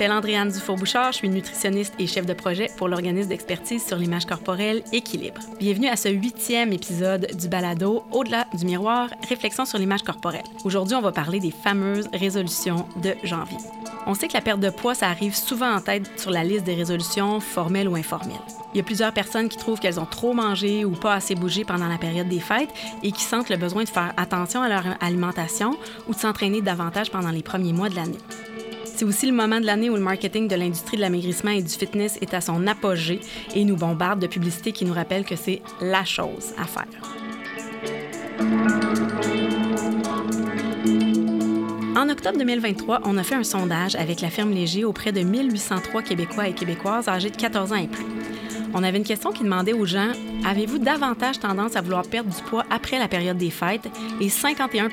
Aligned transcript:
m'appelle 0.00 0.16
Andréane 0.16 0.48
Dufour-Bouchard, 0.48 1.12
je 1.12 1.18
suis 1.18 1.28
nutritionniste 1.28 1.92
et 1.98 2.06
chef 2.06 2.24
de 2.24 2.32
projet 2.32 2.70
pour 2.78 2.88
l'organisme 2.88 3.28
d'expertise 3.28 3.84
sur 3.86 3.98
l'image 3.98 4.24
corporelle 4.24 4.82
Équilibre. 4.94 5.42
Bienvenue 5.58 5.88
à 5.88 5.96
ce 5.96 6.08
huitième 6.08 6.72
épisode 6.72 7.26
du 7.38 7.48
balado 7.48 8.04
Au-delà 8.10 8.46
du 8.54 8.64
miroir, 8.64 9.10
réflexion 9.28 9.66
sur 9.66 9.76
l'image 9.76 10.02
corporelle. 10.02 10.44
Aujourd'hui, 10.64 10.94
on 10.94 11.02
va 11.02 11.12
parler 11.12 11.38
des 11.38 11.50
fameuses 11.50 12.08
résolutions 12.14 12.86
de 13.02 13.14
janvier. 13.24 13.58
On 14.06 14.14
sait 14.14 14.28
que 14.28 14.32
la 14.32 14.40
perte 14.40 14.60
de 14.60 14.70
poids, 14.70 14.94
ça 14.94 15.08
arrive 15.08 15.36
souvent 15.36 15.70
en 15.70 15.82
tête 15.82 16.10
sur 16.18 16.30
la 16.30 16.44
liste 16.44 16.64
des 16.64 16.74
résolutions 16.74 17.38
formelles 17.38 17.86
ou 17.86 17.94
informelles. 17.94 18.40
Il 18.72 18.78
y 18.78 18.80
a 18.80 18.84
plusieurs 18.84 19.12
personnes 19.12 19.50
qui 19.50 19.58
trouvent 19.58 19.80
qu'elles 19.80 20.00
ont 20.00 20.06
trop 20.06 20.32
mangé 20.32 20.86
ou 20.86 20.92
pas 20.92 21.12
assez 21.12 21.34
bougé 21.34 21.64
pendant 21.64 21.88
la 21.88 21.98
période 21.98 22.28
des 22.28 22.40
fêtes 22.40 22.70
et 23.02 23.12
qui 23.12 23.22
sentent 23.22 23.50
le 23.50 23.58
besoin 23.58 23.84
de 23.84 23.88
faire 23.90 24.14
attention 24.16 24.62
à 24.62 24.70
leur 24.70 24.96
alimentation 25.02 25.76
ou 26.08 26.14
de 26.14 26.18
s'entraîner 26.18 26.62
davantage 26.62 27.10
pendant 27.10 27.30
les 27.30 27.42
premiers 27.42 27.74
mois 27.74 27.90
de 27.90 27.96
l'année. 27.96 28.18
C'est 29.00 29.06
aussi 29.06 29.24
le 29.24 29.32
moment 29.32 29.58
de 29.60 29.64
l'année 29.64 29.88
où 29.88 29.94
le 29.94 30.02
marketing 30.02 30.46
de 30.46 30.54
l'industrie 30.54 30.98
de 30.98 31.00
l'amaigrissement 31.00 31.52
et 31.52 31.62
du 31.62 31.70
fitness 31.70 32.18
est 32.20 32.34
à 32.34 32.42
son 32.42 32.66
apogée 32.66 33.18
et 33.54 33.64
nous 33.64 33.74
bombarde 33.74 34.20
de 34.20 34.26
publicités 34.26 34.72
qui 34.72 34.84
nous 34.84 34.92
rappellent 34.92 35.24
que 35.24 35.36
c'est 35.36 35.62
la 35.80 36.04
chose 36.04 36.52
à 36.58 36.66
faire. 36.66 36.84
En 41.96 42.10
octobre 42.10 42.36
2023, 42.36 43.00
on 43.04 43.16
a 43.16 43.22
fait 43.22 43.36
un 43.36 43.42
sondage 43.42 43.94
avec 43.94 44.20
la 44.20 44.28
ferme 44.28 44.50
Léger 44.50 44.84
auprès 44.84 45.12
de 45.12 45.22
1803 45.22 46.02
Québécois 46.02 46.48
et 46.48 46.52
Québécoises 46.52 47.08
âgés 47.08 47.30
de 47.30 47.36
14 47.36 47.72
ans 47.72 47.76
et 47.76 47.88
plus. 47.88 48.04
On 48.74 48.82
avait 48.82 48.98
une 48.98 49.04
question 49.04 49.32
qui 49.32 49.44
demandait 49.44 49.72
aux 49.72 49.86
gens 49.86 50.12
Avez-vous 50.46 50.78
davantage 50.78 51.38
tendance 51.38 51.74
à 51.74 51.80
vouloir 51.80 52.06
perdre 52.06 52.28
du 52.28 52.42
poids 52.42 52.66
après 52.70 52.98
la 52.98 53.08
période 53.08 53.38
des 53.38 53.48
fêtes? 53.48 53.88
Et 54.20 54.28
51 54.28 54.88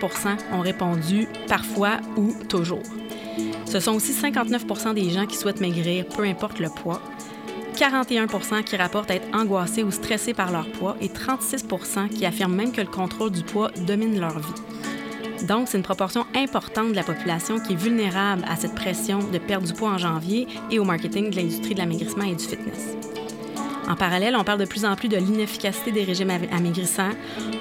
ont 0.53 0.61
répondu 0.61 1.27
parfois 1.49 1.97
ou 2.15 2.33
toujours. 2.47 2.83
Ce 3.69 3.81
sont 3.81 3.93
aussi 3.93 4.13
59 4.13 4.93
des 4.95 5.09
gens 5.09 5.25
qui 5.25 5.35
souhaitent 5.35 5.59
maigrir, 5.59 6.05
peu 6.07 6.23
importe 6.23 6.59
le 6.59 6.69
poids. 6.69 7.01
41 7.77 8.27
qui 8.63 8.75
rapportent 8.75 9.11
être 9.11 9.27
angoissés 9.35 9.83
ou 9.83 9.91
stressés 9.91 10.33
par 10.33 10.51
leur 10.51 10.71
poids 10.71 10.95
et 11.01 11.09
36 11.09 11.65
qui 12.15 12.25
affirment 12.25 12.55
même 12.55 12.71
que 12.71 12.81
le 12.81 12.87
contrôle 12.87 13.31
du 13.31 13.43
poids 13.43 13.69
domine 13.85 14.19
leur 14.19 14.39
vie. 14.39 15.45
Donc, 15.47 15.67
c'est 15.67 15.77
une 15.77 15.83
proportion 15.83 16.25
importante 16.35 16.91
de 16.91 16.95
la 16.95 17.03
population 17.03 17.59
qui 17.59 17.73
est 17.73 17.75
vulnérable 17.75 18.43
à 18.49 18.55
cette 18.55 18.73
pression 18.73 19.19
de 19.19 19.37
perdre 19.37 19.67
du 19.67 19.73
poids 19.73 19.89
en 19.89 19.97
janvier 19.97 20.47
et 20.71 20.79
au 20.79 20.83
marketing 20.83 21.29
de 21.29 21.35
l'industrie 21.35 21.73
de 21.73 21.79
l'amaigrissement 21.79 22.23
et 22.23 22.35
du 22.35 22.43
fitness. 22.43 22.95
En 23.87 23.95
parallèle, 23.95 24.35
on 24.35 24.43
parle 24.43 24.59
de 24.59 24.65
plus 24.65 24.83
en 24.83 24.95
plus 24.95 25.07
de 25.07 25.15
l'inefficacité 25.15 25.91
des 25.91 26.03
régimes 26.03 26.31
amaigrissants, 26.51 27.11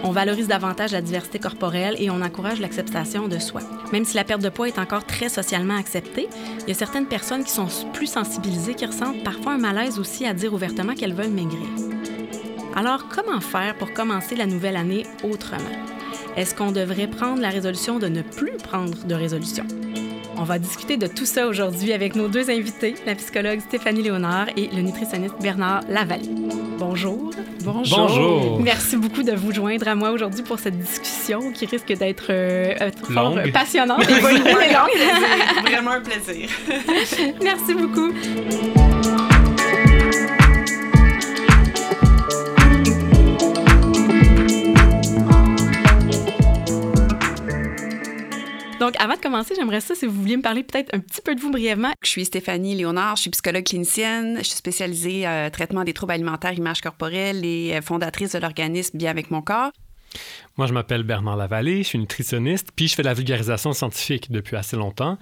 on 0.03 0.11
valorise 0.11 0.49
davantage 0.49 0.93
la 0.93 1.01
diversité 1.01 1.39
corporelle 1.39 1.95
et 1.99 2.11
on 2.11 2.21
encourage 2.21 2.61
l'acceptation 2.61 3.29
de 3.29 3.39
soi. 3.39 3.61
Même 3.93 4.05
si 4.05 4.17
la 4.17 4.25
perte 4.25 4.43
de 4.43 4.49
poids 4.49 4.67
est 4.67 4.79
encore 4.81 5.05
très 5.05 5.29
socialement 5.29 5.77
acceptée, 5.77 6.29
il 6.63 6.69
y 6.69 6.73
a 6.73 6.75
certaines 6.75 7.07
personnes 7.07 7.45
qui 7.45 7.53
sont 7.53 7.69
plus 7.93 8.09
sensibilisées, 8.09 8.75
qui 8.75 8.87
ressentent 8.87 9.23
parfois 9.23 9.53
un 9.53 9.59
malaise 9.59 10.01
aussi 10.01 10.27
à 10.27 10.35
dire 10.35 10.53
ouvertement 10.53 10.95
qu'elles 10.95 11.15
veulent 11.15 11.31
maigrir. 11.31 11.67
Alors, 12.75 13.07
comment 13.09 13.41
faire 13.41 13.77
pour 13.77 13.93
commencer 13.93 14.35
la 14.35 14.47
nouvelle 14.47 14.77
année 14.77 15.07
autrement? 15.23 15.63
Est-ce 16.37 16.55
qu'on 16.55 16.73
devrait 16.73 17.07
prendre 17.07 17.41
la 17.41 17.51
résolution 17.51 17.99
de 17.99 18.09
ne 18.09 18.23
plus 18.23 18.57
prendre 18.59 19.05
de 19.05 19.15
résolution? 19.15 19.65
On 20.39 20.45
va 20.45 20.59
discuter 20.59 20.97
de 20.97 21.07
tout 21.07 21.25
ça 21.25 21.47
aujourd'hui 21.47 21.93
avec 21.93 22.15
nos 22.15 22.29
deux 22.29 22.51
invités, 22.51 22.95
la 23.07 23.15
psychologue 23.15 23.61
Stéphanie 23.61 24.03
Léonard 24.03 24.49
et 24.57 24.69
le 24.69 24.83
nutritionniste 24.83 25.37
Bernard 25.41 25.81
Lavallée. 25.89 26.29
Bonjour. 26.79 27.31
Bonjour. 27.65 27.99
Bonjour. 27.99 28.61
Merci 28.61 28.97
beaucoup 28.97 29.23
de 29.23 29.33
vous 29.33 29.53
joindre 29.53 29.89
à 29.89 29.95
moi 29.95 30.11
aujourd'hui 30.11 30.43
pour 30.43 30.59
cette 30.59 30.79
discussion 30.79 31.53
qui 31.53 31.65
risque 31.67 31.93
d'être 31.93 32.27
euh, 32.31 32.75
euh 32.81 33.51
passionnante 33.51 34.03
et 34.03 34.11
Vraiment 35.63 35.93
un 35.93 36.01
plaisir. 36.01 36.49
Merci 37.43 37.75
beaucoup. 37.75 38.13
J'aimerais 49.55 49.81
ça, 49.81 49.95
si 49.95 50.07
vous 50.07 50.21
vouliez 50.21 50.37
me 50.37 50.43
parler 50.43 50.63
peut-être 50.63 50.95
un 50.95 51.01
petit 51.01 51.21
peu 51.21 51.35
de 51.35 51.41
vous 51.41 51.51
brièvement. 51.51 51.93
Je 52.03 52.09
suis 52.09 52.25
Stéphanie 52.25 52.75
Léonard, 52.75 53.17
je 53.17 53.23
suis 53.23 53.31
psychologue 53.31 53.65
clinicienne, 53.65 54.39
je 54.39 54.45
suis 54.45 54.57
spécialisée 54.57 55.27
en 55.27 55.51
traitement 55.51 55.85
des 55.85 55.93
troubles 55.93 56.13
alimentaires, 56.13 56.53
image 56.53 56.81
corporelle 56.81 57.45
et 57.45 57.75
euh, 57.75 57.83
fondatrice 57.83 58.33
de 58.33 58.39
l'organisme 58.39 58.99
Bien 58.99 59.11
avec 59.11 59.31
mon 59.31 59.43
corps. 59.43 59.73
Moi, 60.59 60.67
je 60.67 60.73
m'appelle 60.73 61.03
Bernard 61.03 61.37
Lavallée, 61.37 61.83
je 61.83 61.89
suis 61.89 61.99
nutritionniste, 61.99 62.69
puis 62.75 62.89
je 62.89 62.95
fais 62.95 63.03
de 63.03 63.09
la 63.09 63.13
vulgarisation 63.13 63.75
scientifique 63.75 64.33
depuis 64.33 64.57
assez 64.57 64.75
longtemps. 64.75 65.19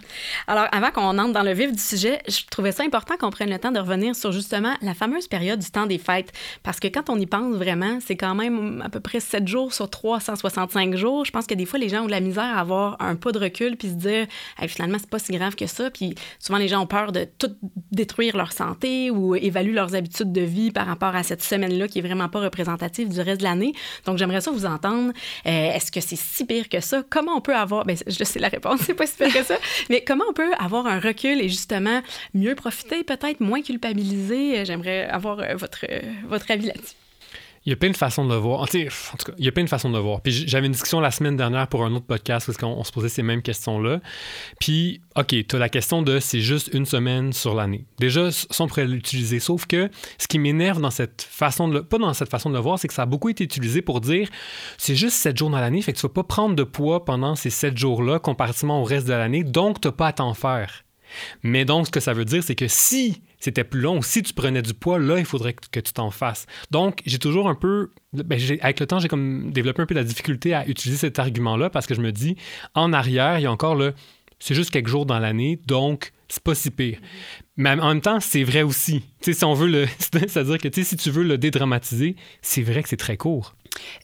Alors, 0.47 0.69
avant 0.71 0.93
qu'on 0.93 1.19
entre 1.19 1.33
dans 1.33 1.43
le 1.43 1.53
vif 1.53 1.72
du 1.72 1.78
sujet, 1.81 2.21
je 2.28 2.43
trouvais 2.49 2.71
ça 2.71 2.84
important 2.84 3.17
qu'on 3.17 3.31
prenne 3.31 3.50
le 3.50 3.59
temps 3.59 3.73
de 3.73 3.81
revenir 3.81 4.15
sur 4.15 4.31
justement 4.31 4.77
la 4.81 4.94
fameuse 4.94 5.27
période 5.27 5.59
du 5.59 5.69
temps 5.73 5.87
des 5.87 5.99
fêtes. 5.99 6.33
Parce 6.62 6.78
que 6.78 6.87
quand 6.87 7.11
on 7.11 7.19
y 7.19 7.27
pense 7.27 7.56
vraiment, 7.56 7.99
c'est 8.00 8.15
quand 8.15 8.37
même 8.37 8.81
à 8.84 8.89
peu 8.91 9.00
près 9.00 9.19
7 9.19 9.49
jours 9.49 9.75
sur 9.75 9.91
365 9.91 10.94
jours. 10.94 11.25
Je 11.25 11.33
pense 11.33 11.49
que 11.49 11.55
des 11.55 11.67
fois, 11.67 11.81
les 11.81 11.89
gens 11.89 12.03
ont 12.03 12.06
de 12.06 12.12
la 12.12 12.21
misère 12.21 12.56
à 12.56 12.61
avoir 12.61 12.97
un 13.00 13.17
pas 13.17 13.33
de 13.33 13.41
recul 13.41 13.77
puis 13.77 13.89
se 13.89 13.94
dire, 13.94 14.28
finalement, 14.69 14.99
c'est 15.00 15.11
pas 15.11 15.19
si 15.19 15.33
grave 15.33 15.56
que 15.56 15.67
ça. 15.67 15.91
Puis 15.91 16.15
souvent, 16.39 16.59
les 16.59 16.69
gens 16.69 16.81
ont 16.81 16.87
peur 16.87 17.11
de 17.11 17.27
tout 17.39 17.50
détruire 17.91 18.37
leur 18.37 18.53
santé 18.53 19.11
ou 19.11 19.34
évaluent 19.34 19.75
leurs 19.75 19.97
habitudes 19.97 20.31
de 20.31 20.43
vie 20.43 20.71
par 20.71 20.87
rapport 20.87 21.17
à 21.17 21.25
cette 21.25 21.43
semaine-là 21.43 21.89
qui 21.89 21.99
est 21.99 22.03
vraiment 22.03 22.28
pas 22.28 22.39
représentative 22.39 23.09
du 23.09 23.21
reste 23.21 23.41
de 23.41 23.44
l'année. 23.44 23.73
Donc, 24.06 24.17
j'aimerais 24.17 24.41
ça 24.41 24.53
vous 24.53 24.65
entendre 24.65 25.12
est-ce 25.45 25.91
que 25.91 26.01
c'est 26.01 26.17
si 26.17 26.45
pire 26.45 26.69
que 26.69 26.81
ça? 26.81 27.03
Comment 27.09 27.37
on 27.37 27.41
peut 27.41 27.55
avoir, 27.55 27.85
ben, 27.85 27.97
je 28.07 28.25
sais 28.25 28.39
la 28.39 28.49
réponse, 28.49 28.81
c'est 28.87 28.95
pas 28.95 29.07
si 29.07 29.17
pire 29.17 29.33
que 29.33 29.43
ça, 29.43 29.57
mais 29.91 30.03
comment 30.03 30.25
on 30.29 30.33
peut 30.33 30.53
avoir 30.59 30.87
un 30.87 31.01
recul 31.01 31.41
et 31.41 31.49
justement 31.49 32.01
mieux 32.35 32.55
profiter, 32.55 33.05
peut-être 33.05 33.41
moins 33.41 33.62
culpabiliser? 33.62 34.65
J'aimerais 34.65 35.05
avoir 35.05 35.41
euh, 35.41 35.55
votre, 35.55 35.87
euh, 35.91 36.01
votre 36.27 36.51
avis 36.51 36.67
là-dessus. 36.67 36.95
Il 37.66 37.70
y 37.70 37.72
a 37.72 37.76
plein 37.76 37.91
de 37.91 37.97
façons 37.97 38.26
de 38.26 38.30
le 38.30 38.36
voir. 38.36 38.60
En 38.60 38.66
tout 38.66 38.78
cas, 38.78 39.32
il 39.38 39.44
y 39.44 39.48
a 39.48 39.52
plein 39.52 39.64
de 39.64 39.69
façons 39.69 39.88
de 39.88 39.97
le 39.97 40.02
voir. 40.02 40.20
Puis 40.20 40.47
j'avais 40.47 40.66
une 40.66 40.72
discussion 40.72 41.00
la 41.00 41.10
semaine 41.10 41.36
dernière 41.36 41.66
pour 41.66 41.84
un 41.84 41.94
autre 41.94 42.04
podcast 42.04 42.48
où 42.48 42.64
on, 42.66 42.84
se 42.84 42.92
posait 42.92 43.08
ces 43.08 43.22
mêmes 43.22 43.41
questions-là. 43.41 44.00
Puis, 44.60 45.00
OK, 45.16 45.34
tu 45.48 45.56
as 45.56 45.58
la 45.58 45.70
question 45.70 46.02
de 46.02 46.20
c'est 46.20 46.41
juste 46.41 46.69
une 46.75 46.84
semaine 46.84 47.32
sur 47.32 47.54
l'année. 47.54 47.86
Déjà, 47.98 48.30
ça, 48.30 48.47
on 48.60 48.66
pourrait 48.66 48.86
l'utiliser. 48.86 49.41
Sauf 49.41 49.64
que 49.64 49.88
ce 50.19 50.28
qui 50.28 50.38
m'énerve 50.38 50.80
dans 50.80 50.91
cette 50.91 51.22
façon 51.22 51.69
de 51.69 51.75
le, 51.75 51.82
pas 51.82 51.97
dans 51.97 52.12
cette 52.12 52.30
façon 52.30 52.50
de 52.50 52.54
le 52.54 52.60
voir, 52.60 52.78
c'est 52.78 52.88
que 52.88 52.94
ça 52.94 53.02
a 53.02 53.06
beaucoup 53.06 53.30
été 53.30 53.44
utilisé 53.44 53.81
pour 53.81 54.02
dire 54.02 54.28
c'est 54.76 54.96
juste 54.96 55.16
sept 55.16 55.38
jours 55.38 55.48
dans 55.48 55.60
l'année, 55.60 55.81
fait 55.81 55.92
que 55.94 55.98
tu 55.98 56.06
vas 56.06 56.12
pas 56.12 56.25
prendre 56.25 56.54
de 56.54 56.64
poids 56.64 57.04
pendant 57.04 57.34
ces 57.34 57.50
sept 57.50 57.78
jours-là 57.78 58.19
comparativement 58.19 58.82
au 58.82 58.84
reste 58.84 59.06
de 59.06 59.12
l'année, 59.12 59.42
donc 59.42 59.81
tu 59.81 59.88
n'as 59.88 59.92
pas 59.92 60.08
à 60.08 60.12
t'en 60.12 60.34
faire. 60.34 60.84
Mais 61.42 61.64
donc, 61.64 61.86
ce 61.86 61.91
que 61.91 62.00
ça 62.00 62.12
veut 62.12 62.25
dire, 62.25 62.42
c'est 62.42 62.54
que 62.54 62.69
si 62.69 63.22
c'était 63.44 63.62
plus 63.62 63.82
long, 63.82 64.00
si 64.00 64.22
tu 64.22 64.32
prenais 64.32 64.62
du 64.62 64.72
poids, 64.72 64.99
là, 64.99 65.19
il 65.19 65.27
faudrait 65.27 65.53
que, 65.53 65.81
tu 65.81 65.93
t'en 65.93 66.10
fasses. 66.10 66.47
Donc, 66.71 67.03
j'ai 67.05 67.19
toujours 67.19 67.47
un 67.47 67.55
peu, 67.55 67.91
ben, 68.15 68.41
avec 68.62 68.81
le 68.81 68.87
temps, 68.87 69.00
j'ai 69.00 69.09
comme 69.09 69.53
développé 69.53 69.82
un 69.82 69.87
peu 69.87 69.94
la 69.94 70.03
difficulté 70.03 70.55
à 70.55 70.66
utiliser 70.66 70.99
cet 70.99 71.19
argument-là 71.19 71.69
parce 71.69 71.87
que 71.87 71.94
je 71.94 72.00
me 72.00 72.10
dis, 72.10 72.37
en 72.75 72.94
arrière, 72.94 73.38
il 73.38 73.43
y 73.43 73.47
a 73.47 73.53
encore 73.53 73.75
le, 73.75 73.93
c'est 74.38 74.55
juste 74.55 74.71
quelques 74.71 74.88
jours 74.88 75.05
dans 75.05 75.19
l'année, 75.19 75.60
donc 75.66 76.12
c'est 76.28 76.43
pas 76.43 76.55
si 76.55 76.71
pire. 76.71 76.99
Mais 77.59 77.72
en 77.72 77.88
même 77.88 78.00
temps, 78.00 78.19
c'est 78.19 78.44
vrai 78.44 78.62
aussi. 78.62 79.03
Tu 79.21 79.34
sais, 79.34 79.38
si 79.41 79.44
on 79.44 79.53
veut 79.53 79.69
le, 79.69 79.87
c'est-à-dire 79.99 80.56
que 80.56 80.82
si 80.82 80.97
tu 80.97 81.11
veux 81.11 81.22
le 81.22 81.37
dédramatiser, 81.37 82.16
c'est 82.41 82.62
vrai 82.62 82.82
que 82.82 82.88
c'est 82.88 82.97
très 82.97 83.19
court. 83.19 83.55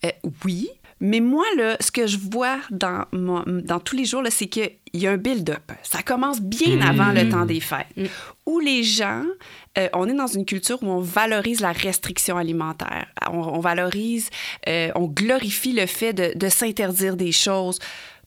Euh, 0.04 0.10
oui, 0.44 0.68
mais 1.00 1.20
moi, 1.20 1.44
là, 1.56 1.76
ce 1.80 1.90
que 1.90 2.06
je 2.06 2.18
vois 2.18 2.58
dans, 2.70 3.06
dans 3.12 3.80
tous 3.80 3.96
les 3.96 4.04
jours, 4.04 4.22
c'est 4.28 4.48
qu'il 4.48 4.70
y 4.92 5.06
a 5.06 5.12
un 5.12 5.16
build-up. 5.16 5.72
Ça 5.82 6.02
commence 6.02 6.42
bien 6.42 6.76
mm. 6.76 6.82
avant 6.82 7.12
le 7.12 7.28
temps 7.28 7.46
des 7.46 7.60
fêtes, 7.60 7.86
mm. 7.96 8.04
où 8.44 8.60
les 8.60 8.82
gens, 8.82 9.24
euh, 9.78 9.88
on 9.94 10.08
est 10.08 10.14
dans 10.14 10.26
une 10.26 10.44
culture 10.44 10.82
où 10.82 10.86
on 10.86 11.00
valorise 11.00 11.60
la 11.60 11.72
restriction 11.72 12.36
alimentaire. 12.36 13.06
On, 13.32 13.60
valorise, 13.60 14.28
euh, 14.68 14.90
on 14.94 15.06
glorifie 15.06 15.72
le 15.72 15.86
fait 15.86 16.12
de, 16.12 16.32
de 16.36 16.48
s'interdire 16.50 17.16
des 17.16 17.32
choses 17.32 17.78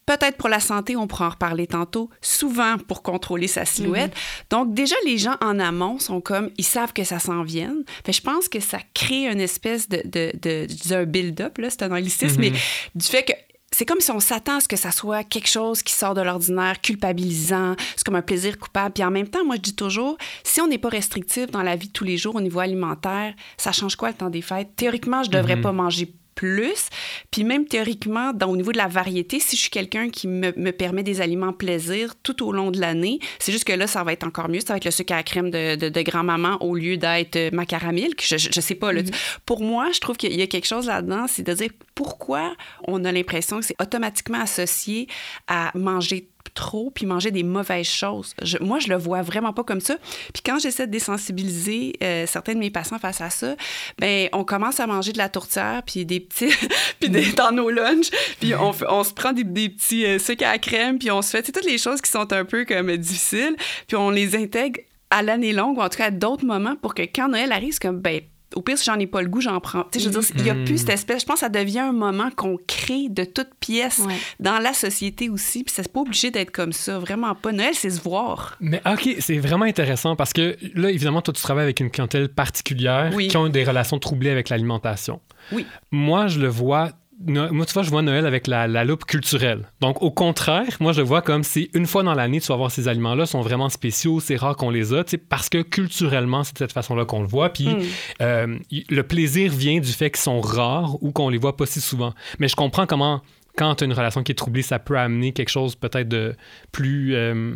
peut-être 0.05 0.38
pour 0.38 0.50
la 0.50 0.59
santé, 0.59 0.95
on 0.95 1.07
pourra 1.07 1.27
en 1.27 1.29
reparler 1.31 1.67
tantôt, 1.67 2.09
souvent 2.21 2.77
pour 2.77 3.03
contrôler 3.03 3.47
sa 3.47 3.65
silhouette. 3.65 4.11
Mhm. 4.11 4.45
Donc, 4.50 4.73
déjà, 4.73 4.95
les 5.05 5.17
gens 5.17 5.35
en 5.41 5.59
amont 5.59 6.00
sont 6.00 6.21
comme, 6.21 6.50
ils 6.57 6.65
savent 6.65 6.94
que 6.94 7.03
ça 7.03 7.19
s'en 7.19 7.44
vient. 7.44 7.75
je 8.07 8.21
pense 8.21 8.47
que 8.50 8.59
ça 8.59 8.79
crée 8.94 9.27
une 9.27 9.41
espèce 9.41 9.89
de, 9.89 10.01
de, 10.05 10.31
de, 10.33 11.05
build-up, 11.05 11.57
là, 11.57 11.69
c'est 11.69 11.83
un 11.83 11.91
anglicisme, 11.91 12.39
mais 12.39 12.51
mhm. 12.51 12.57
du 12.95 13.07
fait 13.07 13.23
que 13.23 13.33
c'est 13.73 13.85
comme 13.85 14.00
si 14.00 14.11
on 14.11 14.19
s'attend 14.19 14.57
à 14.57 14.59
ce 14.59 14.67
que 14.67 14.75
ça 14.75 14.91
soit 14.91 15.23
quelque 15.23 15.50
chose 15.50 15.81
qui 15.81 15.94
sort 15.94 16.13
de 16.13 16.21
l'ordinaire, 16.21 16.79
culpabilisant, 16.79 17.75
c'est 17.95 18.03
comme 18.05 18.15
un 18.15 18.21
plaisir 18.21 18.59
coupable. 18.59 18.94
Puis 18.94 19.03
en 19.03 19.09
même 19.09 19.27
temps, 19.27 19.44
moi, 19.44 19.55
je 19.55 19.61
dis 19.61 19.75
toujours, 19.75 20.15
si 20.44 20.61
on 20.61 20.67
n'est 20.67 20.77
pas 20.77 20.89
restrictif 20.89 21.47
dans 21.47 21.63
la 21.63 21.75
vie 21.75 21.88
de 21.88 21.91
tous 21.91 22.03
les 22.03 22.17
jours 22.17 22.35
au 22.35 22.41
niveau 22.41 22.59
alimentaire, 22.59 23.33
ça 23.57 23.71
change 23.71 23.95
quoi 23.95 24.09
le 24.09 24.13
temps 24.13 24.29
des 24.29 24.44
fêtes? 24.44 24.75
Théoriquement, 24.75 25.23
je 25.23 25.31
devrais 25.31 25.55
mhm. 25.55 25.63
pas 25.63 25.71
manger 25.71 26.13
plus. 26.35 26.89
Puis 27.31 27.44
même 27.44 27.65
théoriquement, 27.65 28.33
dans, 28.33 28.47
au 28.47 28.56
niveau 28.56 28.71
de 28.71 28.77
la 28.77 28.88
variété, 28.88 29.39
si 29.39 29.56
je 29.56 29.62
suis 29.62 29.69
quelqu'un 29.69 30.09
qui 30.09 30.27
me, 30.27 30.71
permet 30.71 31.03
des 31.03 31.21
aliments 31.21 31.53
plaisir 31.53 32.15
tout 32.24 32.45
au 32.45 32.51
long 32.51 32.71
de 32.71 32.80
l'année, 32.80 33.19
c'est 33.39 33.51
juste 33.51 33.65
que 33.65 33.74
là, 33.74 33.88
ça 33.88 34.03
va 34.03 34.13
être 34.13 34.25
encore 34.25 34.50
mieux. 34.50 34.59
Ça 34.59 34.74
va 34.74 34.77
être 34.77 34.85
le 34.85 34.91
sucre 34.91 35.13
à 35.13 35.24
crème 35.24 35.51
de, 35.51 35.75
de, 35.75 36.01
grand-maman 36.01 36.57
au 36.62 36.75
lieu 36.75 36.97
d'être 36.97 37.35
euh, 37.35 37.50
ma 37.53 37.65
caramel. 37.65 38.12
Je, 38.21 38.38
je, 38.38 38.62
sais 38.62 38.75
pas. 38.75 38.91
Là, 38.91 39.01
mm-hmm. 39.01 39.38
Pour 39.45 39.62
moi, 39.62 39.89
je 39.94 40.00
trouve 40.00 40.18
qu'il 40.18 40.33
y 40.33 40.41
a 40.41 40.47
quelque 40.47 40.68
chose 40.68 40.88
là-dedans, 40.88 41.25
c'est 41.27 41.44
de 41.44 41.53
dire 41.53 41.69
pourquoi 41.95 42.56
on 42.88 43.06
a 43.06 43.12
l'impression 43.12 43.59
que 43.59 43.65
c'est 43.65 43.81
automatiquement 43.81 44.41
associé 44.41 45.07
à 45.47 45.71
manger 45.75 46.27
trop 46.53 46.91
puis 46.91 47.05
manger 47.05 47.31
des 47.31 47.44
mauvaises 47.44 47.88
choses. 47.88 48.35
moi, 48.61 48.79
je 48.79 48.89
le 48.89 48.95
vois 48.95 49.21
vraiment 49.21 49.53
pas 49.53 49.63
comme 49.63 49.81
ça. 49.81 49.95
Puis 50.33 50.44
quand 50.45 50.59
j'essaie 50.59 50.88
de 50.88 50.91
désensibiliser 50.91 51.94
euh, 52.01 52.25
certains 52.27 52.53
de 52.53 52.59
mes 52.59 52.69
patients 52.69 53.00
face 53.00 53.21
à 53.21 53.29
ça, 53.29 53.55
ben 54.00 54.29
on 54.33 54.44
commence 54.44 54.79
à 54.79 54.88
manger 54.88 55.11
de 55.11 55.17
la 55.17 55.29
tourtière 55.29 55.83
puis 55.85 56.05
des 56.05 56.19
petits 56.19 56.53
puis 57.00 57.09
dans 57.33 57.51
nos 57.51 57.69
lunchs, 57.69 58.09
puis 58.39 58.53
on, 58.55 59.03
se 59.03 59.13
prend 59.13 59.33
des, 59.33 59.44
petits 59.44 60.05
euh, 60.05 60.17
à 60.41 60.57
crème 60.57 61.00
puis 61.00 61.11
on 61.11 61.21
se 61.21 61.29
fait 61.29 61.44
toutes 61.44 61.65
les 61.65 61.77
choses 61.77 62.01
qui 62.01 62.11
sont 62.11 62.31
un 62.33 62.45
peu 62.45 62.65
comme 62.65 62.95
difficiles, 62.97 63.55
puis 63.88 63.97
on 63.97 64.09
les 64.09 64.35
intègre 64.35 64.79
à 65.09 65.21
l'année 65.21 65.53
longue 65.53 65.77
ou 65.77 65.81
en 65.81 65.89
tout 65.89 65.97
cas 65.97 66.05
à 66.05 66.11
d'autres 66.11 66.45
moments 66.45 66.75
pour 66.75 66.95
que 66.95 67.03
quand 67.03 67.29
Noël 67.29 67.51
arrive, 67.51 67.73
c'est 67.73 67.81
comme 67.81 68.00
ben 68.00 68.21
au 68.55 68.61
pire, 68.61 68.77
si 68.77 68.85
j'en 68.85 69.00
ai 69.00 69.07
pas 69.07 69.21
le 69.21 69.27
goût, 69.27 69.41
j'en 69.41 69.59
prends. 69.59 69.85
je 69.94 70.09
veux 70.09 70.19
dire, 70.19 70.29
il 70.35 70.44
n'y 70.44 70.50
a 70.50 70.55
plus 70.55 70.77
cette 70.77 70.89
mm. 70.89 70.91
espèce. 70.91 71.21
Je 71.21 71.25
pense 71.25 71.35
que 71.35 71.39
ça 71.41 71.50
devient 71.50 71.79
un 71.79 71.91
moment 71.91 72.29
qu'on 72.35 72.57
crée 72.67 73.09
de 73.09 73.23
toutes 73.23 73.53
pièces 73.59 74.01
dans 74.39 74.59
la 74.59 74.73
société 74.73 75.29
aussi. 75.29 75.63
Puis 75.63 75.73
c'est 75.75 75.91
pas 75.91 76.01
obligé 76.01 76.31
d'être 76.31 76.51
comme 76.51 76.73
ça. 76.73 77.00
Vraiment 77.00 77.35
pas. 77.35 77.51
Noël, 77.51 77.73
c'est 77.73 77.89
se 77.89 78.01
voir. 78.01 78.57
Mais 78.59 78.81
OK, 78.85 79.09
c'est 79.19 79.38
vraiment 79.38 79.65
intéressant 79.65 80.15
parce 80.15 80.33
que 80.33 80.55
là, 80.75 80.89
évidemment, 80.89 81.21
toi, 81.21 81.33
tu 81.33 81.41
travailles 81.41 81.65
avec 81.65 81.79
une 81.79 81.89
clientèle 81.89 82.29
particulière 82.29 83.15
qui 83.15 83.38
ont 83.38 83.50
des 83.50 83.63
relations 83.63 84.00
troublées 84.00 84.29
avec 84.29 84.50
l'alimentation. 84.50 85.21
Oui. 85.51 85.65
Moi, 85.91 86.27
je 86.27 86.39
le 86.39 86.47
vois 86.47 86.91
moi, 87.25 87.66
tu 87.66 87.74
vois, 87.74 87.84
je 87.84 87.90
vois 87.90 88.02
Noël 88.02 88.25
avec 88.25 88.48
la, 88.48 88.68
loupe 88.84 89.06
culturelle. 89.06 89.70
Donc, 89.81 90.02
au 90.02 90.12
contraire, 90.12 90.78
moi, 90.80 90.94
je 90.94 91.02
vois 91.02 91.22
comme 91.22 91.44
si 91.44 91.70
une 91.74 91.86
fois 91.86 92.04
dans 92.04 92.14
l'année, 92.14 92.42
tu 92.42 92.48
vas 92.48 92.56
voir 92.56 92.72
ces 92.72 92.88
aliments-là 92.88 93.25
sont 93.25 93.42
vraiment 93.42 93.70
spéciaux, 93.70 94.20
c'est 94.20 94.36
rare 94.36 94.56
qu'on 94.56 94.70
les 94.70 94.94
a, 94.94 95.04
parce 95.30 95.50
que 95.50 95.62
culturellement, 95.62 96.44
c'est 96.44 96.54
de 96.54 96.58
cette 96.60 96.74
façon-là 96.74 97.06
qu'on 97.06 97.22
le 97.22 97.28
voit. 97.28 97.50
Puis, 97.50 97.68
hmm. 97.68 97.81
euh, 98.22 98.58
le 98.90 99.02
plaisir 99.04 99.52
vient 99.52 99.80
du 99.80 99.92
fait 99.92 100.12
qu'ils 100.12 100.22
sont 100.22 100.42
rares 100.42 101.02
ou 101.04 101.12
qu'on 101.12 101.30
les 101.30 101.38
voit 101.38 101.56
pas 101.56 101.66
si 101.66 101.81
souvent. 101.81 102.14
Mais 102.40 102.48
je 102.48 102.56
comprends 102.56 102.86
comment 102.86 103.22
quand 103.56 103.75
tu 103.75 103.84
as 103.84 103.86
une 103.86 103.94
relation 103.94 104.24
qui 104.24 104.31
est 104.31 104.36
troublée, 104.36 104.64
ça 104.64 104.80
peut 104.80 104.98
amener 104.98 105.31
quelque 105.31 105.50
chose 105.50 105.75
peut-être 105.75 106.08
de 106.08 106.36
plus. 106.72 107.16
Euh, 107.16 107.54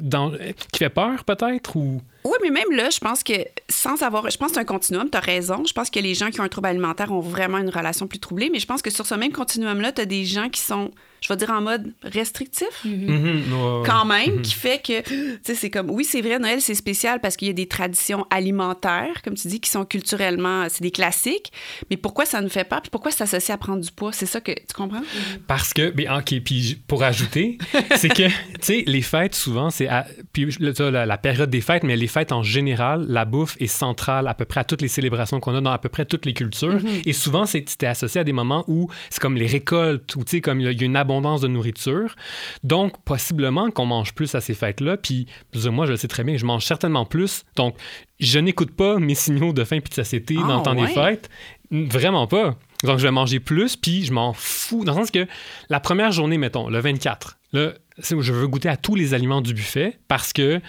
dans, 0.00 0.32
qui 0.72 0.78
fait 0.78 0.90
peur, 0.90 1.24
peut-être 1.24 1.76
ou... 1.76 2.02
Oui, 2.24 2.36
mais 2.42 2.50
même 2.50 2.70
là, 2.72 2.90
je 2.90 2.98
pense 2.98 3.22
que 3.22 3.32
sans 3.68 4.02
avoir. 4.02 4.28
Je 4.30 4.36
pense 4.36 4.48
que 4.48 4.54
c'est 4.54 4.60
un 4.60 4.64
continuum, 4.64 5.08
tu 5.10 5.16
as 5.16 5.20
raison. 5.20 5.62
Je 5.66 5.72
pense 5.72 5.90
que 5.90 6.00
les 6.00 6.14
gens 6.14 6.30
qui 6.30 6.40
ont 6.40 6.44
un 6.44 6.48
trouble 6.48 6.68
alimentaire 6.68 7.12
ont 7.12 7.20
vraiment 7.20 7.58
une 7.58 7.70
relation 7.70 8.06
plus 8.06 8.18
troublée, 8.18 8.50
mais 8.50 8.58
je 8.58 8.66
pense 8.66 8.82
que 8.82 8.90
sur 8.90 9.06
ce 9.06 9.14
même 9.14 9.32
continuum-là, 9.32 9.92
tu 9.92 10.02
as 10.02 10.06
des 10.06 10.24
gens 10.24 10.48
qui 10.48 10.60
sont 10.60 10.90
je 11.20 11.28
vais 11.28 11.36
dire 11.36 11.50
en 11.50 11.60
mode 11.60 11.92
restrictif, 12.02 12.68
mm-hmm. 12.84 13.06
Mm-hmm. 13.06 13.86
quand 13.86 14.04
même, 14.04 14.38
mm-hmm. 14.38 14.42
qui 14.42 14.54
fait 14.54 14.82
que, 14.82 15.02
tu 15.02 15.38
sais, 15.42 15.54
c'est 15.54 15.70
comme, 15.70 15.90
oui, 15.90 16.04
c'est 16.04 16.20
vrai, 16.20 16.38
Noël, 16.38 16.60
c'est 16.60 16.74
spécial 16.74 17.20
parce 17.20 17.36
qu'il 17.36 17.48
y 17.48 17.50
a 17.50 17.54
des 17.54 17.66
traditions 17.66 18.26
alimentaires, 18.30 19.22
comme 19.22 19.34
tu 19.34 19.48
dis, 19.48 19.60
qui 19.60 19.70
sont 19.70 19.84
culturellement, 19.84 20.66
c'est 20.68 20.82
des 20.82 20.90
classiques, 20.90 21.52
mais 21.90 21.96
pourquoi 21.96 22.24
ça 22.24 22.40
ne 22.40 22.48
fait 22.48 22.64
pas, 22.64 22.80
puis 22.80 22.90
pourquoi 22.90 23.10
c'est 23.10 23.24
associé 23.24 23.52
à 23.52 23.58
prendre 23.58 23.80
du 23.80 23.90
poids? 23.90 24.12
C'est 24.12 24.26
ça 24.26 24.40
que, 24.40 24.52
tu 24.52 24.74
comprends? 24.74 25.02
Parce 25.46 25.74
que, 25.74 25.90
bien, 25.90 26.18
OK, 26.18 26.34
puis 26.42 26.80
pour 26.86 27.02
ajouter, 27.02 27.58
c'est 27.96 28.08
que, 28.08 28.28
tu 28.28 28.32
sais, 28.60 28.84
les 28.86 29.02
fêtes, 29.02 29.34
souvent, 29.34 29.70
c'est, 29.70 29.88
puis 30.32 30.48
la, 30.58 31.06
la, 31.06 31.18
période 31.18 31.50
des 31.50 31.60
fêtes, 31.60 31.82
mais 31.82 31.96
les 31.96 32.06
fêtes 32.10 32.32
en 32.32 32.42
général, 32.42 33.06
la 33.08 33.24
bouffe 33.24 33.56
est 33.60 33.66
centrale 33.66 34.28
à 34.28 34.34
peu 34.34 34.44
près 34.44 34.60
à 34.60 34.64
toutes 34.64 34.82
les 34.82 34.88
célébrations 34.88 35.40
qu'on 35.40 35.54
a 35.54 35.60
dans 35.60 35.70
à 35.70 35.78
peu 35.78 35.88
près 35.88 36.04
toutes 36.04 36.26
les 36.26 36.34
cultures, 36.34 36.80
et 37.06 37.12
souvent, 37.12 37.46
c'était 37.46 37.86
associé 37.86 38.20
à 38.20 38.24
des 38.24 38.32
moments 38.32 38.64
où 38.68 38.88
c'est 39.08 39.20
comme 39.20 39.36
les 39.36 39.46
récoltes, 39.46 40.16
sais, 40.26 40.40
comme 40.40 40.60
il 40.60 40.64
y 40.64 40.82
a 40.82 40.86
une 40.86 40.96
abondance 40.96 41.40
de 41.40 41.48
nourriture. 41.48 42.14
Donc, 42.62 43.02
possiblement 43.04 43.70
qu'on 43.70 43.86
mange 43.86 44.14
plus 44.14 44.34
à 44.34 44.40
ces 44.40 44.54
fêtes-là. 44.54 44.96
Puis, 44.96 45.26
moi, 45.66 45.86
je 45.86 45.92
le 45.92 45.96
sais 45.96 46.08
très 46.08 46.24
bien, 46.24 46.36
je 46.36 46.46
mange 46.46 46.64
certainement 46.64 47.04
plus. 47.04 47.44
Donc, 47.56 47.76
je 48.18 48.38
n'écoute 48.38 48.72
pas 48.72 48.98
mes 48.98 49.14
signaux 49.14 49.52
de 49.52 49.64
faim 49.64 49.76
et 49.76 49.80
de 49.80 49.94
satiété 49.94 50.34
dans 50.34 50.58
le 50.58 50.62
temps 50.62 50.74
des 50.74 50.86
fêtes. 50.86 51.28
Vraiment 51.70 52.26
pas. 52.26 52.56
Donc, 52.84 52.98
je 52.98 53.04
vais 53.04 53.10
manger 53.10 53.40
plus, 53.40 53.76
puis 53.76 54.04
je 54.04 54.12
m'en 54.12 54.32
fous. 54.32 54.84
Dans 54.84 54.92
le 54.92 55.00
sens 55.00 55.10
que 55.10 55.26
la 55.68 55.80
première 55.80 56.12
journée, 56.12 56.38
mettons, 56.38 56.68
le 56.68 56.80
24, 56.80 57.38
là, 57.52 57.72
c'est 57.98 58.14
où 58.14 58.22
je 58.22 58.32
veux 58.32 58.48
goûter 58.48 58.68
à 58.68 58.76
tous 58.76 58.94
les 58.94 59.14
aliments 59.14 59.40
du 59.40 59.54
buffet 59.54 59.98
parce 60.08 60.32
que, 60.32 60.60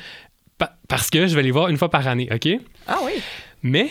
parce 0.88 1.10
que 1.10 1.28
je 1.28 1.36
vais 1.36 1.44
les 1.44 1.52
voir 1.52 1.70
une 1.70 1.78
fois 1.78 1.90
par 1.90 2.08
année, 2.08 2.30
OK? 2.32 2.50
Ah 2.88 3.00
oui. 3.04 3.14
Mais 3.64 3.90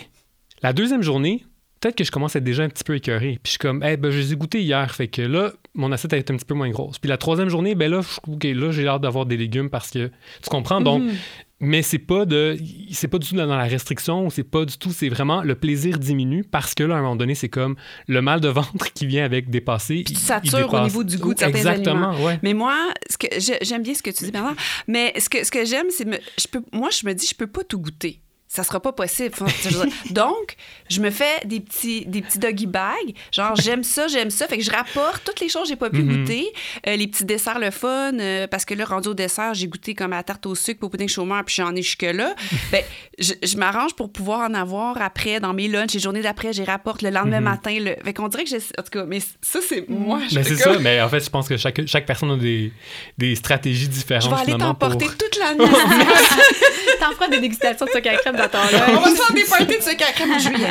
la 0.62 0.72
deuxième 0.72 1.02
journée, 1.02 1.44
peut-être 1.80 1.96
que 1.96 2.04
je 2.04 2.10
commence 2.10 2.36
à 2.36 2.38
être 2.38 2.44
déjà 2.44 2.62
un 2.62 2.68
petit 2.68 2.84
peu 2.84 2.94
écœuré. 2.94 3.38
Puis 3.42 3.46
je 3.46 3.50
suis 3.50 3.58
comme, 3.58 3.82
eh 3.84 3.96
ben, 3.96 4.10
je 4.10 4.18
les 4.18 4.32
ai 4.32 4.36
goûtés 4.36 4.60
hier. 4.60 4.94
Fait 4.94 5.08
que 5.08 5.22
là, 5.22 5.52
mon 5.74 5.90
assiette 5.92 6.12
a 6.12 6.18
été 6.18 6.32
un 6.32 6.36
petit 6.36 6.44
peu 6.44 6.54
moins 6.54 6.70
grosse. 6.70 6.98
Puis 6.98 7.08
la 7.08 7.16
troisième 7.16 7.48
journée, 7.48 7.74
ben 7.74 7.90
là, 7.90 8.02
là 8.42 8.70
j'ai 8.70 8.86
hâte 8.86 9.02
d'avoir 9.02 9.26
des 9.26 9.36
légumes 9.36 9.70
parce 9.70 9.90
que, 9.90 10.10
tu 10.42 10.50
comprends? 10.50 10.80
Donc, 10.82 11.02
mhm. 11.02 11.14
mais 11.60 11.80
c'est 11.80 11.98
pas 11.98 12.26
de, 12.26 12.58
c'est 12.90 13.08
pas 13.08 13.18
du 13.18 13.28
tout 13.28 13.36
dans 13.36 13.46
la 13.46 13.64
restriction, 13.64 14.28
c'est 14.28 14.44
pas 14.44 14.66
du 14.66 14.76
tout, 14.76 14.90
c'est 14.92 15.08
vraiment 15.08 15.42
le 15.42 15.54
plaisir 15.54 15.98
diminue 15.98 16.44
parce 16.44 16.74
que 16.74 16.84
là, 16.84 16.96
à 16.96 16.98
un 16.98 17.02
moment 17.02 17.16
donné, 17.16 17.34
c'est 17.34 17.48
comme 17.48 17.76
le 18.08 18.20
mal 18.20 18.40
de 18.40 18.48
ventre 18.48 18.92
qui 18.94 19.06
vient 19.06 19.24
avec 19.24 19.48
dépasser. 19.48 20.02
Puis 20.04 20.14
tu 20.14 20.20
satures 20.20 20.72
au 20.74 20.80
niveau 20.80 21.02
du 21.02 21.16
goût 21.16 21.32
de 21.32 21.38
certains 21.38 21.56
Exactement, 21.56 22.10
Ouais. 22.22 22.38
Mais 22.42 22.52
moi, 22.52 22.76
ce 23.08 23.16
que 23.16 23.26
j'aime 23.62 23.82
bien 23.82 23.94
ce 23.94 24.02
que 24.02 24.10
tu 24.10 24.24
dis, 24.24 24.30
Bernard, 24.30 24.56
mais 24.86 25.18
ce 25.18 25.30
que, 25.30 25.44
ce 25.44 25.50
que 25.50 25.64
j'aime, 25.64 25.86
c'est, 25.88 26.06
je 26.38 26.46
peux, 26.48 26.62
moi, 26.72 26.90
je 26.90 27.06
me 27.06 27.14
dis, 27.14 27.26
je 27.26 27.34
peux 27.34 27.46
pas 27.46 27.64
tout 27.64 27.78
goûter 27.78 28.20
ça 28.50 28.64
sera 28.64 28.80
pas 28.80 28.90
possible. 28.90 29.32
Donc, 30.10 30.56
je 30.90 31.00
me 31.00 31.10
fais 31.10 31.38
des 31.44 31.60
petits, 31.60 32.04
des 32.04 32.20
petits 32.20 32.40
doggy 32.40 32.66
bags. 32.66 33.14
Genre, 33.30 33.54
j'aime 33.54 33.84
ça, 33.84 34.08
j'aime 34.08 34.30
ça. 34.30 34.48
Fait 34.48 34.58
que 34.58 34.64
je 34.64 34.72
rapporte 34.72 35.22
toutes 35.24 35.38
les 35.38 35.48
choses 35.48 35.62
que 35.62 35.68
j'ai 35.68 35.76
pas 35.76 35.88
pu 35.88 36.02
mm-hmm. 36.02 36.22
goûter. 36.22 36.52
Euh, 36.88 36.96
les 36.96 37.06
petits 37.06 37.24
desserts, 37.24 37.60
le 37.60 37.70
fun. 37.70 38.18
Euh, 38.18 38.48
parce 38.48 38.64
que 38.64 38.74
là, 38.74 38.84
rendu 38.84 39.06
au 39.06 39.14
dessert, 39.14 39.54
j'ai 39.54 39.68
goûté 39.68 39.94
comme 39.94 40.12
à 40.12 40.16
la 40.16 40.22
tarte 40.24 40.46
au 40.46 40.56
sucre, 40.56 40.80
pour 40.80 40.90
pudding 40.90 41.08
chômeur, 41.08 41.44
puis 41.44 41.54
j'en 41.58 41.76
ai 41.76 41.82
jusque-là. 41.82 42.34
ben, 42.72 42.82
je, 43.20 43.34
je 43.40 43.56
m'arrange 43.56 43.94
pour 43.94 44.10
pouvoir 44.10 44.50
en 44.50 44.54
avoir 44.54 45.00
après, 45.00 45.38
dans 45.38 45.54
mes 45.54 45.68
lunchs. 45.68 45.94
Les 45.94 46.00
journées 46.00 46.22
d'après, 46.22 46.52
j'y 46.52 46.64
rapporte 46.64 47.02
le 47.02 47.10
lendemain 47.10 47.38
mm-hmm. 47.38 47.44
matin. 47.44 47.78
Le... 47.78 47.94
Fait 48.04 48.14
qu'on 48.14 48.26
dirait 48.26 48.42
que 48.42 48.50
j'ai. 48.50 48.56
En 48.56 48.82
tout 48.82 48.90
cas, 48.90 49.04
mais 49.04 49.20
ça, 49.20 49.60
c'est 49.64 49.88
moi. 49.88 50.18
Mais 50.34 50.42
c'est 50.42 50.56
ça. 50.56 50.76
Mais 50.80 51.00
en 51.00 51.08
fait, 51.08 51.24
je 51.24 51.30
pense 51.30 51.48
que 51.48 51.56
chaque, 51.56 51.86
chaque 51.86 52.04
personne 52.04 52.32
a 52.32 52.36
des, 52.36 52.72
des 53.16 53.36
stratégies 53.36 53.88
différentes. 53.88 54.24
Je 54.24 54.44
vais 54.44 54.52
aller 54.54 54.58
t'emporter 54.60 55.06
pour... 55.06 55.16
toute 55.18 55.38
l'année. 55.38 55.70
T'en 57.00 57.12
feras 57.12 57.28
des 57.28 57.40
dégustations 57.40 57.86
de 57.86 57.90
sucre 57.92 58.10
à 58.10 58.16
crème 58.16 58.39
On 58.42 59.00
va 59.00 59.10
se 59.10 59.16
faire 59.16 59.34
des 59.34 59.44
parties 59.44 59.78
de 59.78 60.02
à 60.02 60.12
crème 60.12 60.32
en 60.32 60.38
juillet. 60.38 60.68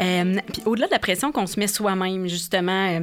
Euh, 0.00 0.36
puis 0.52 0.62
au-delà 0.64 0.86
de 0.86 0.92
la 0.92 0.98
pression 0.98 1.30
qu'on 1.30 1.46
se 1.46 1.60
met 1.60 1.66
soi-même, 1.66 2.26
justement, 2.26 2.88
euh, 2.88 3.00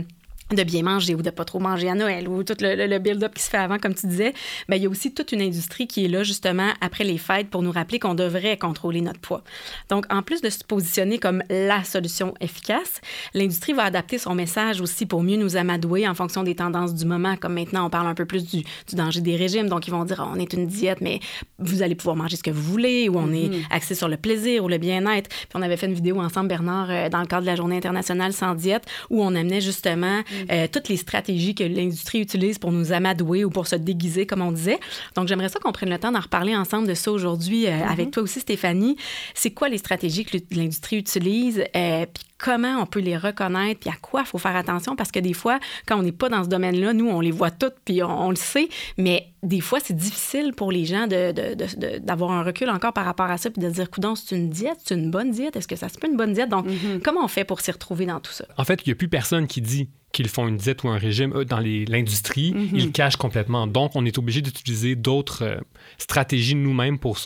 de 0.51 0.63
bien 0.63 0.83
manger 0.83 1.13
ou 1.15 1.21
de 1.21 1.29
pas 1.29 1.43
trop 1.43 1.59
manger 1.59 1.89
à 1.89 1.95
Noël 1.95 2.27
ou 2.27 2.43
tout 2.43 2.55
le, 2.61 2.97
build-up 2.99 3.33
qui 3.33 3.43
se 3.43 3.49
fait 3.49 3.57
avant, 3.57 3.77
comme 3.77 3.93
tu 3.93 4.07
disais, 4.07 4.33
bien, 4.69 4.77
il 4.77 4.83
y 4.83 4.85
a 4.85 4.89
aussi 4.89 5.13
toute 5.13 5.31
une 5.31 5.41
industrie 5.41 5.87
qui 5.87 6.05
est 6.05 6.07
là 6.07 6.23
justement 6.23 6.69
après 6.79 7.03
les 7.03 7.17
fêtes 7.17 7.49
pour 7.49 7.63
nous 7.63 7.71
rappeler 7.71 7.99
qu'on 7.99 8.15
devrait 8.15 8.57
contrôler 8.57 9.01
notre 9.01 9.19
poids. 9.19 9.43
Donc, 9.89 10.05
en 10.09 10.21
plus 10.21 10.41
de 10.41 10.49
se 10.49 10.63
positionner 10.63 11.19
comme 11.19 11.43
la 11.49 11.83
solution 11.83 12.33
efficace, 12.39 13.01
l'industrie 13.33 13.73
va 13.73 13.83
adapter 13.83 14.17
son 14.17 14.35
message 14.35 14.79
aussi 14.79 15.05
pour 15.05 15.21
mieux 15.21 15.37
nous 15.37 15.57
amadouer 15.57 16.07
en 16.07 16.13
fonction 16.13 16.43
des 16.43 16.55
tendances 16.55 16.93
du 16.93 17.05
moment. 17.05 17.35
Comme 17.35 17.53
maintenant, 17.53 17.85
on 17.85 17.89
parle 17.89 18.07
un 18.07 18.15
peu 18.15 18.25
plus 18.25 18.45
du, 18.45 18.63
danger 18.93 19.21
des 19.21 19.35
régimes. 19.35 19.67
Donc, 19.67 19.87
ils 19.87 19.91
vont 19.91 20.05
dire, 20.05 20.25
on 20.33 20.39
est 20.39 20.53
une 20.53 20.67
diète, 20.67 20.99
mais 21.01 21.19
vous 21.59 21.81
allez 21.81 21.95
pouvoir 21.95 22.15
manger 22.15 22.37
ce 22.37 22.43
que 22.43 22.51
vous 22.51 22.63
voulez 22.63 23.09
ou 23.09 23.17
on 23.17 23.31
est 23.33 23.49
mm-hmm. 23.49 23.65
axé 23.69 23.95
sur 23.95 24.07
le 24.07 24.17
plaisir 24.17 24.63
ou 24.63 24.69
le 24.69 24.77
bien-être. 24.77 25.29
Puis, 25.29 25.49
on 25.55 25.61
avait 25.61 25.77
fait 25.77 25.87
une 25.87 25.93
vidéo 25.93 26.21
ensemble, 26.21 26.47
Bernard, 26.47 26.89
euh, 26.89 27.09
dans 27.09 27.19
le 27.19 27.27
cadre 27.27 27.41
de 27.41 27.47
la 27.47 27.55
Journée 27.55 27.77
internationale 27.77 28.31
sans 28.31 28.55
diète, 28.55 28.85
où 29.09 29.21
on 29.21 29.35
amenait 29.35 29.61
justement 29.61 30.21
euh, 30.51 30.67
toutes 30.71 30.89
les 30.89 30.97
stratégies 30.97 31.55
que 31.55 31.63
l'industrie 31.63 32.19
utilise 32.19 32.57
pour 32.59 32.71
nous 32.71 32.91
amadouer 32.91 33.43
ou 33.45 33.49
pour 33.49 33.67
se 33.67 33.75
déguiser, 33.75 34.25
comme 34.25 34.41
on 34.41 34.51
disait. 34.51 34.79
Donc, 35.15 35.27
j'aimerais 35.27 35.49
ça 35.49 35.59
qu'on 35.59 35.71
prenne 35.71 35.89
le 35.89 35.97
temps 35.97 36.11
d'en 36.11 36.19
reparler 36.19 36.55
ensemble 36.55 36.87
de 36.87 36.93
ça 36.93 37.11
aujourd'hui 37.11 37.67
euh, 37.67 37.85
avec 37.85 38.11
toi 38.11 38.23
aussi, 38.23 38.39
Stéphanie. 38.39 38.97
C'est 39.33 39.51
quoi 39.51 39.69
les 39.69 39.77
stratégies 39.77 40.25
que 40.25 40.37
l'industrie 40.51 40.97
utilise? 40.97 41.63
Euh, 41.75 42.05
puis 42.05 42.23
comment 42.37 42.81
on 42.81 42.85
peut 42.85 42.99
les 42.99 43.17
reconnaître, 43.17 43.79
puis 43.79 43.89
à 43.89 43.95
quoi 44.01 44.21
il 44.21 44.27
faut 44.27 44.37
faire 44.37 44.55
attention, 44.55 44.95
parce 44.95 45.11
que 45.11 45.19
des 45.19 45.33
fois, 45.33 45.59
quand 45.85 45.97
on 45.97 46.03
n'est 46.03 46.11
pas 46.11 46.29
dans 46.29 46.43
ce 46.43 46.49
domaine-là, 46.49 46.93
nous, 46.93 47.07
on 47.09 47.19
les 47.19 47.31
voit 47.31 47.51
toutes, 47.51 47.75
puis 47.83 48.03
on, 48.03 48.29
le 48.29 48.35
sait, 48.35 48.69
mais 48.97 49.27
des 49.43 49.61
fois, 49.61 49.79
c'est 49.79 49.95
difficile 49.95 50.53
pour 50.55 50.71
les 50.71 50.85
gens 50.85 51.07
d'avoir 51.07 52.31
un 52.31 52.43
recul 52.43 52.69
encore 52.69 52.93
par 52.93 53.05
rapport 53.05 53.29
à 53.29 53.37
ça, 53.37 53.49
puis 53.49 53.61
de 53.61 53.69
dire, 53.69 53.89
coudon, 53.89 54.15
c'est 54.15 54.35
une 54.35 54.49
diète, 54.49 54.77
c'est 54.83 54.95
une 54.95 55.11
bonne 55.11 55.31
diète, 55.31 55.55
est-ce 55.55 55.67
que 55.67 55.75
ça 55.75 55.89
se 55.89 55.97
peut 55.97 56.07
une 56.07 56.17
bonne 56.17 56.33
diète? 56.33 56.49
Donc, 56.49 56.67
mm-hmm. 56.67 57.01
comment 57.01 57.23
on 57.23 57.27
fait 57.27 57.45
pour 57.45 57.61
s'y 57.61 57.71
retrouver 57.71 58.05
dans 58.05 58.19
tout 58.19 58.31
ça? 58.31 58.45
En 58.57 58.63
fait, 58.63 58.81
il 58.85 58.89
n'y 58.89 58.93
a 58.93 58.95
plus 58.95 59.09
personne 59.09 59.47
qui 59.47 59.61
dit 59.61 59.89
qu'ils 60.11 60.29
font 60.29 60.47
une 60.47 60.57
diète 60.57 60.83
ou 60.83 60.89
un 60.89 60.97
régime 60.97 61.43
dans 61.43 61.59
l'industrie, 61.59 62.53
mm-hmm. 62.53 62.69
ils 62.73 62.85
le 62.85 62.91
cachent 62.91 63.17
complètement. 63.17 63.67
Donc, 63.67 63.91
on 63.95 64.05
est 64.05 64.17
obligé 64.17 64.41
d'utiliser 64.41 64.95
d'autres 64.95 65.43
euh, 65.43 65.57
stratégies 65.97 66.55
nous-mêmes 66.55 66.97
pour, 66.97 67.19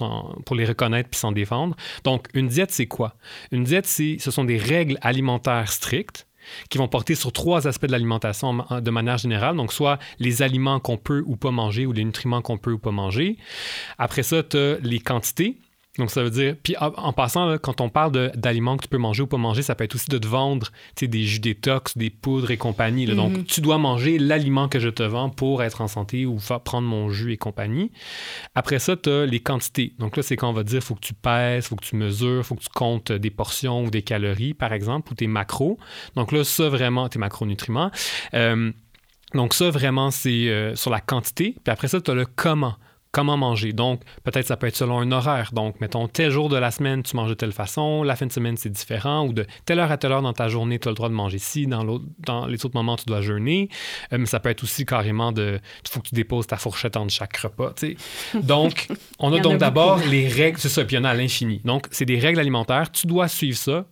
pour 0.46 0.56
les 0.56 0.66
reconnaître 0.66 1.10
puis 1.10 1.20
s'en 1.20 1.32
défendre. 1.32 1.76
Donc, 2.04 2.28
une 2.34 2.48
diète, 2.48 2.72
c'est 2.72 2.88
quoi? 2.88 3.16
Une 3.52 3.64
diète, 3.64 3.86
ce 3.86 4.18
sont 4.32 4.44
des 4.44 4.58
règles 4.58 4.98
alimentaires 5.02 5.72
strictes 5.72 6.28
qui 6.70 6.78
vont 6.78 6.88
porter 6.88 7.16
sur 7.16 7.32
trois 7.32 7.68
aspects 7.68 7.86
de 7.86 7.92
l'alimentation 7.92 8.66
de 8.82 8.92
manière 8.92 9.18
générale. 9.18 9.56
Donc, 9.56 9.72
soit 9.74 10.00
les 10.20 10.42
aliments 10.42 10.80
qu'on 10.80 10.98
peut 10.98 11.24
ou 11.26 11.36
pas 11.36 11.52
manger 11.52 11.86
ou 11.86 11.92
les 11.92 12.04
nutriments 12.04 12.42
qu'on 12.42 12.58
peut 12.58 12.72
ou 12.72 12.80
pas 12.80 12.92
manger. 12.92 13.38
Après 13.98 14.24
ça, 14.24 14.44
tu 14.44 14.58
as 14.58 14.78
les 14.80 15.00
quantités. 15.00 15.58
Donc, 15.98 16.10
ça 16.10 16.24
veut 16.24 16.30
dire. 16.30 16.56
Puis, 16.64 16.76
en, 16.80 17.12
passant, 17.12 17.58
quand 17.58 17.82
on 17.82 17.90
parle 17.90 18.32
d'aliments 18.36 18.78
que 18.78 18.84
tu 18.84 18.88
peux 18.88 18.98
manger 18.98 19.24
ou 19.24 19.28
pas 19.28 19.38
manger, 19.38 19.62
ça 19.62 19.76
peut 19.76 19.84
être 19.84 19.96
aussi 19.96 20.10
de 20.10 20.18
te 20.18 20.28
vendre 20.28 20.72
des 21.02 21.24
jus 21.24 21.40
détox, 21.40 21.98
des 21.98 22.10
poudres 22.10 22.52
et 22.52 22.58
compagnie. 22.58 23.06
Donc, 23.08 23.34
mm-hmm. 23.34 23.44
tu 23.44 23.62
dois 23.62 23.78
manger 23.78 24.18
l'aliment 24.18 24.70
que 24.70 24.80
je 24.80 24.88
te 24.88 25.04
vends 25.04 25.30
pour 25.30 25.64
être 25.64 25.82
en 25.82 25.90
santé 25.90 26.26
ou 26.26 26.38
prendre 26.64 26.88
mon 26.88 27.10
jus 27.10 27.34
et 27.34 27.38
compagnie. 27.38 27.92
Après 28.56 28.80
ça, 28.80 28.96
tu 28.96 29.10
as 29.10 29.26
les 29.26 29.42
quantités. 29.42 29.94
Donc, 30.00 30.16
là, 30.16 30.24
c'est 30.24 30.38
quand 30.38 30.50
on 30.50 30.54
va 30.54 30.64
dire 30.64 30.78
il 30.78 30.86
faut 30.86 30.96
que 30.96 31.02
tu 31.02 31.14
pèses, 31.14 31.66
il 31.66 31.68
faut 31.68 31.76
que 31.76 31.86
tu 31.86 31.98
mesures, 31.98 32.40
il 32.40 32.44
faut 32.44 32.56
que 32.56 32.64
tu 32.64 32.70
comptes 32.74 33.12
des 33.12 33.30
portions 33.30 33.84
ou 33.84 33.90
des 33.90 34.02
calories, 34.02 34.54
par 34.54 34.72
exemple, 34.72 35.12
ou 35.12 35.16
tes 35.16 35.28
macros. 35.28 35.78
Donc, 36.16 36.32
là, 36.32 36.46
ça, 36.46 36.70
vraiment, 36.70 37.10
tes 37.10 37.20
macronutriments. 37.20 37.92
Euh, 38.34 38.72
donc, 39.34 39.54
ça, 39.54 39.70
vraiment, 39.70 40.10
c'est 40.12 40.50
euh, 40.50 40.76
sur 40.76 40.90
la 40.90 41.02
quantité. 41.02 41.56
Puis 41.64 41.72
après 41.72 41.90
ça, 41.90 42.00
tu 42.00 42.12
as 42.12 42.14
le 42.14 42.26
comment 42.26 42.76
comment 43.12 43.38
manger. 43.38 43.74
Donc, 43.74 44.02
peut-être 44.24 44.48
ça 44.48 44.58
peut 44.58 44.68
être 44.68 44.76
selon 44.76 45.00
un 45.00 45.12
horaire. 45.12 45.52
Donc, 45.54 45.82
mettons, 45.82 46.08
tel 46.08 46.32
jour 46.32 46.50
de 46.50 46.58
la 46.58 46.72
semaine, 46.72 47.04
tu 47.04 47.16
manges 47.16 47.30
de 47.30 47.34
telle 47.34 47.52
façon, 47.52 48.04
la 48.04 48.16
fin 48.16 48.26
de 48.26 48.32
semaine, 48.32 48.58
c'est 48.58 48.70
différent, 48.70 49.28
ou 49.28 49.34
de 49.34 49.46
telle 49.66 49.80
heure 49.80 49.92
à 49.92 49.98
telle 49.98 50.12
heure 50.12 50.22
dans 50.22 50.34
ta 50.34 50.48
journée, 50.48 50.80
tu 50.80 50.88
as 50.88 50.92
le 50.92 50.96
droit 50.96 51.10
de 51.10 51.14
manger 51.14 51.38
ci, 51.38 51.68
dans, 51.68 52.00
dans 52.20 52.46
les 52.46 52.66
autres 52.66 52.76
moments, 52.76 52.96
tu 52.96 53.06
dois 53.06 53.22
jeûner. 53.22 53.70
Euh, 54.14 54.18
mais 54.18 54.26
ça 54.26 54.40
peut 54.40 54.50
être 54.50 54.64
aussi 54.64 54.86
carrément 54.86 55.32
de, 55.32 55.60
il 55.84 55.90
faut 55.90 56.00
que 56.00 56.10
tu 56.10 56.16
déposes 56.16 56.48
ta 56.48 56.58
fourchette 56.58 56.98
entre 56.98 57.14
chaque 57.14 57.36
repas. 57.38 57.74
Donc, 58.36 58.88
on 59.20 59.34
a 59.34 59.40
donc 59.40 59.58
d'abord 59.58 60.00
les 60.10 60.28
règles, 60.28 60.58
c'est 60.58 60.70
ça, 60.70 60.86
puis 60.86 60.96
il 60.96 61.00
y 61.00 61.02
en 61.02 61.06
a 61.06 61.10
à 61.10 61.14
l'infini. 61.14 61.62
Donc, 61.66 61.88
c'est 61.92 62.06
des 62.06 62.20
règles 62.20 62.40
alimentaires, 62.40 62.92
tu 62.92 63.08
dois 63.08 63.28
suivre 63.28 63.58
ça, 63.58 63.86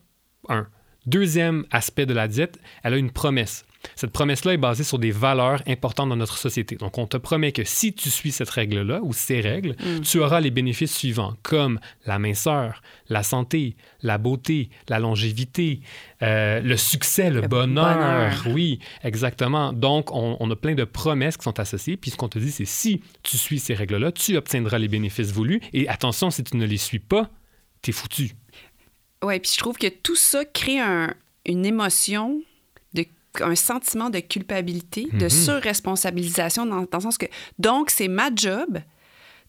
un. 0.48 0.68
Deuxième 1.06 1.66
aspect 1.72 2.06
de 2.06 2.14
la 2.14 2.28
diète, 2.28 2.60
elle 2.84 2.94
a 2.94 2.98
une 2.98 3.10
promesse. 3.10 3.66
Cette 3.96 4.12
promesse-là 4.12 4.54
est 4.54 4.58
basée 4.58 4.84
sur 4.84 5.00
des 5.00 5.12
valeurs 5.12 5.62
importantes 5.68 6.10
dans 6.10 6.16
notre 6.16 6.38
société. 6.38 6.76
Donc, 6.76 6.98
on 6.98 7.08
te 7.08 7.18
promet 7.18 7.52
que 7.52 7.64
si 7.64 7.94
tu 7.94 8.10
suis 8.10 8.32
cette 8.32 8.50
règle-là 8.50 9.00
ou 9.02 9.14
ces 9.14 9.42
règles, 9.42 9.76
mm. 9.80 10.02
tu 10.02 10.20
auras 10.20 10.40
les 10.40 10.52
bénéfices 10.52 10.96
suivants, 10.96 11.36
comme 11.44 11.80
la 12.06 12.20
minceur, 12.20 12.82
la 13.08 13.24
santé, 13.24 13.76
la 14.02 14.18
beauté, 14.18 14.70
la 14.88 15.00
longévité, 15.00 15.82
euh, 16.22 16.60
le 16.60 16.78
succès, 16.78 17.30
le, 17.30 17.42
bonheur. 17.42 18.34
Oui, 18.48 18.80
exactement. 19.04 19.74
Donc, 19.74 20.14
on, 20.14 20.38
on, 20.40 20.52
a 20.52 20.56
plein 20.56 20.76
de 20.76 20.84
promesses 20.84 21.38
qui 21.38 21.44
sont 21.44 21.60
associées. 21.60 21.98
Puis, 21.98 22.12
ce 22.12 22.18
qu'on 22.18 22.30
te 22.30 22.40
dit, 22.40 22.52
c'est 22.52 22.66
si 22.66 23.02
tu 23.24 23.38
suis 23.38 23.60
ces 23.60 23.74
règles-là, 23.74 24.12
tu 24.12 24.36
obtiendras 24.36 24.78
les 24.78 24.88
bénéfices 24.88 25.32
voulus. 25.32 25.62
Et 25.74 25.88
attention, 25.88 26.32
si 26.32 26.44
tu 26.44 26.58
ne 26.58 26.66
les 26.66 26.78
suis 26.78 27.00
pas, 27.00 27.30
t'es 27.82 27.92
foutu. 27.92 28.32
Oui, 29.24 29.40
puis 29.40 29.52
je 29.54 29.58
trouve 29.58 29.78
que 29.78 29.88
tout 29.88 30.16
ça 30.16 30.46
crée 30.46 30.80
une 31.46 31.66
émotion 31.66 32.42
un 33.42 33.56
sentiment 33.56 34.10
de 34.10 34.20
culpabilité, 34.20 35.08
de 35.14 35.24
mhm. 35.24 35.30
surresponsabilisation, 35.30 36.66
dans, 36.66 36.82
dans, 36.82 36.98
le 36.98 37.02
sens 37.02 37.18
que, 37.18 37.28
donc, 37.58 37.90
c'est 37.90 38.08
ma 38.08 38.30
job 38.36 38.80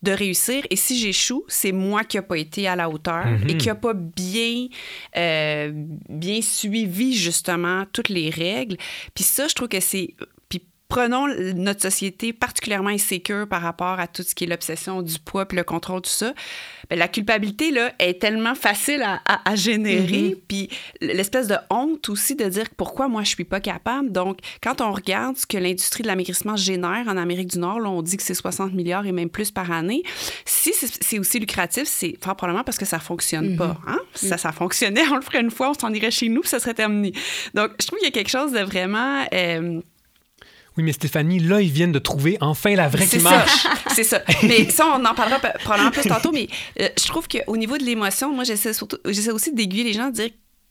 de 0.02 0.12
réussir. 0.12 0.64
Et 0.70 0.76
si 0.76 0.98
j'échoue, 0.98 1.44
c'est 1.48 1.72
moi 1.72 2.04
qui 2.04 2.16
n'ai 2.16 2.22
pas 2.22 2.38
été 2.38 2.66
à 2.66 2.76
la 2.76 2.88
hauteur 2.88 3.26
et 3.26 3.52
mhm. 3.52 3.58
qui 3.58 3.66
n'a 3.68 3.74
pas 3.74 3.94
bien, 3.94 4.68
euh, 5.16 5.72
bien 6.08 6.40
suivi 6.42 7.14
justement 7.14 7.84
toutes 7.92 8.08
les 8.08 8.30
règles. 8.30 8.76
Puis 9.14 9.24
ça, 9.24 9.48
je 9.48 9.54
trouve 9.54 9.68
que 9.68 9.80
c'est 9.80 10.14
prenons 10.90 11.28
notre 11.54 11.80
société 11.80 12.32
particulièrement 12.32 12.90
insécure 12.90 13.46
par 13.46 13.62
rapport 13.62 14.00
à 14.00 14.08
tout 14.08 14.22
ce 14.22 14.34
qui 14.34 14.44
est 14.44 14.46
l'obsession 14.48 15.02
du 15.02 15.18
poids 15.20 15.46
puis 15.46 15.56
le 15.56 15.62
contrôle, 15.62 16.02
tout 16.02 16.10
ça. 16.10 16.34
Bien, 16.90 16.98
la 16.98 17.06
culpabilité, 17.06 17.70
là, 17.70 17.92
est 18.00 18.20
tellement 18.20 18.56
facile 18.56 19.02
à, 19.02 19.20
à, 19.24 19.54
générer. 19.54 20.30
Mm-hmm. 20.30 20.38
Puis 20.48 20.68
l'espèce 21.00 21.46
de 21.46 21.54
honte 21.70 22.08
aussi 22.08 22.34
de 22.34 22.44
dire 22.48 22.66
pourquoi 22.76 23.06
moi, 23.06 23.22
je 23.22 23.28
suis 23.28 23.44
pas 23.44 23.60
capable. 23.60 24.10
Donc, 24.10 24.40
quand 24.62 24.80
on 24.80 24.92
regarde 24.92 25.36
ce 25.36 25.46
que 25.46 25.56
l'industrie 25.56 26.02
de 26.02 26.08
l'amaigrissement 26.08 26.56
génère 26.56 27.06
en 27.06 27.16
Amérique 27.16 27.52
du 27.52 27.60
Nord, 27.60 27.78
là, 27.78 27.88
on 27.88 28.02
dit 28.02 28.16
que 28.16 28.24
c'est 28.24 28.34
60 28.34 28.72
milliards 28.74 29.06
et 29.06 29.12
même 29.12 29.30
plus 29.30 29.52
par 29.52 29.70
année. 29.70 30.02
Si 30.44 30.72
c'est 30.72 31.20
aussi 31.20 31.38
lucratif, 31.38 31.84
c'est 31.86 32.16
fort 32.20 32.34
probablement 32.34 32.64
parce 32.64 32.78
que 32.78 32.84
ça 32.84 32.98
fonctionne 32.98 33.56
pas. 33.56 33.78
Mm-hmm. 33.86 33.92
Hein? 33.92 33.98
Ça, 34.14 34.38
ça 34.38 34.50
fonctionnait, 34.50 35.06
on 35.12 35.16
le 35.16 35.22
ferait 35.22 35.40
une 35.40 35.52
fois, 35.52 35.70
on 35.70 35.74
s'en 35.74 35.92
irait 35.94 36.10
chez 36.10 36.28
nous, 36.28 36.40
puis 36.40 36.50
ça 36.50 36.58
serait 36.58 36.74
terminé. 36.74 37.12
Donc, 37.54 37.70
je 37.80 37.86
trouve 37.86 38.00
qu'il 38.00 38.08
y 38.08 38.10
a 38.10 38.12
quelque 38.12 38.28
chose 38.28 38.50
de 38.50 38.60
vraiment... 38.60 39.24
Euh, 39.32 39.80
oui, 40.76 40.84
mais 40.84 40.92
Stéphanie, 40.92 41.40
là, 41.40 41.60
ils 41.60 41.70
viennent 41.70 41.92
de 41.92 41.98
trouver 41.98 42.38
enfin 42.40 42.74
la 42.74 42.88
vraie 42.88 43.06
qui 43.06 43.18
marche. 43.18 43.66
C'est 43.94 44.04
ça. 44.04 44.22
Mais 44.44 44.70
ça, 44.70 44.86
on 44.96 45.04
en 45.04 45.14
parlera 45.14 45.38
probablement 45.38 45.90
plus 45.90 46.08
tantôt. 46.08 46.30
Mais 46.32 46.48
euh, 46.80 46.88
je 46.96 47.06
trouve 47.06 47.26
qu'au 47.26 47.56
niveau 47.56 47.76
de 47.76 47.84
l'émotion, 47.84 48.32
moi, 48.32 48.44
j'essaie 48.44 49.30
aussi 49.30 49.52
d'aiguiller 49.52 49.84
les 49.84 49.92
gens, 49.92 50.06
de 50.06 50.14
dire 50.14 50.30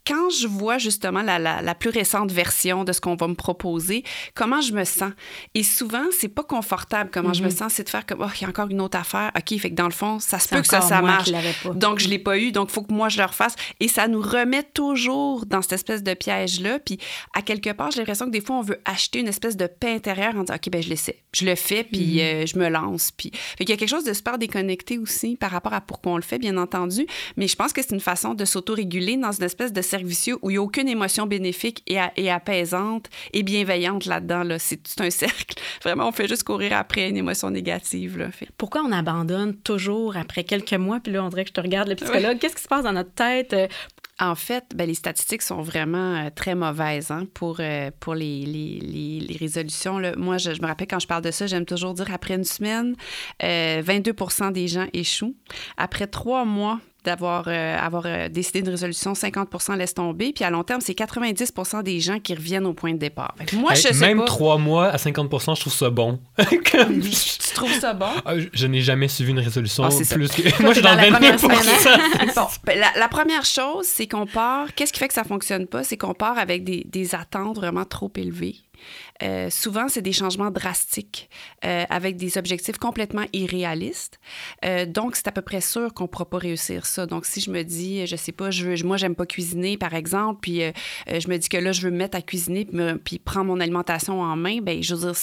quand 0.10 0.32
je 0.32 0.48
vois 0.48 0.80
justement 0.80 1.22
la, 1.22 1.38
la, 1.38 1.76
plus 1.76 1.92
récente 1.92 2.32
version 2.32 2.84
de 2.84 2.92
ce 2.92 3.00
qu'on 3.00 3.16
va 3.16 3.28
me 3.28 3.36
proposer, 3.36 4.04
comment 4.34 4.60
je 4.60 4.74
me 4.74 4.84
sens? 4.84 5.14
Et 5.54 5.62
souvent, 5.62 6.04
c'est 6.12 6.30
pas 6.30 6.42
confortable 6.42 7.12
comment 7.14 7.32
je 7.32 7.44
me 7.44 7.50
mhm. 7.50 7.56
sens, 7.56 7.74
c'est 7.74 7.84
de 7.84 7.90
faire 7.90 8.08
comme, 8.08 8.24
oh, 8.24 8.32
il 8.36 8.42
y 8.42 8.46
a 8.46 8.50
encore 8.50 8.70
une 8.70 8.82
autre 8.82 8.98
affaire. 8.98 9.32
OK, 9.38 9.60
fait 9.60 9.70
que 9.70 9.76
dans 9.76 9.86
le 9.86 9.92
fond, 9.92 10.20
ça 10.20 10.40
se 10.40 10.48
peut 10.48 10.62
que 10.62 10.68
ça, 10.68 10.82
ça 10.82 11.04
marche. 11.04 11.30
Donc, 11.76 12.00
je 12.00 12.10
l'ai 12.10 12.18
pas 12.18 12.40
eu, 12.40 12.52
donc 12.52 12.70
il 12.72 12.74
faut 12.74 12.82
que 12.82 12.92
moi, 12.92 13.10
je 13.10 13.20
le 13.20 13.26
refasse. 13.26 13.56
Et 13.80 13.88
ça 13.88 14.08
nous 14.08 14.22
remet 14.22 14.64
toujours 14.64 15.46
dans 15.46 15.62
cette 15.62 15.74
espèce 15.74 16.02
de 16.02 16.16
piège-là. 16.16 16.80
Puis, 16.80 16.98
à 17.36 17.44
quelque 17.44 17.70
part, 17.70 17.92
j'ai 17.92 18.00
l'impression 18.00 18.26
que 18.26 18.32
des 18.32 18.42
fois, 18.42 18.56
on 18.56 18.64
veut 18.64 18.82
acheter 18.86 19.20
une 19.20 19.28
espèce 19.28 19.58
de 19.58 19.68
paix 19.68 19.94
intérieure 19.94 20.36
en 20.36 20.42
disant, 20.42 20.56
OK, 20.56 20.72
ben 20.72 20.82
je 20.82 20.90
l'essaie. 20.90 21.22
Je 21.34 21.46
le 21.46 21.56
fais, 21.56 21.84
puis 21.84 22.16
mhm. 22.16 22.20
euh, 22.20 22.46
je 22.46 22.58
me 22.58 22.70
lance. 22.70 23.12
Puis, 23.12 23.32
fait 23.34 23.66
qu'il 23.66 23.70
y 23.70 23.74
a 23.74 23.78
quelque 23.78 23.90
chose 23.90 24.04
de 24.04 24.14
super 24.14 24.38
déconnecté 24.38 24.98
aussi 24.98 25.36
par 25.36 25.52
rapport 25.52 25.74
à 25.74 25.82
pourquoi 25.82 26.14
on 26.14 26.16
le 26.16 26.24
fait, 26.24 26.40
bien 26.40 26.58
entendu. 26.58 27.06
Mais 27.38 27.48
je 27.48 27.56
pense 27.56 27.72
que 27.72 27.82
c'est 27.82 27.94
une 27.94 28.00
façon 28.00 28.34
de 28.34 28.46
s'autoréguler 28.46 29.16
dans 29.18 29.32
une 29.32 29.44
espèce 29.44 29.72
de 29.72 29.82
vicieux 30.04 30.38
où 30.42 30.50
il 30.50 30.54
n'y 30.54 30.58
a 30.58 30.62
aucune 30.62 30.88
émotion 30.88 31.26
bénéfique 31.26 31.84
et, 31.88 32.30
apaisante 32.30 33.10
et 33.34 33.44
bienveillante 33.44 34.06
là-dedans. 34.06 34.44
Là. 34.44 34.60
C'est 34.60 34.78
tout 34.78 35.04
un 35.04 35.10
cercle. 35.10 35.62
Vraiment, 35.84 36.08
on 36.08 36.12
fait 36.12 36.28
juste 36.28 36.44
courir 36.44 36.74
après 36.74 37.10
une 37.10 37.18
émotion 37.18 37.50
négative. 37.50 38.18
Là. 38.18 38.30
Pourquoi 38.58 38.82
on 38.84 38.92
abandonne 38.92 39.56
toujours 39.56 40.18
après 40.18 40.44
quelques 40.44 40.74
mois? 40.74 41.00
Puis 41.00 41.14
là, 41.14 41.24
on 41.24 41.30
dirait 41.30 41.44
que 41.44 41.50
je 41.50 41.54
te 41.54 41.62
regarde, 41.62 41.90
le 41.90 41.96
psychologue. 41.96 42.40
Qu'est-ce 42.40 42.56
qui 42.56 42.64
se 42.64 42.68
passe 42.68 42.84
dans 42.84 42.94
notre 42.94 43.14
tête? 43.14 43.56
Euh, 44.22 44.26
en 44.26 44.36
fait, 44.36 44.66
ben, 44.76 44.88
les 44.88 44.94
statistiques 44.94 45.42
sont 45.42 45.62
vraiment 45.62 46.16
euh, 46.16 46.30
très 46.34 46.56
mauvaises 46.56 47.12
hein, 47.12 47.26
pour, 47.34 47.58
euh, 47.60 47.92
pour 48.00 48.16
les, 48.16 49.38
résolutions. 49.40 50.02
Moi, 50.18 50.38
je, 50.38 50.52
me 50.62 50.68
rappelle 50.68 50.88
quand 50.88 51.00
je 51.00 51.08
parle 51.08 51.24
de 51.24 51.32
ça, 51.32 51.48
j'aime 51.48 51.66
toujours 51.66 51.94
dire 51.94 52.14
après 52.14 52.36
une 52.36 52.44
semaine, 52.44 52.96
22% 53.42 54.52
des 54.52 54.68
gens 54.68 54.88
échouent. 54.94 55.36
Après 55.78 56.08
trois 56.08 56.46
mois, 56.46 56.80
d'avoir 57.10 57.46
euh, 57.48 57.78
avoir, 57.78 58.04
euh, 58.06 58.30
décidé 58.30 58.60
une 58.60 58.70
résolution, 58.70 59.16
50 59.16 59.50
laisse 59.76 59.96
tomber. 59.96 60.32
Puis 60.32 60.44
à 60.44 60.52
long 60.52 60.64
terme, 60.64 60.80
c'est 60.80 60.94
90 60.94 61.54
des 61.84 62.00
gens 62.00 62.20
qui 62.20 62.36
reviennent 62.36 62.68
au 62.68 62.74
point 62.74 62.94
de 62.94 63.00
départ. 63.00 63.34
moi, 63.54 63.74
je 63.74 63.82
sais 63.82 63.94
Même 63.94 64.26
trois 64.26 64.58
mois 64.58 64.90
à 64.90 64.98
50 64.98 65.30
je 65.56 65.62
trouve 65.62 65.74
ça 65.74 65.90
bon. 65.90 66.20
tu 66.38 67.54
trouves 67.56 67.74
ça 67.74 67.94
bon? 67.94 68.06
Ah, 68.26 68.34
je, 68.54 68.68
n'ai 68.68 68.82
jamais 68.82 69.08
suivi 69.08 69.32
une 69.32 69.40
résolution 69.40 69.84
ah, 69.84 69.90
plus 69.90 70.30
que... 70.30 70.42
moi, 70.62 70.70
je 70.70 70.80
suis 70.80 70.84
dans, 70.84 70.96
la 70.96 71.08
première 71.08 71.38
ben, 72.64 72.80
la, 72.96 73.08
première 73.08 73.46
chose, 73.46 73.86
c'est 73.88 74.08
qu'on 74.08 74.28
part... 74.28 74.74
Qu'est-ce 74.76 74.94
qui 74.94 75.00
fait 75.00 75.08
que 75.08 75.14
ça 75.16 75.24
fonctionne 75.24 75.66
pas? 75.66 75.84
C'est 75.84 75.98
qu'on 75.98 76.14
part 76.14 76.38
avec 76.38 76.64
des, 76.64 76.86
des 76.88 77.16
attentes 77.16 77.56
vraiment 77.56 77.86
trop 77.86 78.12
élevées. 78.16 78.58
Euh, 79.22 79.50
souvent, 79.50 79.88
c'est 79.88 80.02
des 80.02 80.14
changements 80.14 80.52
drastiques 80.52 81.30
euh, 81.66 81.84
avec 81.90 82.18
des 82.18 82.38
objectifs 82.38 82.78
complètement 82.78 83.26
irréalistes. 83.34 84.20
Euh, 84.66 84.86
donc, 84.86 85.16
c'est 85.16 85.28
à 85.28 85.32
peu 85.32 85.42
près 85.42 85.62
sûr 85.62 85.94
qu'on 85.94 86.06
ne 86.06 86.10
pourra 86.10 86.30
pas 86.30 86.38
réussir 86.38 86.86
ça. 86.86 87.06
Donc, 87.06 87.26
si 87.26 87.42
je 87.42 87.52
me 87.52 87.64
dis, 87.64 88.08
je 88.08 88.16
sais 88.16 88.32
pas, 88.32 88.52
je 88.52 88.66
veux, 88.66 88.84
moi, 88.84 88.98
j'aime 88.98 89.16
pas 89.16 89.26
cuisiner, 89.26 89.78
par 89.78 89.94
exemple, 89.94 90.40
puis 90.42 90.62
je 91.08 91.28
me 91.28 91.38
dis 91.38 91.50
que 91.50 91.58
là, 91.58 91.72
je 91.72 91.82
veux 91.82 91.92
me 91.92 91.98
mettre 91.98 92.18
à 92.18 92.22
cuisiner 92.22 92.66
puis, 93.04 93.20
prendre 93.20 93.48
mon 93.48 93.60
alimentation 93.60 94.22
en 94.22 94.36
main, 94.36 94.60
ben 94.62 94.82
je 94.82 94.96
veux 94.96 95.12
dire, 95.12 95.20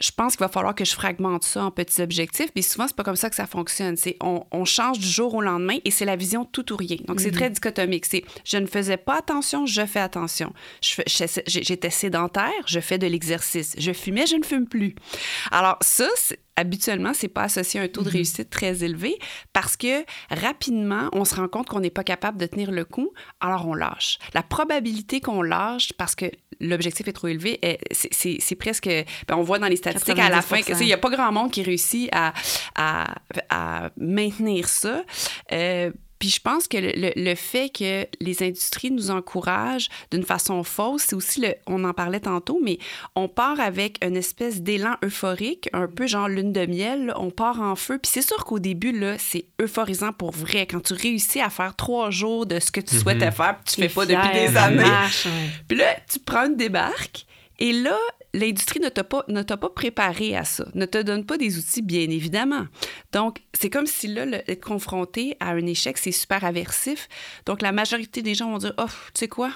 je 0.00 0.10
pense 0.10 0.36
qu'il 0.36 0.44
va 0.44 0.48
falloir 0.48 0.74
que 0.74 0.84
je 0.84 0.92
fragmente 0.92 1.44
ça 1.44 1.64
en 1.64 1.70
petits 1.70 2.00
objectifs. 2.02 2.52
Puis 2.52 2.62
souvent, 2.62 2.86
c'est 2.86 2.96
pas 2.96 3.02
comme 3.02 3.16
ça 3.16 3.28
que 3.30 3.36
ça 3.36 3.46
fonctionne. 3.46 3.96
C'est 3.96 4.16
on, 4.20 4.44
on, 4.52 4.64
change 4.64 4.98
du 4.98 5.08
jour 5.08 5.34
au 5.34 5.42
lendemain 5.42 5.76
et 5.84 5.90
c'est 5.90 6.04
la 6.04 6.16
vision 6.16 6.44
tout 6.44 6.72
ou 6.72 6.76
rien. 6.76 6.96
Donc, 7.06 7.20
c'est 7.20 7.30
très 7.30 7.48
mhm. 7.48 7.54
dichotomique. 7.54 8.06
C'est 8.06 8.24
je 8.44 8.58
ne 8.58 8.66
faisais 8.66 8.96
pas 8.96 9.18
attention, 9.18 9.66
je 9.66 9.84
fais 9.86 10.00
attention. 10.00 10.52
J'étais 10.80 11.90
sédentaire, 11.90 12.52
je 12.66 12.80
fais 12.80 12.98
de 12.98 13.06
l'exercice. 13.16 13.74
Je 13.78 13.92
fumais, 13.92 14.26
je 14.26 14.36
ne 14.36 14.44
fume 14.44 14.66
plus. 14.66 14.94
Alors, 15.50 15.78
ça, 15.80 16.06
habituellement, 16.56 17.12
c'est 17.14 17.28
pas 17.28 17.44
associé 17.44 17.80
à 17.80 17.84
un 17.84 17.88
taux 17.88 18.02
de 18.02 18.08
mhm. 18.08 18.16
réussite 18.16 18.50
très 18.50 18.84
élevé 18.84 19.18
parce 19.54 19.76
que 19.76 20.04
rapidement, 20.30 21.08
on 21.12 21.24
se 21.24 21.34
rend 21.34 21.48
compte 21.48 21.68
qu'on 21.68 21.80
n'est 21.80 21.90
pas 21.90 22.04
capable 22.04 22.38
de 22.38 22.46
tenir 22.46 22.70
le 22.70 22.84
coup, 22.84 23.12
alors 23.40 23.66
on 23.66 23.74
lâche. 23.74 24.18
La 24.34 24.42
probabilité 24.42 25.20
qu'on 25.20 25.40
lâche 25.40 25.92
parce 25.96 26.14
que 26.14 26.26
l'objectif 26.60 27.08
est 27.08 27.12
trop 27.12 27.28
élevé, 27.28 27.58
c'est 27.92 28.54
presque. 28.56 28.86
Ben, 29.28 29.36
on 29.36 29.42
voit 29.42 29.58
dans 29.58 29.68
les 29.68 29.76
statistiques 29.76 30.18
à 30.18 30.28
la 30.28 30.42
fin 30.42 30.60
qu'il 30.60 30.76
n'y 30.76 30.92
a 30.92 30.98
pas 30.98 31.10
grand 31.10 31.32
monde 31.32 31.50
qui 31.50 31.62
réussit 31.62 32.08
à, 32.12 32.34
à, 32.74 33.14
à 33.48 33.90
maintenir 33.96 34.68
ça. 34.68 35.02
Euh, 35.52 35.90
puis 36.18 36.30
je 36.30 36.40
pense 36.40 36.66
que 36.66 36.78
le, 36.78 37.12
le, 37.14 37.34
fait 37.34 37.68
que 37.68 38.06
les 38.20 38.42
industries 38.42 38.90
nous 38.90 39.10
encouragent 39.10 39.88
d'une 40.10 40.22
façon 40.22 40.62
fausse, 40.62 41.02
c'est 41.08 41.16
aussi, 41.16 41.40
le, 41.40 41.54
on 41.66 41.84
en 41.84 41.92
parlait 41.92 42.20
tantôt, 42.20 42.58
mais 42.62 42.78
on 43.14 43.28
part 43.28 43.60
avec 43.60 44.02
une 44.04 44.16
espèce 44.16 44.62
d'élan 44.62 44.96
euphorique, 45.04 45.68
un 45.72 45.86
peu 45.86 46.06
genre 46.06 46.28
lune 46.28 46.52
de 46.52 46.64
miel, 46.66 47.12
on 47.16 47.30
part 47.30 47.60
en 47.60 47.76
feu. 47.76 47.98
Puis 47.98 48.10
c'est 48.12 48.26
sûr 48.26 48.44
qu'au 48.44 48.58
début, 48.58 48.92
là, 48.92 49.16
c'est 49.18 49.46
euphorisant 49.60 50.12
pour 50.12 50.30
vrai. 50.30 50.66
Quand 50.66 50.80
tu 50.80 50.94
réussis 50.94 51.40
à 51.40 51.50
faire 51.50 51.76
trois 51.76 52.10
jours 52.10 52.46
de 52.46 52.60
ce 52.60 52.70
que 52.70 52.80
tu 52.80 52.94
mhm. 52.94 53.00
souhaitais 53.02 53.30
faire, 53.30 53.58
puis 53.58 53.74
tu 53.74 53.82
fais 53.82 53.88
pas 53.88 54.06
depuis 54.06 54.32
des 54.32 54.56
années. 54.56 54.84
Puis 55.68 55.76
là, 55.76 55.96
tu 56.10 56.18
prends 56.18 56.46
une 56.46 56.56
débarque, 56.56 57.26
et 57.58 57.72
là, 57.72 57.96
l'industrie 58.36 58.80
ne 58.80 58.88
t'a 58.88 59.04
pas, 59.04 59.22
pas 59.24 59.70
préparé 59.70 60.36
à 60.36 60.44
ça, 60.44 60.66
ne 60.74 60.86
te 60.86 60.98
donne 61.02 61.24
pas 61.24 61.38
des 61.38 61.58
outils, 61.58 61.82
bien 61.82 62.08
évidemment. 62.10 62.66
Donc, 63.12 63.38
c'est 63.54 63.70
comme 63.70 63.86
si 63.86 64.06
là, 64.08 64.26
le- 64.26 64.48
être 64.50 64.64
confronté 64.64 65.36
à 65.40 65.50
un 65.50 65.66
échec, 65.66 65.98
c'est 65.98 66.12
super 66.12 66.44
aversif. 66.44 67.08
Donc, 67.46 67.62
la 67.62 67.72
majorité 67.72 68.22
des 68.22 68.34
gens 68.34 68.50
vont 68.50 68.58
dire, 68.58 68.74
oh, 68.78 68.84
tu 68.86 69.20
sais 69.20 69.28
quoi? 69.28 69.50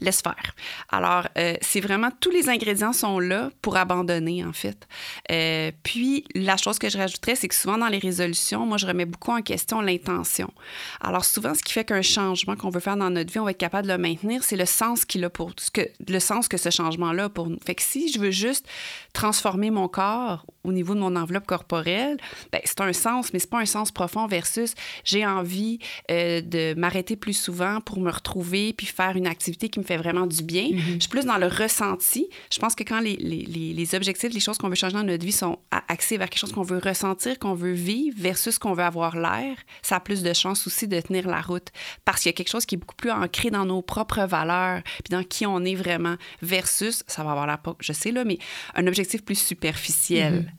Laisse 0.00 0.20
faire. 0.20 0.54
Alors, 0.90 1.26
euh, 1.38 1.54
c'est 1.62 1.80
vraiment 1.80 2.10
tous 2.20 2.30
les 2.30 2.48
ingrédients 2.48 2.92
sont 2.92 3.18
là 3.18 3.50
pour 3.62 3.76
abandonner, 3.76 4.44
en 4.44 4.52
fait. 4.52 4.86
Euh, 5.30 5.70
puis, 5.82 6.24
la 6.34 6.56
chose 6.56 6.78
que 6.78 6.88
je 6.88 6.98
rajouterais, 6.98 7.34
c'est 7.34 7.48
que 7.48 7.54
souvent 7.54 7.78
dans 7.78 7.88
les 7.88 7.98
résolutions, 7.98 8.66
moi, 8.66 8.76
je 8.76 8.86
remets 8.86 9.06
beaucoup 9.06 9.32
en 9.32 9.42
question 9.42 9.80
l'intention. 9.80 10.52
Alors, 11.00 11.24
souvent, 11.24 11.54
ce 11.54 11.62
qui 11.62 11.72
fait 11.72 11.84
qu'un 11.84 12.02
changement 12.02 12.56
qu'on 12.56 12.70
veut 12.70 12.80
faire 12.80 12.96
dans 12.96 13.10
notre 13.10 13.32
vie, 13.32 13.38
on 13.38 13.44
va 13.44 13.52
être 13.52 13.58
capable 13.58 13.88
de 13.88 13.92
le 13.92 13.98
maintenir, 13.98 14.44
c'est 14.44 14.56
le 14.56 14.66
sens 14.66 15.04
qu'il 15.04 15.24
a 15.24 15.30
pour 15.30 15.52
ce 15.58 15.70
que, 15.70 15.88
le 16.06 16.20
sens 16.20 16.48
que 16.48 16.56
ce 16.56 16.70
changement-là 16.70 17.24
a 17.24 17.28
pour 17.28 17.48
nous. 17.48 17.58
Fait 17.64 17.74
que 17.74 17.82
si 17.82 18.12
je 18.12 18.18
veux 18.18 18.30
juste 18.30 18.66
transformer 19.12 19.70
mon 19.70 19.88
corps 19.88 20.44
au 20.64 20.72
niveau 20.72 20.94
de 20.94 21.00
mon 21.00 21.16
enveloppe 21.16 21.46
corporelle, 21.46 22.18
ben, 22.52 22.60
c'est 22.64 22.80
un 22.80 22.92
sens, 22.92 23.32
mais 23.32 23.38
c'est 23.38 23.50
pas 23.50 23.60
un 23.60 23.66
sens 23.66 23.90
profond 23.92 24.26
versus 24.26 24.74
j'ai 25.04 25.24
envie 25.24 25.78
euh, 26.10 26.40
de 26.40 26.74
m'arrêter 26.74 27.16
plus 27.16 27.32
souvent 27.32 27.80
pour 27.80 28.00
me 28.00 28.10
retrouver 28.10 28.72
puis 28.72 28.86
faire 28.86 29.16
une 29.16 29.26
activité 29.26 29.68
qui 29.68 29.78
me 29.78 29.84
fait 29.86 29.96
vraiment 29.96 30.26
du 30.26 30.42
bien. 30.42 30.68
Je 30.94 31.00
suis 31.00 31.08
plus 31.08 31.24
dans 31.24 31.38
le 31.38 31.46
ressenti. 31.46 32.28
Je 32.52 32.58
pense 32.58 32.74
que 32.74 32.82
quand 32.84 33.00
les, 33.00 33.16
les, 33.16 33.44
les, 33.72 33.94
objectifs, 33.94 34.32
les 34.32 34.40
choses 34.40 34.58
qu'on 34.58 34.68
veut 34.68 34.74
changer 34.74 34.94
dans 34.94 35.04
notre 35.04 35.24
vie 35.24 35.32
sont 35.32 35.58
a- 35.70 35.84
axés 35.88 36.18
vers 36.18 36.28
quelque 36.28 36.40
chose 36.40 36.52
qu'on 36.52 36.62
veut 36.62 36.78
ressentir, 36.78 37.38
qu'on 37.38 37.54
veut 37.54 37.72
vivre 37.72 38.16
versus 38.18 38.58
qu'on 38.58 38.72
veut 38.74 38.82
avoir 38.84 39.16
l'air, 39.16 39.56
ça 39.82 39.96
a 39.96 40.00
plus 40.00 40.22
de 40.22 40.32
chances 40.32 40.66
aussi 40.66 40.88
de 40.88 41.00
tenir 41.00 41.28
la 41.28 41.40
route 41.40 41.68
parce 42.04 42.22
qu'il 42.22 42.30
y 42.30 42.34
a 42.34 42.36
quelque 42.36 42.50
chose 42.50 42.66
qui 42.66 42.74
est 42.74 42.78
beaucoup 42.78 42.96
plus 42.96 43.10
ancré 43.10 43.50
dans 43.50 43.64
nos 43.64 43.82
propres 43.82 44.24
valeurs 44.26 44.82
puis 45.04 45.10
dans 45.10 45.22
qui 45.22 45.46
on 45.46 45.64
est 45.64 45.74
vraiment 45.74 46.16
versus, 46.42 47.02
ça 47.06 47.24
va 47.24 47.30
avoir 47.30 47.46
la 47.46 47.60
je 47.80 47.92
sais 47.92 48.12
là, 48.12 48.24
mais 48.24 48.38
un 48.74 48.86
objectif 48.86 49.24
plus 49.24 49.38
superficiel 49.38 50.52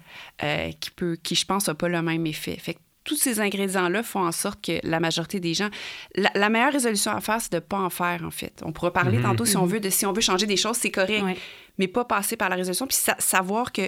euh, 0.43 0.71
qui 0.79 0.91
peut, 0.91 1.17
qui 1.21 1.35
je 1.35 1.45
pense 1.45 1.67
n'a 1.67 1.75
pas 1.75 1.89
le 1.89 2.01
même 2.01 2.25
effet. 2.25 2.57
Fait 2.59 2.73
que 2.73 2.79
tous 3.07 3.15
ces 3.15 3.39
ingrédients-là 3.39 4.03
font 4.03 4.19
en 4.19 4.31
sorte 4.31 4.63
que 4.63 4.79
la 4.83 4.99
majorité 4.99 5.39
des 5.39 5.53
gens. 5.55 5.69
La, 6.15 6.29
la 6.35 6.49
meilleure 6.49 6.73
résolution 6.73 7.11
à 7.11 7.21
faire, 7.21 7.41
c'est 7.41 7.51
de 7.53 7.57
ne 7.57 7.61
pas 7.61 7.79
en 7.79 7.89
faire, 7.89 8.21
en 8.23 8.29
fait. 8.31 8.61
On 8.63 8.71
pourra 8.71 8.91
parler 8.93 9.17
tantôt 9.23 9.45
si 9.45 9.57
on 9.57 9.65
veut 9.65 9.79
de 9.79 9.89
si 9.89 10.05
on 10.05 10.13
veut 10.13 10.21
changer 10.21 10.45
des 10.45 10.57
choses, 10.57 10.77
c'est 10.77 10.91
correct. 10.91 11.23
Ouais. 11.23 11.37
Mais 11.79 11.87
pas 11.87 12.05
passer 12.05 12.35
par 12.37 12.49
la 12.49 12.55
résolution. 12.57 12.85
Puis 12.85 12.97
sa- 12.97 13.15
savoir 13.19 13.71
que 13.71 13.83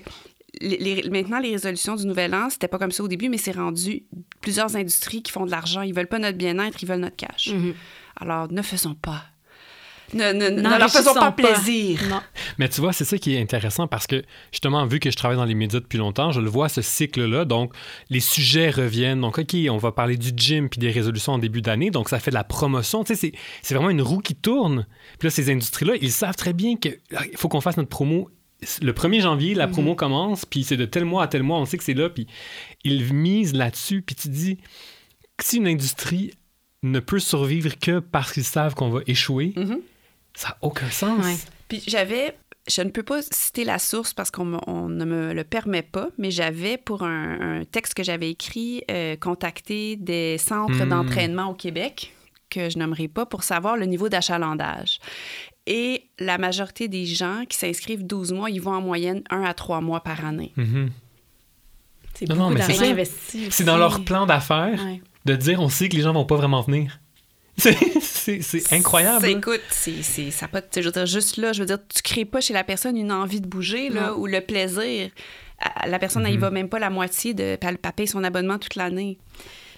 les- 0.61 0.77
les- 0.77 1.09
maintenant, 1.09 1.39
les 1.39 1.51
résolutions 1.51 1.95
du 1.95 2.05
Nouvel 2.07 2.33
An, 2.33 2.49
c'était 2.49 2.67
pas 2.67 2.79
comme 2.79 2.91
ça 2.91 3.03
au 3.03 3.07
début, 3.07 3.29
mais 3.29 3.37
c'est 3.37 3.51
rendu 3.51 4.03
plusieurs 4.41 4.75
industries 4.75 5.21
qui 5.21 5.31
font 5.31 5.45
de 5.45 5.51
l'argent. 5.51 5.81
Ils 5.83 5.93
veulent 5.93 6.07
pas 6.07 6.19
notre 6.19 6.37
bien-être, 6.37 6.81
ils 6.81 6.87
veulent 6.87 6.99
notre 7.01 7.15
cash. 7.17 7.49
Alors, 8.19 8.51
ne 8.51 8.61
faisons 8.61 8.95
pas. 8.95 9.23
Ne, 10.13 10.33
ne, 10.33 10.49
ne 10.49 10.61
leur 10.79 10.89
faisons 10.89 11.13
pas 11.13 11.31
plaisir. 11.31 11.99
Non. 12.09 12.19
Mais 12.57 12.69
tu 12.69 12.81
vois, 12.81 12.93
c'est 12.93 13.05
ça 13.05 13.17
qui 13.17 13.35
est 13.35 13.41
intéressant 13.41 13.87
parce 13.87 14.07
que 14.07 14.23
justement, 14.51 14.85
vu 14.85 14.99
que 14.99 15.11
je 15.11 15.15
travaille 15.15 15.37
dans 15.37 15.45
les 15.45 15.55
médias 15.55 15.79
depuis 15.79 15.97
longtemps, 15.97 16.31
je 16.31 16.41
le 16.41 16.49
vois, 16.49 16.69
ce 16.69 16.81
cycle-là. 16.81 17.45
Donc, 17.45 17.73
les 18.09 18.19
sujets 18.19 18.69
reviennent. 18.69 19.21
Donc, 19.21 19.37
OK, 19.39 19.55
on 19.69 19.77
va 19.77 19.91
parler 19.91 20.17
du 20.17 20.31
gym 20.35 20.69
puis 20.69 20.79
des 20.79 20.91
résolutions 20.91 21.33
en 21.33 21.37
début 21.37 21.61
d'année. 21.61 21.91
Donc, 21.91 22.09
ça 22.09 22.19
fait 22.19 22.31
de 22.31 22.35
la 22.35 22.43
promotion. 22.43 23.03
Tu 23.03 23.13
sais, 23.13 23.19
c'est- 23.19 23.33
c'est 23.61 23.75
vraiment 23.75 23.89
une 23.89 24.01
roue 24.01 24.19
qui 24.19 24.35
tourne. 24.35 24.85
Puis 25.19 25.27
là, 25.27 25.29
ces 25.31 25.51
industries-là, 25.51 25.93
ils 26.01 26.11
savent 26.11 26.35
très 26.35 26.53
bien 26.53 26.75
qu'il 26.75 26.97
faut 27.35 27.47
qu'on 27.49 27.61
fasse 27.61 27.77
notre 27.77 27.89
promo. 27.89 28.29
Le 28.81 28.91
1er 28.91 29.21
janvier, 29.21 29.53
la 29.55 29.67
promo 29.69 29.95
commence, 29.95 30.45
puis 30.45 30.63
c'est 30.65 30.75
de 30.75 30.83
tel 30.85 31.05
mois 31.05 31.23
à 31.23 31.27
tel 31.27 31.43
mois, 31.43 31.59
on 31.59 31.65
sait 31.65 31.77
que 31.77 31.83
c'est 31.83 31.93
là, 31.93 32.09
puis 32.09 32.27
ils 32.83 33.13
misent 33.13 33.53
là-dessus. 33.53 34.01
Puis 34.01 34.15
tu 34.15 34.27
dis, 34.27 34.57
si 35.41 35.57
une 35.57 35.67
industrie 35.67 36.31
ne 36.83 36.99
peut 36.99 37.19
survivre 37.19 37.77
que 37.79 37.99
parce 37.99 38.33
qu'ils 38.33 38.43
savent 38.43 38.73
qu'on 38.75 38.89
va 38.89 38.99
échouer, 39.07 39.53
Mhm. 39.55 39.79
Ça 40.39 40.49
n'a 40.49 40.57
aucun 40.61 40.89
sens. 40.89 41.23
Ouais. 41.25 41.35
Puis 41.67 41.83
j'avais, 41.87 42.35
je 42.69 42.81
ne 42.81 42.89
peux 42.89 43.03
pas 43.03 43.21
citer 43.21 43.63
la 43.65 43.77
source 43.77 44.13
parce 44.13 44.31
qu'on 44.31 44.59
on 44.67 44.87
ne 44.89 45.03
me 45.05 45.33
le 45.33 45.43
permet 45.43 45.81
pas, 45.81 46.07
mais 46.17 46.31
j'avais 46.31 46.77
pour 46.77 47.03
un, 47.03 47.59
un 47.59 47.65
texte 47.65 47.93
que 47.93 48.03
j'avais 48.03 48.29
écrit 48.31 48.83
euh, 48.89 49.15
contacté 49.17 49.95
des 49.97 50.37
centres 50.37 50.85
Hmm. 50.85 50.89
d'entraînement 50.89 51.47
au 51.47 51.53
Québec 51.55 52.13
que 52.49 52.69
je 52.69 52.79
nommerai 52.79 53.07
pas 53.07 53.25
pour 53.25 53.43
savoir 53.43 53.75
le 53.77 53.85
niveau 53.85 54.07
d'achalandage. 54.09 54.99
Et 55.67 56.05
la 56.19 56.37
majorité 56.39 56.87
des 56.87 57.05
gens 57.05 57.43
qui 57.47 57.57
s'inscrivent 57.57 58.07
12 58.07 58.31
mois, 58.33 58.49
ils 58.49 58.61
vont 58.61 58.73
en 58.73 58.81
moyenne 58.81 59.21
1 59.29 59.43
à 59.43 59.53
3 59.53 59.81
mois 59.81 59.99
par 60.01 60.25
année. 60.25 60.51
Mhm. 60.55 60.89
C'est 62.15 62.27
Non, 62.27 62.35
beaucoup 62.35 62.49
non, 62.49 62.55
mais 62.67 62.73
c'est 62.73 62.89
investi. 62.89 63.47
C'est 63.51 63.63
dans 63.65 63.77
leur 63.77 64.03
plan 64.03 64.25
d'affaires 64.25 64.83
Ouais. 64.83 65.01
de 65.25 65.35
dire 65.35 65.59
on 65.61 65.69
sait 65.69 65.89
que 65.89 65.95
les 65.95 66.01
gens 66.01 66.13
vont 66.13 66.25
pas 66.25 66.37
vraiment 66.37 66.61
venir. 66.61 66.99
C'est- 67.59 68.73
incroyable. 68.73 69.25
Écoute, 69.27 69.61
c'est, 69.69 70.01
c'est, 70.03 70.31
ça 70.31 70.47
pas, 70.47 70.61
de- 70.61 70.67
je 70.75 70.81
veux 70.81 70.91
dire, 70.91 71.05
juste 71.05 71.37
là, 71.37 71.53
je 71.53 71.59
veux 71.59 71.65
dire, 71.65 71.77
tu 71.93 72.01
crées 72.01 72.25
pas 72.25 72.41
chez 72.41 72.53
la 72.53 72.63
personne 72.63 72.95
une 72.97 73.11
envie 73.11 73.41
de 73.41 73.47
bouger, 73.47 73.89
là, 73.89 74.15
ou 74.15 74.27
le 74.27 74.41
plaisir. 74.41 75.09
La 75.85 75.99
personne, 75.99 76.25
elle 76.25 76.33
y 76.33 76.37
va 76.37 76.51
même 76.51 76.69
pas 76.69 76.79
la 76.79 76.89
moitié 76.89 77.33
de 77.33 77.57
puis 77.59 77.67
elle 77.69 77.77
elle 77.83 77.91
paye 77.91 78.07
son 78.07 78.23
abonnement 78.23 78.57
toute 78.59 78.75
l'année. 78.75 79.17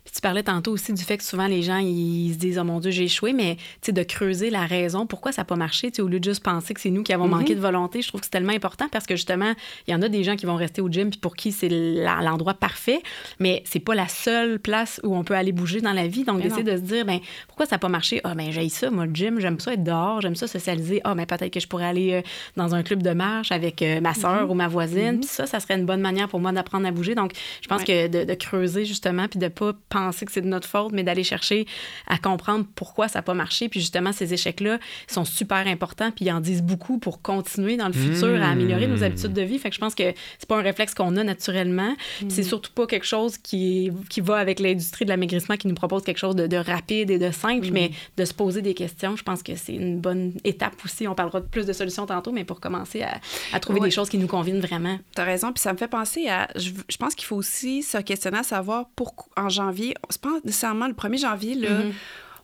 Puis 0.04 0.14
tu 0.16 0.22
parlais 0.22 0.42
tantôt 0.44 0.72
aussi 0.72 0.94
du 0.94 1.04
fait 1.04 1.18
que 1.18 1.24
souvent 1.24 1.46
les 1.48 1.62
gens 1.62 1.78
ils 1.78 2.34
se 2.34 2.38
disent 2.40 2.58
oh 2.60 2.64
mon 2.64 2.80
dieu 2.80 2.90
j'ai 2.90 3.04
échoué 3.04 3.34
mais 3.34 3.56
tu 3.56 3.62
sais 3.88 3.92
de 3.92 4.02
creuser 4.04 4.50
la 4.50 4.66
raison 4.66 5.06
pourquoi 5.06 5.32
ça 5.32 5.42
n'a 5.42 5.46
pas 5.46 5.56
marché 5.56 5.92
au 6.00 6.08
lieu 6.08 6.20
de 6.20 6.24
juste 6.24 6.42
penser 6.44 6.74
que 6.74 6.82
c'est 6.82 6.90
nous 6.90 7.04
qui 7.04 7.14
avons 7.14 7.28
manqué 7.28 7.54
de 7.54 7.60
volonté 7.60 8.02
je 8.02 8.08
trouve 8.08 8.20
que 8.22 8.26
c'est 8.26 8.32
tellement 8.32 8.52
important 8.54 8.88
parce 8.92 9.06
que 9.06 9.16
justement 9.16 9.54
il 9.88 9.92
y 9.92 9.96
en 9.96 10.02
a 10.02 10.10
des 10.10 10.24
gens 10.24 10.36
qui 10.36 10.46
vont 10.48 10.56
rester 10.56 10.82
au 10.82 10.90
gym 10.90 11.12
puis 11.12 11.20
pour 11.20 11.36
qui 11.36 11.52
c'est 11.52 11.70
l'endroit 11.70 12.56
parfait 12.56 13.00
mais 13.40 13.62
c'est 13.66 13.80
pas 13.80 13.94
la 13.96 14.08
seule 14.08 14.60
place 14.60 15.00
où 15.04 15.16
on 15.16 15.24
peut 15.24 15.36
aller 15.36 15.52
bouger 15.52 15.82
dans 15.82 15.94
la 15.94 16.08
vie. 16.08 16.24
Donc 16.24 16.42
d'essayer 16.42 16.64
de 16.64 16.76
se 16.76 16.82
dire 16.82 17.06
ben 17.06 17.20
pourquoi 17.48 17.66
ça 17.68 17.76
n'a 17.76 17.80
pas 17.80 17.90
marché? 17.90 18.22
Ah 18.24 18.34
ben 18.36 18.52
j'ai 18.52 18.68
ça 18.70 18.90
moi 18.90 19.06
le 19.06 19.14
gym 19.14 19.40
j'aime 19.40 19.60
ça 19.60 19.74
être 19.74 19.84
dehors 19.84 20.20
j'aime 20.22 20.36
ça 20.36 20.48
socialiser. 20.48 21.00
Ah 21.04 21.14
ben 21.16 21.26
peut-être 21.28 21.54
que 21.54 21.60
je 21.60 21.68
pourrais 21.68 21.86
aller 21.86 22.14
euh, 22.14 22.22
dans 22.58 22.74
un 22.74 22.82
club 22.84 23.04
de 23.04 23.12
marche 23.12 23.52
avec 23.52 23.82
euh, 23.84 24.02
ma 24.02 24.14
soeur 24.16 24.50
ou 24.50 24.56
ma 24.56 24.68
voisine. 24.68 25.20
Puis 25.20 25.30
ça 25.30 25.46
ça 25.46 25.60
serait 25.60 25.76
une 25.78 25.86
bonne 25.86 26.02
manière 26.02 26.28
pour 26.28 26.40
moi 26.40 26.52
d'apprendre 26.52 26.88
à 26.88 26.92
bouger. 26.92 27.14
Donc 27.16 27.34
je 27.62 27.68
pense 27.68 27.82
Ouais. 27.82 27.86
que 27.86 28.08
de, 28.08 28.24
de 28.26 28.34
creuser 28.34 28.84
justement 28.86 29.28
puis 29.28 29.40
de 29.40 29.48
pas 29.48 29.74
penser 29.90 30.01
que 30.10 30.32
c'est 30.32 30.42
de 30.42 30.48
notre 30.48 30.68
faute 30.68 30.92
mais 30.92 31.04
d'aller 31.04 31.24
chercher 31.24 31.66
à 32.08 32.18
comprendre 32.18 32.66
pourquoi 32.76 33.08
ça 33.08 33.20
n'a 33.20 33.24
pas 33.24 33.34
marché. 33.34 33.70
Puis 33.70 33.80
justement 33.80 34.12
ces 34.12 34.34
échecs 34.34 34.60
là 34.60 34.80
sont 35.08 35.26
super 35.26 35.68
importants 35.68 36.12
puis 36.12 36.26
ils 36.26 36.32
en 36.32 36.40
disent 36.42 36.64
beaucoup 36.64 36.98
pour 37.00 37.22
continuer 37.22 37.78
dans 37.78 37.88
le 37.88 37.94
futur 37.94 38.42
à 38.42 38.50
améliorer 38.50 38.88
nos 38.88 39.04
habitudes 39.04 39.34
de 39.34 39.42
vie. 39.42 39.60
Fait 39.60 39.70
que 39.70 39.76
je 39.76 39.80
pense 39.82 39.96
que 39.96 40.14
c'est 40.40 40.48
pas 40.48 40.58
un 40.58 40.62
réflexe 40.62 40.94
qu'on 40.94 41.16
a 41.18 41.24
naturellement. 41.24 41.96
Puis 42.20 42.28
c'est 42.32 42.44
surtout 42.44 42.72
pas 42.74 42.86
quelque 42.88 43.06
chose 43.06 43.38
qui, 43.38 43.92
qui 44.10 44.22
va 44.22 44.38
avec 44.38 44.60
l'industrie 44.60 45.06
de 45.06 45.10
l'amaigrissement 45.10 45.58
qui 45.58 45.68
nous 45.68 45.76
propose 45.76 46.04
quelque 46.04 46.18
chose 46.20 46.36
de, 46.36 46.48
de 46.48 46.58
rapide 46.58 47.10
et 47.12 47.18
de 47.20 47.32
simple 47.32 47.68
mais 47.72 47.92
de 48.18 48.26
se 48.26 48.34
poser 48.34 48.62
des 48.62 48.74
questions 48.74 49.16
je 49.16 49.24
pense 49.24 49.44
que 49.44 49.56
c'est 49.56 49.74
une 49.76 50.00
bonne 50.00 50.34
étape 50.44 50.74
aussi. 50.86 51.08
On 51.08 51.16
parlera 51.16 51.42
de 51.42 51.46
plus 51.48 51.66
de 51.66 51.74
solutions 51.74 52.06
tantôt 52.06 52.32
mais 52.32 52.44
pour 52.44 52.60
commencer 52.60 53.02
à, 53.02 53.20
à 53.54 53.60
trouver 53.60 53.80
Ouais. 53.82 53.88
des 53.88 53.92
choses 53.92 54.10
qui 54.10 54.18
nous 54.18 54.28
conviennent 54.28 54.60
vraiment. 54.60 55.00
T'as 55.16 55.24
raison, 55.24 55.52
puis 55.52 55.62
ça 55.62 55.74
me 55.74 55.78
fait 55.78 55.88
penser 55.88 56.28
à. 56.28 56.48
Je, 56.56 56.72
je 56.88 56.98
pense 56.98 57.16
qu'il 57.16 57.26
faut 57.26 57.36
aussi 57.36 57.82
se 57.84 57.98
questionner 57.98 58.38
à 58.40 58.44
savoir 58.44 58.86
pourquoi 58.96 59.28
en 59.44 59.50
janvier, 59.50 59.81
c'est 60.10 60.22
pas 60.22 60.40
nécessairement 60.44 60.88
le 60.88 60.94
1er 60.94 61.20
janvier, 61.20 61.56
là. 61.56 61.70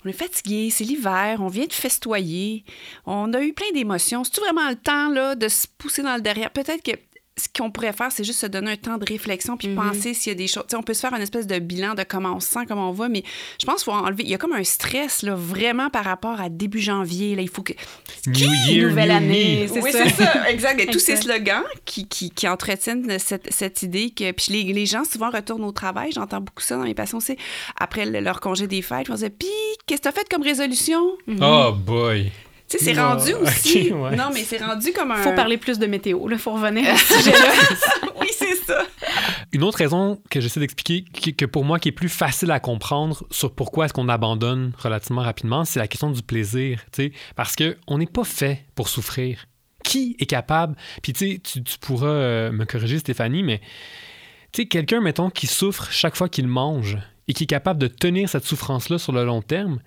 On 0.06 0.10
est 0.10 0.14
fatigué, 0.14 0.70
c'est 0.70 0.84
l'hiver, 0.84 1.40
on 1.42 1.48
vient 1.48 1.66
de 1.66 1.74
festoyer, 1.74 2.64
on 3.06 3.34
a 3.34 3.42
eu 3.42 3.52
plein 3.52 3.72
d'émotions. 3.74 4.24
C'est-tu 4.24 4.42
vraiment 4.42 4.70
le 4.70 4.76
temps 4.76 5.10
là, 5.10 5.36
de 5.36 5.48
se 5.48 5.66
pousser 5.78 6.04
dans 6.04 6.16
le 6.16 6.22
derrière? 6.22 6.52
Peut-être 6.52 6.84
que 6.84 6.92
ce 7.38 7.48
qu'on 7.56 7.70
pourrait 7.72 7.94
faire, 7.94 8.12
c'est 8.12 8.24
juste 8.24 8.40
se 8.40 8.48
donner 8.48 8.72
un 8.72 8.76
temps 8.78 8.98
de 8.98 9.06
réflexion 9.06 9.58
puis 9.58 9.68
penser 9.76 10.14
s'il 10.14 10.32
y 10.32 10.36
a 10.36 10.38
des 10.38 10.48
choses. 10.48 10.64
On 10.76 10.82
peut 10.82 10.94
se 10.96 11.02
faire 11.02 11.14
une 11.14 11.22
espèce 11.22 11.46
de 11.48 11.60
bilan 11.60 11.94
de 11.94 12.04
comment 12.04 12.34
on 12.36 12.40
se 12.40 12.48
sent, 12.48 12.62
comment 12.68 12.90
on 12.90 12.94
va, 12.94 13.10
mais 13.10 13.24
je 13.62 13.66
pense 13.66 13.84
qu'il 13.84 13.94
faut 13.94 13.98
enlever. 14.00 14.24
Il 14.24 14.30
y 14.30 14.34
a 14.34 14.38
comme 14.38 14.54
un 14.54 14.64
stress 14.64 15.22
là, 15.22 15.36
vraiment 15.36 15.90
par 15.90 16.04
rapport 16.06 16.42
à 16.42 16.50
début 16.50 16.80
janvier. 16.82 17.36
Là, 17.36 17.42
il 17.44 17.50
faut 17.50 17.62
que. 17.64 17.74
New 18.26 18.52
Year, 18.68 18.90
Nouvelle 18.90 19.10
new 19.10 19.16
année, 19.16 19.62
me. 19.64 19.68
c'est 19.74 19.82
oui, 19.84 19.92
ça. 19.92 20.04
c'est 20.06 20.24
ça, 20.24 20.50
exact. 20.52 20.80
Et 20.82 20.88
tous 20.88 21.00
ces 21.00 21.16
slogans 21.18 21.64
qui, 21.86 22.08
qui, 22.08 22.32
qui 22.32 22.48
entretiennent 22.48 23.20
cette, 23.20 23.54
cette 23.54 23.84
idée 23.84 24.10
que. 24.10 24.32
Puis 24.32 24.48
les, 24.54 24.74
les 24.74 24.86
gens 24.86 25.04
souvent 25.04 25.30
retournent 25.30 25.64
au 25.64 25.72
travail, 25.72 26.12
j'entends 26.12 26.42
beaucoup 26.42 26.62
ça 26.64 26.76
dans 26.78 26.84
mes 26.84 26.94
patients 26.96 27.20
aussi, 27.20 27.38
après 27.80 28.06
le- 28.06 28.20
leur 28.20 28.40
congé 28.42 28.68
des 28.68 28.82
fêtes, 28.82 29.06
ils 29.08 29.12
vont 29.12 29.16
dire 29.18 29.30
Puis, 29.38 29.48
qu'est-ce 29.86 30.00
que 30.02 30.04
tu 30.04 30.08
as 30.10 30.12
fait 30.12 30.28
comme 30.30 30.42
résolution 30.44 31.02
Oh 31.42 31.72
boy. 31.74 32.32
Tu 32.70 32.78
sais, 32.78 32.86
c'est 32.94 33.00
rendu 33.00 33.34
aussi. 33.34 33.94
ouais. 33.94 34.16
Non, 34.18 34.30
mais 34.34 34.44
c'est 34.44 34.58
rendu 34.58 34.92
comme 34.92 35.12
un. 35.12 35.18
faut 35.18 35.34
parler 35.34 35.58
plus 35.58 35.80
de 35.80 35.86
météo 35.86 36.28
là 36.28 36.38
faut 36.38 36.52
revenir 36.54 36.90
à 36.90 36.98
ce 36.98 37.14
sujet-là 37.14 37.52
oui, 38.20 38.28
c'est 38.38 38.56
ça. 38.56 38.84
Une 39.54 39.64
autre 39.64 39.78
raison 39.78 40.20
que 40.30 40.42
j'essaie 40.42 40.60
d'expliquer, 40.60 41.06
que 41.34 41.46
pour 41.46 41.64
moi 41.64 41.80
qui 41.80 41.90
est 41.90 41.94
plus 41.94 42.10
facile 42.10 42.52
à 42.52 42.60
comprendre 42.60 43.24
sur 43.32 43.54
pourquoi 43.54 43.86
est-ce 43.86 43.94
qu'on 43.94 44.10
abandonne 44.10 44.74
relativement 44.78 45.22
rapidement, 45.22 45.64
c'est 45.66 45.80
la 45.80 45.88
question 45.88 46.12
du 46.12 46.22
plaisir. 46.22 46.80
tu 46.92 47.04
sais. 47.04 47.12
Parce 47.36 47.56
qu'on 47.56 47.98
n'est 47.98 48.06
pas 48.06 48.24
fait 48.24 48.66
pour 48.76 48.90
souffrir. 48.90 49.46
Qui 49.84 50.18
est 50.20 50.26
capable, 50.26 50.76
puis 51.02 51.14
tu 51.14 51.34
sais, 51.34 51.40
tu, 51.42 51.64
tu 51.64 51.78
pourras 51.80 52.08
euh, 52.08 52.52
me 52.52 52.66
corriger 52.66 53.00
Stéphanie, 53.00 53.44
mais 53.44 53.62
tu 54.52 54.64
sais, 54.64 54.68
quelqu'un, 54.68 55.00
mettons, 55.00 55.30
qui 55.30 55.48
souffre 55.48 55.90
chaque 55.92 56.18
fois 56.18 56.28
qu'il 56.28 56.48
mange 56.48 56.98
et 57.30 57.34
qui 57.34 57.44
est 57.46 57.48
capable 57.48 57.80
de 57.80 57.88
tenir 57.88 58.28
cette 58.28 58.44
souffrance-là 58.44 58.98
sur 58.98 59.14
le 59.14 59.24
long 59.24 59.42
terme, 59.42 59.80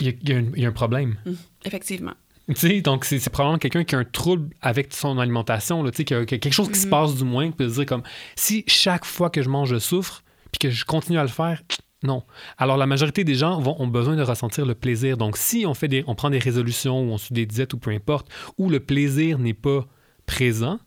il 0.00 0.06
y 0.06 0.10
a- 0.10 0.12
y, 0.34 0.38
un- 0.38 0.52
il 0.56 0.62
y 0.62 0.64
a 0.64 0.68
un 0.68 0.72
problème. 0.72 1.16
Effectivement. 1.64 2.14
Tu 2.48 2.54
sais, 2.54 2.80
donc 2.80 3.04
c'est 3.04 3.18
probablement 3.28 3.58
quelqu'un 3.58 3.84
qui 3.84 3.94
a 3.94 3.98
un 3.98 4.04
trouble 4.04 4.54
avec 4.62 4.94
son 4.94 5.18
alimentation, 5.18 5.82
là, 5.82 5.90
tu 5.90 5.98
sais, 5.98 6.04
qui 6.04 6.14
a, 6.14 6.24
qui 6.24 6.34
a 6.34 6.38
quelque 6.38 6.52
chose 6.54 6.70
qui 6.70 6.78
se 6.78 6.86
passe 6.86 7.14
du 7.14 7.24
moins, 7.24 7.50
qui 7.50 7.56
peut 7.56 7.68
se 7.68 7.74
dire 7.74 7.86
comme 7.86 8.02
si 8.36 8.64
chaque 8.66 9.04
fois 9.04 9.28
que 9.28 9.42
je 9.42 9.50
mange, 9.50 9.68
je 9.68 9.78
souffre, 9.78 10.22
puis 10.50 10.58
que 10.58 10.70
je 10.70 10.86
continue 10.86 11.18
à 11.18 11.22
le 11.22 11.28
faire, 11.28 11.60
non. 12.02 12.22
Alors 12.56 12.78
la 12.78 12.86
majorité 12.86 13.22
des 13.24 13.34
gens 13.34 13.60
vont, 13.60 13.76
ont 13.78 13.86
besoin 13.86 14.16
de 14.16 14.22
ressentir 14.22 14.64
le 14.64 14.74
plaisir. 14.74 15.18
Donc 15.18 15.36
si 15.36 15.66
on 15.66 15.74
fait 15.74 15.88
des, 15.88 16.04
on 16.06 16.14
prend 16.14 16.30
des 16.30 16.38
résolutions 16.38 17.00
ou 17.02 17.12
on 17.12 17.18
suit 17.18 17.34
des 17.34 17.44
diètes 17.44 17.74
ou 17.74 17.78
peu 17.78 17.90
importe, 17.90 18.28
où 18.56 18.70
le 18.70 18.80
plaisir 18.80 19.38
n'est 19.38 19.52
pas 19.52 19.86
présent, 20.24 20.78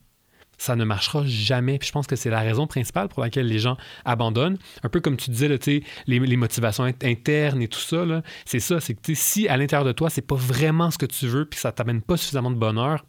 ça 0.62 0.76
ne 0.76 0.86
marchera 0.86 1.24
jamais. 1.26 1.80
Puis 1.80 1.88
je 1.88 1.92
pense 1.92 2.06
que 2.06 2.16
c'est 2.16 2.30
la 2.30 2.42
raison 2.42 2.68
principale 2.68 3.08
pour 3.08 3.24
laquelle 3.24 3.48
les 3.48 3.58
gens 3.58 3.78
abandonnent. 4.06 4.60
Un 4.84 4.90
peu 4.90 5.00
comme 5.00 5.18
tu 5.18 5.32
disais, 5.32 5.48
là, 5.48 5.58
les, 5.66 6.20
les 6.20 6.38
motivations 6.38 6.84
internes 6.84 7.64
et 7.64 7.68
tout 7.68 7.80
ça, 7.80 8.06
c'est 8.46 8.60
ça. 8.60 8.80
C'est 8.80 8.94
que 8.94 9.16
si 9.16 9.48
à 9.48 9.58
l'intérieur 9.58 9.88
de 9.88 9.92
toi, 9.92 10.12
c'est 10.12 10.22
pas 10.22 10.36
vraiment 10.36 10.92
ce 10.92 11.00
que 11.00 11.08
tu 11.08 11.26
veux, 11.26 11.46
puis 11.46 11.60
ça 11.60 11.72
t'amène 11.72 12.04
pas 12.04 12.16
suffisamment 12.16 12.52
de 12.52 12.58
bonheur, 12.58 13.04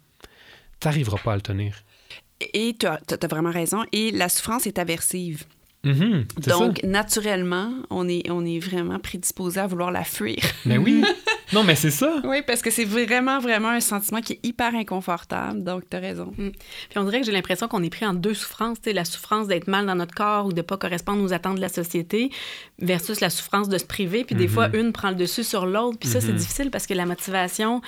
tu 0.79 0.87
n'arriveras 0.87 1.19
pas 1.19 1.33
à 1.33 1.35
le 1.35 1.43
tenir. 1.43 1.75
Et 2.55 2.75
tu 2.77 2.87
as, 2.87 2.99
as, 3.21 3.27
vraiment 3.27 3.51
raison. 3.51 3.83
Et 3.91 4.09
la 4.09 4.29
souffrance 4.29 4.65
est 4.65 4.79
aversive. 4.79 5.43
Mm-hmm, 5.85 6.49
Donc, 6.49 6.81
naturellement, 6.81 7.71
on 7.91 8.09
est, 8.09 8.31
on 8.31 8.43
est 8.45 8.59
vraiment 8.59 8.97
prédisposé 8.97 9.59
à 9.59 9.67
vouloir 9.67 9.91
la 9.91 10.03
fuir. 10.03 10.39
Mais 10.65 10.79
oui. 10.79 11.03
Non, 11.51 11.63
mais 11.63 11.75
c'est 11.75 11.91
ça. 11.91 12.21
oui, 12.23 12.41
parce 12.45 12.61
que 12.61 12.71
c'est 12.71 12.85
vraiment, 12.85 13.39
vraiment 13.39 13.69
un 13.69 13.79
sentiment 13.79 14.21
qui 14.21 14.33
est 14.33 14.39
hyper 14.43 14.73
inconfortable. 14.75 15.63
Donc, 15.63 15.83
tu 15.89 15.97
as 15.97 15.99
raison. 15.99 16.33
Mm. 16.37 16.49
Puis 16.89 16.97
on 16.97 17.03
dirait 17.03 17.19
que 17.19 17.25
j'ai 17.25 17.31
l'impression 17.31 17.67
qu'on 17.67 17.83
est 17.83 17.89
pris 17.89 18.05
en 18.05 18.13
deux 18.13 18.33
souffrances. 18.33 18.77
la 18.85 19.05
souffrance 19.05 19.47
d'être 19.47 19.67
mal 19.67 19.85
dans 19.85 19.95
notre 19.95 20.13
corps 20.13 20.45
ou 20.45 20.51
de 20.51 20.57
ne 20.57 20.61
pas 20.61 20.77
correspondre 20.77 21.23
aux 21.23 21.33
attentes 21.33 21.55
de 21.55 21.61
la 21.61 21.69
société 21.69 22.31
versus 22.79 23.19
la 23.19 23.29
souffrance 23.29 23.69
de 23.69 23.77
se 23.77 23.85
priver. 23.85 24.23
Puis 24.23 24.35
des 24.35 24.47
fois, 24.47 24.69
mm-hmm. 24.69 24.79
une 24.79 24.93
prend 24.93 25.09
le 25.09 25.15
dessus 25.15 25.43
sur 25.43 25.65
l'autre. 25.65 25.97
Puis 25.99 26.09
ça, 26.09 26.21
c'est 26.21 26.31
mm-hmm. 26.31 26.35
difficile 26.35 26.71
parce 26.71 26.87
que 26.87 26.93
la 26.93 27.05
motivation 27.05 27.81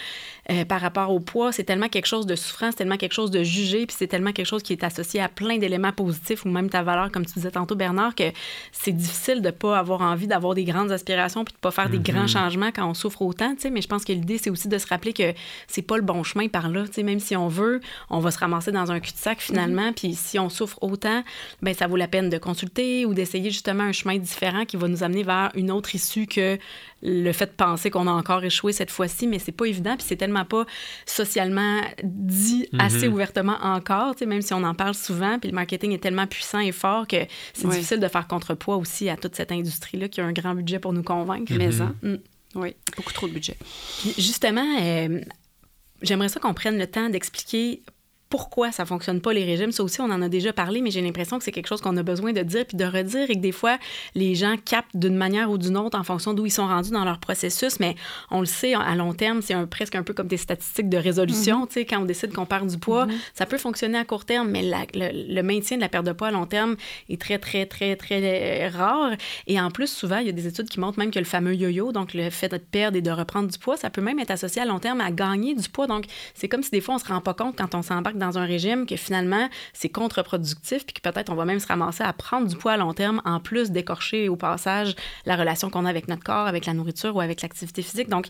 euh, 0.52 0.63
par 0.65 0.82
rapport 0.82 1.12
au 1.12 1.20
poids, 1.20 1.52
c'est 1.52 1.63
tellement 1.63 1.89
quelque 1.89 2.06
chose 2.06 2.26
de 2.26 2.36
souffrance, 2.36 2.72
c'est 2.72 2.78
tellement 2.78 2.98
quelque 2.98 3.13
chose 3.13 3.32
de 3.32 3.44
jugé, 3.44 3.86
puis 3.88 3.96
c'est 3.98 4.08
tellement 4.08 4.32
quelque 4.32 4.46
chose 4.46 4.62
qui 4.62 4.74
est 4.74 4.84
associé 4.84 5.20
à 5.20 5.28
plein 5.28 5.58
d'éléments 5.58 5.91
positifs 5.91 6.46
ou 6.46 6.50
même 6.50 6.70
ta 6.70 6.84
valeur, 6.84 7.12
comme 7.12 7.26
tu 7.26 7.34
disais 7.34 7.52
tantôt, 7.52 7.76
Bernard, 7.76 8.13
que 8.13 8.32
c'est 8.72 8.91
difficile 8.91 9.41
de 9.41 9.48
ne 9.48 9.52
pas 9.52 9.78
avoir 9.78 10.02
envie 10.02 10.28
d'avoir 10.28 10.54
des 10.54 10.63
grandes 10.63 10.91
aspirations 10.91 11.44
puis 11.44 11.54
de 11.54 11.60
pas 11.60 11.72
faire 11.72 11.89
des 11.89 12.00
grands 12.00 12.28
changements 12.28 12.72
quand 12.72 12.88
on 12.88 12.94
souffre 12.94 13.22
autant. 13.22 13.44
Mais 13.71 13.81
je 13.81 13.88
pense 13.88 14.05
que 14.05 14.13
l'idée, 14.13 14.38
c'est 14.38 14.49
aussi 14.49 14.67
de 14.67 14.77
se 14.77 14.88
rappeler 14.88 15.13
que 15.13 15.34
c'est 15.67 15.81
pas 15.81 15.97
le 15.97 16.03
bon 16.03 16.23
chemin 16.23 16.47
par 16.47 16.69
là. 16.69 16.86
Même 17.03 17.19
si 17.19 17.36
on 17.36 17.47
veut, 17.47 17.81
on 18.10 18.19
va 18.19 18.31
se 18.31 18.39
ramasser 18.39 18.71
dans 18.71 18.91
un 18.91 18.99
cul-de-sac 18.99 19.39
finalement. 19.39 19.93
Puis 19.93 20.15
si 20.15 20.39
on 20.39 20.49
souffre 20.49 20.81
autant, 20.81 21.23
ben 21.62 21.73
ça 21.73 21.88
vaut 21.88 21.97
la 21.97 22.08
peine 22.08 22.29
de 22.29 22.38
consulter 22.38 23.05
ou 23.05 23.13
d'essayer 23.13 23.51
justement 23.51 23.84
un 23.84 23.91
chemin 23.91 24.17
différent 24.17 24.65
qui 24.65 24.77
va 24.77 24.88
nous 24.88 25.03
amener 25.03 25.23
vers 25.23 25.51
une 25.55 25.71
autre 25.71 25.95
issue 25.95 26.27
que 26.27 26.58
le 27.01 27.31
fait 27.31 27.45
de 27.45 27.51
penser 27.51 27.89
qu'on 27.91 28.08
a 28.08 28.12
encore 28.12 28.43
échoué 28.43 28.73
cette 28.73 28.89
fois-ci, 28.89 29.27
mais 29.27 29.39
c'est 29.39 29.51
pas 29.51 29.65
évident, 29.65 29.95
puis 29.95 30.05
c'est 30.08 30.15
tellement 30.15 30.45
pas 30.45 30.65
socialement 31.05 31.81
dit 32.03 32.67
mhm. 32.73 32.79
assez 32.79 33.08
ouvertement 33.08 33.58
encore, 33.62 34.15
même 34.25 34.41
si 34.41 34.53
on 34.53 34.63
en 34.63 34.73
parle 34.73 34.95
souvent, 34.95 35.38
puis 35.39 35.49
le 35.49 35.55
marketing 35.55 35.91
est 35.91 35.99
tellement 35.99 36.27
puissant 36.27 36.60
et 36.60 36.71
fort 36.71 37.08
que 37.08 37.17
c'est 37.53 37.67
difficile 37.69 37.99
de 37.99 38.08
faire 38.08 38.27
contrepoids 38.27 38.77
aussi 38.77 39.10
à 39.10 39.17
toute 39.17 39.36
cette 39.36 39.51
industrie-là 39.51 40.08
qui 40.08 40.21
a 40.21 40.25
un 40.25 40.34
grand 40.34 40.55
budget 40.55 40.79
pour 40.79 40.93
nous 40.93 41.03
convaincre. 41.03 41.53
Mais 41.55 41.71
ça, 41.71 41.91
mm. 42.01 42.15
Oui, 42.56 42.76
beaucoup 42.96 43.13
trop 43.13 43.28
de 43.28 43.34
budget. 43.34 43.58
justement, 44.18 44.78
euh, 44.82 45.22
j'aimerais 46.02 46.30
ça 46.30 46.39
qu'on 46.39 46.54
prenne 46.54 46.78
le 46.78 46.88
temps 46.88 47.10
d'expliquer 47.10 47.84
pourquoi 48.30 48.72
ça 48.72 48.86
fonctionne 48.86 49.22
pas 49.22 49.34
les 49.34 49.44
régimes. 49.44 49.72
Ça 49.72 49.84
aussi, 49.84 50.02
on 50.02 50.06
en 50.06 50.22
a 50.22 50.30
déjà 50.30 50.52
parlé, 50.52 50.82
mais 50.82 50.92
j'ai 50.92 51.02
l'impression 51.02 51.38
que 51.38 51.44
c'est 51.44 51.52
quelque 51.52 51.68
chose 51.68 51.82
qu'on 51.82 51.96
a 51.98 52.04
besoin 52.04 52.34
de 52.34 52.42
dire 52.42 52.66
puis 52.66 52.78
de 52.78 52.86
redire 52.86 53.30
et 53.30 53.36
que 53.36 53.40
des 53.40 53.52
fois, 53.52 53.78
les 54.16 54.36
gens 54.36 54.56
captent 54.64 54.96
d'une 54.96 55.16
manière 55.16 55.52
ou 55.52 55.58
d'une 55.58 55.78
autre 55.78 55.98
en 55.98 56.04
fonction 56.04 56.34
d'où 56.34 56.46
ils 56.46 56.52
sont 56.52 56.68
rendus 56.68 56.92
dans 56.92 57.06
leur 57.06 57.20
processus. 57.20 57.80
Mais 57.80 57.96
on 58.32 58.40
le 58.40 58.46
sait, 58.46 58.74
à 58.74 58.96
long 58.96 59.14
terme, 59.14 59.42
c'est 59.42 59.54
un, 59.54 59.68
presque 59.68 59.96
un 59.96 60.04
peu 60.04 60.14
comme 60.14 60.28
des 60.28 60.38
statistiques 60.38 60.90
de 60.90 60.98
résolution. 60.98 61.68
Tu 61.68 61.74
sais, 61.74 61.86
quand 61.86 62.02
on 62.02 62.06
décide 62.06 62.34
qu'on 62.34 62.46
perd 62.46 62.68
du 62.68 62.78
poids, 62.78 63.06
mm-hmm. 63.06 63.32
ça 63.34 63.46
peut 63.46 63.58
fonctionner 63.58 63.98
à 63.98 64.06
court 64.06 64.26
terme, 64.26 64.50
mais 64.50 64.64
le, 64.94 65.42
maintien 65.42 65.78
de 65.78 65.82
la 65.82 65.90
perte 65.90 66.06
de 66.06 66.12
poids 66.12 66.30
à 66.30 66.32
long 66.32 66.48
terme 66.48 66.76
est 67.10 67.22
très, 67.22 67.38
très, 67.38 67.66
très, 67.66 67.96
très 67.96 68.66
euh, 68.66 68.70
rare. 68.76 69.12
Et 69.48 69.60
en 69.60 69.70
plus, 69.70 69.88
souvent, 69.88 70.18
il 70.18 70.26
y 70.26 70.30
a 70.30 70.34
des 70.34 70.48
études 70.48 70.70
qui 70.70 70.80
montrent 70.80 70.98
même 70.98 71.12
que 71.12 71.20
le 71.20 71.26
fameux 71.26 71.56
yo-yo, 71.56 71.92
donc 71.92 72.14
le 72.14 72.30
fait 72.32 72.50
de 72.50 72.58
perdre 72.58 72.98
et 72.98 73.02
de 73.02 73.12
reprendre 73.12 73.50
du 73.50 73.58
poids, 73.60 73.78
ça 73.78 73.90
peut 73.90 74.02
même 74.02 74.20
être 74.20 74.32
associé 74.32 74.62
à 74.62 74.66
long 74.66 74.80
terme 74.80 75.02
à 75.02 75.12
gagner 75.12 75.54
du 75.54 75.70
poids. 75.70 75.88
Donc, 75.88 76.06
c'est 76.34 76.48
comme 76.48 76.64
si 76.64 76.72
des 76.72 76.82
fois, 76.82 76.96
on 76.96 77.00
se 77.00 77.06
rend 77.06 77.22
pas 77.22 77.34
compte 77.34 77.56
quand 77.58 77.76
on 77.76 77.82
s'embarque 77.82 78.14
dans 78.15 78.38
un 78.38 78.45
régime 78.45 78.86
que 78.86 78.95
finalement, 78.95 79.49
c'est 79.73 79.89
contre-productif, 79.89 80.86
puis 80.86 80.93
que 80.93 81.01
peut-être 81.01 81.32
on 81.32 81.36
va 81.36 81.45
même 81.45 81.60
se 81.60 81.67
ramasser 81.67 82.04
à 82.04 82.13
prendre 82.13 82.47
du 82.47 82.56
poids 82.56 82.73
à 82.73 82.78
long 82.78 82.93
terme, 82.93 83.21
en 83.25 83.39
plus 83.39 83.71
d'écorcher 83.71 84.30
au 84.30 84.36
passage 84.36 84.95
la 85.25 85.36
relation 85.36 85.69
qu'on 85.69 85.86
a 85.86 85.89
avec 85.89 86.08
notre 86.08 86.23
corps, 86.23 86.47
avec 86.47 86.65
la 86.65 86.73
nourriture 86.73 87.15
ou 87.15 87.21
avec 87.21 87.41
l'activité 87.41 87.82
physique. 87.82 88.10
Donc, 88.10 88.28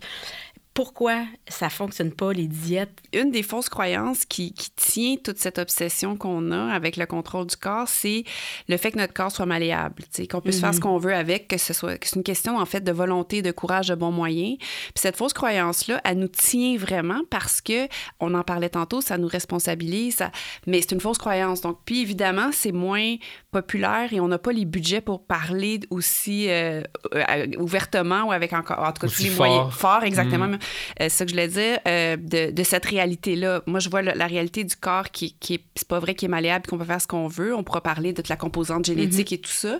pourquoi 0.75 1.23
ça 1.47 1.69
fonctionne 1.69 2.11
pas, 2.11 2.33
les 2.33 2.47
diètes? 2.47 3.01
Une 3.13 3.31
des 3.31 3.43
fausses 3.43 3.69
croyances 3.69 4.25
qui, 4.25 4.53
qui 4.53 4.69
tient 4.71 5.15
toute 5.15 5.37
cette 5.37 5.57
obsession 5.57 6.17
qu'on 6.17 6.51
a 6.51 6.73
avec 6.73 6.97
le 6.97 7.05
contrôle 7.05 7.47
du 7.47 7.55
corps, 7.55 7.87
c'est 7.87 8.25
le 8.67 8.75
fait 8.75 8.91
que 8.91 8.97
notre 8.97 9.13
corps 9.13 9.31
soit 9.31 9.45
malléable, 9.45 10.03
qu'on 10.29 10.41
puisse 10.41 10.59
faire 10.59 10.73
ce 10.73 10.79
mhm. 10.79 10.83
qu'on 10.83 10.97
veut 10.97 11.15
avec, 11.15 11.47
que 11.47 11.57
ce 11.57 11.71
soit 11.71 11.97
que 11.97 12.05
c'est 12.05 12.17
une 12.17 12.23
question 12.23 12.57
en 12.57 12.65
fait 12.65 12.81
de 12.81 12.91
volonté, 12.91 13.41
de 13.41 13.51
courage, 13.51 13.87
de 13.87 13.95
bons 13.95 14.11
moyens. 14.11 14.57
Puis 14.57 14.95
cette 14.95 15.15
fausse 15.15 15.31
croyance-là, 15.31 16.01
elle 16.03 16.19
nous 16.19 16.27
tient 16.27 16.75
vraiment 16.75 17.21
parce 17.29 17.61
que, 17.61 17.87
on 18.19 18.33
en 18.33 18.43
parlait 18.43 18.69
tantôt, 18.69 18.99
ça 18.99 19.17
nous 19.17 19.29
responsabilise, 19.29 20.15
ça... 20.15 20.31
mais 20.67 20.81
c'est 20.81 20.91
une 20.91 20.99
fausse 20.99 21.19
croyance. 21.19 21.61
Donc, 21.61 21.79
puis 21.85 22.01
évidemment, 22.01 22.49
c'est 22.51 22.73
moins 22.73 23.15
populaire 23.51 24.11
et 24.11 24.19
on 24.19 24.27
n'a 24.27 24.39
pas 24.39 24.51
les 24.51 24.65
budgets 24.65 24.99
pour 24.99 25.23
parler 25.23 25.79
aussi 25.89 26.49
euh, 26.49 26.81
euh, 27.13 27.47
ouvertement 27.59 28.23
ou 28.23 28.33
avec 28.33 28.51
encore, 28.51 28.79
en 28.79 28.91
tout 28.91 29.07
cas, 29.07 29.07
tous 29.07 29.23
les 29.23 29.29
moyens 29.29 29.71
forts, 29.71 30.03
exactement. 30.03 30.47
Mhm. 30.47 30.59
Euh, 31.01 31.05
c'est 31.05 31.09
ça 31.09 31.25
que 31.25 31.31
je 31.31 31.35
voulais 31.35 31.47
dire, 31.47 31.79
euh, 31.87 32.17
de, 32.17 32.63
cette 32.63 32.85
réalité-là. 32.85 33.61
Moi, 33.65 33.79
je 33.79 33.89
vois 33.89 34.01
la, 34.01 34.27
réalité 34.27 34.63
du 34.63 34.75
corps 34.75 35.11
qui, 35.11 35.35
qui 35.39 35.55
est, 35.55 35.63
c'est 35.75 35.87
pas 35.87 35.99
vrai, 35.99 36.15
qui 36.15 36.25
est 36.25 36.29
malléable, 36.29 36.65
qu'on 36.67 36.77
peut 36.77 36.85
faire 36.85 37.01
ce 37.01 37.07
qu'on 37.07 37.27
veut. 37.27 37.55
On 37.55 37.63
pourra 37.63 37.81
parler 37.81 38.13
de 38.13 38.23
la 38.27 38.35
composante 38.35 38.85
génétique 38.85 39.31
mm-hmm. 39.31 39.35
et 39.35 39.41
tout 39.41 39.51
ça. 39.51 39.79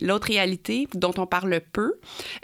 L'autre 0.00 0.28
réalité 0.28 0.88
dont 0.94 1.12
on 1.18 1.26
parle 1.26 1.60
peu 1.72 1.94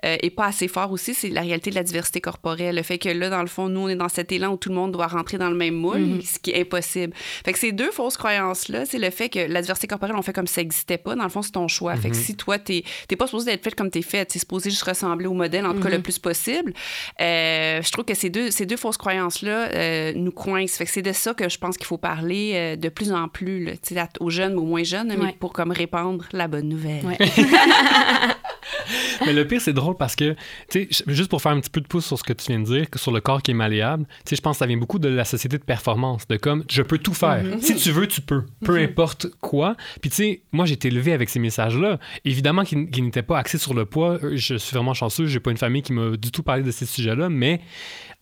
euh, 0.04 0.16
et 0.22 0.30
pas 0.30 0.46
assez 0.46 0.68
fort 0.68 0.92
aussi, 0.92 1.14
c'est 1.14 1.28
la 1.28 1.42
réalité 1.42 1.70
de 1.70 1.74
la 1.74 1.82
diversité 1.82 2.20
corporelle. 2.20 2.76
Le 2.76 2.82
fait 2.82 2.98
que 2.98 3.08
là, 3.08 3.30
dans 3.30 3.40
le 3.40 3.46
fond, 3.46 3.68
nous, 3.68 3.80
on 3.80 3.88
est 3.88 3.96
dans 3.96 4.08
cet 4.08 4.32
élan 4.32 4.52
où 4.52 4.56
tout 4.56 4.68
le 4.68 4.74
monde 4.74 4.92
doit 4.92 5.06
rentrer 5.06 5.38
dans 5.38 5.50
le 5.50 5.56
même 5.56 5.74
moule, 5.74 5.98
mhm. 5.98 6.22
ce 6.22 6.38
qui 6.38 6.50
est 6.50 6.60
impossible. 6.60 7.12
Fait 7.44 7.52
que 7.52 7.58
ces 7.58 7.72
deux 7.72 7.90
fausses 7.90 8.16
croyances-là, 8.16 8.84
c'est 8.86 8.98
le 8.98 9.10
fait 9.10 9.28
que 9.28 9.38
la 9.38 9.60
diversité 9.60 9.86
corporelle, 9.86 10.16
on 10.16 10.22
fait 10.22 10.32
comme 10.32 10.46
si 10.46 10.54
ça 10.54 10.62
n'existait 10.62 10.98
pas. 10.98 11.14
Dans 11.14 11.24
le 11.24 11.28
fond, 11.28 11.42
c'est 11.42 11.52
ton 11.52 11.68
choix. 11.68 11.96
Fait 11.96 12.10
que 12.10 12.16
mhm. 12.16 12.22
si 12.22 12.36
toi, 12.36 12.58
t'es 12.58 12.82
pas 13.18 13.26
supposé 13.26 13.52
être 13.52 13.64
fait 13.64 13.74
comme 13.74 13.90
t'es 13.90 14.02
fait, 14.02 14.26
t'es 14.26 14.38
supposé 14.38 14.70
juste 14.70 14.82
ressembler 14.82 15.26
au 15.26 15.34
modèle, 15.34 15.66
en 15.66 15.74
tout 15.74 15.80
cas 15.80 15.90
le 15.90 15.98
mhm. 15.98 16.02
plus 16.02 16.18
possible, 16.18 16.72
euh, 17.20 17.80
je 17.82 17.92
trouve 17.92 18.04
que 18.04 18.14
ces 18.14 18.30
deux, 18.30 18.50
ces 18.50 18.66
deux 18.66 18.76
fausses 18.76 18.96
croyances-là 18.96 19.68
euh, 19.72 20.12
nous 20.14 20.32
coincent. 20.32 20.76
Fait 20.76 20.84
que 20.84 20.90
c'est 20.90 21.02
de 21.02 21.12
ça 21.12 21.34
que 21.34 21.48
je 21.48 21.58
pense 21.58 21.76
qu'il 21.76 21.86
faut 21.86 21.98
parler 21.98 22.76
de 22.76 22.88
plus 22.88 23.12
en 23.12 23.28
plus, 23.28 23.64
là, 23.90 24.08
aux 24.20 24.30
jeunes 24.30 24.58
aux 24.58 24.64
moins 24.64 24.82
jeunes, 24.82 25.14
mais 25.18 25.32
pour 25.38 25.52
comme 25.52 25.70
répandre 25.70 26.24
la 26.32 26.48
bonne 26.48 26.68
nouvelle. 26.68 27.04
Mais 29.26 29.32
le 29.32 29.46
pire, 29.46 29.60
c'est 29.60 29.72
drôle 29.72 29.96
parce 29.96 30.16
que, 30.16 30.34
tu 30.70 30.88
sais, 30.90 31.04
juste 31.06 31.30
pour 31.30 31.42
faire 31.42 31.52
un 31.52 31.60
petit 31.60 31.70
peu 31.70 31.80
de 31.80 31.86
pouce 31.86 32.06
sur 32.06 32.18
ce 32.18 32.24
que 32.24 32.32
tu 32.32 32.48
viens 32.48 32.60
de 32.60 32.64
dire, 32.64 32.86
sur 32.96 33.12
le 33.12 33.20
corps 33.20 33.42
qui 33.42 33.52
est 33.52 33.54
malléable, 33.54 34.04
tu 34.24 34.30
sais, 34.30 34.36
je 34.36 34.42
pense 34.42 34.56
que 34.56 34.58
ça 34.60 34.66
vient 34.66 34.76
beaucoup 34.76 34.98
de 34.98 35.08
la 35.08 35.24
société 35.24 35.58
de 35.58 35.64
performance, 35.64 36.26
de 36.28 36.36
comme, 36.36 36.64
je 36.70 36.82
peux 36.82 36.98
tout 36.98 37.14
faire. 37.14 37.42
Mm-hmm. 37.42 37.60
Si 37.60 37.76
tu 37.76 37.90
veux, 37.90 38.06
tu 38.06 38.20
peux. 38.20 38.44
Peu 38.64 38.76
mm-hmm. 38.78 38.84
importe 38.84 39.26
quoi. 39.40 39.76
Puis, 40.00 40.10
tu 40.10 40.16
sais, 40.16 40.42
moi, 40.52 40.66
j'ai 40.66 40.74
été 40.74 40.88
élevé 40.88 41.12
avec 41.12 41.28
ces 41.28 41.38
messages-là. 41.38 41.98
Évidemment 42.24 42.64
qu'ils 42.64 43.04
n'étaient 43.04 43.22
pas 43.22 43.38
axés 43.38 43.58
sur 43.58 43.74
le 43.74 43.86
poids. 43.86 44.18
Euh, 44.22 44.36
je 44.36 44.56
suis 44.56 44.74
vraiment 44.74 44.94
chanceux. 44.94 45.26
J'ai 45.26 45.40
pas 45.40 45.50
une 45.50 45.56
famille 45.56 45.82
qui 45.82 45.92
m'a 45.92 46.16
du 46.16 46.30
tout 46.30 46.42
parlé 46.42 46.62
de 46.62 46.70
ces 46.70 46.86
sujets-là, 46.86 47.28
mais 47.28 47.60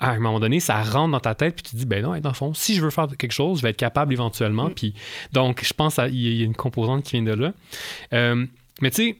à 0.00 0.10
un 0.10 0.18
moment 0.18 0.40
donné, 0.40 0.60
ça 0.60 0.82
rentre 0.82 1.12
dans 1.12 1.20
ta 1.20 1.34
tête, 1.34 1.54
puis 1.54 1.62
tu 1.62 1.70
te 1.72 1.76
dis, 1.76 1.86
ben 1.86 2.02
non, 2.02 2.18
dans 2.18 2.30
le 2.30 2.34
fond, 2.34 2.52
si 2.54 2.74
je 2.74 2.80
veux 2.80 2.90
faire 2.90 3.06
quelque 3.16 3.32
chose, 3.32 3.58
je 3.58 3.62
vais 3.62 3.70
être 3.70 3.76
capable 3.76 4.12
éventuellement. 4.12 4.68
Mm. 4.68 4.74
Puis, 4.74 4.94
donc, 5.32 5.64
je 5.64 5.72
pense 5.72 5.96
qu'il 5.96 6.38
y 6.38 6.42
a 6.42 6.44
une 6.44 6.56
composante 6.56 7.04
qui 7.04 7.12
vient 7.12 7.22
de 7.22 7.40
là. 7.40 7.52
Euh, 8.12 8.46
mais 8.80 8.90
tu 8.90 8.96
sais, 8.96 9.18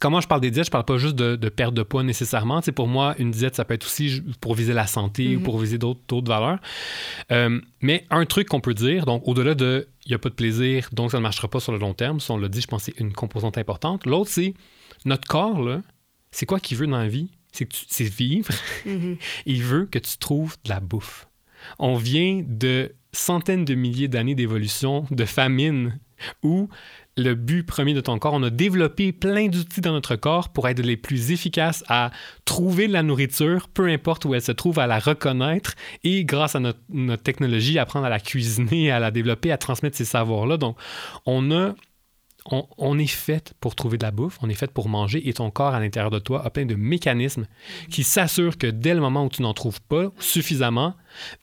Comment 0.00 0.20
je 0.20 0.28
parle 0.28 0.40
des 0.40 0.50
diètes, 0.50 0.66
je 0.66 0.70
parle 0.70 0.84
pas 0.84 0.98
juste 0.98 1.14
de, 1.14 1.48
perte 1.48 1.74
de 1.74 1.82
poids 1.82 2.02
nécessairement. 2.02 2.60
Tu 2.60 2.72
pour 2.72 2.88
moi, 2.88 3.14
une 3.18 3.30
diète, 3.30 3.56
ça 3.56 3.64
peut 3.64 3.74
être 3.74 3.86
aussi 3.86 4.22
pour 4.40 4.54
viser 4.54 4.72
la 4.72 4.86
santé 4.86 5.36
ou 5.36 5.38
mhm. 5.38 5.42
pour 5.42 5.58
viser 5.58 5.78
d'autres 5.78 6.22
valeurs. 6.24 6.58
Euh, 7.32 7.60
mais 7.80 8.04
un 8.10 8.26
truc 8.26 8.48
qu'on 8.48 8.60
peut 8.60 8.74
dire, 8.74 9.06
donc 9.06 9.22
au-delà 9.26 9.54
de 9.54 9.88
il 10.04 10.10
n'y 10.10 10.14
a 10.14 10.18
pas 10.18 10.28
de 10.28 10.34
plaisir, 10.34 10.88
donc 10.92 11.10
ça 11.10 11.18
ne 11.18 11.22
marchera 11.22 11.48
pas 11.48 11.60
sur 11.60 11.72
le 11.72 11.78
long 11.78 11.94
terme, 11.94 12.20
si 12.20 12.30
on 12.30 12.38
l'a 12.38 12.48
dit, 12.48 12.60
je 12.60 12.66
pense 12.66 12.86
que 12.86 12.92
c'est 12.92 13.00
une 13.00 13.12
composante 13.12 13.58
importante. 13.58 14.06
L'autre, 14.06 14.30
c'est 14.30 14.54
notre 15.04 15.26
corps, 15.26 15.60
là, 15.60 15.82
c'est 16.30 16.46
quoi 16.46 16.60
qu'il 16.60 16.76
veut 16.76 16.86
dans 16.86 16.98
la 16.98 17.08
vie? 17.08 17.30
C'est 17.52 18.04
vivre. 18.04 18.52
Mhm. 18.84 19.16
il 19.46 19.62
veut 19.62 19.86
que 19.86 19.98
tu 19.98 20.18
trouves 20.18 20.56
de 20.64 20.68
la 20.68 20.80
bouffe. 20.80 21.26
On 21.78 21.96
vient 21.96 22.44
de 22.46 22.92
centaines 23.12 23.64
de 23.64 23.74
milliers 23.74 24.08
d'années 24.08 24.34
d'évolution, 24.34 25.06
de 25.10 25.24
famine, 25.24 25.98
où 26.42 26.68
le 27.16 27.34
but 27.34 27.62
premier 27.62 27.94
de 27.94 28.00
ton 28.00 28.18
corps. 28.18 28.34
On 28.34 28.42
a 28.42 28.50
développé 28.50 29.12
plein 29.12 29.48
d'outils 29.48 29.80
dans 29.80 29.92
notre 29.92 30.16
corps 30.16 30.50
pour 30.50 30.68
être 30.68 30.80
les 30.80 30.96
plus 30.96 31.32
efficaces 31.32 31.84
à 31.88 32.10
trouver 32.44 32.88
la 32.88 33.02
nourriture, 33.02 33.68
peu 33.68 33.88
importe 33.88 34.24
où 34.24 34.34
elle 34.34 34.42
se 34.42 34.52
trouve, 34.52 34.78
à 34.78 34.86
la 34.86 34.98
reconnaître 34.98 35.74
et 36.04 36.24
grâce 36.24 36.54
à 36.54 36.60
notre, 36.60 36.78
technologie, 37.22 37.78
apprendre 37.78 38.06
à 38.06 38.10
la 38.10 38.20
cuisiner, 38.20 38.90
à 38.90 38.98
la 38.98 39.10
développer, 39.10 39.50
à 39.50 39.58
transmettre 39.58 39.96
ces 39.96 40.04
savoirs-là. 40.04 40.56
Donc, 40.58 40.76
on 41.24 41.50
a 41.50 41.74
on, 42.50 42.98
est 42.98 43.06
fait 43.06 43.54
pour 43.60 43.74
trouver 43.74 43.98
de 43.98 44.04
la 44.04 44.10
bouffe, 44.10 44.38
on 44.42 44.48
est 44.48 44.54
fait 44.54 44.70
pour 44.70 44.88
manger 44.88 45.28
et 45.28 45.32
ton 45.32 45.50
corps 45.50 45.74
à 45.74 45.80
l'intérieur 45.80 46.10
de 46.10 46.18
toi 46.18 46.44
a 46.44 46.50
plein 46.50 46.66
de 46.66 46.74
mécanismes 46.74 47.46
qui 47.90 48.04
s'assurent 48.04 48.58
que 48.58 48.66
dès 48.66 48.94
le 48.94 49.00
moment 49.00 49.24
où 49.24 49.28
tu 49.28 49.42
n'en 49.42 49.54
trouves 49.54 49.80
pas 49.80 50.12
suffisamment, 50.18 50.94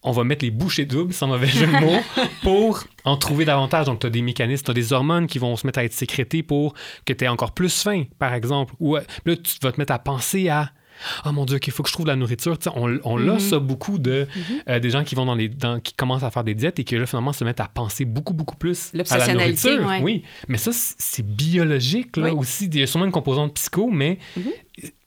on 0.03 0.11
va 0.11 0.23
mettre 0.23 0.45
les 0.45 0.51
bouchées 0.51 0.85
doubles, 0.85 1.13
sans 1.13 1.27
mauvais 1.27 1.47
jeu 1.47 1.67
de 1.67 1.71
mots, 1.71 1.99
pour 2.43 2.83
en 3.05 3.17
trouver 3.17 3.45
davantage. 3.45 3.87
Donc, 3.87 3.99
tu 3.99 4.07
as 4.07 4.09
des 4.09 4.21
mécanismes, 4.21 4.65
tu 4.65 4.71
as 4.71 4.75
des 4.75 4.93
hormones 4.93 5.27
qui 5.27 5.39
vont 5.39 5.55
se 5.55 5.65
mettre 5.65 5.79
à 5.79 5.83
être 5.83 5.93
sécrétées 5.93 6.43
pour 6.43 6.73
que 7.05 7.13
tu 7.13 7.25
aies 7.25 7.29
encore 7.29 7.51
plus 7.51 7.81
faim, 7.81 8.03
par 8.19 8.33
exemple. 8.33 8.73
Ou 8.79 8.95
là, 8.95 9.35
tu 9.35 9.57
vas 9.61 9.71
te 9.71 9.79
mettre 9.79 9.93
à 9.93 9.99
penser 9.99 10.49
à 10.49 10.71
oh 11.25 11.31
mon 11.31 11.45
Dieu, 11.45 11.59
il 11.65 11.71
faut 11.73 11.83
que 11.83 11.89
je 11.89 11.93
trouve 11.93 12.05
de 12.05 12.11
la 12.11 12.15
nourriture. 12.15 12.57
on, 12.75 12.97
on 13.03 13.17
l'a 13.17 13.33
Mhm. 13.33 13.39
ça 13.39 13.59
beaucoup 13.59 13.97
de 13.99 14.27
Mhm. 14.35 14.43
euh, 14.69 14.79
des 14.79 14.89
gens 14.89 15.03
qui 15.03 15.15
vont 15.15 15.25
dans 15.25 15.35
les 15.35 15.49
dans- 15.49 15.79
qui 15.79 15.93
commencent 15.93 16.23
à 16.23 16.31
faire 16.31 16.43
des 16.43 16.55
diètes 16.55 16.79
et 16.79 16.83
qui 16.83 16.95
là 16.97 17.05
finalement 17.05 17.33
se 17.33 17.43
mettent 17.43 17.59
à 17.59 17.67
penser 17.67 18.05
beaucoup 18.05 18.33
beaucoup 18.33 18.55
plus 18.55 18.91
à 19.09 19.17
la 19.17 19.33
nourriture. 19.33 19.85
ouais. 19.87 20.01
Oui, 20.01 20.23
mais 20.47 20.57
ça 20.57 20.71
c'est 20.73 21.25
biologique 21.25 22.17
là 22.17 22.25
Oui. 22.33 22.39
aussi. 22.39 22.65
Il 22.65 22.79
y 22.79 22.83
a 22.83 22.87
sûrement 22.87 23.05
une 23.05 23.11
composante 23.11 23.53
psycho, 23.55 23.89
mais 23.91 24.17
Mhm. 24.37 24.43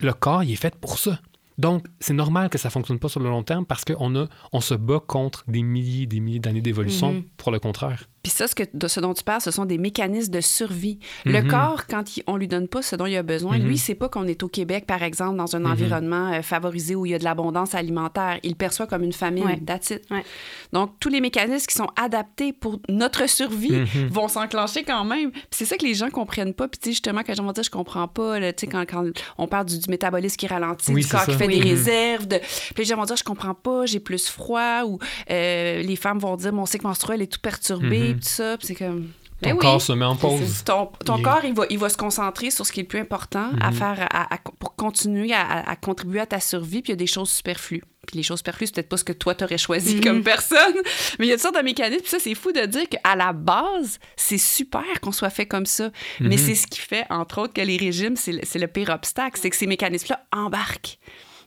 le 0.00 0.12
corps 0.12 0.42
il 0.44 0.52
est 0.52 0.56
fait 0.56 0.74
pour 0.76 0.98
ça. 0.98 1.18
Donc, 1.58 1.86
c'est 2.00 2.12
normal 2.12 2.50
que 2.50 2.58
ça 2.58 2.68
fonctionne 2.68 2.98
pas 2.98 3.08
sur 3.08 3.18
le 3.20 3.30
long 3.30 3.42
terme 3.42 3.64
parce 3.64 3.82
qu'on 3.82 4.14
a, 4.14 4.26
on 4.52 4.60
se 4.60 4.74
bat 4.74 5.00
contre 5.06 5.42
des 5.48 5.62
milliers 5.62 6.04
des 6.06 6.20
milliers 6.20 6.38
d'années 6.38 6.60
d'évolution 6.60 7.24
pour 7.38 7.50
le 7.50 7.58
contraire. 7.58 8.04
Puis 8.26 8.32
ça, 8.32 8.48
ce, 8.48 8.56
que, 8.56 8.64
de 8.74 8.88
ce 8.88 8.98
dont 8.98 9.14
tu 9.14 9.22
parles, 9.22 9.40
ce 9.40 9.52
sont 9.52 9.66
des 9.66 9.78
mécanismes 9.78 10.32
de 10.32 10.40
survie. 10.40 10.98
Le 11.24 11.42
Mhm. 11.42 11.48
corps, 11.48 11.86
quand 11.86 12.16
il- 12.16 12.24
on 12.26 12.36
lui 12.36 12.48
donne 12.48 12.66
pas 12.66 12.82
ce 12.82 12.96
dont 12.96 13.06
il 13.06 13.14
a 13.16 13.22
besoin, 13.22 13.56
Mhm. 13.56 13.64
lui, 13.68 13.78
c'est 13.78 13.94
pas 13.94 14.08
qu'on 14.08 14.26
est 14.26 14.42
au 14.42 14.48
Québec, 14.48 14.84
par 14.84 15.04
exemple, 15.04 15.36
dans 15.36 15.54
un 15.54 15.60
Mhm. 15.60 15.70
environnement 15.70 16.32
euh, 16.32 16.42
favorisé 16.42 16.96
où 16.96 17.06
il 17.06 17.12
y 17.12 17.14
a 17.14 17.20
de 17.20 17.24
l'abondance 17.24 17.76
alimentaire. 17.76 18.40
Il 18.42 18.50
le 18.50 18.54
perçoit 18.56 18.88
comme 18.88 19.04
une 19.04 19.12
famine. 19.12 19.44
Ouais. 19.44 19.60
That's 19.64 19.90
it. 19.90 20.02
Ouais. 20.10 20.24
Donc, 20.72 20.94
tous 20.98 21.08
les 21.08 21.20
mécanismes 21.20 21.66
qui 21.66 21.76
sont 21.76 21.86
adaptés 21.94 22.52
pour 22.52 22.80
notre 22.88 23.28
survie 23.28 23.70
Mhm. 23.70 24.08
vont 24.08 24.26
s'enclencher 24.26 24.82
quand 24.82 25.04
même. 25.04 25.30
Puis 25.30 25.40
c'est 25.52 25.64
ça 25.64 25.76
que 25.76 25.84
les 25.86 25.94
gens 25.94 26.10
comprennent 26.10 26.52
pas. 26.54 26.66
Puis 26.66 26.80
tu 26.80 26.86
sais, 26.86 26.92
justement, 26.94 27.20
quand 27.20 27.28
les 27.28 27.34
gens 27.36 27.44
vont 27.44 27.52
dire 27.52 27.62
je 27.62 27.70
comprends 27.70 28.08
pas, 28.08 28.40
là, 28.40 28.52
tu 28.52 28.62
sais, 28.62 28.66
quand, 28.66 28.84
quand 28.90 29.04
on 29.38 29.46
parle 29.46 29.66
du, 29.66 29.78
du 29.78 29.88
métabolisme 29.88 30.34
qui 30.36 30.48
ralentit, 30.48 30.90
Oui, 30.92 31.02
du 31.02 31.08
corps 31.08 31.24
qui 31.26 31.34
fait 31.34 31.46
Oui. 31.46 31.60
des 31.60 31.64
Mhm. 31.64 31.68
réserves. 31.76 32.26
De... 32.26 32.38
Puis 32.38 32.74
les 32.78 32.84
gens 32.86 32.96
vont 32.96 33.04
dire 33.04 33.14
je 33.16 33.22
comprends 33.22 33.54
pas, 33.54 33.86
j'ai 33.86 34.00
plus 34.00 34.26
froid. 34.28 34.82
Ou 34.84 34.98
euh, 35.30 35.82
les 35.82 35.94
femmes 35.96 36.18
vont 36.18 36.34
dire 36.34 36.52
mon 36.52 36.66
cycle 36.66 36.86
menstruel 36.88 37.22
est 37.22 37.28
tout 37.32 37.38
perturbé. 37.40 38.15
Tout 38.20 38.28
ça. 38.28 38.56
C'est 38.60 38.74
comme. 38.74 39.10
Ton 39.42 39.50
Ben 39.50 39.52
oui. 39.52 39.58
corps 39.60 39.82
se 39.82 39.92
met 39.92 40.06
en 40.06 40.16
pause. 40.16 40.64
Ton, 40.64 40.86
ton 41.04 41.18
Il- 41.18 41.22
corps, 41.22 41.44
il 41.44 41.52
va, 41.52 41.66
il 41.68 41.78
va 41.78 41.90
se 41.90 41.96
concentrer 41.98 42.50
sur 42.50 42.64
ce 42.64 42.72
qui 42.72 42.80
est 42.80 42.84
le 42.84 42.88
plus 42.88 43.00
important 43.00 43.50
à 43.60 43.70
Mhm. 43.70 43.76
faire 43.76 44.06
à- 44.10 44.34
à- 44.34 44.38
pour 44.58 44.74
continuer 44.76 45.34
à, 45.34 45.76
contribuer 45.76 46.20
à 46.20 46.26
ta 46.26 46.40
survie, 46.40 46.80
puis 46.80 46.90
il 46.90 46.92
y 46.92 46.94
a 46.94 46.96
des 46.96 47.06
choses 47.06 47.28
superflues. 47.28 47.82
Puis 48.06 48.16
les 48.16 48.22
choses 48.22 48.38
superflues, 48.38 48.68
c'est 48.68 48.72
peut-être 48.76 48.88
pas 48.88 48.96
ce 48.96 49.04
que 49.04 49.12
toi, 49.12 49.34
t'aurais 49.34 49.58
choisi 49.58 49.96
Mhm. 49.96 50.00
comme 50.04 50.22
personne, 50.22 50.74
mais 51.18 51.26
il 51.26 51.28
y 51.28 51.32
a 51.32 51.34
toutes 51.34 51.42
sortes 51.42 51.56
de 51.58 51.60
mécanismes. 51.62 52.00
Puis 52.00 52.08
ça, 52.12 52.18
c'est 52.18 52.34
fou 52.34 52.50
de 52.52 52.64
dire 52.64 52.88
qu'à 52.88 53.14
la 53.14 53.34
base, 53.34 53.98
c'est 54.16 54.38
super 54.38 54.84
qu'on 55.02 55.12
soit 55.12 55.28
fait 55.28 55.44
comme 55.44 55.66
ça. 55.66 55.90
Mais 56.20 56.36
Mhm. 56.36 56.38
c'est 56.38 56.54
ce 56.54 56.66
qui 56.66 56.78
fait, 56.80 57.04
entre 57.10 57.42
autres, 57.42 57.52
que 57.52 57.60
les 57.60 57.76
régimes, 57.76 58.16
c'est 58.16 58.32
le, 58.32 58.40
c'est 58.42 58.58
le 58.58 58.68
pire 58.68 58.88
obstacle, 58.88 59.38
c'est 59.38 59.50
que 59.50 59.56
ces 59.56 59.66
mécanismes-là 59.66 60.24
embarquent. 60.32 60.98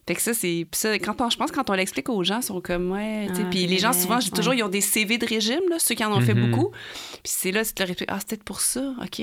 Fait 0.10 0.16
que 0.16 0.22
ça, 0.22 0.34
c'est. 0.34 0.66
Puis 0.72 0.80
ça, 0.80 0.98
quand 0.98 1.22
on, 1.22 1.30
je 1.30 1.38
pense 1.38 1.52
que 1.52 1.56
quand 1.56 1.70
on 1.70 1.74
l'explique 1.74 2.10
aux 2.10 2.24
gens, 2.24 2.40
ils 2.40 2.44
sont 2.44 2.62
comme, 2.62 2.92
ouais. 2.92 3.28
Ah, 3.30 3.34
puis 3.52 3.62
c'est 3.62 3.68
les 3.68 3.78
gens, 3.78 3.94
souvent, 3.94 4.20
je 4.20 4.26
dis 4.26 4.32
toujours, 4.32 4.56
ils 4.56 4.64
ont 4.64 4.68
des 4.70 4.82
CV 4.82 5.20
de 5.20 5.26
régime, 5.28 5.62
là, 5.70 5.76
ceux 5.78 5.94
qui 5.94 6.04
en 6.04 6.12
ont 6.12 6.20
fait 6.20 6.34
Mhm. 6.34 6.50
beaucoup. 6.50 6.72
Puis 6.72 7.22
c'est 7.26 7.52
là, 7.52 7.64
tu 7.64 7.74
te 7.74 7.84
leur 7.84 7.92
expliques, 7.92 8.10
ah, 8.12 8.18
c'est 8.20 8.30
peut-être 8.30 8.44
pour 8.44 8.60
ça, 8.60 8.96
OK. 9.04 9.22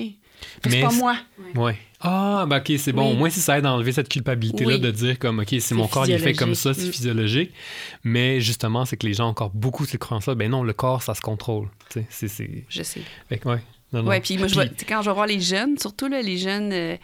C'est 0.62 0.80
pas 0.80 0.90
c'est- 0.90 0.96
moi. 0.98 1.16
Ouais. 1.56 1.76
Ah, 2.00 2.44
ben 2.48 2.58
ok, 2.58 2.72
c'est 2.78 2.92
bon. 2.92 3.08
Oui. 3.08 3.14
Au 3.14 3.16
moins, 3.16 3.30
si 3.30 3.40
ça 3.40 3.58
aide 3.58 3.66
à 3.66 3.72
enlever 3.72 3.90
cette 3.90 4.08
culpabilité-là 4.08 4.74
Oui. 4.74 4.80
de 4.80 4.90
dire 4.92 5.18
comme, 5.18 5.40
ok, 5.40 5.56
c'est 5.58 5.74
mon 5.74 5.86
C'est 5.86 5.90
corps, 5.92 6.06
il 6.06 6.12
est 6.12 6.18
fait 6.18 6.34
comme 6.34 6.54
ça, 6.54 6.72
c'est 6.72 6.88
physiologique. 6.90 7.48
physiologique. 7.48 7.52
Mais 8.04 8.40
justement, 8.40 8.84
c'est 8.84 8.96
que 8.96 9.06
les 9.08 9.14
gens 9.14 9.26
ont 9.26 9.30
encore 9.30 9.50
beaucoup 9.50 9.86
ces 9.86 9.98
croyances-là. 9.98 10.36
Ben 10.36 10.48
non, 10.50 10.62
le 10.62 10.72
corps, 10.72 11.02
ça 11.02 11.14
se 11.14 11.20
contrôle. 11.20 11.68
Tu 11.90 12.00
sais, 12.00 12.06
c'est- 12.10 12.28
c'est. 12.28 12.64
Je 12.68 12.82
sais. 12.84 13.00
Fait 13.28 13.38
que, 13.38 13.48
ouais. 13.48 13.60
Non, 13.92 14.02
non. 14.02 14.08
Ouais, 14.10 14.20
puis 14.20 14.36
moi, 14.36 14.46
je 14.48 14.54
vois- 14.54 14.64
quand 14.88 15.00
je 15.02 15.08
vais 15.08 15.14
voir 15.14 15.26
les 15.26 15.40
jeunes, 15.40 15.78
surtout 15.78 16.08
là, 16.08 16.20
les 16.20 16.36
jeunes. 16.38 16.72
euh, 16.72 16.96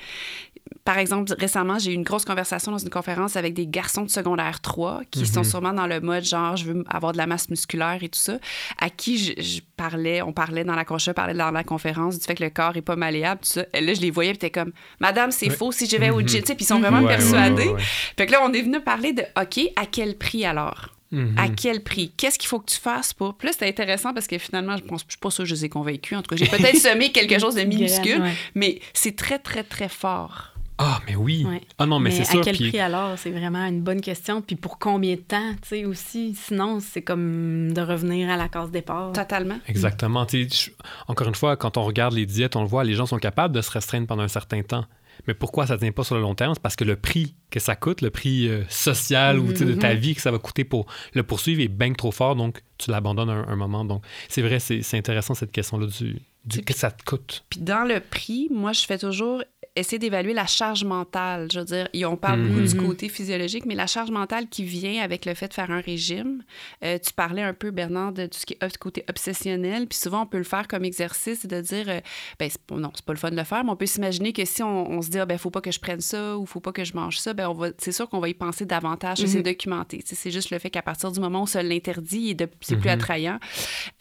par 0.85 0.99
exemple, 0.99 1.33
récemment, 1.39 1.79
j'ai 1.79 1.93
eu 1.93 1.95
une 1.95 2.03
grosse 2.03 2.25
conversation 2.25 2.73
dans 2.73 2.79
une 2.79 2.91
conférence 2.91 3.37
avec 3.37 3.55
des 3.55 3.67
garçons 3.67 4.03
de 4.03 4.11
secondaire 4.11 4.61
3 4.61 5.03
qui 5.11 5.21
Mhm. 5.21 5.27
sont 5.27 5.45
sûrement 5.45 5.73
dans 5.73 5.87
le 5.87 6.01
mode 6.01 6.25
genre, 6.25 6.57
je 6.57 6.65
veux 6.67 6.85
avoir 6.89 7.13
de 7.13 7.19
la 7.19 7.27
masse 7.27 7.49
musculaire 7.51 7.99
et 8.03 8.09
tout 8.09 8.19
ça, 8.19 8.39
à 8.81 8.91
qui 8.91 9.19
je, 9.19 9.33
je 9.41 9.61
parlais, 9.77 10.23
on 10.23 10.33
parlait 10.33 10.65
dans 10.65 10.75
la, 10.75 10.85
je 10.99 11.11
parlais 11.11 11.35
dans 11.35 11.51
la 11.51 11.65
conférence 11.65 12.19
du 12.19 12.25
fait 12.25 12.35
que 12.35 12.45
le 12.45 12.51
corps 12.51 12.77
est 12.77 12.83
pas 12.83 12.97
malléable, 12.97 13.41
tout 13.43 13.49
ça. 13.49 13.65
Et 13.75 13.81
là, 13.81 13.95
je 13.95 14.01
les 14.01 14.11
voyais, 14.11 14.31
puis 14.33 14.39
t'es 14.39 14.51
comme, 14.51 14.73
Madame, 15.01 15.31
c'est 15.31 15.49
Ouais. 15.49 15.57
faux 15.57 15.73
si 15.73 15.87
je 15.87 15.97
vais 15.97 16.11
au 16.11 16.21
Mhm. 16.21 16.29
gym. 16.29 16.41
Tu 16.43 16.47
sais, 16.49 16.55
Puis 16.55 16.65
ils 16.65 16.69
sont 16.69 16.81
vraiment 16.81 17.01
Ouais, 17.01 17.09
persuadés. 17.17 17.63
ouais, 17.69 17.73
ouais. 17.75 17.83
Fait 18.17 18.27
que 18.27 18.33
là, 18.33 18.41
on 18.45 18.53
est 18.53 18.63
venu 18.63 18.81
parler 18.81 19.13
de, 19.13 19.23
OK, 19.41 19.61
à 19.77 19.87
quel 19.87 20.17
prix 20.17 20.45
alors? 20.45 20.89
Mhm. 21.11 21.35
À 21.37 21.49
quel 21.51 21.83
prix? 21.83 22.11
Qu'est-ce 22.17 22.39
qu'il 22.39 22.49
faut 22.49 22.59
que 22.59 22.71
tu 22.71 22.79
fasses 22.81 23.13
pour? 23.13 23.35
Puis 23.37 23.47
là, 23.47 23.53
c'était 23.53 23.69
intéressant 23.69 24.15
parce 24.15 24.27
que 24.27 24.39
finalement, 24.39 24.77
je 24.79 24.83
pense 24.83 25.03
je 25.07 25.11
suis 25.13 25.19
pas 25.19 25.31
sûre 25.31 25.45
que 25.45 25.49
je 25.51 25.55
les 25.55 25.67
ai 25.67 25.69
convaincus. 25.69 26.17
En 26.17 26.23
tout 26.23 26.29
cas, 26.35 26.37
j'ai 26.37 26.47
peut-être 26.47 26.77
semé 26.79 27.13
quelque 27.13 27.39
chose 27.39 27.55
de 27.55 27.63
minuscule, 27.63 28.23
Ouais. 28.23 28.33
mais 28.55 28.81
c'est 28.95 29.15
très, 29.15 29.39
très, 29.39 29.63
très 29.63 29.91
fort. 29.91 30.52
Ah, 30.79 31.01
mais 31.07 31.15
oui. 31.15 31.45
Ouais. 31.47 31.61
Ah 31.79 31.87
non, 31.87 31.99
mais, 32.01 32.11
c'est 32.11 32.23
à 32.23 32.25
sûr. 32.25 32.41
quel 32.43 32.57
puis- 32.57 32.71
prix 32.71 32.81
alors? 32.81 33.17
C'est 33.19 33.31
vraiment 33.31 33.65
une 33.67 33.83
bonne 33.83 34.01
question. 34.01 34.41
Puis 34.43 34.57
pour 34.57 34.79
combien 34.79 35.15
de 35.15 35.21
temps, 35.21 35.53
tu 35.63 35.69
sais, 35.69 35.85
aussi? 35.85 36.35
Sinon, 36.35 36.81
c'est 36.81 37.03
comme 37.03 37.73
de 37.73 37.81
revenir 37.81 38.31
à 38.31 38.37
la 38.37 38.49
case 38.49 38.71
départ. 38.71 39.13
Totalement. 39.13 39.59
Exactement. 39.69 40.27
Je- 40.31 40.71
encore 41.09 41.29
une 41.29 41.35
fois, 41.35 41.57
quand 41.57 41.77
on 41.77 41.83
regarde 41.85 42.15
les 42.15 42.27
diètes, 42.27 42.57
on 42.57 42.63
le 42.63 42.69
voit, 42.69 42.85
les 42.85 42.95
gens 42.95 43.07
sont 43.07 43.19
capables 43.19 43.55
de 43.55 43.61
se 43.61 43.71
restreindre 43.71 44.07
pendant 44.07 44.23
un 44.23 44.29
certain 44.29 44.63
temps. 44.63 44.85
Mais 45.29 45.35
pourquoi 45.35 45.67
ça 45.67 45.75
ne 45.75 45.79
tient 45.79 45.93
pas 45.93 46.05
sur 46.05 46.15
le 46.17 46.23
long 46.23 46.35
terme? 46.35 46.55
C'est 46.55 46.63
parce 46.63 46.75
que 46.75 46.85
le 46.85 46.97
prix 46.97 47.35
que 47.51 47.61
ça 47.61 47.77
coûte, 47.77 48.01
le 48.01 48.11
prix 48.11 48.49
euh, 48.49 48.65
social 48.71 49.39
ou 49.39 49.53
de 49.53 49.75
ta 49.75 49.93
vie 49.95 50.15
que 50.15 50.23
ça 50.23 50.31
va 50.31 50.39
coûter 50.39 50.65
pour 50.65 50.87
le 51.13 51.23
poursuivre 51.23 51.61
est 51.61 51.69
bien 51.69 51.93
trop 51.93 52.11
fort, 52.11 52.35
donc 52.35 52.63
tu 52.79 52.91
l'abandonnes 52.91 53.29
un, 53.31 53.47
un 53.47 53.57
moment. 53.57 53.85
Donc, 53.85 54.03
c'est 54.29 54.41
vrai, 54.41 54.59
c'est 54.59 54.81
c'est 54.83 54.97
intéressant 54.97 55.35
cette 55.35 55.53
question-là 55.53 55.87
du, 55.87 56.19
du 56.47 56.63
que 56.63 56.73
ça 56.75 56.91
te 56.91 57.05
coûte. 57.05 57.45
Puis 57.51 57.61
dans 57.61 57.85
le 57.87 58.01
prix, 58.01 58.49
moi, 58.51 58.73
je 58.73 58.81
fais 58.87 58.97
toujours 58.99 59.43
essayer 59.75 59.99
d'évaluer 59.99 60.35
la 60.35 60.47
charge 60.47 60.85
mentale. 60.85 61.49
Je 61.53 61.59
veux 61.61 61.65
dire, 61.65 61.89
et 61.95 62.05
on 62.05 62.17
parle 62.17 62.43
beaucoup 62.47 62.61
du 62.61 62.75
Mhm. 62.75 62.87
côté 62.87 63.09
physiologique, 63.09 63.65
mais 63.65 63.75
la 63.75 63.87
charge 63.87 64.11
mentale 64.11 64.49
qui 64.49 64.65
vient 64.65 65.03
avec 65.03 65.25
le 65.25 65.33
fait 65.35 65.49
de 65.49 65.55
faire 65.55 65.71
un 65.71 65.81
régime. 65.81 66.43
Euh, 66.85 66.99
tu 66.99 67.13
parlais 67.15 67.43
un 67.43 67.55
peu, 67.55 67.71
Bernard, 67.71 68.13
de 68.13 68.27
tout 68.27 68.39
ce 68.39 68.45
qui 68.47 68.55
est 68.61 68.77
côté 68.79 69.05
obsessionnel. 69.09 69.87
Puis 69.87 69.99
souvent, 69.99 70.23
on 70.23 70.27
peut 70.27 70.39
le 70.39 70.45
faire 70.45 70.69
comme 70.69 70.85
exercice, 70.85 71.47
de 71.47 71.61
dire, 71.61 71.89
euh, 71.89 72.01
ben, 72.39 72.51
non, 72.71 72.91
c'est 72.95 73.05
pas 73.05 73.13
le 73.15 73.19
fun 73.19 73.31
de 73.31 73.37
le 73.37 73.45
faire, 73.45 73.65
mais 73.65 73.71
on 73.71 73.77
peut 73.77 73.87
s'imaginer 73.87 74.33
que 74.33 74.45
si 74.45 74.63
on, 74.63 74.91
on 74.91 75.01
se 75.03 75.09
dit, 75.09 75.19
ah, 75.19 75.27
ben, 75.27 75.39
faut 75.39 75.51
pas 75.51 75.61
que 75.63 75.71
je 75.71 75.81
prenne 75.81 76.01
ça 76.01 76.37
ou 76.37 76.45
faut 76.47 76.61
pas 76.61 76.73
que 76.73 76.85
je 76.85 76.95
mange 76.95 77.19
ça, 77.19 77.33
ben, 77.33 77.49
on 77.49 77.55
va, 77.55 77.69
c'est 77.79 77.93
sûr 77.93 78.09
qu'on 78.09 78.21
va 78.21 78.29
y 78.29 78.35
penser 78.35 78.67
davantage. 78.67 79.19
C'est 79.25 79.39
Mhm. 79.39 79.43
documenté. 79.43 80.01
C'est 80.05 80.31
juste 80.31 80.51
le 80.51 80.59
fait 80.59 80.71
qu'à 80.71 80.83
partir 80.83 81.11
du 81.13 81.21
moment 81.21 81.41
où 81.41 81.43
on 81.43 81.47
se 81.47 81.59
l'interdit, 81.59 82.37
c'est 82.61 82.77
plus 82.77 82.89
Mhm. 82.89 82.95
attrayant. 82.95 83.39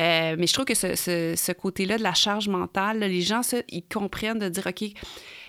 Euh, 0.02 0.36
mais 0.38 0.48
je 0.48 0.54
trouve 0.54 0.66
que 0.66 0.76
ce, 0.76 0.96
ce- 0.96 1.36
ce 1.38 1.52
côté-là 1.54 1.98
de 1.98 2.04
la 2.04 2.14
charge 2.14 2.48
mentale, 2.50 3.00
là, 3.00 3.08
les 3.08 3.22
gens, 3.22 3.44
ça, 3.44 3.58
ils 3.70 3.84
comprennent 3.84 4.40
de 4.40 4.50
dire, 4.50 4.68
OK, 4.68 4.84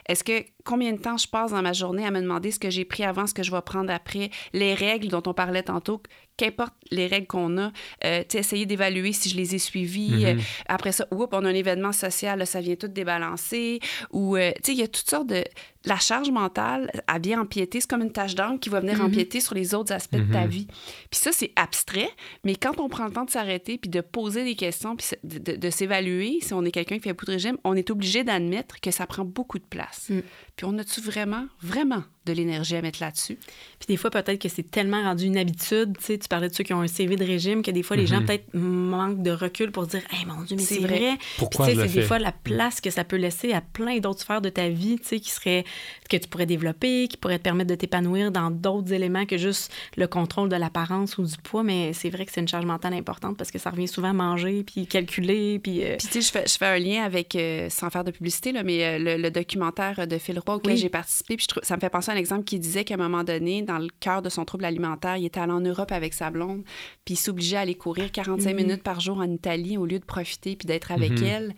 est-ce 0.08 0.24
que 0.24 0.44
combien 0.64 0.92
de 0.92 0.98
temps 0.98 1.16
je 1.16 1.26
passe 1.28 1.50
dans 1.52 1.62
ma 1.62 1.72
journée 1.72 2.04
à 2.06 2.10
me 2.10 2.20
demander 2.20 2.50
ce 2.50 2.58
que 2.58 2.70
j'ai 2.70 2.84
pris 2.84 3.04
avant, 3.04 3.26
ce 3.26 3.34
que 3.34 3.42
je 3.42 3.50
vais 3.50 3.60
prendre 3.62 3.90
après, 3.92 4.30
les 4.52 4.74
règles 4.74 5.08
dont 5.08 5.22
on 5.26 5.34
parlait 5.34 5.62
tantôt, 5.62 6.02
qu'importe 6.38 6.72
les 6.90 7.06
règles 7.06 7.26
qu'on 7.26 7.58
a, 7.58 7.72
euh, 8.04 8.22
essayer 8.32 8.64
d'évaluer 8.64 9.12
si 9.12 9.28
je 9.28 9.36
les 9.36 9.54
ai 9.54 9.58
suivies. 9.58 10.24
Mhm. 10.24 10.38
Euh, 10.38 10.42
après 10.66 10.92
ça, 10.92 11.06
oups, 11.10 11.28
on 11.32 11.44
a 11.44 11.48
un 11.48 11.54
événement 11.54 11.92
social, 11.92 12.38
là, 12.38 12.46
ça 12.46 12.60
vient 12.60 12.74
tout 12.74 12.88
débalancer. 12.88 13.80
Ou, 14.12 14.36
euh, 14.36 14.50
tu 14.56 14.60
sais, 14.64 14.72
il 14.72 14.78
y 14.78 14.82
a 14.82 14.88
toutes 14.88 15.08
sortes 15.08 15.26
de... 15.28 15.44
La 15.84 15.96
charge 15.98 16.30
mentale, 16.30 16.92
elle 17.12 17.20
vient 17.22 17.40
empiéter. 17.40 17.80
C'est 17.80 17.90
comme 17.90 18.02
une 18.02 18.12
tache 18.12 18.36
d'encre 18.36 18.60
qui 18.60 18.68
va 18.68 18.78
venir 18.78 18.98
Mhm. 18.98 19.06
empiéter 19.06 19.40
sur 19.40 19.54
les 19.56 19.74
autres 19.74 19.92
aspects 19.92 20.14
de 20.16 20.32
ta 20.32 20.42
Mhm. 20.42 20.48
vie. 20.48 20.66
Puis 21.10 21.18
ça, 21.20 21.32
c'est 21.32 21.50
abstrait, 21.56 22.08
mais 22.44 22.54
quand 22.54 22.78
on 22.78 22.88
prend 22.88 23.04
le 23.06 23.12
temps 23.12 23.24
de 23.24 23.30
s'arrêter 23.30 23.78
puis 23.78 23.90
de 23.90 24.00
poser 24.00 24.44
des 24.44 24.54
questions 24.54 24.94
puis 24.94 25.08
de, 25.24 25.38
de- 25.38 25.56
de 25.56 25.70
s'évaluer, 25.70 26.38
si 26.40 26.54
on 26.54 26.64
est 26.64 26.70
quelqu'un 26.70 26.96
qui 26.98 27.02
fait 27.02 27.12
beaucoup 27.12 27.24
de 27.26 27.32
régime, 27.32 27.58
on 27.64 27.74
est 27.74 27.90
obligé 27.90 28.22
d'admettre 28.22 28.80
que 28.80 28.92
ça 28.92 29.06
prend 29.08 29.24
beaucoup 29.24 29.58
de 29.58 29.64
place. 29.64 30.08
Puis 30.56 30.66
on 30.66 30.78
a-tu 30.78 31.00
vraiment, 31.00 31.46
vraiment 31.60 32.04
de 32.26 32.32
l'énergie 32.32 32.76
à 32.76 32.82
mettre 32.82 33.00
là-dessus? 33.02 33.36
Puis 33.78 33.86
des 33.88 33.96
fois, 33.96 34.10
peut-être 34.10 34.40
que 34.40 34.48
c'est 34.48 34.70
tellement 34.70 35.02
rendu 35.02 35.24
une 35.24 35.36
habitude. 35.36 35.96
Tu 35.98 36.04
sais, 36.04 36.18
tu 36.18 36.28
parlais 36.28 36.48
de 36.48 36.54
ceux 36.54 36.64
qui 36.64 36.72
ont 36.72 36.80
un 36.80 36.86
CV 36.86 37.16
de 37.16 37.24
régime 37.24 37.62
que 37.62 37.70
des 37.70 37.82
fois, 37.82 37.96
les 37.96 38.06
gens 38.06 38.20
Mhm. 38.20 38.26
peut-être 38.26 38.54
manquent 38.54 39.22
de 39.22 39.30
recul 39.30 39.70
pour 39.72 39.86
dire 39.86 40.02
Hey, 40.10 40.24
mon 40.26 40.42
Dieu, 40.42 40.56
mais 40.56 40.62
C'est 40.62 40.78
vrai. 40.78 40.98
vrai. 40.98 41.18
Pourquoi 41.38 41.66
tu 41.68 41.74
le 41.74 41.82
sais, 41.82 41.88
c'est 41.88 42.00
des 42.00 42.06
fois 42.06 42.18
la 42.18 42.32
place 42.32 42.80
que 42.80 42.90
ça 42.90 43.04
peut 43.04 43.16
laisser 43.16 43.52
à 43.52 43.60
plein 43.60 43.98
d'autres 43.98 44.20
sphères 44.20 44.40
de 44.40 44.48
ta 44.50 44.68
vie, 44.68 44.98
tu 45.00 45.06
sais, 45.08 45.20
qui 45.20 45.30
serait 45.30 45.64
que 46.08 46.16
tu 46.16 46.28
pourrais 46.28 46.46
développer, 46.46 47.08
qui 47.08 47.16
pourraient 47.16 47.38
te 47.38 47.44
permettre 47.44 47.70
de 47.70 47.74
t'épanouir 47.74 48.30
dans 48.30 48.50
d'autres 48.50 48.92
éléments 48.92 49.26
que 49.26 49.36
juste 49.38 49.72
le 49.96 50.06
contrôle 50.06 50.48
de 50.48 50.56
l'apparence 50.56 51.18
ou 51.18 51.24
du 51.24 51.36
poids. 51.42 51.62
Mais 51.62 51.92
c'est 51.92 52.10
vrai 52.10 52.26
que 52.26 52.32
c'est 52.32 52.40
une 52.40 52.48
charge 52.48 52.66
mentale 52.66 52.94
importante 52.94 53.36
parce 53.36 53.50
que 53.50 53.58
ça 53.58 53.70
revient 53.70 53.88
souvent 53.88 54.10
à 54.10 54.12
manger, 54.12 54.62
puis 54.64 54.86
calculer, 54.86 55.58
puis. 55.58 55.82
euh, 55.84 55.96
Puis, 55.98 56.08
tu 56.08 56.20
sais, 56.20 56.20
je 56.20 56.30
fais, 56.32 56.44
je 56.46 56.56
fais 56.56 56.66
un 56.66 56.78
lien 56.78 57.02
avec, 57.02 57.34
euh, 57.36 57.68
sans 57.70 57.90
faire 57.90 58.04
de 58.04 58.10
publicité, 58.10 58.52
là, 58.52 58.62
mais 58.62 58.84
euh, 58.84 58.98
le, 58.98 59.16
le 59.22 59.30
documentaire 59.30 60.06
de 60.06 60.18
Phil 60.18 60.38
Roy 60.38 60.56
auquel 60.56 60.72
Oui. 60.72 60.78
j'ai 60.78 60.88
participé. 60.88 61.36
Puis, 61.36 61.44
je 61.44 61.48
trouve- 61.48 61.62
ça 61.64 61.76
me 61.76 61.80
fait 61.80 61.90
penser 61.90 62.10
à 62.10 62.11
un 62.12 62.16
exemple 62.16 62.44
qui 62.44 62.58
disait 62.58 62.84
qu'à 62.84 62.94
un 62.94 62.98
moment 62.98 63.24
donné, 63.24 63.62
dans 63.62 63.78
le 63.78 63.88
cœur 64.00 64.22
de 64.22 64.28
son 64.28 64.44
trouble 64.44 64.64
alimentaire, 64.64 65.16
il 65.16 65.24
était 65.24 65.40
allé 65.40 65.52
en 65.52 65.60
Europe 65.60 65.92
avec 65.92 66.14
sa 66.14 66.30
blonde, 66.30 66.62
puis 67.04 67.14
il 67.14 67.16
s'obligeait 67.16 67.56
à 67.56 67.60
aller 67.60 67.74
courir 67.74 68.10
45 68.12 68.50
Mhm. 68.50 68.56
minutes 68.56 68.82
par 68.82 69.00
jour 69.00 69.18
en 69.18 69.30
Italie 69.30 69.76
au 69.78 69.86
lieu 69.86 69.98
de 69.98 70.04
profiter 70.04 70.56
puis 70.56 70.66
d'être 70.66 70.92
avec 70.92 71.12
Mhm. 71.12 71.24
elle. 71.24 71.54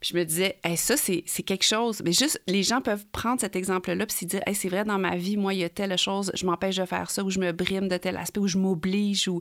Puis 0.00 0.10
je 0.14 0.18
me 0.18 0.24
disais, 0.24 0.56
Hey, 0.64 0.76
ça, 0.76 0.96
c'est 0.96 1.22
c'est 1.26 1.42
quelque 1.42 1.64
chose. 1.64 2.00
Mais 2.04 2.12
juste, 2.12 2.40
les 2.46 2.62
gens 2.62 2.80
peuvent 2.80 3.04
prendre 3.12 3.40
cet 3.40 3.54
exemple-là 3.56 4.06
puis 4.06 4.16
se 4.16 4.24
dire, 4.24 4.40
Hey, 4.46 4.54
c'est 4.54 4.68
vrai, 4.68 4.84
dans 4.84 4.98
ma 4.98 5.16
vie, 5.16 5.36
moi, 5.36 5.52
il 5.54 5.60
y 5.60 5.64
a 5.64 5.68
telle 5.68 5.96
chose, 5.98 6.30
je 6.34 6.46
m'empêche 6.46 6.76
de 6.76 6.84
faire 6.86 7.10
ça, 7.10 7.22
ou 7.22 7.30
je 7.30 7.38
me 7.38 7.52
brime 7.52 7.88
de 7.88 7.96
tel 7.96 8.16
aspect, 8.16 8.40
ou 8.40 8.46
je 8.48 8.56
m'oblige, 8.58 9.28
ou 9.28 9.40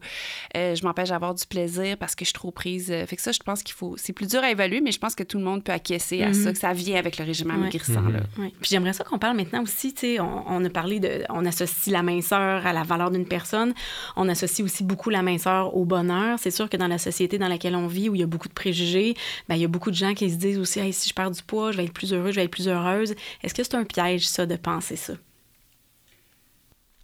euh, 0.57 0.75
je 0.75 0.83
m'empêche 0.83 1.09
d'avoir 1.09 1.33
du 1.33 1.45
plaisir 1.45 1.97
parce 1.97 2.15
que 2.15 2.25
je 2.25 2.29
suis 2.29 2.33
trop 2.33 2.51
prise. 2.51 2.87
Fait 3.07 3.15
que 3.15 3.21
ça, 3.21 3.31
je 3.31 3.39
pense 3.39 3.63
qu'il 3.63 3.73
faut. 3.75 3.95
C'est 3.97 4.13
plus 4.13 4.27
dur 4.27 4.43
à 4.43 4.51
évaluer, 4.51 4.81
mais 4.81 4.91
je 4.91 4.99
pense 4.99 5.15
que 5.15 5.23
tout 5.23 5.37
le 5.37 5.43
monde 5.43 5.63
peut 5.63 5.71
acquiescer 5.71 6.21
à 6.23 6.27
Mhm. 6.29 6.33
ça, 6.33 6.51
que 6.53 6.59
ça 6.59 6.73
vient 6.73 6.97
avec 6.97 7.17
le 7.17 7.25
régime 7.25 7.47
Ouais. 7.47 7.53
amaigrissant. 7.53 8.01
Mhm. 8.01 8.21
Oui. 8.39 8.53
Puis 8.59 8.69
j'aimerais 8.71 8.93
ça 8.93 9.03
qu'on 9.03 9.19
parle 9.19 9.37
maintenant 9.37 9.63
aussi, 9.63 9.93
tu 9.93 10.01
sais, 10.01 10.19
on, 10.19 10.43
on 10.47 10.65
a 10.65 10.69
parlé 10.69 10.99
de, 10.99 11.23
on 11.29 11.45
associe 11.45 11.93
la 11.93 12.03
minceur 12.03 12.65
à 12.65 12.73
la 12.73 12.83
valeur 12.83 13.11
d'une 13.11 13.25
personne, 13.27 13.73
on 14.17 14.27
associe 14.27 14.65
aussi 14.65 14.83
beaucoup 14.83 15.09
la 15.09 15.21
minceur 15.21 15.75
au 15.75 15.85
bonheur. 15.85 16.37
C'est 16.39 16.51
sûr 16.51 16.69
que 16.69 16.75
dans 16.77 16.87
la 16.87 16.97
société 16.97 17.37
dans 17.37 17.47
laquelle 17.47 17.75
on 17.75 17.87
vit, 17.87 18.09
où 18.09 18.15
il 18.15 18.21
y 18.21 18.23
a 18.23 18.27
beaucoup 18.27 18.49
de 18.49 18.53
préjugés, 18.53 19.15
ben, 19.47 19.55
il 19.55 19.61
y 19.61 19.65
a 19.65 19.67
beaucoup 19.69 19.91
de 19.91 19.95
gens 19.95 20.13
qui 20.13 20.29
se 20.29 20.35
disent 20.35 20.48
aussi, 20.57 20.79
Hey, 20.79 20.93
si 20.93 21.09
je 21.09 21.13
perds 21.13 21.31
du 21.31 21.43
poids, 21.43 21.71
je 21.71 21.77
vais 21.77 21.85
être 21.85 21.93
plus 21.93 22.13
heureux, 22.13 22.31
je 22.31 22.35
vais 22.35 22.45
être 22.45 22.51
plus 22.51 22.67
heureuse. 22.67 23.15
Est-ce 23.43 23.53
que 23.53 23.63
c'est 23.63 23.75
un 23.75 23.85
piège, 23.85 24.27
ça, 24.27 24.45
de 24.45 24.55
penser 24.55 24.95
ça? 24.95 25.13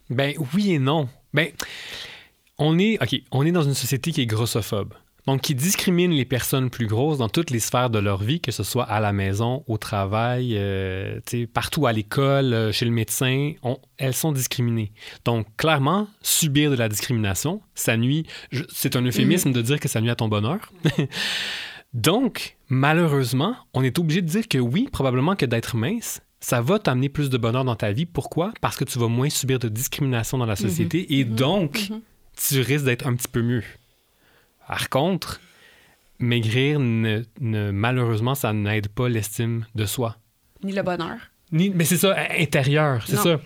Ben 0.10 0.34
oui 0.54 0.72
et 0.72 0.80
non. 0.80 1.10
Ben, 1.34 1.50
on 2.58 2.78
est, 2.80 3.02
OK, 3.02 3.22
on 3.32 3.46
est 3.46 3.52
dans 3.52 3.64
une 3.64 3.74
société 3.74 4.12
qui 4.12 4.22
est 4.22 4.26
grossophobe. 4.26 4.94
Donc, 5.28 5.42
qui 5.42 5.56
discrimine 5.56 6.12
les 6.12 6.26
personnes 6.26 6.70
plus 6.70 6.86
grosses 6.86 7.18
dans 7.18 7.30
toutes 7.30 7.50
les 7.50 7.60
sphères 7.60 7.90
de 7.90 7.98
leur 7.98 8.22
vie, 8.22 8.40
que 8.40 8.52
ce 8.52 8.62
soit 8.64 8.84
à 8.84 9.00
la 9.00 9.12
maison, 9.12 9.64
au 9.68 9.80
travail, 9.80 10.54
euh, 10.56 11.20
partout 11.52 11.88
à 11.88 11.94
l'école, 11.94 12.54
euh, 12.54 12.72
chez 12.72 12.86
le 12.86 12.92
médecin, 12.92 13.54
elles 13.98 14.14
sont 14.14 14.32
discriminées. 14.32 14.92
Donc, 15.24 15.48
clairement, 15.58 16.08
subir 16.22 16.70
de 16.70 16.76
la 16.76 16.90
discrimination, 16.90 17.62
ça 17.74 17.98
nuit. 17.98 18.28
C'est 18.70 18.96
un 18.96 19.02
euphémisme 19.02 19.52
de 19.52 19.62
dire 19.64 19.80
que 19.80 19.88
ça 19.88 20.00
nuit 20.00 20.12
à 20.12 20.16
ton 20.16 20.28
bonheur. 20.28 20.72
Donc, 21.96 22.55
malheureusement, 22.70 23.56
on 23.74 23.84
est 23.84 24.00
obligé 24.00 24.22
de 24.22 24.28
dire 24.28 24.48
que 24.48 24.58
oui, 24.58 24.88
probablement 24.92 25.36
que 25.36 25.46
d'être 25.46 25.76
mince, 25.76 26.22
ça 26.40 26.62
va 26.62 26.80
t'amener 26.80 27.10
plus 27.10 27.30
de 27.30 27.38
bonheur 27.38 27.64
dans 27.64 27.76
ta 27.76 27.92
vie. 27.92 28.06
Pourquoi? 28.06 28.54
Parce 28.62 28.78
que 28.78 28.84
tu 28.84 29.00
vas 29.00 29.08
moins 29.08 29.30
subir 29.30 29.60
de 29.60 29.68
discrimination 29.68 30.38
dans 30.38 30.46
la 30.46 30.56
société 30.56 31.02
mm-hmm. 31.02 31.14
et 31.14 31.26
mm-hmm. 31.26 31.36
donc, 31.36 31.76
mm-hmm. 31.76 32.02
tu 32.50 32.62
risques 32.62 32.86
d'être 32.86 33.08
un 33.08 33.16
petit 33.16 33.28
peu 33.28 33.42
mieux. 33.42 33.64
Par 34.68 34.90
contre, 34.90 35.42
maigrir, 36.20 36.80
ne, 36.80 37.24
malheureusement, 37.42 38.36
ça 38.36 38.54
n'aide 38.54 38.88
pas 38.90 39.10
l'estime 39.10 39.66
de 39.76 39.86
soi. 39.86 40.18
Ni 40.64 40.72
le 40.72 40.82
bonheur. 40.82 41.18
Ni, 41.56 41.70
mais 41.70 41.86
c'est 41.86 41.98
ça, 41.98 42.16
intérieur, 42.38 43.02
c'est 43.08 43.16
ça. 43.16 43.40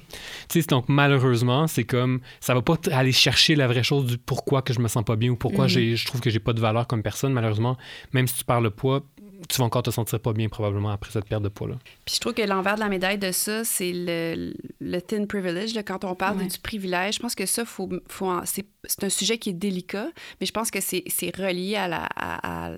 donc 0.68 0.86
malheureusement, 0.88 1.68
c'est 1.68 1.84
comme 1.84 2.22
ça 2.40 2.56
va 2.56 2.64
pas 2.64 2.76
aller 2.92 3.12
chercher 3.12 3.56
la 3.56 3.68
vraie 3.68 3.84
chose 3.84 4.06
du 4.08 4.18
pourquoi 4.18 4.64
que 4.64 4.74
je 4.74 4.80
me 4.80 4.88
sens 4.88 5.04
pas 5.04 5.16
bien 5.16 5.30
ou 5.30 5.36
pourquoi 5.36 5.68
mm-hmm. 5.68 5.96
je 5.96 6.06
trouve 6.08 6.20
que 6.20 6.32
j'ai 6.32 6.40
pas 6.40 6.54
de 6.54 6.60
valeur 6.60 6.88
comme 6.88 7.04
personne. 7.04 7.34
Malheureusement, 7.34 7.78
même 8.12 8.28
si 8.28 8.34
tu 8.34 8.44
parles 8.44 8.64
le 8.64 8.72
poids, 8.72 9.04
tu 9.48 9.60
vas 9.60 9.66
encore 9.66 9.84
te 9.84 9.92
sentir 9.92 10.20
pas 10.20 10.34
bien 10.34 10.50
probablement 10.50 10.90
après 10.90 11.12
cette 11.12 11.26
perte 11.26 11.44
de 11.44 11.50
poids-là. 11.50 11.76
Puis 12.04 12.16
je 12.16 12.20
trouve 12.20 12.34
que 12.34 12.42
l'envers 12.42 12.76
de 12.76 12.80
la 12.80 12.90
médaille 12.90 13.20
de 13.20 13.32
ça, 13.32 13.64
c'est 13.64 13.94
le, 13.94 14.54
le 14.82 15.02
thin 15.02 15.26
privilege. 15.28 15.74
quand 15.86 16.04
on 16.04 16.16
parle 16.16 16.48
du 16.48 16.58
privilège, 16.58 17.16
je 17.16 17.20
pense 17.20 17.36
que 17.36 17.46
ça, 17.46 17.64
faut, 17.64 17.90
faut 18.08 18.34
c'est, 18.46 18.66
un 19.04 19.10
sujet 19.10 19.38
qui 19.38 19.52
est 19.52 19.54
délicat, 19.54 20.08
mais 20.42 20.48
je 20.48 20.52
pense 20.52 20.72
que 20.72 20.80
c'est, 20.82 21.04
relié 21.38 21.76
à, 21.76 21.88
la, 21.88 22.10
à 22.16 22.72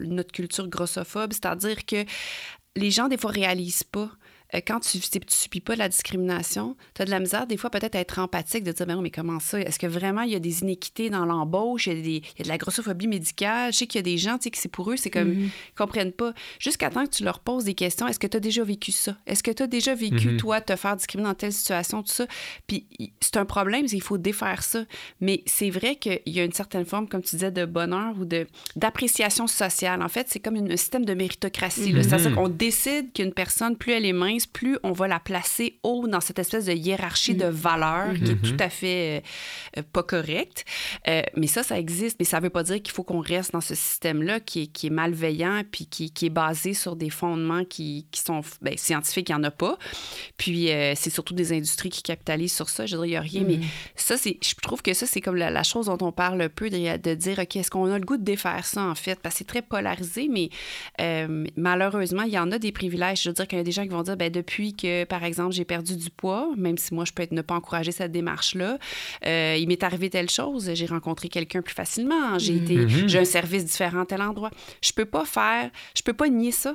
notre 0.00 0.32
culture 0.32 0.68
grossophobe, 0.68 1.34
c'est-à-dire 1.34 1.84
que 1.84 2.04
les 2.76 2.90
gens, 2.90 3.08
des 3.08 3.18
fois, 3.18 3.30
réalisent 3.30 3.84
pas 3.84 4.10
euh, 4.10 4.29
quand 4.66 4.80
tu 4.80 4.98
ne 4.98 5.20
subis 5.28 5.60
pas 5.60 5.76
la 5.76 5.88
discrimination, 5.88 6.76
tu 6.94 7.02
as 7.02 7.04
de 7.04 7.10
la 7.10 7.20
misère 7.20 7.46
des 7.46 7.56
fois 7.56 7.70
peut-être 7.70 7.94
à 7.94 8.00
être 8.00 8.18
empathique, 8.18 8.64
de 8.64 8.72
dire, 8.72 8.86
ben 8.86 9.00
mais 9.00 9.10
comment 9.10 9.40
ça? 9.40 9.60
Est-ce 9.60 9.78
que 9.78 9.86
vraiment 9.86 10.22
il 10.22 10.32
y 10.32 10.34
a 10.34 10.40
des 10.40 10.62
inéquités 10.62 11.10
dans 11.10 11.24
l'embauche? 11.24 11.86
Il, 11.86 12.08
y 12.08 12.22
a 12.40 12.42
de 12.42 12.48
la 12.48 12.58
grossophobie 12.58 13.06
médicale? 13.06 13.72
Je 13.72 13.78
sais 13.78 13.86
qu'il 13.86 13.98
y 13.98 14.00
a 14.00 14.02
des 14.02 14.18
gens, 14.18 14.38
tu 14.38 14.44
sais, 14.44 14.50
qui 14.50 14.60
c'est 14.60 14.68
pour 14.68 14.90
eux, 14.90 14.96
c'est 14.96 15.10
comme, 15.10 15.30
mm-hmm. 15.30 15.50
ils 15.68 15.74
comprennent 15.76 16.12
pas. 16.12 16.34
Jusqu'à 16.58 16.90
temps 16.90 17.04
que 17.04 17.10
tu 17.10 17.24
leur 17.24 17.40
poses 17.40 17.64
des 17.64 17.74
questions, 17.74 18.06
est-ce 18.08 18.18
que 18.18 18.26
tu 18.26 18.36
as 18.36 18.40
déjà 18.40 18.64
vécu 18.64 18.92
ça? 18.92 19.16
Est-ce 19.26 19.42
que 19.42 19.50
tu 19.50 19.62
as 19.62 19.66
déjà 19.66 19.94
vécu, 19.94 20.30
mm-hmm. 20.30 20.36
toi, 20.38 20.60
te 20.60 20.74
faire 20.76 20.96
discriminer 20.96 21.28
dans 21.28 21.34
telle 21.34 21.52
situation, 21.52 22.02
tout 22.02 22.12
ça? 22.12 22.26
Puis 22.66 22.86
c'est 23.20 23.36
un 23.36 23.44
problème, 23.44 23.86
il 23.90 24.02
faut 24.02 24.18
défaire 24.18 24.62
ça. 24.62 24.84
Mais 25.20 25.42
c'est 25.46 25.70
vrai 25.70 25.96
qu'il 25.96 26.20
y 26.26 26.40
a 26.40 26.44
une 26.44 26.52
certaine 26.52 26.84
forme, 26.84 27.08
comme 27.08 27.22
tu 27.22 27.36
disais, 27.36 27.50
de 27.50 27.64
bonheur 27.64 28.14
ou 28.18 28.24
d'appréciation 28.76 29.46
sociale. 29.46 30.02
En 30.02 30.08
fait, 30.08 30.26
c'est 30.28 30.40
comme 30.40 30.56
un 30.56 30.76
système 30.76 31.04
de 31.04 31.14
méritocratie. 31.14 31.92
Mm-hmm. 31.92 32.02
C'est-à-dire 32.02 32.34
qu'on 32.34 32.48
décide 32.48 33.12
qu'une 33.12 33.32
personne, 33.32 33.76
plus 33.76 33.92
elle 33.92 34.06
est 34.06 34.12
mince, 34.12 34.39
plus 34.46 34.78
on 34.82 34.92
va 34.92 35.08
la 35.08 35.20
placer 35.20 35.78
haut 35.82 36.06
dans 36.08 36.20
cette 36.20 36.38
espèce 36.38 36.66
de 36.66 36.72
hiérarchie 36.72 37.34
de 37.34 37.46
valeurs 37.46 38.14
qui 38.14 38.32
est 38.32 38.34
mm-hmm. 38.34 38.56
tout 38.56 38.62
à 38.62 38.68
fait 38.68 39.22
euh, 39.76 39.82
pas 39.92 40.02
correcte. 40.02 40.64
Euh, 41.08 41.22
mais 41.36 41.46
ça, 41.46 41.62
ça 41.62 41.78
existe, 41.78 42.16
mais 42.18 42.24
ça 42.24 42.38
ne 42.38 42.44
veut 42.44 42.50
pas 42.50 42.62
dire 42.62 42.82
qu'il 42.82 42.92
faut 42.92 43.02
qu'on 43.02 43.20
reste 43.20 43.52
dans 43.52 43.60
ce 43.60 43.74
système-là 43.74 44.40
qui 44.40 44.62
est, 44.62 44.66
qui 44.66 44.88
est 44.88 44.90
malveillant 44.90 45.62
puis 45.70 45.86
qui, 45.86 46.10
qui, 46.10 46.26
est 46.26 46.30
basé 46.30 46.74
sur 46.74 46.96
des 46.96 47.10
fondements 47.10 47.64
qui, 47.64 48.06
qui 48.10 48.20
sont 48.20 48.40
ben, 48.62 48.76
scientifiques, 48.76 49.28
il 49.28 49.32
n'y 49.32 49.40
en 49.40 49.44
a 49.44 49.50
pas. 49.50 49.78
Puis 50.36 50.70
euh, 50.70 50.94
c'est 50.96 51.10
surtout 51.10 51.34
des 51.34 51.52
industries 51.52 51.90
qui 51.90 52.02
capitalisent 52.02 52.54
sur 52.54 52.68
ça. 52.68 52.86
Je 52.86 52.96
dirais, 52.96 53.08
il 53.08 53.10
n'y 53.10 53.16
a 53.16 53.20
rien, 53.20 53.42
mais 53.46 53.56
mm-hmm. 53.56 53.68
ça, 53.96 54.16
c'est, 54.16 54.38
je 54.42 54.54
trouve 54.56 54.82
que 54.82 54.94
ça, 54.94 55.06
c'est 55.06 55.20
comme 55.20 55.36
la, 55.36 55.62
chose 55.62 55.86
dont 55.86 55.98
on 56.00 56.12
parle 56.12 56.40
un 56.40 56.48
peu, 56.48 56.70
de, 56.70 56.96
de 56.96 57.14
dire, 57.14 57.38
OK, 57.38 57.56
est-ce 57.56 57.70
qu'on 57.70 57.90
a 57.92 57.98
le 57.98 58.04
goût 58.04 58.16
de 58.16 58.24
défaire 58.24 58.64
ça, 58.64 58.82
en 58.82 58.94
fait? 58.94 59.20
Parce 59.20 59.34
que 59.34 59.38
c'est 59.40 59.44
très 59.44 59.62
polarisé, 59.62 60.28
mais 60.28 60.50
malheureusement, 61.56 62.22
il 62.22 62.32
y 62.32 62.38
en 62.38 62.50
a 62.50 62.58
des 62.58 62.72
privilèges. 62.72 63.22
Je 63.22 63.28
veux 63.28 63.34
dire 63.34 63.46
qu'il 63.46 63.58
y 63.58 63.60
a 63.60 63.64
des 63.64 63.72
gens 63.72 63.82
qui 63.82 63.88
vont 63.88 64.02
dire, 64.02 64.16
ben 64.30 64.40
depuis 64.40 64.74
que, 64.74 65.04
par 65.04 65.24
exemple, 65.24 65.52
j'ai 65.52 65.64
perdu 65.64 65.96
du 65.96 66.10
poids, 66.10 66.50
même 66.56 66.78
si 66.78 66.94
moi, 66.94 67.04
je 67.04 67.12
peux 67.12 67.22
être, 67.22 67.32
ne 67.32 67.42
pas 67.42 67.54
encourager 67.54 67.92
cette 67.92 68.12
démarche-là, 68.12 68.78
euh, 69.26 69.56
il 69.58 69.68
m'est 69.68 69.82
arrivé 69.82 70.10
telle 70.10 70.30
chose, 70.30 70.70
j'ai 70.74 70.86
rencontré 70.86 71.28
quelqu'un 71.28 71.62
plus 71.62 71.74
facilement, 71.74 72.38
j'ai 72.38 72.56
été, 72.56 72.76
mm-hmm. 72.76 73.08
j'ai 73.08 73.18
un 73.18 73.24
service 73.24 73.64
différent 73.64 74.00
à 74.00 74.06
tel 74.06 74.22
endroit. 74.22 74.50
Je 74.82 74.92
peux 74.92 75.04
pas 75.04 75.24
faire, 75.24 75.70
je 75.96 76.02
peux 76.02 76.12
pas 76.12 76.28
nier 76.28 76.52
ça 76.52 76.74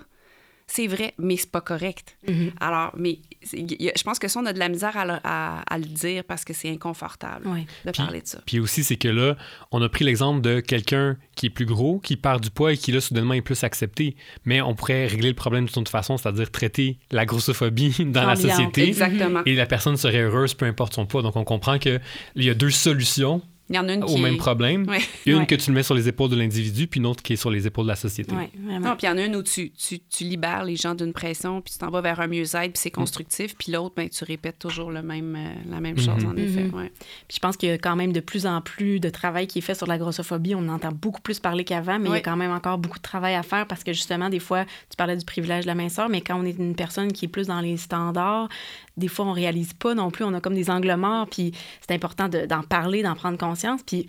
c'est 0.68 0.88
vrai, 0.88 1.14
mais 1.20 1.38
c'est 1.38 1.52
pas 1.52 1.62
correct. 1.62 2.18
Mhm. 2.28 2.52
Alors, 2.60 2.92
mais 2.98 3.20
je 3.44 4.04
pense 4.04 4.18
que 4.18 4.28
ça, 4.28 4.40
on 4.40 4.46
a 4.48 4.54
de 4.54 4.58
la 4.58 4.68
misère 4.68 4.98
à, 4.98 5.78
le, 5.78 5.86
dire 5.86 6.24
parce 6.24 6.44
que 6.44 6.54
c'est 6.54 6.70
inconfortable 6.70 7.46
de 7.86 7.92
parler 7.92 8.22
de 8.22 8.28
ça. 8.28 8.40
Puis 8.46 8.60
aussi, 8.60 8.84
c'est 8.84 8.96
que 8.96 9.08
là, 9.08 9.38
on 9.72 9.82
a 9.82 9.90
pris 9.90 10.04
l'exemple 10.04 10.42
de 10.42 10.60
quelqu'un 10.62 11.18
qui 11.36 11.48
est 11.48 11.50
plus 11.52 11.66
gros, 11.66 12.00
qui 12.00 12.18
perd 12.18 12.42
du 12.42 12.50
poids 12.50 12.74
et 12.74 12.78
qui, 12.78 12.92
là, 12.92 13.00
soudainement, 13.00 13.36
est 13.36 13.42
plus 13.42 13.64
accepté. 13.64 14.16
Mais 14.44 14.62
on 14.62 14.74
pourrait 14.74 15.06
régler 15.06 15.30
le 15.30 15.36
problème 15.36 15.66
d'une 15.66 15.82
autre 15.82 15.92
façon, 15.92 16.18
c'est-à-dire 16.18 16.50
traiter 16.50 16.98
la 17.12 17.26
grossophobie 17.26 17.96
dans 18.06 18.26
la 18.26 18.36
société. 18.36 18.88
Exactement. 18.88 19.44
Et 19.46 19.54
la 19.54 19.68
personne 19.68 19.98
serait 19.98 20.22
heureuse, 20.22 20.56
peu 20.56 20.66
importe 20.66 20.96
son 20.96 21.06
poids. 21.06 21.22
Donc, 21.22 21.36
on 21.36 21.44
comprend 21.44 21.78
qu'il 21.78 22.02
y 22.36 22.50
a 22.50 22.56
deux 22.56 22.72
solutions 22.72 23.42
il 23.70 23.76
y 23.76 23.80
en 23.80 23.90
a 23.90 23.94
une 23.94 24.04
au 24.04 24.18
même 24.18 24.38
problème. 24.38 24.86
Une 25.26 25.48
que 25.48 25.56
tu 25.56 25.72
le 25.72 25.76
mets 25.76 25.84
sur 25.84 25.96
les 25.96 26.08
épaules 26.08 26.30
de 26.30 26.36
l'individu, 26.36 26.88
puis 26.88 27.00
une 27.00 27.08
autre 27.08 27.24
qui 27.24 27.34
est 27.34 27.38
sur 27.38 27.50
les 27.50 27.66
épaules 27.66 27.86
de 27.86 27.90
la 27.90 27.96
société. 27.96 28.34
Oui, 28.36 28.80
Non, 28.80 28.96
puis 28.96 29.08
il 29.08 29.10
y 29.10 29.10
en 29.10 29.18
a 29.18 29.26
une 29.26 29.36
où 29.36 29.44
tu, 29.44 29.72
tu, 29.72 30.00
tu 30.00 30.24
libères 30.24 30.64
les 30.64 30.76
gens 30.76 30.94
d'une 30.94 31.14
pression, 31.14 31.62
puis 31.62 31.74
tu 31.74 31.80
t'en 31.80 31.90
vas 31.90 32.02
vers 32.02 32.20
un 32.20 32.28
mieux-être, 32.28 32.74
puis 32.74 32.82
c'est 32.82 32.94
mm. 32.94 33.00
constructif. 33.00 33.56
Puis 33.58 33.72
l'autre, 33.72 33.96
ben, 33.96 34.10
tu 34.10 34.24
répètes 34.24 34.60
toujours 34.60 34.92
le 34.92 35.02
même, 35.02 35.36
euh, 35.36 35.72
la 35.72 35.80
même 35.80 35.98
chose, 35.98 36.24
mm-hmm. 36.24 36.28
en 36.28 36.38
effet. 36.38 36.64
Mm-hmm. 36.66 36.90
Puis 37.28 37.36
je 37.36 37.40
pense 37.40 37.58
qu'il 37.58 37.70
y 37.70 37.72
a 37.72 37.78
quand 37.78 37.96
même 37.96 38.14
de 38.14 38.20
plus 38.20 38.46
en 38.46 38.62
plus 38.62 39.00
de 39.00 39.10
travail 39.10 39.48
qui 39.48 39.60
est 39.60 39.64
fait 39.64 39.76
sur 39.76 39.88
la 39.88 39.98
grossophobie. 39.98 40.54
On 40.56 40.68
entend 40.70 40.92
beaucoup 40.92 41.22
plus 41.22 41.40
parler 41.40 41.64
qu'avant, 41.64 41.98
mais 42.00 42.10
il 42.10 42.14
y 42.14 42.18
a 42.18 42.22
quand 42.22 42.38
même 42.38 42.52
encore 42.52 42.78
beaucoup 42.78 43.00
de 43.00 43.04
travail 43.04 43.36
à 43.36 43.44
faire 43.44 43.66
parce 43.68 43.84
que 43.84 43.94
justement, 43.94 44.30
des 44.30 44.40
fois, 44.40 44.66
tu 44.90 44.96
parlais 44.98 45.18
du 45.18 45.26
privilège 45.26 45.64
de 45.64 45.68
la 45.68 45.76
minceur, 45.76 46.10
mais 46.10 46.22
quand 46.22 46.40
on 46.40 46.46
est 46.46 46.58
une 46.58 46.76
personne 46.76 47.12
qui 47.12 47.26
est 47.26 47.30
plus 47.30 47.48
dans 47.48 47.62
les 47.62 47.78
standards, 47.78 48.50
des 48.98 49.08
fois, 49.08 49.26
on 49.26 49.34
réalise 49.34 49.74
pas 49.74 49.94
non 49.94 50.12
plus. 50.12 50.24
On 50.24 50.34
a 50.34 50.42
comme 50.42 50.56
des 50.56 50.70
angles 50.70 50.96
morts, 50.96 51.28
puis 51.30 51.52
c'est 51.82 51.94
important 51.94 52.30
d'en 52.30 52.64
parler, 52.64 53.04
d'en 53.04 53.16
prendre 53.16 53.38
conscience. 53.38 53.82
Puis 53.86 54.08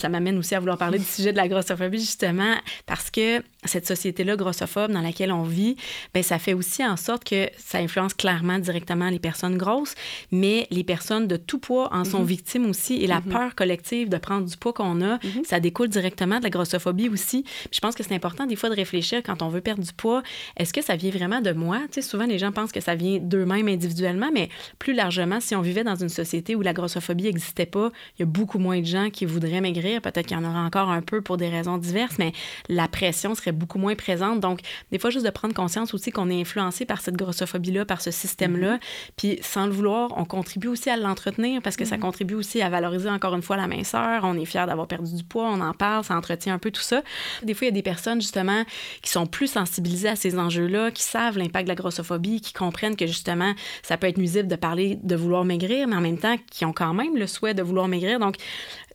ça 0.00 0.08
m'amène 0.08 0.38
aussi 0.38 0.54
à 0.54 0.60
vouloir 0.60 0.78
parler 0.78 0.98
du 0.98 1.04
sujet 1.04 1.32
de 1.32 1.36
la 1.36 1.48
grossophobie, 1.48 2.00
justement, 2.00 2.54
parce 2.86 3.10
que 3.10 3.42
cette 3.64 3.86
société-là 3.86 4.36
grossophobe 4.36 4.90
dans 4.90 5.02
laquelle 5.02 5.32
on 5.32 5.42
vit, 5.42 5.76
ben 6.14 6.22
ça 6.22 6.38
fait 6.38 6.54
aussi 6.54 6.84
en 6.84 6.96
sorte 6.96 7.24
que 7.24 7.48
ça 7.58 7.78
influence 7.78 8.14
clairement 8.14 8.58
directement 8.58 9.10
les 9.10 9.18
personnes 9.18 9.58
grosses, 9.58 9.94
mais 10.32 10.66
les 10.70 10.84
personnes 10.84 11.26
de 11.26 11.36
tout 11.36 11.58
poids 11.58 11.92
en 11.92 12.04
sont 12.04 12.20
mhm. 12.20 12.26
victimes 12.26 12.70
aussi. 12.70 12.94
Et 12.96 13.06
la 13.06 13.20
mhm. 13.20 13.32
peur 13.32 13.54
collective 13.54 14.08
de 14.08 14.16
prendre 14.16 14.46
du 14.46 14.56
poids 14.56 14.72
qu'on 14.72 15.02
a, 15.02 15.14
mhm. 15.14 15.44
ça 15.44 15.60
découle 15.60 15.88
directement 15.88 16.38
de 16.38 16.44
la 16.44 16.50
grossophobie 16.50 17.08
aussi. 17.08 17.44
je 17.72 17.80
pense 17.80 17.94
que 17.94 18.02
c'est 18.02 18.14
important 18.14 18.46
des 18.46 18.56
fois 18.56 18.70
de 18.70 18.76
réfléchir 18.76 19.22
quand 19.24 19.42
on 19.42 19.48
veut 19.48 19.60
perdre 19.60 19.82
du 19.82 19.92
poids, 19.92 20.22
est-ce 20.56 20.72
que 20.72 20.82
ça 20.82 20.96
vient 20.96 21.10
vraiment 21.10 21.40
de 21.40 21.52
moi? 21.52 21.80
Tu 21.90 21.94
sais, 21.94 22.02
souvent, 22.02 22.26
les 22.26 22.38
gens 22.38 22.52
pensent 22.52 22.72
que 22.72 22.80
ça 22.80 22.94
vient 22.94 23.18
d'eux-mêmes 23.18 23.68
individuellement, 23.68 24.30
mais 24.32 24.48
plus 24.78 24.94
largement, 24.94 25.40
si 25.40 25.54
on 25.54 25.60
vivait 25.60 25.84
dans 25.84 25.96
une 25.96 26.08
société 26.08 26.54
où 26.54 26.62
la 26.62 26.72
grossophobie 26.72 27.24
n'existait 27.24 27.66
pas, 27.66 27.90
il 28.18 28.20
y 28.20 28.22
a 28.22 28.26
beaucoup 28.26 28.58
moins 28.58 28.80
de 28.80 28.86
gens 28.86 29.10
qui 29.10 29.26
voudraient 29.26 29.60
maigrir. 29.60 29.89
Peut-être 29.98 30.26
qu'il 30.26 30.36
y 30.36 30.40
en 30.40 30.48
aura 30.48 30.60
encore 30.60 30.90
un 30.90 31.02
peu 31.02 31.22
pour 31.22 31.36
des 31.36 31.48
raisons 31.48 31.78
diverses, 31.78 32.16
mais 32.18 32.32
la 32.68 32.86
pression 32.86 33.34
serait 33.34 33.52
beaucoup 33.52 33.78
moins 33.78 33.94
présente. 33.94 34.40
Donc, 34.40 34.60
des 34.92 34.98
fois, 34.98 35.10
juste 35.10 35.24
de 35.24 35.30
prendre 35.30 35.54
conscience 35.54 35.94
aussi 35.94 36.12
qu'on 36.12 36.30
est 36.30 36.40
influencé 36.40 36.84
par 36.84 37.00
cette 37.00 37.16
grossophobie-là, 37.16 37.84
par 37.84 38.00
ce 38.00 38.10
système-là. 38.10 38.76
Mm-hmm. 38.76 39.10
Puis, 39.16 39.38
sans 39.42 39.66
le 39.66 39.72
vouloir, 39.72 40.12
on 40.16 40.24
contribue 40.24 40.68
aussi 40.68 40.90
à 40.90 40.96
l'entretenir 40.96 41.62
parce 41.62 41.76
que 41.76 41.84
ça 41.84 41.96
mm-hmm. 41.96 42.00
contribue 42.00 42.34
aussi 42.34 42.62
à 42.62 42.68
valoriser 42.68 43.10
encore 43.10 43.34
une 43.34 43.42
fois 43.42 43.56
la 43.56 43.66
minceur. 43.66 44.22
On 44.24 44.36
est 44.36 44.44
fier 44.44 44.66
d'avoir 44.66 44.86
perdu 44.86 45.14
du 45.14 45.24
poids, 45.24 45.48
on 45.50 45.60
en 45.60 45.72
parle, 45.72 46.04
ça 46.04 46.16
entretient 46.16 46.54
un 46.54 46.58
peu 46.58 46.70
tout 46.70 46.82
ça. 46.82 47.02
Des 47.42 47.54
fois, 47.54 47.66
il 47.66 47.70
y 47.70 47.72
a 47.72 47.74
des 47.74 47.82
personnes, 47.82 48.20
justement, 48.20 48.64
qui 49.02 49.10
sont 49.10 49.26
plus 49.26 49.48
sensibilisées 49.48 50.08
à 50.08 50.16
ces 50.16 50.38
enjeux-là, 50.38 50.90
qui 50.90 51.02
savent 51.02 51.38
l'impact 51.38 51.64
de 51.64 51.70
la 51.70 51.74
grossophobie, 51.74 52.40
qui 52.40 52.52
comprennent 52.52 52.96
que, 52.96 53.06
justement, 53.06 53.54
ça 53.82 53.96
peut 53.96 54.06
être 54.06 54.18
nuisible 54.18 54.48
de 54.48 54.56
parler 54.56 54.98
de 55.02 55.16
vouloir 55.16 55.44
maigrir, 55.44 55.88
mais 55.88 55.96
en 55.96 56.00
même 56.00 56.18
temps, 56.18 56.36
qui 56.50 56.64
ont 56.64 56.72
quand 56.72 56.94
même 56.94 57.16
le 57.16 57.26
souhait 57.26 57.54
de 57.54 57.62
vouloir 57.62 57.88
maigrir. 57.88 58.18
Donc, 58.18 58.36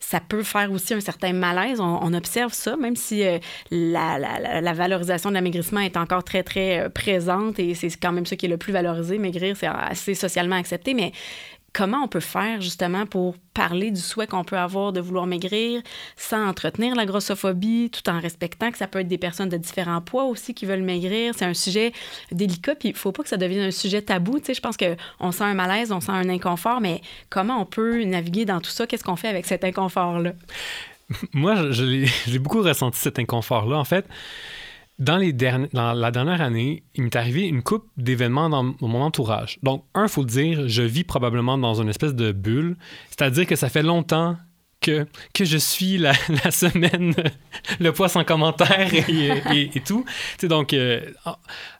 ça 0.00 0.20
peut 0.20 0.42
faire 0.42 0.70
aussi 0.70 0.94
un 0.94 1.00
certain 1.00 1.32
malaise. 1.32 1.80
On, 1.80 2.14
observe 2.14 2.52
ça, 2.52 2.76
même 2.76 2.96
si 2.96 3.24
euh, 3.24 3.38
la, 3.70 4.72
valorisation 4.72 5.30
de 5.30 5.34
l'amaigrissement 5.34 5.80
est 5.80 5.96
encore 5.96 6.24
très, 6.24 6.42
très 6.42 6.80
euh, 6.80 6.88
présente 6.88 7.58
et 7.58 7.74
c'est 7.74 7.90
quand 7.96 8.12
même 8.12 8.26
ça 8.26 8.36
qui 8.36 8.46
est 8.46 8.48
le 8.48 8.56
plus 8.56 8.72
valorisé. 8.72 9.18
Maigrir, 9.18 9.56
c'est 9.56 9.66
assez 9.66 10.14
socialement 10.14 10.56
accepté, 10.56 10.94
mais 10.94 11.12
comment 11.72 11.98
on 12.04 12.08
peut 12.08 12.20
faire 12.20 12.60
justement 12.60 13.06
pour 13.06 13.36
parler 13.52 13.90
du 13.90 14.00
souhait 14.00 14.26
qu'on 14.26 14.44
peut 14.44 14.56
avoir 14.56 14.92
de 14.92 15.00
vouloir 15.00 15.26
maigrir 15.26 15.82
sans 16.16 16.46
entretenir 16.46 16.94
la 16.94 17.06
grossophobie, 17.06 17.90
tout 17.90 18.08
en 18.10 18.20
respectant 18.20 18.70
que 18.70 18.78
ça 18.78 18.86
peut 18.86 19.00
être 19.00 19.08
des 19.08 19.18
personnes 19.18 19.48
de 19.48 19.56
différents 19.56 20.00
poids 20.00 20.24
aussi 20.24 20.54
qui 20.54 20.66
veulent 20.66 20.82
maigrir. 20.82 21.34
C'est 21.36 21.44
un 21.44 21.54
sujet 21.54 21.92
délicat, 22.32 22.74
puis 22.74 22.90
il 22.90 22.94
faut 22.94 23.12
pas 23.12 23.22
que 23.22 23.28
ça 23.28 23.36
devienne 23.36 23.64
un 23.64 23.70
sujet 23.70 24.02
tabou. 24.02 24.40
Tu 24.40 24.54
je 24.54 24.60
pense 24.60 24.76
qu'on 24.76 25.32
sent 25.32 25.44
un 25.44 25.54
malaise, 25.54 25.92
on 25.92 26.00
sent 26.00 26.12
un 26.12 26.28
inconfort, 26.28 26.80
mais 26.80 27.00
comment 27.30 27.60
on 27.60 27.66
peut 27.66 28.04
naviguer 28.04 28.44
dans 28.44 28.60
tout 28.60 28.70
ça? 28.70 28.86
Qu'est-ce 28.86 29.04
qu'on 29.04 29.16
fait 29.16 29.28
avec 29.28 29.46
cet 29.46 29.64
inconfort-là? 29.64 30.32
Moi, 31.32 31.70
j'ai 31.70 32.38
beaucoup 32.38 32.62
ressenti 32.62 32.98
cet 32.98 33.18
inconfort-là. 33.18 33.78
En 33.78 33.84
fait, 33.84 34.06
dans, 34.98 35.18
la 35.72 36.10
dernière 36.10 36.40
année, 36.40 36.82
il 36.94 37.02
m'est 37.04 37.16
arrivé 37.16 37.46
une 37.46 37.62
coupe 37.62 37.86
d'événements 37.96 38.48
dans 38.48 38.74
mon 38.80 39.02
entourage. 39.02 39.58
Donc, 39.62 39.84
un, 39.94 40.08
faut 40.08 40.22
le 40.22 40.28
dire, 40.28 40.68
je 40.68 40.82
vis 40.82 41.04
probablement 41.04 41.58
dans 41.58 41.80
une 41.80 41.88
espèce 41.88 42.14
de 42.14 42.32
bulle. 42.32 42.76
C'est-à-dire 43.10 43.46
que 43.46 43.56
ça 43.56 43.68
fait 43.68 43.82
longtemps 43.82 44.36
que, 44.86 45.44
je 45.44 45.56
suis 45.56 45.98
la, 45.98 46.14
semaine, 46.50 47.14
le 47.80 47.92
poids 47.92 48.08
sans 48.08 48.24
commentaire 48.24 48.92
et, 48.94 49.70
et, 49.74 49.80
tout. 49.80 50.04
donc, 50.42 50.72
euh, 50.72 51.00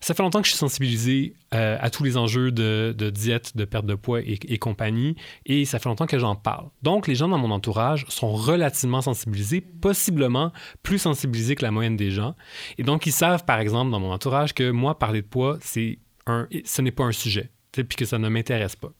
ça 0.01 0.15
fait 0.15 0.23
longtemps 0.23 0.41
que 0.41 0.47
je 0.47 0.53
suis 0.53 0.59
sensibilisé 0.59 1.35
euh, 1.55 1.77
à 1.81 1.91
tous 1.91 2.03
les 2.03 2.17
enjeux 2.17 2.51
de, 2.51 2.93
diète, 3.11 3.57
de 3.57 3.65
perte 3.65 3.87
de 3.87 3.95
poids 3.95 4.21
et, 4.21 4.59
compagnie, 4.59 5.17
et 5.45 5.65
ça 5.65 5.79
fait 5.79 5.89
longtemps 5.89 6.07
que 6.07 6.19
j'en 6.19 6.35
parle. 6.35 6.69
Donc, 6.83 7.07
les 7.07 7.15
gens 7.15 7.29
dans 7.29 7.39
mon 7.39 7.51
entourage 7.51 8.05
sont 8.09 8.33
relativement 8.33 9.03
sensibilisés, 9.03 9.61
possiblement 9.61 10.53
plus 10.83 10.99
sensibilisés 10.99 11.55
que 11.55 11.63
la 11.63 11.71
moyenne 11.71 11.97
des 11.97 12.11
gens. 12.11 12.35
Et 12.79 12.83
donc, 12.83 13.07
ils 13.07 13.13
savent, 13.13 13.45
par 13.45 13.61
exemple, 13.61 13.91
dans 13.91 14.01
mon 14.01 14.13
entourage, 14.13 14.55
que 14.55 14.71
moi, 14.71 14.99
parler 14.99 15.23
de 15.23 15.27
poids, 15.27 15.59
c'est 15.61 15.99
un, 16.27 16.49
ce 16.65 16.83
n'est 16.83 16.91
pas 16.91 17.05
un 17.05 17.13
sujet, 17.13 17.51
puis 17.85 17.97
que 17.97 18.05
ça 18.05 18.19
ne 18.19 18.29
m'intéresse 18.29 18.77
pas. 18.77 18.93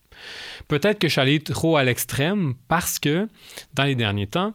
Peut-être 0.69 0.99
que 0.99 1.09
je 1.09 1.13
suis 1.13 1.21
allé 1.21 1.41
trop 1.41 1.77
à 1.77 1.85
l'extrême 1.85 2.55
parce 2.69 2.99
que 2.99 3.29
dans 3.75 3.85
les 3.85 3.95
derniers 3.95 4.27
temps, 4.27 4.55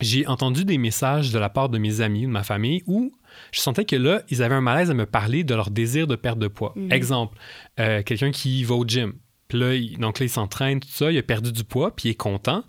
j'ai 0.00 0.26
entendu 0.26 0.64
des 0.64 0.78
messages 0.78 1.32
de 1.32 1.38
la 1.38 1.48
part 1.48 1.68
de 1.68 1.78
mes 1.78 2.00
amis, 2.00 2.22
de 2.22 2.26
ma 2.26 2.42
famille, 2.42 2.82
où 2.86 3.12
je 3.52 3.60
sentais 3.60 3.84
que 3.84 3.96
là, 3.96 4.22
ils 4.28 4.42
avaient 4.42 4.54
un 4.54 4.60
malaise 4.60 4.90
à 4.90 4.94
me 4.94 5.06
parler 5.06 5.44
de 5.44 5.54
leur 5.54 5.70
désir 5.70 6.06
de 6.06 6.16
perte 6.16 6.38
de 6.38 6.48
poids. 6.48 6.72
Mhm. 6.76 6.92
Exemple, 6.92 7.38
euh, 7.78 8.02
quelqu'un 8.02 8.30
qui 8.30 8.64
va 8.64 8.74
au 8.74 8.84
gym. 8.84 9.14
Puis 9.48 9.58
là, 9.58 9.78
donc 9.98 10.18
là, 10.18 10.26
il 10.26 10.30
s'entraîne, 10.30 10.80
tout 10.80 10.88
ça, 10.88 11.12
il 11.12 11.18
a 11.18 11.22
perdu 11.22 11.52
du 11.52 11.64
poids, 11.64 11.94
puis 11.94 12.08
il 12.08 12.12
est 12.12 12.16
content. 12.16 12.64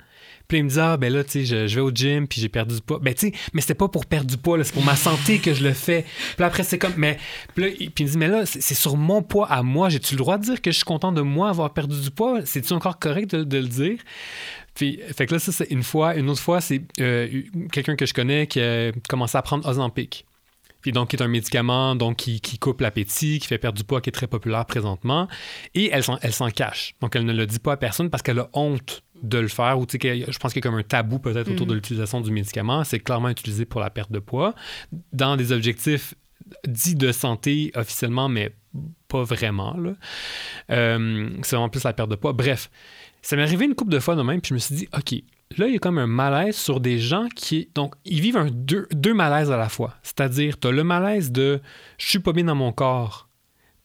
Il 0.57 0.65
me 0.65 0.69
dit, 0.69 0.79
ah, 0.79 0.97
ben 0.97 1.11
là, 1.11 1.23
tu 1.23 1.45
sais, 1.45 1.67
je, 1.67 1.75
vais 1.75 1.81
au 1.81 1.91
gym, 1.91 2.27
puis 2.27 2.41
j'ai 2.41 2.49
perdu 2.49 2.75
du 2.75 2.81
poids. 2.81 2.99
Ben, 2.99 3.13
tu 3.13 3.27
sais, 3.27 3.33
mais 3.53 3.61
c'était 3.61 3.73
pas 3.73 3.87
pour 3.87 4.05
perdre 4.05 4.29
du 4.29 4.37
poids, 4.37 4.63
c'est 4.63 4.73
pour 4.73 4.85
ma 4.85 4.95
santé 4.95 5.39
que 5.39 5.53
je 5.53 5.63
le 5.63 5.73
fais. 5.73 6.05
Puis 6.35 6.45
après, 6.45 6.63
c'est 6.63 6.77
comme, 6.77 6.93
mais, 6.97 7.17
puis, 7.55 7.63
là, 7.65 7.71
il 7.79 7.87
me 7.87 8.09
dit, 8.09 8.17
mais 8.17 8.27
là, 8.27 8.45
c'est 8.45 8.73
sur 8.73 8.97
mon 8.97 9.21
poids 9.21 9.47
à 9.47 9.63
moi. 9.63 9.89
J'ai-tu 9.89 10.15
le 10.15 10.19
droit 10.19 10.37
de 10.37 10.43
dire 10.43 10.61
que 10.61 10.71
je 10.71 10.77
suis 10.77 10.85
content 10.85 11.11
de 11.11 11.21
moi 11.21 11.49
avoir 11.49 11.73
perdu 11.73 11.99
du 11.99 12.11
poids? 12.11 12.41
C'est-tu 12.45 12.73
encore 12.73 12.99
correct 12.99 13.35
de, 13.35 13.57
le 13.57 13.67
dire? 13.67 13.99
Puis, 14.75 14.99
fait 15.15 15.25
que 15.25 15.33
là, 15.33 15.39
ça, 15.39 15.51
c'est 15.51 15.69
une 15.69 15.83
fois. 15.83 16.15
Une 16.15 16.29
autre 16.29 16.41
fois, 16.41 16.61
c'est 16.61 16.81
euh, 16.99 17.43
quelqu'un 17.71 17.95
que 17.95 18.05
je 18.05 18.13
connais 18.13 18.47
qui 18.47 18.59
a 18.59 18.91
commencé 19.07 19.37
à 19.37 19.41
prendre 19.41 19.67
Ozempic. 19.67 20.25
Puis 20.83 20.91
donc, 20.91 21.09
qui 21.09 21.15
est 21.15 21.23
un 21.23 21.27
médicament 21.27 21.95
donc, 21.95 22.17
qui, 22.17 22.59
coupe 22.59 22.81
l'appétit, 22.81 23.39
qui 23.39 23.47
fait 23.47 23.57
perdre 23.57 23.77
du 23.77 23.83
poids, 23.83 24.01
qui 24.01 24.09
est 24.09 24.13
très 24.13 24.27
populaire 24.27 24.65
présentement. 24.65 25.27
Et 25.73 25.89
elle 25.91 26.03
s'en 26.03 26.49
cache. 26.49 26.93
Donc, 27.01 27.15
elle 27.15 27.25
ne 27.25 27.33
le 27.33 27.47
dit 27.47 27.59
pas 27.59 27.73
à 27.73 27.77
personne 27.77 28.09
parce 28.09 28.21
qu'elle 28.21 28.39
a 28.39 28.49
honte 28.53 29.01
de 29.23 29.37
le 29.37 29.47
faire 29.47 29.79
ou 29.79 29.87
je 29.89 30.37
pense 30.37 30.51
qu'il 30.51 30.63
y 30.63 30.67
a 30.67 30.69
comme 30.69 30.77
un 30.77 30.83
tabou 30.83 31.17
peut-être 31.17 31.49
autour 31.49 31.65
de 31.65 31.71
mhm. 31.71 31.77
l'utilisation 31.77 32.19
du 32.19 32.31
médicament. 32.31 32.83
C'est 32.83 32.99
clairement 32.99 33.29
utilisé 33.29 33.65
pour 33.65 33.79
la 33.79 33.89
perte 33.89 34.11
de 34.11 34.19
poids 34.19 34.53
dans 35.13 35.37
des 35.37 35.53
objectifs 35.53 36.13
dits 36.67 36.95
de 36.95 37.13
santé 37.13 37.71
officiellement, 37.75 38.27
mais 38.27 38.53
pas 39.07 39.23
vraiment. 39.23 39.77
Euh, 40.69 41.29
c'est 41.41 41.55
vraiment 41.55 41.69
plus 41.69 41.85
la 41.85 41.93
perte 41.93 42.09
de 42.09 42.15
poids. 42.15 42.33
Bref, 42.33 42.69
ça 43.21 43.37
m'est 43.37 43.43
arrivé 43.43 43.63
une 43.65 43.75
couple 43.75 43.91
de 43.91 43.99
fois 43.99 44.15
de 44.15 44.21
même, 44.21 44.41
puis 44.41 44.49
je 44.49 44.53
me 44.55 44.59
suis 44.59 44.75
dit, 44.75 44.89
OK, 44.93 45.15
là, 45.57 45.67
il 45.67 45.73
y 45.73 45.75
a 45.75 45.79
comme 45.79 45.97
un 45.97 46.07
malaise 46.07 46.55
sur 46.55 46.79
des 46.79 46.99
gens 46.99 47.27
qui. 47.35 47.69
Donc, 47.75 47.95
ils 48.05 48.21
vivent 48.21 48.37
un, 48.37 48.49
deux, 48.51 48.87
deux 48.91 49.13
malaises 49.13 49.51
à 49.51 49.57
la 49.57 49.69
fois. 49.69 49.95
C'est-à-dire, 50.03 50.59
tu 50.59 50.67
as 50.67 50.71
le 50.71 50.83
malaise 50.83 51.31
de 51.31 51.61
je 51.97 52.09
suis 52.09 52.19
pas 52.19 52.33
bien 52.33 52.45
dans 52.45 52.55
mon 52.55 52.71
corps 52.71 53.29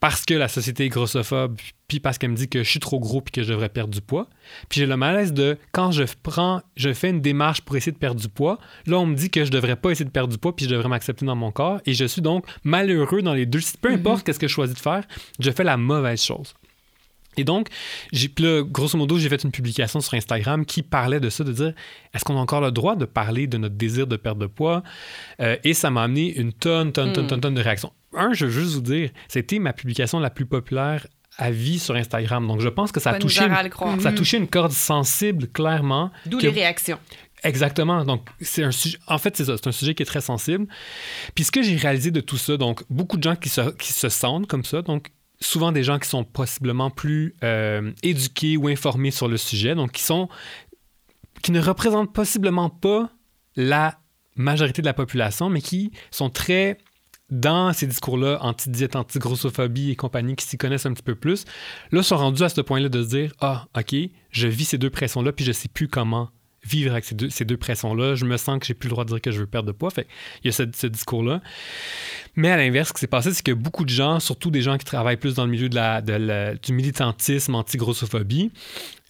parce 0.01 0.25
que 0.25 0.35
la 0.35 0.49
société 0.49 0.85
est 0.85 0.89
grossophobe, 0.89 1.57
puis 1.89 1.99
parce 1.99 2.19
qu'elle 2.19 2.31
me 2.31 2.37
dit 2.37 2.49
que 2.49 2.63
je 2.63 2.69
suis 2.69 2.79
trop 2.79 3.01
gros 3.01 3.21
puis 3.21 3.33
que 3.33 3.43
je 3.43 3.49
devrais 3.49 3.69
perdre 3.69 3.93
du 3.93 4.01
poids. 4.01 4.29
Puis 4.69 4.81
j'ai 4.81 4.87
le 4.87 4.97
malaise 4.97 5.33
de 5.33 5.59
quand 5.73 5.91
je 5.91 6.05
prends, 6.23 6.63
je 6.77 6.93
fais 6.93 7.11
une 7.11 7.21
démarche 7.21 7.63
pour 7.63 7.77
essayer 7.77 7.93
de 7.93 7.99
perdre 7.99 8.21
du 8.21 8.29
poids, 8.29 8.59
là 8.87 8.99
on 8.99 9.07
me 9.07 9.17
dit 9.17 9.31
que 9.31 9.45
je 9.45 9.51
devrais 9.51 9.77
pas 9.77 9.91
essayer 9.91 10.05
de 10.05 10.11
perdre 10.11 10.33
du 10.33 10.39
poids 10.39 10.55
puis 10.55 10.67
je 10.67 10.71
devrais 10.71 10.89
m'accepter 10.89 11.27
dans 11.27 11.35
mon 11.35 11.51
corps 11.51 11.81
et 11.85 11.95
je 11.95 12.05
suis 12.05 12.23
donc 12.23 12.47
malheureux 12.63 13.23
dans 13.23 13.35
les 13.35 13.47
deux. 13.47 13.61
Peu 13.81 13.91
importe 13.91 14.19
mhm. 14.19 14.25
qu'est-ce 14.25 14.39
que 14.39 14.49
je 14.49 14.53
choisis 14.53 14.77
de 14.77 14.81
faire, 14.81 15.05
je 15.41 15.51
fais 15.51 15.65
la 15.65 15.77
mauvaise 15.77 16.23
chose. 16.23 16.55
Et 17.39 17.45
donc, 17.45 17.69
j'ai, 18.13 18.31
là, 18.39 18.63
grosso 18.63 18.99
modo, 18.99 19.19
j'ai 19.19 19.29
fait 19.29 19.43
une 19.45 19.51
publication 19.51 20.01
sur 20.01 20.15
Instagram 20.15 20.65
qui 20.65 20.83
parlait 20.83 21.21
de 21.21 21.31
ça, 21.31 21.45
de 21.45 21.53
dire 21.53 21.73
est-ce 22.15 22.25
qu'on 22.25 22.37
a 22.37 22.41
encore 22.41 22.61
le 22.61 22.73
droit 22.73 22.97
de 22.97 23.05
parler 23.05 23.47
de 23.47 23.59
notre 23.59 23.77
désir 23.77 24.07
de 24.07 24.17
perdre 24.17 24.41
de 24.41 24.47
poids? 24.47 24.83
Euh, 25.41 25.57
Et 25.65 25.75
ça 25.75 25.91
m'a 25.91 26.03
amené 26.03 26.35
une 26.35 26.53
tonne, 26.53 26.93
tonne, 26.93 27.13
tonne, 27.13 27.25
mm. 27.25 27.29
tonne, 27.29 27.41
tonne 27.41 27.55
de 27.55 27.63
réactions. 27.63 27.93
Un, 28.15 28.33
je 28.33 28.47
veux 28.47 28.51
juste 28.51 28.75
vous 28.75 28.81
dire, 28.81 29.11
c'était 29.29 29.59
ma 29.59 29.73
publication 29.73 30.19
la 30.19 30.31
plus 30.31 30.47
populaire 30.47 31.07
à 31.37 31.51
vie 31.51 31.79
sur 31.79 31.95
Instagram. 31.95 32.47
Donc, 32.47 32.61
je 32.61 32.69
pense 32.69 32.91
que 32.91 33.01
ça 33.01 33.11
a, 33.11 33.19
touché 33.19 33.45
une, 33.45 34.01
ça 34.01 34.09
a 34.09 34.13
touché 34.13 34.39
une 34.39 34.49
corde 34.49 34.73
sensible, 34.73 35.47
clairement. 35.49 36.11
D'où 36.27 36.39
les 36.39 36.49
réactions. 36.51 36.99
Exactement. 37.45 38.05
Donc, 38.05 38.27
c'est 38.41 38.65
un 38.65 38.73
sujet. 38.73 38.99
En 39.07 39.19
fait, 39.19 39.37
c'est 39.37 39.45
ça. 39.45 39.57
C'est 39.57 39.69
un 39.69 39.73
sujet 39.73 39.95
qui 39.95 40.03
est 40.03 40.07
très 40.07 40.21
sensible. 40.21 40.67
Puis, 41.37 41.45
ce 41.45 41.53
que 41.53 41.63
j'ai 41.63 41.77
réalisé 41.77 42.11
de 42.11 42.21
tout 42.21 42.37
ça, 42.39 42.57
donc, 42.57 42.83
beaucoup 42.91 43.17
de 43.17 43.23
gens 43.23 43.37
qui 43.37 43.49
se, 43.49 43.61
qui 43.77 43.93
se 43.93 44.09
sentent 44.09 44.49
comme 44.49 44.65
ça. 44.65 44.83
Donc, 44.83 45.11
souvent 45.41 45.73
des 45.73 45.85
gens 45.85 45.99
qui 45.99 46.09
sont 46.09 46.25
possiblement 46.25 46.91
plus 46.91 47.35
euh, 47.45 47.93
éduqués 48.03 48.57
ou 48.57 48.69
informés 48.69 49.11
sur 49.11 49.29
le 49.29 49.37
sujet, 49.37 49.75
donc 49.75 49.93
qui 49.93 50.03
sont 50.03 50.29
qui 51.43 51.53
ne 51.53 51.61
représentent 51.61 52.13
possiblement 52.13 52.69
pas 52.69 53.11
la 53.55 53.99
majorité 54.35 54.83
de 54.83 54.87
la 54.87 54.95
population, 54.95 55.51
mais 55.51 55.61
qui 55.61 55.93
sont 56.11 56.31
très 56.31 56.79
dans 57.31 57.73
ces 57.75 57.87
discours-là, 57.87 58.39
anti-diète, 58.41 58.97
anti-grossophobie 58.97 59.91
et 59.91 59.97
compagnie, 59.97 60.35
qui 60.35 60.47
s'y 60.47 60.57
connaissent 60.57 60.87
un 60.87 60.95
petit 60.95 61.03
peu 61.03 61.15
plus, 61.15 61.45
là, 61.93 62.03
sont 62.03 62.17
rendus 62.17 62.43
à 62.43 62.49
ce 62.49 62.61
point-là 62.61 62.89
de 62.89 63.03
se 63.03 63.09
dire 63.09 63.33
Ah, 63.41 63.67
OK, 63.77 63.95
je 64.31 64.49
vis 64.49 64.65
ces 64.65 64.79
deux 64.79 64.91
pressions-là, 64.91 65.33
puis 65.33 65.45
je 65.45 65.53
sais 65.53 65.69
plus 65.69 65.89
comment 65.89 66.31
vivre 66.69 66.93
avec 66.93 67.05
ces 67.05 67.15
deux, 67.15 67.31
ces 67.31 67.45
deux 67.45 67.57
pressions-là. 67.57 68.15
Je 68.15 68.25
me 68.25 68.37
sens 68.37 68.59
que 68.59 68.67
j'ai 68.67 68.75
plus 68.75 68.89
le 68.89 68.93
droit 68.93 69.05
de 69.05 69.11
dire 69.11 69.21
que 69.21 69.31
je 69.31 69.41
veux 69.41 69.47
perdre 69.47 69.67
de 69.67 69.73
poids. 69.73 69.91
Fait 69.91 70.07
il 70.43 70.47
y 70.47 70.49
a 70.49 70.53
ce, 70.53 70.87
discours-là. 70.87 71.41
Mais 72.37 72.51
à 72.51 72.57
l'inverse, 72.57 72.89
ce 72.89 72.93
qui 72.95 73.01
s'est 73.01 73.07
passé, 73.07 73.33
c'est 73.33 73.45
que 73.45 73.53
beaucoup 73.53 73.85
de 73.85 73.91
gens, 73.91 74.21
surtout 74.21 74.51
des 74.51 74.63
gens 74.63 74.79
qui 74.79 74.85
travaillent 74.85 75.17
plus 75.17 75.35
dans 75.35 75.45
le 75.45 75.51
milieu 75.51 75.69
de 75.69 75.75
la, 75.75 76.01
du 76.55 76.73
militantisme 76.73 77.55
anti-grossophobie, 77.55 78.53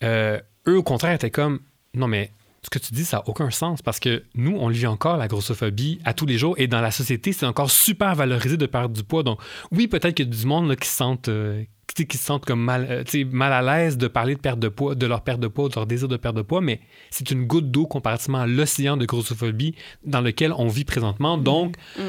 euh, 0.02 0.40
eux, 0.66 0.78
au 0.78 0.82
contraire, 0.82 1.12
étaient 1.12 1.30
comme 1.30 1.60
non, 1.94 2.06
mais 2.06 2.30
ce 2.62 2.70
que 2.70 2.78
tu 2.78 2.92
dis, 2.92 3.04
ça 3.04 3.18
n'a 3.18 3.28
aucun 3.28 3.50
sens 3.50 3.82
parce 3.82 4.00
que 4.00 4.24
nous, 4.34 4.56
on 4.56 4.68
vit 4.68 4.86
encore 4.86 5.16
la 5.16 5.28
grossophobie 5.28 6.00
à 6.04 6.12
tous 6.12 6.26
les 6.26 6.38
jours 6.38 6.54
et 6.58 6.66
dans 6.66 6.80
la 6.80 6.90
société, 6.90 7.32
c'est 7.32 7.46
encore 7.46 7.70
super 7.70 8.14
valorisé 8.14 8.56
de 8.56 8.66
perdre 8.66 8.94
du 8.94 9.02
poids. 9.04 9.22
Donc, 9.22 9.40
oui, 9.70 9.86
peut-être 9.86 10.14
qu'il 10.14 10.26
y 10.26 10.28
a 10.28 10.34
du 10.34 10.46
monde 10.46 10.74
qui 10.76 10.88
se 10.88 10.94
sentent. 10.94 11.28
Euh, 11.28 11.64
qui 11.94 12.16
se 12.16 12.24
sentent 12.24 12.44
comme 12.44 12.62
mal, 12.62 12.86
euh, 12.90 13.24
mal 13.32 13.52
à 13.52 13.62
l'aise 13.62 13.96
de 13.96 14.08
parler 14.08 14.34
de 14.34 14.40
perte 14.40 14.58
de 14.58 14.68
poids, 14.68 14.94
de 14.94 15.06
leur 15.06 15.22
perte 15.22 15.40
de 15.40 15.48
poids, 15.48 15.68
de 15.68 15.74
leur 15.74 15.86
désir 15.86 16.08
de 16.08 16.16
perte 16.16 16.36
de 16.36 16.42
poids, 16.42 16.60
mais 16.60 16.80
c'est 17.10 17.30
une 17.30 17.46
goutte 17.46 17.70
d'eau 17.70 17.86
comparativement 17.86 18.38
à 18.38 18.46
l'océan 18.46 18.96
de 18.96 19.06
grossophobie 19.06 19.74
dans 20.04 20.20
lequel 20.20 20.52
on 20.52 20.68
vit 20.68 20.84
présentement. 20.84 21.36
Mm. 21.36 21.42
Donc, 21.42 21.76
mm. 21.98 22.02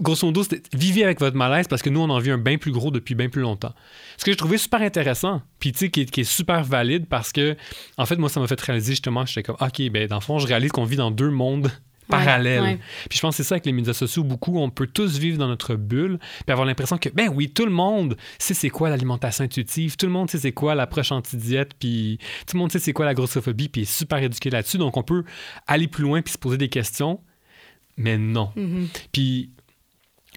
grosso 0.00 0.26
modo, 0.26 0.42
vivez 0.72 1.04
avec 1.04 1.20
votre 1.20 1.36
malaise 1.36 1.68
parce 1.68 1.82
que 1.82 1.90
nous, 1.90 2.00
on 2.00 2.10
en 2.10 2.18
vit 2.18 2.30
un 2.30 2.38
bien 2.38 2.58
plus 2.58 2.72
gros 2.72 2.90
depuis 2.90 3.14
bien 3.14 3.28
plus 3.28 3.42
longtemps. 3.42 3.74
Ce 4.18 4.24
que 4.24 4.30
j'ai 4.30 4.36
trouvé 4.36 4.58
super 4.58 4.82
intéressant, 4.82 5.42
puis 5.58 5.72
sais, 5.74 5.90
qui, 5.90 6.00
est 6.00 6.24
super 6.24 6.64
valide 6.64 7.06
parce 7.06 7.32
que, 7.32 7.56
en 7.96 8.06
fait, 8.06 8.16
moi, 8.16 8.28
ça 8.28 8.40
m'a 8.40 8.46
fait 8.46 8.60
réaliser 8.60 8.92
justement, 8.92 9.24
j'étais 9.26 9.42
comme, 9.42 9.56
OK, 9.60 9.90
ben, 9.90 10.06
dans 10.08 10.16
le 10.16 10.22
fond, 10.22 10.38
je 10.38 10.46
réalise 10.46 10.72
qu'on 10.72 10.84
vit 10.84 10.96
dans 10.96 11.10
deux 11.10 11.30
mondes 11.30 11.70
parallèle. 12.08 12.78
Puis 13.08 13.18
je 13.18 13.20
pense 13.22 13.36
que 13.36 13.42
c'est 13.42 13.48
ça 13.48 13.54
avec 13.54 13.66
les 13.66 13.72
médias 13.72 13.92
sociaux, 13.92 14.24
beaucoup, 14.24 14.58
on 14.58 14.70
peut 14.70 14.86
tous 14.86 15.18
vivre 15.18 15.38
dans 15.38 15.48
notre 15.48 15.74
bulle, 15.74 16.18
puis 16.18 16.52
avoir 16.52 16.66
l'impression 16.66 16.98
que, 16.98 17.08
ben 17.08 17.28
oui, 17.34 17.50
tout 17.50 17.64
le 17.64 17.70
monde 17.70 18.16
sait 18.38 18.54
c'est 18.54 18.70
quoi 18.70 18.90
l'alimentation 18.90 19.44
intuitive, 19.44 19.96
tout 19.96 20.06
le 20.06 20.12
monde 20.12 20.30
sait 20.30 20.38
c'est 20.38 20.52
quoi 20.52 20.74
l'approche 20.74 21.12
anti-diète, 21.12 21.72
puis 21.78 22.18
tout 22.46 22.56
le 22.56 22.60
monde 22.60 22.72
sait 22.72 22.78
c'est 22.78 22.92
quoi 22.92 23.06
la 23.06 23.14
grossophobie, 23.14 23.68
puis 23.68 23.82
est 23.82 23.92
super 23.92 24.18
éduqué 24.22 24.50
là-dessus. 24.50 24.78
Donc 24.78 24.96
on 24.96 25.02
peut 25.02 25.24
aller 25.66 25.88
plus 25.88 26.04
loin 26.04 26.22
puis 26.22 26.32
se 26.32 26.38
poser 26.38 26.58
des 26.58 26.68
questions, 26.68 27.20
mais 27.96 28.18
non. 28.18 28.52
Mm-hmm. 28.56 28.86
Puis 29.12 29.50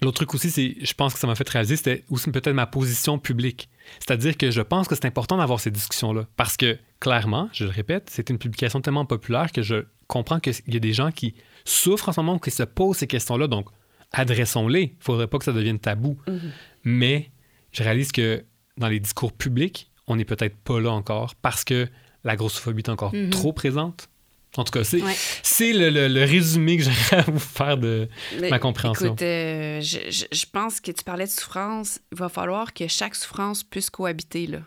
l'autre 0.02 0.16
truc 0.16 0.34
aussi, 0.34 0.50
c'est, 0.50 0.76
je 0.80 0.94
pense 0.94 1.14
que 1.14 1.18
ça 1.18 1.26
m'a 1.26 1.34
fait 1.34 1.48
réaliser, 1.48 1.76
c'était 1.76 2.04
aussi 2.10 2.30
peut-être 2.30 2.52
ma 2.52 2.66
position 2.66 3.18
publique. 3.18 3.68
C'est-à-dire 4.00 4.36
que 4.36 4.50
je 4.50 4.60
pense 4.60 4.88
que 4.88 4.94
c'est 4.94 5.06
important 5.06 5.36
d'avoir 5.36 5.60
ces 5.60 5.70
discussions-là. 5.70 6.26
Parce 6.36 6.56
que, 6.56 6.78
clairement, 7.00 7.48
je 7.52 7.64
le 7.64 7.70
répète, 7.70 8.10
c'est 8.10 8.30
une 8.30 8.38
publication 8.38 8.80
tellement 8.80 9.04
populaire 9.04 9.52
que 9.52 9.62
je 9.62 9.84
comprends 10.06 10.40
qu'il 10.40 10.54
y 10.66 10.76
a 10.76 10.80
des 10.80 10.92
gens 10.92 11.10
qui 11.10 11.34
souffrent 11.66 12.08
en 12.08 12.12
ce 12.12 12.20
moment, 12.20 12.38
qui 12.38 12.50
se 12.50 12.62
posent 12.62 12.98
ces 12.98 13.06
questions-là. 13.06 13.46
Donc, 13.48 13.68
adressons-les. 14.12 14.82
Il 14.82 14.98
ne 14.98 15.04
faudrait 15.04 15.26
pas 15.26 15.38
que 15.38 15.44
ça 15.44 15.52
devienne 15.52 15.78
tabou. 15.78 16.16
Mhm. 16.26 16.52
Mais 16.84 17.30
je 17.72 17.82
réalise 17.82 18.12
que 18.12 18.44
dans 18.78 18.88
les 18.88 19.00
discours 19.00 19.32
publics, 19.32 19.90
on 20.06 20.16
n'est 20.16 20.24
peut-être 20.24 20.56
pas 20.56 20.80
là 20.80 20.92
encore 20.92 21.34
parce 21.36 21.64
que 21.64 21.88
la 22.24 22.36
grossophobie 22.36 22.82
est 22.82 22.88
encore 22.88 23.14
mhm. 23.14 23.30
trop 23.30 23.52
présente. 23.52 24.08
En 24.56 24.64
tout 24.64 24.72
cas, 24.72 24.84
c'est 24.84 25.72
le, 25.72 26.24
résumé 26.24 26.78
que 26.78 26.84
j'aimerais 26.84 27.30
vous 27.30 27.38
faire 27.38 27.76
de 27.76 28.08
ma 28.50 28.58
compréhension. 28.58 29.08
Écoute, 29.08 29.22
euh, 29.22 29.80
je, 29.82 30.46
pense 30.50 30.80
que 30.80 30.92
tu 30.92 31.04
parlais 31.04 31.26
de 31.26 31.30
souffrance. 31.30 32.00
Il 32.12 32.18
va 32.18 32.30
falloir 32.30 32.72
que 32.72 32.88
chaque 32.88 33.14
souffrance 33.14 33.62
puisse 33.64 33.90
cohabiter 33.90 34.46
là, 34.46 34.60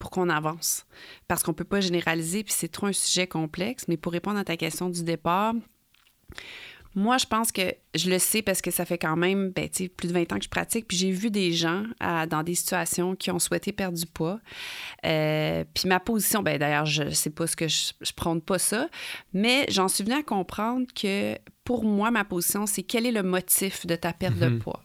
pour 0.00 0.10
qu'on 0.10 0.28
avance. 0.30 0.84
Parce 1.28 1.44
qu'on 1.44 1.52
ne 1.52 1.56
peut 1.56 1.64
pas 1.64 1.80
généraliser, 1.80 2.42
puis 2.42 2.54
c'est 2.56 2.68
trop 2.68 2.86
un 2.86 2.92
sujet 2.92 3.28
complexe. 3.28 3.84
Mais 3.86 3.96
pour 3.96 4.12
répondre 4.12 4.38
à 4.38 4.44
ta 4.44 4.56
question 4.56 4.90
du 4.90 5.04
départ, 5.04 5.54
moi, 6.96 7.18
je 7.18 7.26
pense 7.26 7.52
que 7.52 7.74
je 7.94 8.08
le 8.08 8.18
sais 8.18 8.40
parce 8.40 8.62
que 8.62 8.70
ça 8.70 8.86
fait 8.86 8.96
quand 8.96 9.16
même 9.16 9.50
ben, 9.50 9.68
plus 9.68 10.08
de 10.08 10.14
20 10.14 10.32
ans 10.32 10.38
que 10.38 10.44
je 10.44 10.48
pratique. 10.48 10.88
Puis 10.88 10.96
j'ai 10.96 11.10
vu 11.10 11.30
des 11.30 11.52
gens 11.52 11.84
dans 12.00 12.42
des 12.42 12.54
situations 12.54 13.14
qui 13.14 13.30
ont 13.30 13.38
souhaité 13.38 13.70
perdre 13.70 13.98
du 13.98 14.06
poids. 14.06 14.40
Euh, 15.04 15.64
puis 15.74 15.88
ma 15.88 16.00
position, 16.00 16.42
ben, 16.42 16.58
d'ailleurs, 16.58 16.86
je 16.86 17.02
ne 17.02 17.10
sais 17.10 17.28
pas 17.28 17.46
ce 17.46 17.54
que 17.54 17.68
je, 17.68 17.92
je 18.00 18.12
prends 18.16 18.40
pas 18.40 18.58
ça, 18.58 18.88
mais 19.34 19.66
j'en 19.68 19.88
suis 19.88 20.04
venue 20.04 20.16
à 20.16 20.22
comprendre 20.22 20.86
que 20.94 21.36
pour 21.64 21.84
moi, 21.84 22.10
ma 22.10 22.24
position, 22.24 22.64
c'est 22.64 22.82
quel 22.82 23.04
est 23.04 23.12
le 23.12 23.22
motif 23.22 23.86
de 23.86 23.94
ta 23.94 24.14
perte 24.14 24.38
de 24.38 24.46
mhm. 24.46 24.60
poids? 24.60 24.82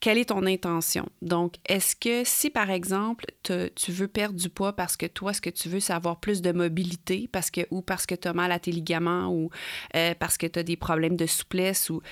Quelle 0.00 0.18
est 0.18 0.26
ton 0.26 0.46
intention? 0.46 1.08
Donc, 1.22 1.54
est-ce 1.66 1.96
que 1.96 2.22
si, 2.24 2.50
par 2.50 2.70
exemple, 2.70 3.26
tu 3.42 3.92
veux 3.92 4.08
perdre 4.08 4.38
du 4.38 4.48
poids 4.48 4.74
parce 4.74 4.96
que 4.96 5.06
toi, 5.06 5.32
ce 5.32 5.40
que 5.40 5.50
tu 5.50 5.68
veux, 5.68 5.80
c'est 5.80 5.92
avoir 5.92 6.20
plus 6.20 6.42
de 6.42 6.52
mobilité 6.52 7.28
parce 7.32 7.50
que, 7.50 7.62
ou 7.70 7.82
parce 7.82 8.06
que 8.06 8.14
tu 8.14 8.28
as 8.28 8.32
mal 8.32 8.52
à 8.52 8.58
tes 8.58 8.72
ligaments 8.72 9.28
ou 9.28 9.50
euh, 9.96 10.14
parce 10.18 10.38
que 10.38 10.46
tu 10.46 10.58
as 10.58 10.62
des 10.62 10.76
problèmes 10.76 11.16
de 11.16 11.26
souplesse 11.26 11.90
ou 11.90 12.02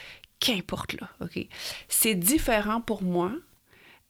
qu'importe 0.41 0.95
là, 1.01 1.09
OK? 1.21 1.39
C'est 1.89 2.15
différent 2.15 2.81
pour 2.81 3.03
moi 3.03 3.33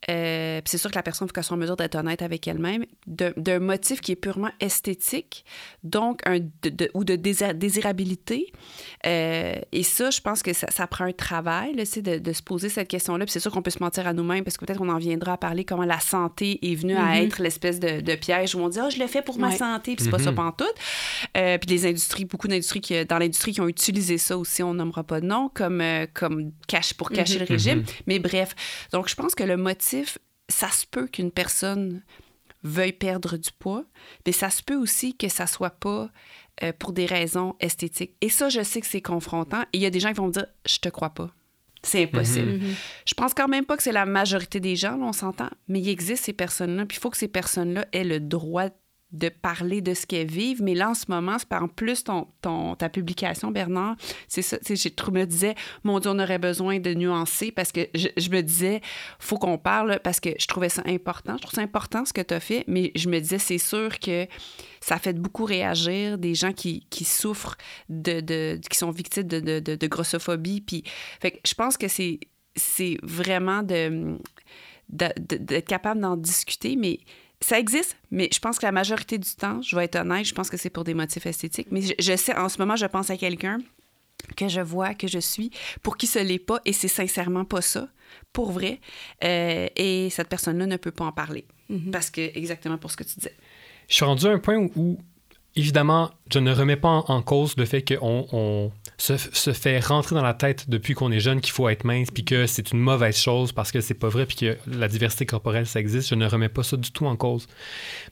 euh, 0.09 0.61
c'est 0.65 0.79
sûr 0.79 0.91
que 0.91 0.97
la 0.97 1.03
personne, 1.03 1.27
il 1.27 1.29
faut 1.29 1.35
qu'elle 1.35 1.45
soit 1.45 1.57
en 1.57 1.61
mesure 1.61 1.77
d'être 1.77 1.97
honnête 1.97 2.23
avec 2.23 2.47
elle-même, 2.47 2.85
d'un 3.07 3.59
motif 3.59 4.01
qui 4.01 4.13
est 4.13 4.17
purement 4.17 4.51
esthétique, 4.61 5.45
donc 5.83 6.21
un 6.25 6.39
de, 6.39 6.91
ou 6.95 7.05
de 7.05 7.17
désirabilité. 7.17 8.53
Euh, 9.07 9.57
et 9.73 9.83
ça, 9.83 10.11
je 10.11 10.21
pense 10.21 10.43
que 10.43 10.53
ça, 10.53 10.69
ça 10.71 10.87
prend 10.87 11.05
un 11.05 11.13
travail, 11.13 11.75
là, 11.75 11.83
de, 11.83 12.19
de 12.19 12.33
se 12.33 12.43
poser 12.43 12.69
cette 12.69 12.89
question-là. 12.89 13.25
Puis 13.25 13.33
c'est 13.33 13.41
sûr 13.41 13.51
qu'on 13.51 13.63
peut 13.63 13.71
se 13.71 13.83
mentir 13.83 14.07
à 14.07 14.13
nous-mêmes, 14.13 14.45
parce 14.45 14.57
que 14.57 14.65
peut-être 14.65 14.81
on 14.81 14.89
en 14.89 14.99
viendra 14.99 15.33
à 15.33 15.37
parler 15.37 15.65
comment 15.65 15.85
la 15.85 16.01
santé 16.01 16.59
est 16.63 16.77
venue 16.77 16.97
à 16.97 17.15
mm-hmm. 17.15 17.27
être 17.27 17.43
l'espèce 17.43 17.81
de, 17.81 18.15
piège 18.15 18.55
où 18.55 18.61
on 18.61 18.69
dit 18.69 18.79
«Ah, 18.81 18.91
je 18.91 18.99
le 18.99 19.07
fais 19.07 19.23
pour 19.23 19.39
ma 19.39 19.51
santé», 19.51 19.95
puis 19.97 20.05
c'est 20.05 20.11
pas 20.11 20.19
ça 20.19 20.33
mm-hmm. 20.33 20.57
tout. 20.57 20.65
Euh, 21.37 21.59
puis 21.59 21.71
les 21.71 21.87
industries, 21.87 22.25
beaucoup 22.25 22.49
d'industries 22.49 22.81
qui, 22.81 23.05
dans 23.05 23.19
l'industrie 23.19 23.53
qui 23.53 23.61
ont 23.61 23.69
utilisé 23.69 24.17
ça 24.19 24.39
aussi, 24.39 24.63
on 24.63 24.75
nommera 24.75 25.05
pas 25.05 25.21
de 25.21 25.27
nom, 25.27 25.51
comme, 25.53 25.81
euh, 25.81 26.07
comme 26.15 26.53
cache 26.69 26.95
pour 26.95 27.11
cacher 27.11 27.37
mm-hmm. 27.37 27.41
le 27.41 27.45
régime. 27.47 27.85
Mais 28.07 28.19
bref, 28.19 28.55
donc 28.93 29.09
je 29.09 29.15
pense 29.15 29.35
que 29.35 29.45
le 29.45 29.57
motif 29.57 29.88
ça 30.49 30.71
se 30.71 30.87
peut 30.87 31.07
qu'une 31.07 31.31
personne 31.31 32.03
veuille 32.63 32.93
perdre 32.93 33.37
du 33.37 33.51
poids, 33.53 33.85
mais 34.27 34.33
ça 34.33 34.51
se 34.51 34.63
peut 34.63 34.77
aussi 34.77 35.17
que 35.17 35.29
ça 35.29 35.47
soit 35.47 35.71
pas 35.71 36.11
euh, 36.63 36.73
pour 36.79 36.93
des 36.93 37.07
raisons 37.07 37.55
esthétiques. 37.61 38.17
Et 38.21 38.29
ça, 38.29 38.49
je 38.49 38.63
sais 38.63 38.81
que 38.81 38.87
c'est 38.87 39.03
confrontant. 39.03 39.63
Et 39.73 39.79
il 39.79 39.81
y 39.81 39.87
a 39.87 39.91
des 39.91 40.01
gens 40.01 40.09
qui 40.09 40.17
vont 40.17 40.27
me 40.27 40.33
dire, 40.33 40.47
je 40.67 40.79
te 40.79 40.89
crois 40.89 41.11
pas. 41.11 41.31
C'est 41.83 42.03
impossible. 42.03 42.55
Mm-hmm. 42.55 42.75
Je 43.07 43.15
pense 43.15 43.35
quand 43.35 43.47
même 43.47 43.65
pas 43.65 43.77
que 43.77 43.83
c'est 43.85 43.93
la 43.93 44.07
majorité 44.07 44.59
des 44.59 44.75
gens, 44.75 44.99
on 45.01 45.13
s'entend, 45.13 45.51
mais 45.69 45.81
il 45.81 45.89
existe 45.89 46.25
ces 46.25 46.33
personnes-là. 46.33 46.87
Puis 46.87 46.99
il 46.99 47.01
faut 47.01 47.11
que 47.11 47.17
ces 47.17 47.29
personnes-là 47.29 47.87
aient 47.93 48.05
le 48.05 48.19
droit 48.19 48.71
de 49.13 49.31
parler 49.31 49.81
de 49.81 49.95
ce 49.95 50.07
qu'elles 50.07 50.31
vivent. 50.31 50.63
Mais 50.63 50.75
là, 50.75 50.91
en 50.91 50.95
ce 50.95 51.07
moment, 51.09 51.37
c'est 51.39 51.53
en 51.55 51.69
plus 51.69 52.05
ton, 52.05 52.27
ta 52.77 52.89
publication, 52.89 53.51
Bernard, 53.51 53.97
c'est 54.29 54.43
ça. 54.43 54.59
Je 54.67 55.11
me 55.11 55.25
disais, 55.25 55.55
mon 55.83 55.99
Dieu, 55.99 56.11
on 56.11 56.19
aurait 56.19 56.39
besoin 56.39 56.79
de 56.79 56.93
nuancer 56.93 57.51
parce 57.51 57.73
que 57.73 57.89
je, 57.95 58.31
me 58.31 58.43
disais, 58.43 58.83
faut 59.19 59.39
qu'on 59.39 59.57
parle 59.57 60.01
parce 60.05 60.21
que 60.21 60.31
je 60.39 60.47
trouvais 60.47 60.69
ça 60.69 60.83
important. 60.87 61.37
Je 61.37 61.43
trouve 61.43 61.55
ça 61.55 61.63
important 61.63 62.05
ce 62.05 62.13
que 62.13 62.21
tu 62.21 62.35
as 62.35 62.41
fait, 62.41 62.65
mais 62.67 62.93
je 62.95 63.09
me 63.09 63.19
disais, 63.19 63.39
c'est 63.39 63.59
sûr 63.59 63.99
que 63.99 64.27
ça 64.81 64.99
fait 64.99 65.15
beaucoup 65.15 65.45
réagir 65.45 66.19
des 66.19 66.35
gens 66.35 66.53
qui, 66.53 66.87
qui 66.91 67.05
souffrent 67.05 67.57
de, 67.89 68.21
de, 68.21 68.61
qui 68.69 68.77
sont 68.77 68.91
victimes 68.91 69.25
de, 69.25 69.41
de, 69.41 69.75
de 69.75 69.87
grossophobie. 69.87 70.61
Puis, 70.61 70.85
fait 71.21 71.41
je 71.47 71.55
pense 71.55 71.79
que 71.79 71.89
c'est, 71.89 72.21
c'est 72.57 72.99
vraiment 73.03 73.63
de, 73.63 74.19
d'être 74.91 75.67
capable 75.67 76.01
d'en 76.01 76.17
discuter, 76.17 76.77
mais 76.77 77.01
ça 77.41 77.59
existe, 77.59 77.97
mais 78.11 78.29
je 78.33 78.39
pense 78.39 78.59
que 78.59 78.67
la 78.67 78.73
majorité 78.73 79.19
du 79.19 79.31
temps, 79.35 79.63
je 79.63 79.77
vais 79.77 79.85
être 79.85 79.97
honnête, 79.97 80.25
je 80.25 80.35
pense 80.35 80.51
que 80.51 80.57
c'est 80.57 80.71
pour 80.71 80.85
des 80.85 80.95
motifs 80.95 81.27
esthétiques. 81.27 81.69
Mais 81.71 81.83
je, 81.99 82.17
sais, 82.17 82.37
en 82.37 82.49
ce 82.49 82.59
moment, 82.59 82.77
je 82.77 82.87
pense 82.87 83.11
à 83.11 83.17
quelqu'un 83.17 83.59
que 84.37 84.49
je 84.49 84.61
vois, 84.61 84.95
que 84.95 85.07
je 85.07 85.21
suis, 85.21 85.51
pour 85.83 85.97
qui 85.97 86.07
ce 86.07 86.19
n'est 86.19 86.41
pas, 86.41 86.61
et 86.65 86.73
c'est 86.73 86.89
sincèrement 86.89 87.45
pas 87.45 87.61
ça, 87.61 87.89
pour 88.33 88.51
vrai. 88.51 88.81
Euh, 89.23 89.69
et 89.77 90.11
cette 90.11 90.29
personne-là 90.29 90.67
ne 90.67 90.77
peut 90.77 90.91
pas 90.91 91.05
en 91.05 91.13
parler. 91.13 91.45
Mm-hmm. 91.71 91.91
Parce 91.91 92.11
que, 92.11 92.21
exactement 92.37 92.79
pour 92.79 92.91
ce 92.91 92.97
que 92.97 93.05
tu 93.05 93.15
disais. 93.17 93.37
Je 93.89 93.95
suis 93.95 94.05
rendu 94.05 94.27
à 94.27 94.31
un 94.31 94.39
point 94.39 94.57
où 94.75 94.99
évidemment, 95.59 96.11
je 96.33 96.39
ne 96.39 96.53
remets 96.53 96.77
pas 96.77 97.05
en, 97.07 97.23
cause 97.23 97.57
le 97.57 97.65
fait 97.65 97.83
qu'on 97.83 98.73
se, 98.99 99.53
fait 99.53 99.79
rentrer 99.79 100.17
dans 100.17 100.23
la 100.23 100.35
tête 100.35 100.69
depuis 100.69 100.95
qu'on 100.95 101.13
est 101.13 101.21
jeune 101.21 101.41
qu'il 101.41 101.53
faut 101.53 101.69
être 101.69 101.85
mince, 101.85 102.11
puis 102.11 102.25
que 102.25 102.47
c'est 102.47 102.73
une 102.73 102.81
mauvaise 102.81 103.17
chose 103.17 103.53
parce 103.53 103.71
que 103.71 103.81
c'est 103.81 103.95
pas 103.95 104.09
vrai, 104.09 104.27
puis 104.27 104.37
que 104.37 104.57
la 104.67 104.89
diversité 104.89 105.25
corporelle, 105.25 105.67
ça 105.67 105.81
existe. 105.81 106.09
Je 106.09 106.17
ne 106.17 106.27
remets 106.27 106.49
pas 106.49 106.65
ça 106.65 106.77
du 106.77 106.91
tout 106.91 107.07
en 107.07 107.17
cause. 107.17 107.47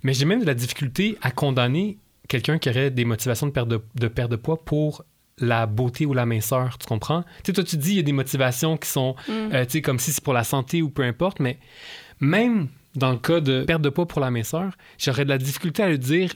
Mais 0.02 0.14
j'ai 0.14 0.24
même 0.24 0.40
de 0.40 0.46
la 0.46 0.54
difficulté 0.54 1.18
à 1.22 1.30
condamner 1.30 1.98
quelqu'un 2.28 2.58
qui 2.58 2.70
aurait 2.70 2.90
des 2.90 3.04
motivations 3.04 3.46
de 3.46 3.52
perte 3.52 3.68
de, 3.68 3.80
de, 3.96 4.08
perte 4.08 4.30
de 4.30 4.36
poids 4.36 4.64
pour 4.64 5.04
la 5.38 5.66
beauté 5.66 6.06
ou 6.06 6.14
la 6.14 6.24
minceur, 6.24 6.78
tu 6.78 6.86
comprends? 6.86 7.22
Tu 7.22 7.46
sais, 7.46 7.52
toi, 7.52 7.64
tu 7.64 7.76
dis 7.76 7.90
il 7.90 7.96
y 7.96 8.00
a 8.00 8.02
des 8.02 8.12
motivations 8.12 8.76
qui 8.76 8.88
sont, 8.88 9.16
mm. 9.28 9.32
euh, 9.32 9.64
tu 9.64 9.72
sais, 9.72 9.82
comme 9.82 9.98
si 9.98 10.12
c'est 10.12 10.24
pour 10.24 10.32
la 10.32 10.44
santé 10.44 10.82
ou 10.82 10.88
peu 10.88 11.02
importe, 11.02 11.40
mais 11.40 11.58
même 12.20 12.68
dans 12.94 13.10
le 13.10 13.18
cas 13.18 13.40
de 13.40 13.64
perte 13.64 13.82
de 13.82 13.90
poids 13.90 14.06
pour 14.06 14.20
la 14.20 14.30
minceur, 14.30 14.72
j'aurais 14.98 15.24
de 15.24 15.30
la 15.30 15.38
difficulté 15.38 15.82
à 15.82 15.88
lui 15.88 15.98
dire 15.98 16.32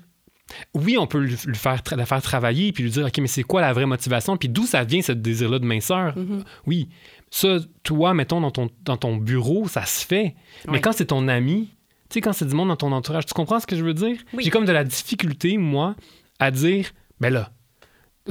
oui, 0.75 0.97
on 0.99 1.07
peut 1.07 1.21
le 1.21 1.55
faire, 1.55 1.83
la 1.97 2.07
faire 2.07 2.23
travailler 2.23 2.73
puis 2.73 2.83
lui 2.83 2.91
dire, 2.91 3.07
OK, 3.07 3.19
mais 3.19 3.27
c'est 3.27 3.43
quoi 3.43 3.61
la 3.61 3.73
vraie 3.73 3.87
motivation? 3.87 4.37
Puis 4.37 4.49
d'où 4.49 4.67
ça 4.67 4.85
vient, 4.85 5.03
ce 5.03 5.13
désir-là 5.13 5.59
de 5.59 5.65
minceur? 5.65 6.17
Mm-hmm. 6.17 6.45
Oui. 6.67 6.89
Ça, 7.31 7.59
toi, 7.83 8.15
mettons, 8.15 8.41
dans 8.41 8.51
ton, 8.51 8.71
dans 8.83 8.97
ton 8.97 9.17
bureau, 9.17 9.69
ça 9.69 9.85
se 9.85 10.05
fait. 10.05 10.35
Mais 10.69 10.81
quand 10.81 10.93
c'est 10.93 11.07
ton 11.07 11.29
ami, 11.29 11.69
tu 12.09 12.15
sais, 12.15 12.21
quand 12.21 12.33
c'est 12.33 12.47
du 12.47 12.55
monde 12.55 12.69
dans 12.69 12.77
ton 12.77 12.91
entourage, 12.91 13.27
tu 13.27 13.35
comprends 13.35 13.61
ce 13.61 13.67
que 13.67 13.77
je 13.77 13.85
veux 13.85 13.95
dire? 13.95 14.17
J'ai 14.39 14.51
comme 14.51 14.65
de 14.65 14.73
la 14.73 14.83
difficulté, 14.83 15.57
moi, 15.57 15.95
à 16.41 16.51
dire, 16.51 16.91
ben 17.21 17.33
là, 17.33 17.53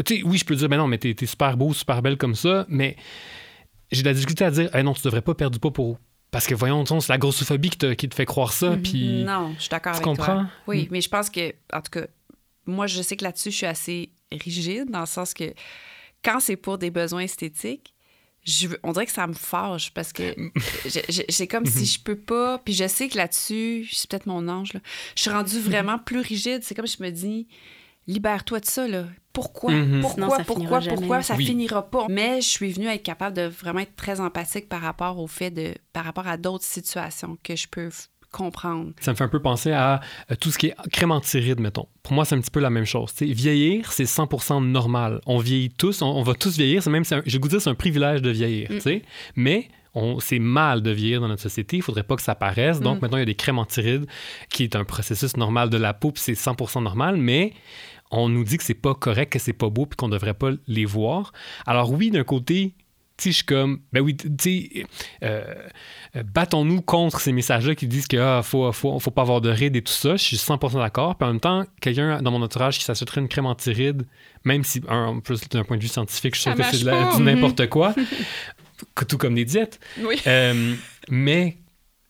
tu 0.05 0.17
sais, 0.17 0.23
oui, 0.23 0.37
je 0.37 0.45
peux 0.45 0.55
dire, 0.55 0.67
ben 0.67 0.77
non, 0.77 0.87
mais 0.87 0.97
t'es 0.97 1.15
es 1.17 1.25
super 1.25 1.55
beau, 1.55 1.73
super 1.73 2.01
belle 2.01 2.17
comme 2.17 2.35
ça, 2.35 2.65
mais 2.67 2.97
j'ai 3.91 4.01
de 4.01 4.07
la 4.07 4.13
difficulté 4.13 4.43
à 4.43 4.51
dire, 4.51 4.75
hey, 4.75 4.83
non, 4.83 4.93
tu 4.93 5.01
devrais 5.03 5.21
pas 5.21 5.33
perdre 5.33 5.53
du 5.53 5.59
poids 5.59 5.71
pour, 5.71 5.97
parce 6.31 6.45
que 6.45 6.53
voyons, 6.53 6.85
c'est 6.85 7.09
la 7.09 7.17
grossophobie 7.17 7.71
qui 7.71 7.77
te, 7.77 7.93
qui 7.93 8.07
te 8.07 8.15
fait 8.15 8.25
croire 8.25 8.53
ça. 8.53 8.71
Mhm. 8.71 8.81
Puis 8.81 9.23
non, 9.23 9.53
je 9.55 9.61
suis 9.61 9.69
d'accord 9.69 9.93
avec 9.93 10.03
comprends? 10.03 10.25
toi. 10.25 10.47
Oui, 10.67 10.83
mm. 10.83 10.87
mais 10.91 11.01
je 11.01 11.09
pense 11.09 11.29
que, 11.29 11.53
en 11.73 11.81
tout 11.81 11.91
cas, 11.91 12.05
moi, 12.65 12.87
je 12.87 13.01
sais 13.01 13.17
que 13.17 13.23
là-dessus, 13.23 13.51
je 13.51 13.57
suis 13.57 13.65
assez 13.65 14.11
rigide 14.31 14.89
dans 14.91 15.01
le 15.01 15.05
sens 15.07 15.33
que 15.33 15.53
quand 16.23 16.39
c'est 16.39 16.55
pour 16.55 16.77
des 16.77 16.91
besoins 16.91 17.21
esthétiques, 17.21 17.93
je, 18.45 18.67
on 18.83 18.93
dirait 18.93 19.05
que 19.05 19.11
ça 19.11 19.27
me 19.27 19.33
fâche 19.33 19.91
parce 19.93 20.13
que 20.13 20.35
c'est 21.29 21.47
comme 21.47 21.65
si 21.65 21.79
mhm. 21.79 21.85
je 21.85 21.99
peux 21.99 22.15
pas. 22.15 22.59
Puis 22.59 22.73
je 22.73 22.87
sais 22.87 23.09
que 23.09 23.17
là-dessus, 23.17 23.89
c'est 23.91 24.09
peut-être 24.09 24.27
mon 24.27 24.47
ange, 24.47 24.73
là, 24.73 24.81
je 25.15 25.21
suis 25.21 25.31
rendue 25.31 25.59
vraiment 25.59 25.97
plus 25.97 26.19
rigide. 26.19 26.61
C'est 26.63 26.75
comme 26.75 26.87
je 26.87 27.01
me 27.01 27.09
dis, 27.09 27.47
libère-toi 28.07 28.59
de 28.59 28.65
ça, 28.65 28.87
là. 28.87 29.05
Pourquoi? 29.33 29.71
Mhm. 29.71 30.01
Pourquoi? 30.01 30.37
pourquoi? 30.45 30.79
Pourquoi? 30.81 31.21
Ça 31.21 31.35
finira 31.35 31.89
pas? 31.89 32.07
Mais 32.09 32.41
je 32.41 32.47
suis 32.47 32.71
venue 32.71 32.87
être 32.87 33.03
capable 33.03 33.35
de 33.35 33.43
vraiment 33.43 33.79
être 33.79 33.95
très 33.95 34.19
empathique 34.19 34.69
par 34.69 34.81
rapport 34.81 35.19
au 35.19 35.27
fait 35.27 35.51
de. 35.51 35.73
par 35.93 36.05
rapport 36.05 36.27
à 36.27 36.37
d'autres 36.37 36.65
situations 36.65 37.37
que 37.43 37.55
je 37.55 37.67
peux 37.67 37.89
comprendre. 38.31 38.91
Ça 38.99 39.11
me 39.11 39.15
fait 39.15 39.23
un 39.23 39.29
peu 39.29 39.41
penser 39.41 39.71
à 39.71 40.01
euh, 40.31 40.35
tout 40.39 40.51
ce 40.51 40.57
qui 40.57 40.67
est 40.67 40.75
crémentiride, 40.91 41.59
mettons. 41.59 41.87
Pour 42.03 42.13
moi, 42.13 42.25
c'est 42.25 42.35
un 42.35 42.41
petit 42.41 42.51
peu 42.51 42.59
la 42.59 42.69
même 42.69 42.85
chose. 42.85 43.11
vieillir, 43.19 43.91
c'est 43.91 44.03
100% 44.03 44.63
normal. 44.65 45.19
On 45.25 45.39
vieillit 45.39 45.69
tous, 45.69 46.01
on, 46.01 46.21
va 46.21 46.33
tous 46.33 46.57
vieillir. 46.57 46.83
C'est 46.83 46.89
même, 46.89 47.05
je 47.05 47.37
vous 47.39 47.47
dire, 47.47 47.61
c'est 47.61 47.69
un 47.69 47.75
privilège 47.75 48.21
de 48.21 48.29
vieillir. 48.29 48.69
Mm. 48.71 48.99
Mais 49.35 49.69
c'est 50.19 50.39
mal 50.39 50.81
de 50.81 50.91
vieillir 50.91 51.21
dans 51.21 51.27
notre 51.27 51.41
société, 51.41 51.77
il 51.77 51.83
faudrait 51.83 52.03
pas 52.03 52.15
que 52.15 52.21
ça 52.21 52.35
paraisse. 52.35 52.79
Donc 52.79 52.97
mm. 52.97 53.01
maintenant, 53.01 53.17
il 53.17 53.21
y 53.21 53.23
a 53.23 53.25
des 53.25 53.35
crèmes 53.35 53.59
antirides, 53.59 54.05
qui 54.49 54.63
est 54.63 54.75
un 54.75 54.83
processus 54.83 55.35
normal 55.37 55.69
de 55.69 55.77
la 55.77 55.93
peau, 55.93 56.11
puis 56.11 56.21
c'est 56.23 56.33
100% 56.33 56.83
normal, 56.83 57.17
mais 57.17 57.53
on 58.11 58.29
nous 58.29 58.43
dit 58.43 58.57
que 58.57 58.63
c'est 58.63 58.73
pas 58.73 58.95
correct, 58.95 59.33
que 59.33 59.39
c'est 59.39 59.53
pas 59.53 59.69
beau, 59.69 59.85
puis 59.85 59.95
qu'on 59.95 60.09
devrait 60.09 60.33
pas 60.33 60.51
les 60.67 60.85
voir. 60.85 61.31
Alors 61.65 61.91
oui, 61.91 62.11
d'un 62.11 62.23
côté, 62.23 62.73
tu 63.19 63.29
je 63.29 63.35
suis 63.35 63.45
comme, 63.45 63.81
ben 63.91 64.01
oui, 64.01 64.15
tu 64.15 64.29
sais, 64.39 64.85
euh, 65.23 65.43
euh, 66.15 66.23
battons-nous 66.23 66.81
contre 66.81 67.19
ces 67.19 67.31
messages-là 67.31 67.75
qui 67.75 67.87
disent 67.87 68.07
qu'il 68.07 68.19
ah, 68.19 68.41
faut, 68.43 68.71
faut, 68.71 68.97
faut, 68.99 69.11
pas 69.11 69.21
avoir 69.23 69.41
de 69.41 69.49
rides 69.49 69.75
et 69.75 69.81
tout 69.81 69.93
ça. 69.93 70.15
Je 70.15 70.23
suis 70.23 70.37
100% 70.37 70.79
d'accord. 70.79 71.17
Puis 71.17 71.27
en 71.27 71.33
même 71.33 71.39
temps, 71.39 71.65
quelqu'un 71.81 72.21
dans 72.21 72.31
mon 72.31 72.41
entourage 72.41 72.79
qui 72.79 72.85
s'achèterait 72.85 73.21
une 73.21 73.27
crème 73.27 73.45
anti-rides, 73.45 74.07
même 74.45 74.63
si, 74.63 74.81
un, 74.87 75.19
plus 75.19 75.41
d'un 75.49 75.63
point 75.63 75.77
de 75.77 75.81
vue 75.81 75.89
scientifique, 75.89 76.35
je 76.35 76.41
sais 76.41 76.53
que 76.53 76.63
c'est 76.63 76.77
du 77.17 77.23
n'importe 77.23 77.67
quoi, 77.67 77.93
tout 79.07 79.17
comme 79.17 79.35
des 79.35 79.45
diètes. 79.45 79.79
Oui. 79.99 80.15
Euh, 80.25 80.75
mais 81.09 81.57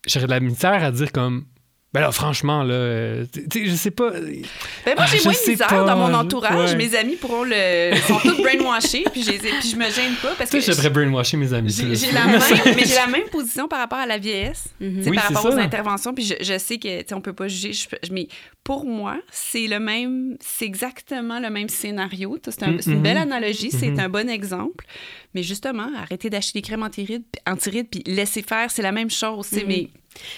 j'aurais 0.06 0.28
de 0.28 0.32
la 0.32 0.40
misère 0.40 0.84
à 0.84 0.92
dire 0.92 1.12
comme, 1.12 1.46
ben 1.92 2.02
là, 2.02 2.12
franchement, 2.12 2.64
là, 2.64 2.74
euh, 2.76 3.26
je 3.56 3.74
sais 3.74 3.90
pas. 3.90 4.12
Ben 4.12 4.94
moi, 4.96 5.08
j'ai 5.08 5.18
ah, 5.22 5.24
moins 5.24 5.34
de 5.34 5.50
misère 5.50 5.86
dans 5.86 5.98
mon 5.98 6.14
entourage. 6.14 6.76
Mes 6.76 6.96
amis 6.96 7.16
pourront 7.16 7.44
le. 7.44 7.96
sont 8.08 8.20
tous 8.20 8.44
brainwashés, 8.44 9.06
puis, 9.12 9.24
puis 9.24 9.72
je 9.72 9.76
me 9.76 9.90
gêne 9.90 10.14
pas. 10.22 10.36
Parce 10.38 10.52
que 10.52 10.60
j'aimerais 10.60 10.92
brainwasher 10.92 11.38
mes 11.38 11.52
amis. 11.52 11.72
J'ai 11.72 12.12
la 12.12 12.28
même, 12.28 12.42
mais 12.76 12.86
j'ai 12.86 12.94
la 12.94 13.08
même 13.08 13.28
position 13.32 13.68
par 13.68 13.80
rapport 13.80 13.98
à 13.98 14.06
la 14.06 14.20
vieillesse, 14.20 14.66
mm 14.80 15.12
par 15.16 15.24
rapport 15.24 15.46
aux 15.48 15.58
interventions. 15.58 16.14
Puis 16.14 16.26
je, 16.26 16.36
je 16.40 16.60
sais 16.60 16.78
que 16.78 17.14
on 17.16 17.22
peut 17.22 17.34
pas 17.34 17.48
juger. 17.48 17.72
mais 18.12 18.28
pour 18.64 18.86
moi, 18.86 19.18
c'est 19.32 19.66
le 19.66 19.80
même. 19.80 20.38
C'est 20.42 20.66
exactement 20.66 21.40
le 21.40 21.50
même 21.50 21.70
scénario. 21.70 22.38
C'est 22.44 22.62
un, 22.62 22.78
une 22.78 23.02
belle 23.02 23.18
mm-hmm. 23.18 23.22
analogie. 23.22 23.72
C'est 23.72 23.90
mm-hmm. 23.90 24.00
un 24.00 24.10
bon 24.10 24.30
exemple. 24.30 24.86
Mais 25.34 25.42
justement, 25.42 25.90
arrêter 25.98 26.30
d'acheter 26.30 26.60
des 26.60 26.62
crèmes 26.62 26.84
anti-rides, 26.84 27.88
puis 27.90 28.04
laisser 28.06 28.44
faire, 28.44 28.70
c'est 28.70 28.84
la 28.84 28.92
même 28.92 29.10
chose. 29.10 29.52
Mm 29.52 29.58
Mais 29.68 29.90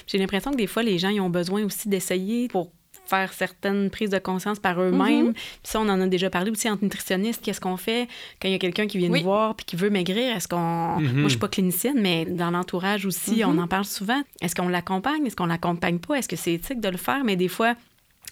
j'ai 0.07 0.17
l'impression 0.17 0.51
que 0.51 0.57
des 0.57 0.67
fois, 0.67 0.83
les 0.83 0.97
gens 0.97 1.09
ils 1.09 1.21
ont 1.21 1.29
besoin 1.29 1.63
aussi 1.63 1.89
d'essayer 1.89 2.47
pour 2.47 2.71
faire 3.11 3.33
certaines 3.33 3.89
prises 3.89 4.09
de 4.09 4.19
conscience 4.19 4.59
par 4.59 4.81
eux-mêmes. 4.81 5.27
Mhm. 5.27 5.33
Puis 5.33 5.43
ça, 5.63 5.81
on 5.81 5.89
en 5.89 5.99
a 5.99 6.07
déjà 6.07 6.29
parlé 6.29 6.49
aussi 6.49 6.69
entre 6.69 6.83
nutritionnistes. 6.83 7.41
Qu'est-ce 7.43 7.59
qu'on 7.59 7.77
fait 7.77 8.07
quand 8.41 8.47
il 8.47 8.51
y 8.51 8.55
a 8.55 8.59
quelqu'un 8.59 8.87
qui 8.87 8.97
vient 8.97 9.09
nous 9.09 9.21
voir 9.21 9.55
puis 9.55 9.65
qui 9.65 9.75
veut 9.75 9.89
maigrir? 9.89 10.35
Est-ce 10.35 10.47
qu'on... 10.47 10.99
Mhm. 10.99 11.13
Moi, 11.13 11.23
je 11.23 11.29
suis 11.29 11.39
pas 11.39 11.49
clinicienne, 11.49 11.99
mais 11.99 12.25
dans 12.25 12.51
l'entourage 12.51 13.05
aussi, 13.05 13.43
on 13.45 13.53
mhm. 13.53 13.63
en 13.63 13.67
parle 13.67 13.85
souvent. 13.85 14.21
Est-ce 14.41 14.55
qu'on 14.55 14.69
l'accompagne? 14.69 15.25
Est-ce 15.25 15.35
qu'on 15.35 15.45
l'accompagne 15.45 15.99
pas? 15.99 16.15
Est-ce 16.15 16.29
que 16.29 16.37
c'est 16.37 16.53
éthique 16.53 16.79
de 16.79 16.89
le 16.89 16.97
faire? 16.97 17.23
Mais 17.25 17.35
des 17.35 17.49
fois, 17.49 17.75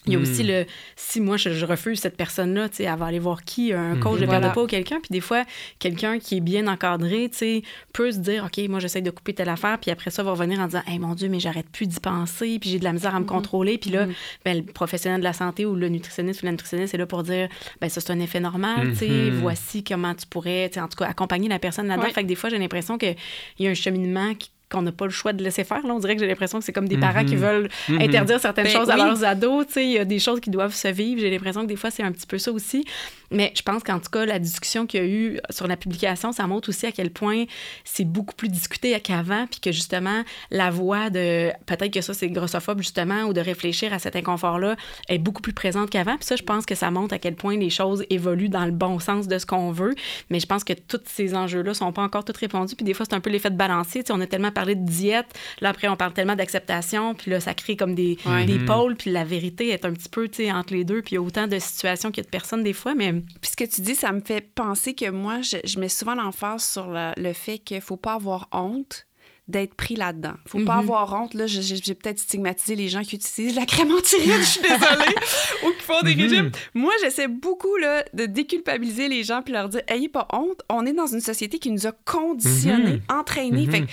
Il 0.10 0.14
y 0.14 0.16
a 0.16 0.20
aussi 0.20 0.44
le 0.44 0.66
si 0.96 1.22
moi 1.22 1.38
je, 1.38 1.66
refuse 1.66 2.00
cette 2.00 2.18
personne-là, 2.18 2.70
tu 2.70 2.78
sais, 2.78 2.84
elle 2.84 2.98
va 2.98 3.06
aller 3.06 3.20
voir 3.20 3.44
qui, 3.44 3.74
un 3.74 3.98
coach 3.98 4.20
de 4.20 4.26
de 4.26 4.54
poids 4.54 4.64
ou 4.64 4.68
quelqu'un. 4.68 5.00
Puis 5.00 5.10
des 5.12 5.22
fois, 5.22 5.44
quelqu'un 5.80 6.20
qui 6.20 6.38
est 6.38 6.42
bien 6.42 6.68
encadré, 6.68 7.30
tu 7.30 7.38
sais, 7.38 7.62
peut 7.94 8.12
se 8.12 8.18
dire 8.18 8.46
OK, 8.46 8.68
moi 8.70 8.80
j'essaie 8.80 9.02
de 9.02 9.12
couper 9.12 9.34
telle 9.34 9.50
affaire, 9.50 9.78
puis 9.80 9.92
après 9.92 10.12
ça 10.12 10.24
va 10.24 10.32
revenir 10.32 10.60
en 10.60 10.66
disant 10.66 10.82
Hey 10.88 11.00
mon 11.00 11.16
Dieu, 11.16 11.30
mais 11.30 11.40
j'arrête 11.40 11.70
plus 11.70 11.88
d'y 11.88 12.00
penser, 12.00 12.58
puis 12.60 12.70
j'ai 12.70 12.80
de 12.80 12.84
la 12.84 12.94
misère 12.94 13.16
à 13.16 13.20
me 13.20 13.26
contrôler. 13.26 13.78
Puis 13.78 13.90
là, 13.90 14.08
ben, 14.46 14.58
le 14.58 14.64
professionnel 14.64 15.20
de 15.20 15.26
la 15.26 15.34
santé 15.34 15.66
ou 15.66 15.76
le 15.76 15.90
nutritionniste 15.90 16.42
ou 16.42 16.46
la 16.46 16.52
nutritionniste 16.52 16.94
est 16.94 16.98
là 16.98 17.06
pour 17.06 17.24
dire 17.24 17.50
ben 17.82 17.90
ça 17.90 18.02
c'est 18.02 18.12
un 18.12 18.20
effet 18.20 18.40
normal, 18.40 18.92
tu 18.92 19.00
sais, 19.00 19.30
voici 19.30 19.84
comment 19.84 20.14
tu 20.16 20.26
pourrais, 20.28 20.72
en 20.78 20.88
tout 20.88 20.98
cas, 20.98 21.06
accompagner 21.06 21.50
la 21.50 21.60
personne 21.60 21.88
là-dedans. 21.88 22.10
Fait 22.10 22.24
que 22.24 22.28
des 22.28 22.36
fois, 22.36 22.50
j'ai 22.50 22.58
l'impression 22.58 22.98
qu'il 22.98 23.16
y 23.60 23.68
a 23.68 23.70
un 23.70 23.76
cheminement 23.76 24.34
qui 24.36 24.52
qu'on 24.72 24.82
n'a 24.82 24.92
pas 24.92 25.06
le 25.06 25.12
choix 25.12 25.34
de 25.34 25.44
laisser 25.44 25.64
faire. 25.64 25.86
Là. 25.86 25.94
On 25.94 26.00
dirait 26.00 26.16
que 26.16 26.22
j'ai 26.22 26.28
l'impression 26.28 26.60
que 26.60 26.66
c'est 26.66 26.74
comme 26.74 26.88
des 26.88 26.98
parents 26.98 27.26
qui 27.26 27.36
mhm. 27.36 27.42
veulent 27.42 27.70
mhm. 27.88 28.02
interdire 28.02 28.40
certaines 28.40 28.66
ben 28.66 28.74
choses 28.74 28.90
à 28.90 28.98
leurs 28.98 29.24
ados. 29.24 29.66
Il 29.78 29.92
y 29.92 29.98
a 29.98 30.06
des 30.06 30.20
choses 30.20 30.40
qui 30.40 30.50
doivent 30.50 30.74
se 30.74 30.88
vivre. 30.88 31.22
J'ai 31.22 31.30
l'impression 31.30 31.62
que 31.64 31.68
des 31.68 31.76
fois, 31.76 31.92
c'est 31.92 32.04
un 32.04 32.12
petit 32.12 32.28
peu 32.28 32.38
ça 32.38 32.52
aussi. 32.52 32.86
Mais 33.32 33.54
je 33.56 33.62
pense 33.62 33.84
qu'en 33.84 34.00
tout 34.00 34.10
cas, 34.10 34.26
la 34.26 34.40
discussion 34.40 34.86
qu'il 34.86 35.02
y 35.02 35.04
a 35.04 35.08
eu 35.08 35.40
sur 35.50 35.68
la 35.68 35.78
publication, 35.78 36.32
ça 36.32 36.48
montre 36.48 36.70
aussi 36.70 36.86
à 36.86 36.92
quel 36.92 37.12
point 37.12 37.46
c'est 37.84 38.06
beaucoup 38.06 38.36
plus 38.36 38.50
discuté 38.50 39.00
qu'avant, 39.00 39.46
puis 39.48 39.60
que 39.60 39.72
justement, 39.72 40.24
la 40.52 40.72
voix 40.72 41.10
de 41.10 41.52
peut-être 41.66 41.94
que 41.94 42.02
ça, 42.02 42.14
c'est 42.14 42.30
grossophobe, 42.30 42.80
justement, 42.80 43.24
ou 43.24 43.34
de 43.34 43.42
réfléchir 43.42 43.94
à 43.94 44.00
cet 44.00 44.16
inconfort-là 44.16 44.76
est 45.08 45.18
beaucoup 45.18 45.42
plus 45.42 45.54
présente 45.54 45.90
qu'avant. 45.90 46.18
Puis 46.18 46.26
ça, 46.26 46.36
je 46.36 46.44
pense 46.44 46.66
que 46.66 46.76
ça 46.76 46.92
montre 46.92 47.14
à 47.14 47.20
quel 47.20 47.36
point 47.36 47.58
les 47.58 47.70
choses 47.70 48.04
évoluent 48.10 48.50
dans 48.50 48.66
le 48.66 48.72
bon 48.72 49.00
sens 49.00 49.28
de 49.28 49.38
ce 49.38 49.46
qu'on 49.46 49.72
veut. 49.72 49.96
Mais 50.30 50.40
je 50.40 50.46
pense 50.46 50.64
que 50.64 50.74
tous 50.74 51.02
ces 51.06 51.36
enjeux-là 51.36 51.74
sont 51.74 51.92
pas 51.92 52.04
encore 52.04 52.26
tous 52.26 52.38
répondus. 52.38 52.76
Puis 52.76 52.86
des 52.86 52.94
fois, 52.94 53.06
c'est 53.08 53.16
un 53.16 53.20
peu 53.20 53.30
l'effet 53.30 53.50
de 53.50 53.58
balancier. 53.58 54.04
on 54.10 54.22
a 54.22 54.28
tellement 54.28 54.52
parler 54.52 54.76
de 54.76 54.86
diète. 54.86 55.28
Là, 55.62 55.70
après, 55.70 55.88
on 55.88 55.96
parle 55.96 56.14
tellement 56.14 56.36
d'acceptation. 56.36 57.16
Puis 57.16 57.32
là, 57.32 57.40
ça 57.40 57.54
crée 57.54 57.76
comme 57.76 57.96
des, 57.96 58.18
des 58.46 58.60
mhm. 58.60 58.66
pôles. 58.66 58.96
Puis 58.96 59.12
la 59.12 59.24
vérité 59.24 59.70
est 59.70 59.86
un 59.86 59.94
petit 59.94 60.10
peu, 60.10 60.28
tu 60.28 60.44
sais, 60.44 60.52
entre 60.52 60.74
les 60.74 60.84
deux. 60.84 61.02
Puis 61.02 61.14
il 61.14 61.16
y 61.16 61.18
a 61.18 61.22
autant 61.22 61.48
de 61.48 61.60
situations 61.60 62.12
qu'il 62.12 62.24
y 62.24 62.26
a 62.26 62.28
de 62.28 62.32
personnes 62.32 62.64
des 62.64 62.74
fois. 62.74 62.96
Mais... 62.96 63.19
Puis 63.42 63.52
ce 63.52 63.56
que 63.56 63.64
tu 63.64 63.82
dis, 63.82 63.96
ça 63.96 64.12
me 64.12 64.22
fait 64.22 64.42
penser 64.42 64.94
que 64.94 65.10
moi, 65.10 65.42
je, 65.42 65.80
mets 65.80 65.90
souvent 65.90 66.16
l'emphase 66.16 66.64
sur 66.64 66.88
le, 66.90 67.34
fait 67.34 67.60
qu'il 67.60 67.82
faut 67.82 67.98
pas 67.98 68.14
avoir 68.14 68.48
honte 68.52 69.06
d'être 69.48 69.74
pris 69.74 69.96
là-dedans. 69.96 70.34
Faut 70.46 70.60
pas 70.60 70.76
mhm. 70.76 70.90
avoir 70.90 71.14
honte. 71.14 71.34
Là, 71.34 71.48
j'ai 71.48 71.96
peut-être 71.96 72.20
stigmatisé 72.20 72.76
les 72.76 72.88
gens 72.88 73.02
qui 73.02 73.16
utilisent 73.16 73.56
la 73.56 73.66
crème 73.66 73.90
je 73.90 74.44
suis 74.44 74.62
désolée, 74.62 75.16
ou 75.66 75.72
qui 75.72 75.84
font 75.84 76.02
des 76.04 76.16
mhm. 76.16 76.22
régimes. 76.22 76.52
Moi, 76.76 76.94
j'essaie 77.02 77.28
beaucoup 77.28 77.76
là, 77.78 78.04
de 78.14 78.28
déculpabiliser 78.28 79.08
les 79.08 79.24
gens 79.24 79.42
puis 79.42 79.54
leur 79.54 79.70
dire 79.70 79.82
ayez 79.88 80.10
pas 80.10 80.28
honte. 80.34 80.62
On 80.70 80.86
est 80.86 80.94
dans 80.94 81.08
une 81.08 81.22
société 81.22 81.58
qui 81.58 81.72
nous 81.72 81.88
a 81.88 81.92
conditionnés, 82.06 83.02
entraînés. 83.10 83.66
Fait 83.66 83.86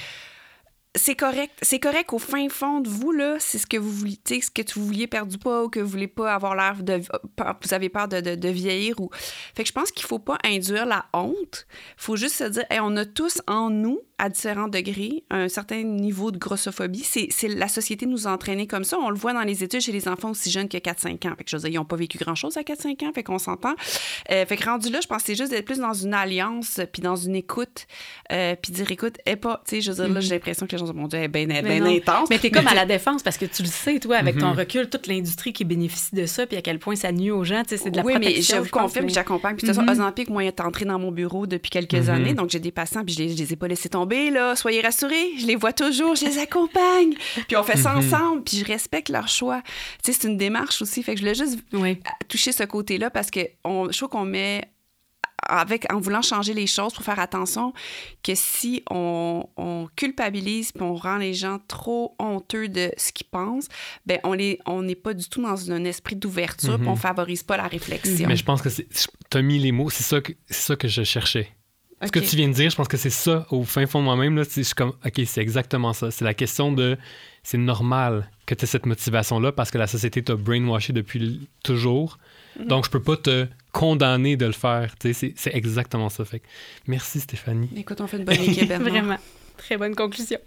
c'est 0.96 1.14
correct. 1.14 1.52
C'est 1.62 1.78
correct 1.78 2.12
au 2.12 2.18
fin 2.18 2.48
fond 2.48 2.80
de 2.80 2.88
vous, 2.88 3.12
là, 3.12 3.36
c'est 3.38 3.58
ce 3.58 3.66
que 3.66 3.76
vous 3.76 3.90
vouliez, 3.90 4.18
ce 4.26 4.50
que 4.50 4.62
vous 4.74 4.86
vouliez 4.86 5.06
perdre 5.06 5.30
du 5.30 5.38
poids 5.38 5.64
ou 5.64 5.68
que 5.68 5.80
vous 5.80 5.88
voulez 5.88 6.08
pas 6.08 6.34
avoir 6.34 6.54
l'air 6.54 6.82
de. 6.82 7.00
Vous 7.62 7.74
avez 7.74 7.88
peur 7.88 8.08
de, 8.08 8.20
de, 8.20 8.48
vieillir. 8.48 9.00
Ou... 9.00 9.10
Fait 9.54 9.62
que 9.62 9.68
je 9.68 9.72
pense 9.72 9.90
qu'il 9.90 10.06
faut 10.06 10.18
pas 10.18 10.38
induire 10.44 10.86
la 10.86 11.06
honte. 11.12 11.66
Il 11.98 12.02
faut 12.02 12.16
juste 12.16 12.36
se 12.36 12.44
dire, 12.44 12.64
on 12.82 12.96
a 12.96 13.04
tous 13.04 13.40
en 13.46 13.70
nous 13.70 14.00
à 14.18 14.30
différents 14.30 14.68
degrés, 14.68 15.24
un 15.30 15.48
certain 15.48 15.82
niveau 15.82 16.30
de 16.30 16.38
grossophobie. 16.38 17.04
C'est 17.04 17.48
la 17.48 17.68
société 17.68 18.06
nous 18.06 18.26
a 18.26 18.30
entraînés 18.30 18.66
comme 18.66 18.84
ça. 18.84 18.98
On 18.98 19.10
le 19.10 19.16
voit 19.16 19.34
dans 19.34 19.42
les 19.42 19.62
études 19.62 19.80
chez 19.80 19.92
les 19.92 20.08
enfants 20.08 20.30
aussi 20.30 20.50
jeunes 20.50 20.68
que 20.68 20.78
4-5 20.78 21.28
ans. 21.28 21.34
Fait 21.36 21.44
que 21.44 21.50
je 21.50 21.56
veux 21.56 21.62
dire, 21.62 21.70
ils 21.70 21.76
n'ont 21.76 21.84
pas 21.84 21.96
vécu 21.96 22.16
grand-chose 22.16 22.56
à 22.56 22.62
4-5 22.62 23.04
ans, 23.04 23.12
fait 23.12 23.22
qu'on 23.22 23.38
s'entend. 23.38 23.74
Euh, 24.30 24.46
fait 24.46 24.56
que 24.56 24.64
rendu 24.64 24.88
là, 24.88 25.00
je 25.02 25.06
pense 25.06 25.18
que 25.18 25.26
c'est 25.26 25.34
juste 25.34 25.50
d'être 25.50 25.66
plus 25.66 25.78
dans 25.78 25.92
une 25.92 26.14
alliance, 26.14 26.80
puis 26.92 27.02
dans 27.02 27.16
une 27.16 27.36
écoute, 27.36 27.86
euh, 28.32 28.56
puis 28.60 28.72
dire, 28.72 28.90
écoute, 28.90 29.18
est 29.26 29.36
pas, 29.36 29.62
tu 29.66 29.76
sais, 29.76 29.80
je 29.82 29.90
veux 29.92 30.04
dire, 30.04 30.14
là, 30.14 30.20
j'ai 30.20 30.28
mm-hmm. 30.28 30.32
l'impression 30.32 30.66
que 30.66 30.72
les 30.72 30.78
gens 30.78 30.85
mon 30.94 31.08
Dieu, 31.08 31.18
elle 31.18 31.24
est 31.24 31.28
bien 31.28 31.46
ben 31.46 31.86
intense. 31.86 32.28
Mais 32.30 32.38
t'es 32.38 32.50
comme 32.50 32.66
à 32.66 32.74
la 32.74 32.86
défense, 32.86 33.22
parce 33.22 33.38
que 33.38 33.46
tu 33.46 33.62
le 33.62 33.68
sais, 33.68 33.98
toi, 33.98 34.16
avec 34.16 34.38
ton 34.38 34.52
mm-hmm. 34.52 34.58
recul, 34.58 34.90
toute 34.90 35.06
l'industrie 35.06 35.52
qui 35.52 35.64
bénéficie 35.64 36.14
de 36.14 36.26
ça, 36.26 36.46
puis 36.46 36.56
à 36.56 36.62
quel 36.62 36.78
point 36.78 36.96
ça 36.96 37.12
nuit 37.12 37.30
aux 37.30 37.44
gens, 37.44 37.62
tu 37.62 37.70
sais, 37.70 37.76
c'est 37.76 37.90
de 37.90 37.96
la 37.96 38.04
oui, 38.04 38.14
protection. 38.14 38.56
mais 38.56 38.64
je 38.64 38.68
vous 38.68 38.78
confirme, 38.78 39.08
j'accompagne. 39.08 39.56
Puis 39.56 39.66
de 39.66 39.72
toute 39.72 39.76
façon, 39.76 39.86
mm-hmm. 39.86 40.02
Ozempic, 40.02 40.30
moi, 40.30 40.44
est 40.44 40.60
entré 40.60 40.84
dans 40.84 40.98
mon 40.98 41.12
bureau 41.12 41.46
depuis 41.46 41.70
quelques 41.70 42.08
années, 42.08 42.34
donc 42.34 42.50
j'ai 42.50 42.60
des 42.60 42.72
patients, 42.72 43.04
puis 43.04 43.14
je 43.14 43.22
les, 43.22 43.28
je 43.30 43.36
les 43.36 43.52
ai 43.52 43.56
pas 43.56 43.68
laissés 43.68 43.88
tomber, 43.88 44.30
là, 44.30 44.56
soyez 44.56 44.80
rassurés, 44.80 45.32
je 45.38 45.46
les 45.46 45.56
vois 45.56 45.72
toujours, 45.72 46.14
je 46.14 46.24
les 46.26 46.38
accompagne. 46.38 47.14
Puis 47.48 47.56
on 47.56 47.62
fait 47.62 47.78
ça 47.78 47.92
mhm. 47.92 47.98
ensemble, 47.98 48.42
puis 48.42 48.58
je 48.58 48.64
respecte 48.64 49.08
leur 49.08 49.28
choix. 49.28 49.62
Tu 50.02 50.12
sais, 50.12 50.18
c'est 50.20 50.28
une 50.28 50.36
démarche 50.36 50.82
aussi. 50.82 51.02
Fait 51.02 51.14
que 51.14 51.20
je 51.20 51.24
voulais 51.24 51.34
juste 51.34 51.58
toucher 52.28 52.52
ce 52.52 52.64
côté-là 52.64 53.10
parce 53.10 53.30
que 53.30 53.40
on, 53.64 53.90
je 53.90 53.96
trouve 53.96 54.10
qu'on 54.10 54.24
met 54.24 54.62
avec, 55.42 55.92
en 55.92 56.00
voulant 56.00 56.22
changer 56.22 56.54
les 56.54 56.66
choses, 56.66 56.94
pour 56.94 57.04
faire 57.04 57.18
attention 57.18 57.72
que 58.22 58.34
si 58.34 58.82
on, 58.90 59.46
culpabilise 59.96 60.72
puis 60.72 60.82
on 60.82 60.94
rend 60.94 61.16
les 61.16 61.34
gens 61.34 61.58
trop 61.68 62.14
honteux 62.18 62.68
de 62.68 62.90
ce 62.96 63.12
qu'ils 63.12 63.26
pensent, 63.26 63.68
ben 64.04 64.18
on 64.24 64.36
n'est 64.36 64.58
on 64.66 64.86
pas 65.02 65.14
du 65.14 65.28
tout 65.28 65.42
dans 65.42 65.70
un 65.70 65.84
esprit 65.84 66.16
d'ouverture, 66.16 66.78
mm 66.78 66.86
on 66.88 66.96
favorise 66.96 67.42
pas 67.42 67.56
la 67.56 67.66
réflexion. 67.66 68.28
Mais 68.28 68.36
je 68.36 68.44
pense 68.44 68.62
que 68.62 68.68
tu 68.68 69.36
as 69.36 69.42
mis 69.42 69.58
les 69.58 69.72
mots, 69.72 69.90
c'est 69.90 70.02
ça, 70.02 70.20
que, 70.20 70.32
ça 70.48 70.76
que 70.76 70.88
je 70.88 71.02
cherchais. 71.02 71.50
Ce 72.04 72.10
que 72.10 72.18
tu 72.18 72.36
viens 72.36 72.48
de 72.48 72.52
dire, 72.52 72.68
je 72.68 72.76
pense 72.76 72.88
que 72.88 72.98
c'est 72.98 73.10
ça, 73.10 73.46
au 73.50 73.64
fin 73.64 73.86
fond 73.86 74.00
de 74.00 74.04
moi-même. 74.04 74.36
Je 74.38 74.62
suis 74.62 74.74
comme, 74.74 74.92
OK, 75.04 75.20
c'est 75.24 75.40
exactement 75.40 75.94
ça. 75.94 76.10
C'est 76.10 76.26
la 76.26 76.34
question 76.34 76.70
de, 76.70 76.98
c'est 77.42 77.56
normal 77.56 78.30
que 78.44 78.54
tu 78.54 78.64
aies 78.64 78.66
cette 78.66 78.84
motivation-là 78.84 79.52
parce 79.52 79.70
que 79.70 79.78
la 79.78 79.86
société 79.86 80.22
t'a 80.22 80.34
brainwashé 80.34 80.92
depuis 80.92 81.48
toujours. 81.64 82.18
Mhm. 82.58 82.66
Donc, 82.66 82.84
je 82.84 82.90
peux 82.90 83.02
pas 83.02 83.16
te 83.16 83.46
condamner 83.76 84.36
de 84.36 84.46
le 84.46 84.52
faire. 84.52 84.94
C'est 85.00 85.34
exactement 85.54 86.08
ça. 86.08 86.24
Fait 86.24 86.42
merci, 86.86 87.20
Stéphanie. 87.20 87.68
Écoute, 87.76 88.00
on 88.00 88.06
fait 88.06 88.16
une 88.16 88.24
bonne 88.24 88.34
équipe. 88.40 88.72
Vraiment. 88.72 89.18
Très 89.58 89.76
bonne 89.76 89.94
conclusion. 89.94 90.38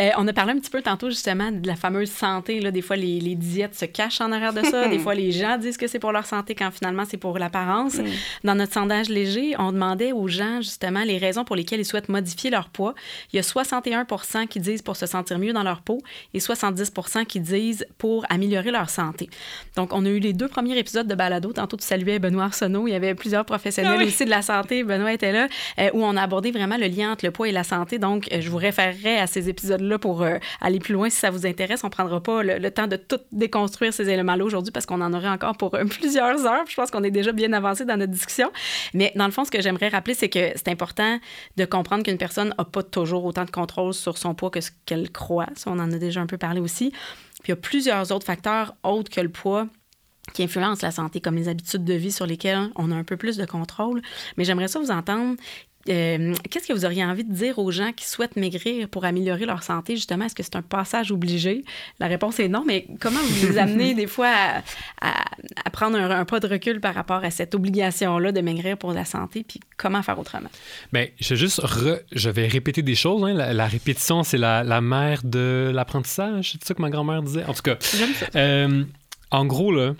Euh, 0.00 0.10
on 0.16 0.26
a 0.28 0.32
parlé 0.32 0.52
un 0.52 0.58
petit 0.58 0.70
peu 0.70 0.82
tantôt 0.82 1.08
justement 1.10 1.50
de 1.50 1.66
la 1.66 1.76
fameuse 1.76 2.10
santé. 2.10 2.60
Là. 2.60 2.70
Des 2.70 2.82
fois, 2.82 2.96
les, 2.96 3.20
les 3.20 3.34
diètes 3.34 3.74
se 3.74 3.84
cachent 3.84 4.20
en 4.20 4.32
arrière 4.32 4.52
de 4.52 4.62
ça. 4.62 4.88
Des 4.88 4.98
fois, 4.98 5.14
les 5.14 5.32
gens 5.32 5.58
disent 5.58 5.76
que 5.76 5.86
c'est 5.86 5.98
pour 5.98 6.12
leur 6.12 6.26
santé 6.26 6.54
quand 6.54 6.70
finalement 6.70 7.04
c'est 7.08 7.16
pour 7.16 7.38
l'apparence. 7.38 7.94
Mm. 7.94 8.06
Dans 8.44 8.54
notre 8.54 8.72
sondage 8.72 9.08
léger, 9.08 9.54
on 9.58 9.72
demandait 9.72 10.12
aux 10.12 10.28
gens 10.28 10.60
justement 10.60 11.04
les 11.04 11.18
raisons 11.18 11.44
pour 11.44 11.56
lesquelles 11.56 11.80
ils 11.80 11.84
souhaitent 11.84 12.08
modifier 12.08 12.50
leur 12.50 12.68
poids. 12.68 12.94
Il 13.32 13.36
y 13.36 13.38
a 13.38 13.42
61 13.42 14.06
qui 14.48 14.60
disent 14.60 14.82
pour 14.82 14.96
se 14.96 15.06
sentir 15.06 15.38
mieux 15.38 15.52
dans 15.52 15.62
leur 15.62 15.82
peau 15.82 15.98
et 16.34 16.40
70 16.40 16.92
qui 17.28 17.40
disent 17.40 17.86
pour 17.98 18.24
améliorer 18.28 18.70
leur 18.70 18.90
santé. 18.90 19.28
Donc, 19.76 19.92
on 19.92 20.04
a 20.04 20.08
eu 20.08 20.18
les 20.18 20.32
deux 20.32 20.48
premiers 20.48 20.76
épisodes 20.78 21.06
de 21.06 21.14
Balado. 21.14 21.52
Tantôt, 21.52 21.76
tu 21.76 21.84
saluais 21.84 22.18
Benoît 22.18 22.44
Arsenault. 22.44 22.86
Il 22.86 22.92
y 22.92 22.94
avait 22.94 23.14
plusieurs 23.14 23.44
professionnels 23.44 23.98
ah 24.00 24.04
aussi 24.04 24.24
de 24.24 24.30
la 24.30 24.42
santé. 24.42 24.82
Benoît 24.82 25.12
était 25.12 25.32
là, 25.32 25.48
euh, 25.78 25.90
où 25.92 26.04
on 26.04 26.16
a 26.16 26.22
abordé 26.22 26.50
vraiment 26.50 26.76
le 26.76 26.86
lien 26.86 27.12
entre 27.12 27.24
le 27.24 27.30
poids 27.30 27.48
et 27.48 27.52
la 27.52 27.64
santé. 27.64 27.98
Donc, 27.98 28.28
euh, 28.32 28.40
je 28.40 28.50
vous 28.50 28.56
référerai 28.56 29.18
à 29.18 29.26
ces 29.26 29.37
épisodes-là 29.46 29.98
pour 29.98 30.22
euh, 30.22 30.38
aller 30.60 30.78
plus 30.78 30.94
loin 30.94 31.10
si 31.10 31.18
ça 31.18 31.30
vous 31.30 31.46
intéresse. 31.46 31.84
On 31.84 31.90
prendra 31.90 32.22
pas 32.22 32.42
le, 32.42 32.70
temps 32.70 32.86
de 32.86 32.96
tout 32.96 33.20
déconstruire 33.32 33.92
ces 33.92 34.08
éléments-là 34.08 34.44
aujourd'hui 34.44 34.72
parce 34.72 34.86
qu'on 34.86 35.00
en 35.00 35.12
aurait 35.12 35.28
encore 35.28 35.56
pour 35.56 35.74
euh, 35.74 35.84
plusieurs 35.90 36.46
heures. 36.46 36.64
Je 36.68 36.74
pense 36.74 36.90
qu'on 36.90 37.04
est 37.04 37.10
déjà 37.10 37.32
bien 37.32 37.52
avancé 37.52 37.84
dans 37.84 37.96
notre 37.96 38.12
discussion. 38.12 38.50
Mais 38.94 39.12
dans 39.16 39.26
le 39.26 39.32
fond, 39.32 39.44
ce 39.44 39.50
que 39.50 39.60
j'aimerais 39.60 39.88
rappeler, 39.88 40.14
c'est 40.14 40.28
que 40.28 40.52
c'est 40.56 40.68
important 40.68 41.18
de 41.56 41.64
comprendre 41.64 42.02
qu'une 42.02 42.18
personne 42.18 42.54
n'a 42.56 42.64
pas 42.64 42.82
toujours 42.82 43.24
autant 43.24 43.44
de 43.44 43.50
contrôle 43.50 43.92
sur 43.92 44.16
son 44.16 44.34
poids 44.34 44.50
que 44.50 44.60
ce 44.60 44.70
qu'elle 44.86 45.10
croit. 45.10 45.48
Ça, 45.54 45.70
on 45.70 45.78
en 45.78 45.92
a 45.92 45.98
déjà 45.98 46.20
un 46.20 46.26
peu 46.26 46.38
parlé 46.38 46.60
aussi. 46.60 46.90
Puis 47.42 47.48
il 47.48 47.50
y 47.50 47.52
a 47.52 47.56
plusieurs 47.56 48.10
autres 48.12 48.26
facteurs 48.26 48.74
autres 48.82 49.10
que 49.10 49.20
le 49.20 49.28
poids 49.28 49.68
qui 50.32 50.42
influencent 50.42 50.86
la 50.86 50.90
santé, 50.90 51.20
comme 51.20 51.36
les 51.36 51.48
habitudes 51.48 51.84
de 51.84 51.94
vie 51.94 52.12
sur 52.12 52.26
lesquelles 52.26 52.70
on 52.76 52.90
a 52.90 52.94
un 52.94 53.04
peu 53.04 53.16
plus 53.16 53.36
de 53.36 53.46
contrôle. 53.46 54.02
Mais 54.36 54.44
j'aimerais 54.44 54.68
ça 54.68 54.78
vous 54.78 54.90
entendre. 54.90 55.36
Euh, 55.88 56.34
qu'est-ce 56.50 56.66
que 56.66 56.72
vous 56.72 56.84
auriez 56.84 57.04
envie 57.04 57.24
de 57.24 57.32
dire 57.32 57.58
aux 57.58 57.70
gens 57.70 57.92
qui 57.92 58.06
souhaitent 58.06 58.36
maigrir 58.36 58.88
pour 58.88 59.04
améliorer 59.04 59.46
leur 59.46 59.62
santé, 59.62 59.96
justement? 59.96 60.26
Est-ce 60.26 60.34
que 60.34 60.42
c'est 60.42 60.56
un 60.56 60.62
passage 60.62 61.10
obligé? 61.12 61.64
La 61.98 62.06
réponse 62.06 62.38
est 62.40 62.48
non, 62.48 62.64
mais 62.66 62.86
comment 63.00 63.20
vous 63.20 63.46
les 63.46 63.58
amenez 63.58 63.94
des 63.94 64.06
fois 64.06 64.32
à, 65.00 65.70
prendre 65.70 65.96
un, 65.98 66.24
pas 66.24 66.40
de 66.40 66.48
recul 66.48 66.80
par 66.80 66.94
rapport 66.94 67.24
à 67.24 67.30
cette 67.30 67.54
obligation-là 67.54 68.32
de 68.32 68.40
maigrir 68.40 68.76
pour 68.76 68.92
la 68.92 69.04
santé, 69.04 69.44
puis 69.46 69.60
comment 69.76 70.02
faire 70.02 70.18
autrement? 70.18 70.50
Bien, 70.92 71.06
je, 71.20 71.34
juste 71.34 71.60
je 72.12 72.30
vais 72.30 72.46
répéter 72.46 72.82
des 72.82 72.94
choses. 72.94 73.24
Hein. 73.24 73.34
La, 73.34 73.66
répétition, 73.66 74.22
c'est 74.22 74.38
la, 74.38 74.80
mère 74.80 75.22
de 75.24 75.70
l'apprentissage. 75.74 76.52
C'est 76.52 76.64
ça 76.64 76.74
que 76.74 76.82
ma 76.82 76.90
grand-mère 76.90 77.22
disait. 77.22 77.44
En 77.44 77.54
tout 77.54 77.62
cas, 77.62 77.76
euh, 78.36 78.84
en 79.30 79.46
gros, 79.46 79.72
là, 79.72 79.94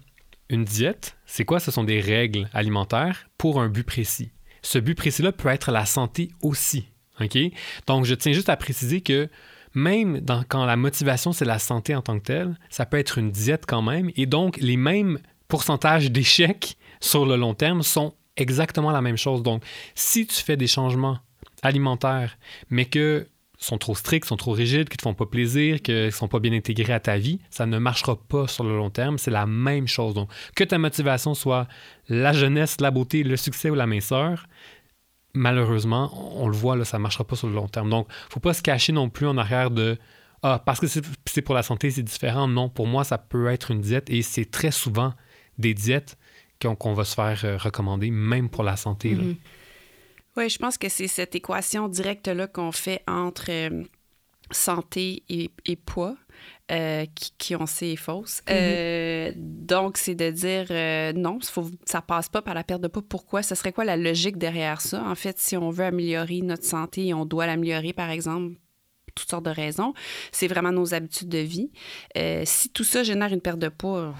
une 0.51 0.65
diète, 0.65 1.17
c'est 1.27 1.45
quoi? 1.45 1.61
Ce 1.61 1.71
sont 1.71 1.85
des 1.85 2.01
règles 2.01 2.49
alimentaires 2.53 3.29
pour 3.37 3.61
un 3.61 3.69
but 3.69 3.85
précis 3.85 4.31
ce 4.63 4.79
but 4.79 4.95
précis-là 4.95 5.33
peut 5.33 5.49
être 5.49 5.71
la 5.71 5.87
santé 5.87 6.31
aussi. 6.43 6.89
Donc, 7.87 8.05
je 8.05 8.15
tiens 8.15 8.33
juste 8.33 8.49
à 8.49 8.57
préciser 8.57 9.01
que 9.01 9.29
même 9.75 10.25
quand 10.49 10.65
la 10.65 10.77
motivation, 10.77 11.33
c'est 11.33 11.45
la 11.45 11.59
santé 11.59 11.95
en 11.95 12.03
tant 12.03 12.19
que 12.19 12.25
telle, 12.25 12.59
ça 12.71 12.87
peut 12.87 12.99
être 12.99 13.19
une 13.19 13.31
diète 13.31 13.65
quand 13.67 13.83
même. 13.83 14.11
Et 14.17 14.27
donc, 14.27 14.57
les 14.59 14.77
mêmes 14.77 15.19
pourcentages 15.49 16.11
d'échecs 16.11 16.77
sur 17.01 17.27
le 17.27 17.37
long 17.37 17.55
terme 17.55 17.83
sont 17.83 18.15
exactement 18.37 18.91
la 18.91 19.03
même 19.03 19.17
chose. 19.17 19.43
Donc, 19.43 19.63
si 19.95 20.27
tu 20.27 20.37
fais 20.37 20.57
des 20.57 20.67
changements 20.67 21.19
alimentaires, 21.63 22.39
mais 22.71 22.85
que 22.85 23.27
sont 23.59 23.77
trop 23.77 23.95
stricts, 23.95 24.27
sont 24.27 24.37
trop 24.37 24.53
rigides, 24.53 24.89
qui 24.89 24.97
te 24.97 25.03
font 25.03 25.15
pas 25.15 25.27
plaisir, 25.27 25.83
qui 25.83 25.93
ne 25.93 26.11
sont 26.11 26.29
pas 26.29 26.39
bien 26.39 26.53
intégrés 26.53 26.93
à 26.93 27.01
ta 27.01 27.19
vie, 27.19 27.41
ça 27.51 27.67
ne 27.67 27.79
marchera 27.79 28.17
pas 28.17 28.47
sur 28.47 28.65
le 28.65 28.77
long 28.77 28.91
terme. 28.91 29.19
C'est 29.19 29.33
la 29.33 29.47
même 29.47 29.89
chose. 29.89 30.15
Donc, 30.15 30.31
que 30.55 30.65
ta 30.65 30.79
motivation 30.79 31.35
soit 31.35 31.67
la 32.09 32.33
jeunesse, 32.33 32.81
la 32.81 32.91
beauté, 32.91 33.25
le 33.25 33.37
succès 33.37 33.69
ou 33.69 33.75
la 33.75 33.87
minceur, 33.87 34.47
malheureusement, 35.35 36.11
on 36.41 36.49
le 36.49 36.57
voit, 36.57 36.83
ça 36.85 36.99
ne 36.99 37.03
marchera 37.03 37.25
pas 37.25 37.37
sur 37.37 37.49
le 37.49 37.55
long 37.55 37.69
terme. 37.69 37.91
Donc, 37.91 38.07
faut 38.31 38.41
pas 38.41 38.55
se 38.55 38.63
cacher 38.63 38.93
non 38.93 39.11
plus 39.11 39.27
en 39.27 39.37
arrière 39.37 39.71
de 39.71 39.99
ah, 40.43 40.63
parce 40.65 40.79
que 40.79 40.87
c'est 40.87 41.43
pour 41.43 41.55
la 41.55 41.65
santé, 41.65 41.91
c'est 41.91 42.03
différent. 42.03 42.47
Non, 42.47 42.69
pour 42.69 42.87
moi, 42.87 43.03
ça 43.03 43.19
peut 43.19 43.49
être 43.49 43.73
une 43.73 43.81
diète 43.81 44.09
et 44.09 44.23
c'est 44.23 44.49
très 44.49 44.71
souvent 44.71 45.15
des 45.59 45.75
diètes 45.75 46.17
qu'on 46.61 46.95
va 46.95 47.05
se 47.05 47.15
faire 47.15 47.41
euh, 47.45 47.57
recommander, 47.57 48.11
même 48.11 48.49
pour 48.49 48.63
la 48.63 48.77
santé. 48.77 49.15
Mm-hmm. 49.15 49.37
Oui, 50.39 50.49
je 50.49 50.59
pense 50.59 50.79
que 50.79 50.89
c'est 50.89 51.09
cette 51.09 51.35
équation 51.35 51.89
directe-là 51.89 52.47
qu'on 52.47 52.71
fait 52.71 53.03
entre 53.09 53.51
euh, 53.51 53.83
santé 54.53 55.25
et, 55.29 55.77
poids. 55.77 56.17
Euh, 56.71 57.07
qui, 57.15 57.33
qui, 57.39 57.57
on 57.57 57.67
sait 57.67 57.93
est 57.93 57.97
fausse. 57.97 58.43
Mm-hmm. 58.47 59.33
donc, 59.37 59.97
c'est 59.97 60.15
de 60.15 60.31
dire 60.31 61.15
non, 61.19 61.41
faut, 61.41 61.69
ça 61.87 62.03
passe 62.03 62.29
pas 62.29 62.43
par 62.43 62.55
la 62.55 62.63
perte 62.63 62.83
de 62.83 62.89
poids. 62.89 63.03
Pourquoi? 63.07 63.43
Ce 63.43 63.57
serait 63.57 63.73
quoi 63.73 63.85
la 63.85 63.97
logique 63.97 64.39
derrière 64.39 64.81
ça? 64.81 65.03
En 65.03 65.17
fait, 65.17 65.39
si 65.39 65.57
on 65.57 65.71
veut 65.71 65.87
améliorer 65.87 66.41
notre 66.43 66.65
santé 66.65 67.09
et 67.09 67.15
on 67.15 67.25
doit 67.25 67.47
l'améliorer, 67.47 67.93
par 67.93 68.11
exemple, 68.11 68.55
toutes 69.19 69.31
sortes 69.31 69.45
de 69.45 69.51
raisons. 69.51 69.95
C'est 70.33 70.49
vraiment 70.49 70.73
nos 70.73 70.95
habitudes 70.95 71.29
de 71.29 71.39
vie. 71.39 71.71
Euh, 72.17 72.43
si 72.47 72.71
tout 72.71 72.85
ça 72.85 73.03
génère 73.03 73.33
une 73.33 73.41
perte 73.41 73.59
de 73.59 73.69
poids, 73.69 74.15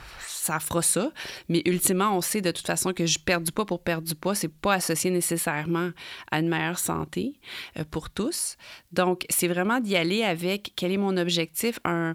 ça 0.49 0.61
fera 0.61 0.83
ça. 0.83 1.13
Mais 1.49 1.63
ultimement, 1.67 2.17
on 2.17 2.21
sait 2.21 2.41
de 2.41 2.51
toute 2.51 2.67
façon 2.67 2.93
que 2.93 3.05
je 3.07 3.19
perds 3.19 3.43
du 3.43 3.53
poids 3.53 3.67
pour 3.67 3.83
perdre 3.83 4.07
du 4.09 4.15
poids, 4.15 4.35
c'est 4.35 4.49
pas 4.49 4.75
associé 4.75 5.11
nécessairement 5.11 5.91
à 6.31 6.41
une 6.41 6.49
meilleure 6.49 6.79
santé 6.79 7.35
euh, 7.77 7.85
pour 7.91 8.09
tous. 8.09 8.57
Donc, 8.93 9.27
c'est 9.29 9.49
vraiment 9.49 9.81
d'y 9.81 9.97
aller 9.97 10.23
avec 10.25 10.73
quel 10.75 10.93
est 10.93 10.97
mon 10.97 11.17
objectif, 11.19 11.79
un, 11.85 12.15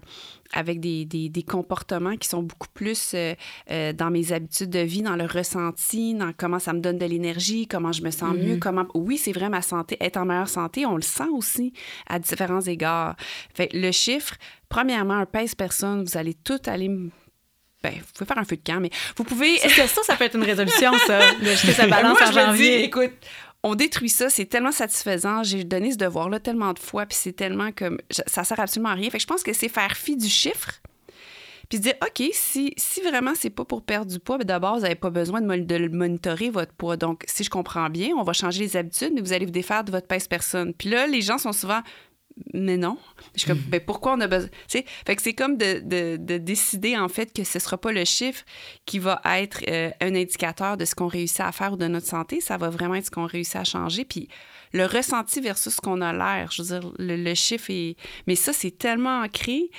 avec 0.52 0.80
des, 0.80 1.04
des, 1.04 1.28
des 1.28 1.42
comportements 1.42 2.16
qui 2.16 2.28
sont 2.28 2.42
beaucoup 2.42 2.68
plus 2.74 3.12
euh, 3.14 3.34
euh, 3.70 3.92
dans 3.92 4.10
mes 4.10 4.32
habitudes 4.32 4.70
de 4.70 4.80
vie, 4.80 5.02
dans 5.02 5.16
le 5.16 5.26
ressenti, 5.26 6.14
dans 6.14 6.32
comment 6.36 6.58
ça 6.58 6.72
me 6.72 6.80
donne 6.80 6.98
de 6.98 7.06
l'énergie, 7.06 7.68
comment 7.68 7.92
je 7.92 8.02
me 8.02 8.10
sens 8.10 8.34
mieux, 8.34 8.56
mm-hmm. 8.56 8.58
comment... 8.58 8.86
Oui, 8.94 9.16
c'est 9.16 9.32
vrai, 9.32 9.48
ma 9.48 9.62
santé, 9.62 9.96
être 10.00 10.16
en 10.16 10.24
meilleure 10.24 10.48
santé, 10.48 10.86
on 10.86 10.96
le 10.96 11.02
sent 11.02 11.30
aussi 11.32 11.72
à 12.08 12.18
différents 12.18 12.62
égards. 12.62 13.14
Fait, 13.54 13.70
le 13.72 13.92
chiffre, 13.92 14.34
premièrement, 14.68 15.14
un 15.14 15.26
pèse-personne, 15.26 16.02
vous 16.02 16.16
allez 16.16 16.34
tout 16.34 16.60
aller 16.66 16.90
ben, 17.84 17.92
vous 17.92 18.12
pouvez 18.14 18.26
faire 18.26 18.38
un 18.38 18.44
feu 18.44 18.56
de 18.56 18.62
camp, 18.64 18.80
mais 18.80 18.90
vous 19.16 19.24
pouvez. 19.24 19.58
ça, 19.58 20.02
ça 20.02 20.16
peut 20.16 20.24
être 20.24 20.36
une 20.36 20.42
résolution, 20.42 20.92
ça. 21.06 21.20
que 21.38 21.72
ça 21.72 21.86
balance 21.88 22.18
en 22.20 22.32
janvier. 22.32 22.84
écoute, 22.84 23.12
on 23.62 23.74
détruit 23.74 24.08
ça, 24.08 24.30
c'est 24.30 24.46
tellement 24.46 24.72
satisfaisant. 24.72 25.42
J'ai 25.42 25.64
donné 25.64 25.92
ce 25.92 25.98
devoir-là 25.98 26.40
tellement 26.40 26.72
de 26.72 26.78
fois, 26.78 27.04
puis 27.04 27.16
c'est 27.20 27.34
tellement 27.34 27.72
comme. 27.72 27.98
Ça 28.26 28.42
sert 28.42 28.58
absolument 28.58 28.88
à 28.88 28.94
rien. 28.94 29.10
Fait 29.10 29.18
que 29.18 29.22
je 29.22 29.26
pense 29.26 29.42
que 29.42 29.52
c'est 29.52 29.68
faire 29.68 29.96
fi 29.98 30.16
du 30.16 30.28
chiffre, 30.28 30.80
puis 31.68 31.76
se 31.76 31.82
dire, 31.82 31.94
OK, 32.02 32.26
si, 32.32 32.72
si 32.78 33.02
vraiment 33.02 33.32
c'est 33.34 33.50
pas 33.50 33.66
pour 33.66 33.82
perdre 33.82 34.10
du 34.10 34.18
poids, 34.18 34.38
ben 34.38 34.44
d'abord, 34.44 34.76
vous 34.76 34.82
n'avez 34.82 34.94
pas 34.94 35.10
besoin 35.10 35.42
de, 35.42 35.56
de, 35.56 35.88
monitorer 35.88 36.48
votre 36.48 36.72
poids. 36.72 36.96
Donc, 36.96 37.24
si 37.26 37.44
je 37.44 37.50
comprends 37.50 37.90
bien, 37.90 38.14
on 38.16 38.22
va 38.22 38.32
changer 38.32 38.60
les 38.60 38.76
habitudes, 38.78 39.12
mais 39.14 39.20
vous 39.20 39.34
allez 39.34 39.44
vous 39.44 39.52
défaire 39.52 39.84
de 39.84 39.90
votre 39.90 40.06
pèse 40.06 40.26
personne. 40.26 40.72
Puis 40.72 40.88
là, 40.88 41.06
les 41.06 41.20
gens 41.20 41.36
sont 41.36 41.52
souvent 41.52 41.80
mais 42.52 42.76
non. 42.76 42.98
Je 43.34 43.40
suis 43.40 43.48
comme, 43.48 43.58
ben 43.58 43.80
pourquoi 43.80 44.14
on 44.14 44.20
a 44.20 44.26
besoin. 44.26 44.48
Tu 44.48 44.78
sais, 44.78 44.84
fait 45.06 45.16
que 45.16 45.22
c'est 45.22 45.34
comme 45.34 45.56
de, 45.56 45.80
de, 45.80 46.16
de, 46.16 46.38
décider, 46.38 46.96
en 46.96 47.08
fait, 47.08 47.32
que 47.32 47.44
ce 47.44 47.58
ne 47.58 47.60
sera 47.60 47.78
pas 47.78 47.92
le 47.92 48.04
chiffre 48.04 48.44
qui 48.86 48.98
va 48.98 49.20
être 49.24 49.60
euh, 49.68 49.90
un 50.00 50.14
indicateur 50.14 50.76
de 50.76 50.84
ce 50.84 50.94
qu'on 50.94 51.06
réussit 51.06 51.40
à 51.40 51.52
faire 51.52 51.74
ou 51.74 51.76
de 51.76 51.86
notre 51.86 52.06
santé. 52.06 52.40
Ça 52.40 52.56
va 52.56 52.70
vraiment 52.70 52.96
être 52.96 53.06
ce 53.06 53.10
qu'on 53.10 53.26
réussit 53.26 53.56
à 53.56 53.64
changer. 53.64 54.04
Puis 54.04 54.28
le 54.74 54.86
ressenti 54.86 55.40
versus 55.40 55.76
ce 55.76 55.80
qu'on 55.80 56.00
a 56.00 56.12
l'air. 56.12 56.50
Je 56.50 56.62
veux 56.62 56.80
dire, 56.80 56.92
le, 56.98 57.34
chiffre 57.34 57.70
est. 57.70 57.96
Mais 58.26 58.34
ça, 58.34 58.52
c'est 58.52 58.76
tellement 58.76 59.22
ancré. 59.22 59.70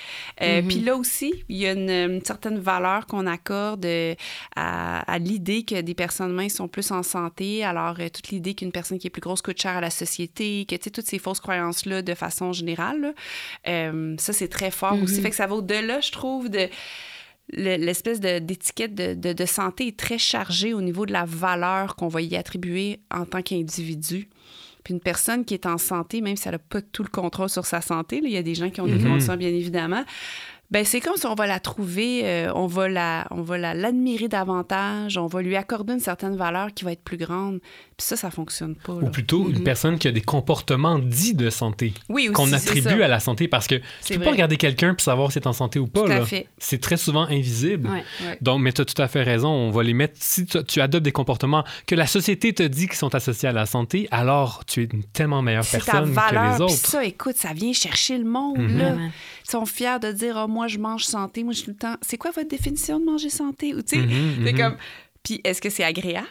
Euh, 0.41 0.61
mm-hmm. 0.61 0.67
Puis 0.67 0.79
là 0.79 0.95
aussi, 0.95 1.33
il 1.49 1.57
y 1.57 1.67
a 1.67 1.73
une, 1.73 2.23
certaine 2.23 2.57
valeur 2.59 3.05
qu'on 3.05 3.27
accorde 3.27 3.85
euh, 3.85 4.15
à, 4.55 5.19
l'idée 5.19 5.63
que 5.63 5.81
des 5.81 5.93
personnes 5.93 6.31
minces 6.31 6.55
sont 6.55 6.69
plus 6.69 6.91
en 6.91 7.03
santé. 7.03 7.65
Alors, 7.65 7.97
euh, 7.99 8.07
toute 8.07 8.29
l'idée 8.29 8.55
qu'une 8.55 8.71
personne 8.71 8.97
qui 8.97 9.07
est 9.07 9.09
plus 9.09 9.21
grosse 9.21 9.41
coûte 9.41 9.61
cher 9.61 9.75
à 9.75 9.81
la 9.81 9.89
société, 9.89 10.65
que, 10.65 10.75
tu 10.75 10.85
sais, 10.85 10.91
toutes 10.91 11.07
ces 11.07 11.19
fausses 11.19 11.41
croyances-là 11.41 12.01
de 12.01 12.13
façon 12.13 12.53
générale, 12.53 13.13
ça, 13.65 14.33
c'est 14.33 14.47
très 14.47 14.71
fort 14.71 14.97
aussi. 15.03 15.15
Mm-hmm. 15.15 15.21
Fait 15.21 15.29
que 15.29 15.35
ça 15.35 15.47
va 15.47 15.55
au-delà, 15.55 15.99
je 15.99 16.11
trouve, 16.11 16.49
de 16.49 16.69
l'espèce 17.49 18.21
d'étiquette 18.21 18.95
de, 18.95 19.13
de, 19.13 19.33
de, 19.33 19.45
santé 19.45 19.87
est 19.87 19.97
très 19.97 20.17
chargée 20.17 20.73
au 20.73 20.81
niveau 20.81 21.05
de 21.05 21.11
la 21.11 21.25
valeur 21.25 21.95
qu'on 21.95 22.07
va 22.07 22.21
y 22.21 22.35
attribuer 22.35 23.01
en 23.11 23.25
tant 23.25 23.41
qu'individu. 23.41 24.29
Puis 24.86 24.93
une 24.93 25.01
personne 25.01 25.43
qui 25.43 25.55
est 25.55 25.65
en 25.65 25.79
santé, 25.79 26.21
même 26.21 26.38
si 26.38 26.47
elle 26.47 26.53
n'a 26.53 26.59
pas 26.59 26.79
tout 26.79 27.01
le 27.01 27.09
contrôle 27.09 27.49
sur 27.49 27.65
sa 27.65 27.81
santé, 27.81 28.21
il 28.23 28.29
y 28.29 28.38
a 28.38 28.43
des 28.43 28.53
gens 28.53 28.69
qui 28.69 28.79
ont 28.79 28.86
des 28.86 28.99
mm 28.99 29.36
bien 29.36 29.49
évidemment, 29.49 30.03
ben 30.69 30.86
c'est 30.86 30.99
comme 30.99 31.17
si 31.17 31.25
on 31.25 31.33
va 31.33 31.47
la 31.47 31.59
trouver, 31.59 32.21
euh, 32.23 32.51
on 32.53 32.67
va 32.67 32.88
la, 32.88 33.27
on 33.31 33.41
va 33.41 33.57
l'admirer 33.57 34.27
davantage, 34.27 35.17
on 35.17 35.25
va 35.25 35.41
lui 35.41 35.55
accorder 35.55 35.93
une 35.93 35.99
certaine 35.99 36.36
valeur 36.36 36.71
qui 36.73 36.86
va 36.86 36.91
être 36.91 37.03
plus 37.03 37.17
grande. 37.17 37.59
Puis 37.97 38.07
ça, 38.07 38.17
ça 38.17 38.29
fonctionne 38.29 38.75
pas. 38.75 38.93
Ou 38.93 39.09
plutôt 39.09 39.47
une 39.49 39.59
mhm. 39.59 39.63
personne 39.63 39.97
qui 39.97 40.09
a 40.09 40.11
des 40.11 40.21
comportements 40.21 40.99
dits 40.99 41.33
de 41.33 41.49
santé 41.49 41.93
oui, 42.09 42.29
qu'on 42.33 42.51
attribue 42.51 43.01
à 43.01 43.07
la 43.07 43.21
santé 43.21 43.47
parce 43.47 43.67
que 43.67 43.75
tu 44.03 44.17
peux 44.17 44.25
pas 44.25 44.31
regarder 44.31 44.57
quelqu'un 44.57 44.93
pour 44.93 45.01
savoir 45.01 45.31
si 45.31 45.35
c'est 45.35 45.47
en 45.47 45.53
santé 45.53 45.79
ou 45.79 45.87
pas. 45.87 46.05
C'est 46.57 46.81
très 46.81 46.97
souvent 46.97 47.23
invisible. 47.23 47.89
Donc, 48.41 48.61
mais 48.61 48.73
tu 48.73 48.81
as 48.81 48.85
tout 48.85 49.01
à 49.01 49.07
fait 49.07 49.23
raison. 49.23 49.49
On 49.49 49.71
va 49.71 49.83
les 49.83 49.93
mettre. 49.93 50.15
Si 50.19 50.45
tu, 50.45 50.81
adoptes 50.81 51.05
des 51.05 51.11
comportements 51.11 51.63
que 51.87 51.95
la 51.95 52.07
société 52.07 52.53
te 52.53 52.63
dit 52.63 52.87
qui 52.87 52.97
sont 52.97 53.15
associés 53.15 53.49
à 53.49 53.53
la 53.53 53.65
santé, 53.65 54.07
alors 54.11 54.65
tu 54.65 54.83
es 54.83 54.87
une 54.91 55.03
tellement 55.03 55.41
meilleure 55.41 55.65
personne 55.65 56.13
que 56.13 56.53
les 56.53 56.61
autres. 56.61 56.73
ça, 56.73 57.05
écoute, 57.05 57.37
ça 57.37 57.53
vient 57.53 57.73
chercher 57.73 58.17
le 58.17 58.25
monde. 58.25 58.57
Mhm. 58.57 58.77
là. 58.77 58.95
Ils 59.47 59.51
sont 59.51 59.65
fiers 59.65 59.99
de 60.01 60.11
dire, 60.11 60.41
oh, 60.43 60.47
moi, 60.47 60.67
je 60.67 60.79
mange 60.79 61.03
santé. 61.03 61.43
Moi, 61.43 61.53
je 61.53 61.59
suis 61.59 61.65
tout 61.65 61.71
le 61.71 61.77
temps. 61.77 61.95
C'est 62.01 62.17
quoi 62.17 62.31
votre 62.31 62.49
définition 62.49 62.99
de 62.99 63.05
manger 63.05 63.29
santé? 63.29 63.73
Ou, 63.75 63.81
tu 63.81 63.95
sais, 63.95 64.01
mhm, 64.01 64.43
c'est 64.43 64.53
comme 64.53 64.75
puis 65.26 65.41
est-ce 65.43 65.61
que 65.61 65.69
c'est 65.69 65.84
agréable? 65.84 66.28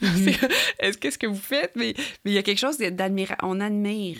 Mhm. 0.00 0.28
est-ce 0.78 0.98
que 0.98 1.10
ce 1.10 1.18
que 1.18 1.26
vous 1.26 1.34
faites? 1.34 1.72
Mais 1.74 1.94
il 2.24 2.32
y 2.32 2.38
a 2.38 2.42
quelque 2.42 2.58
chose 2.58 2.78
d'admirer. 2.78 3.34
On 3.42 3.58
admire. 3.58 4.18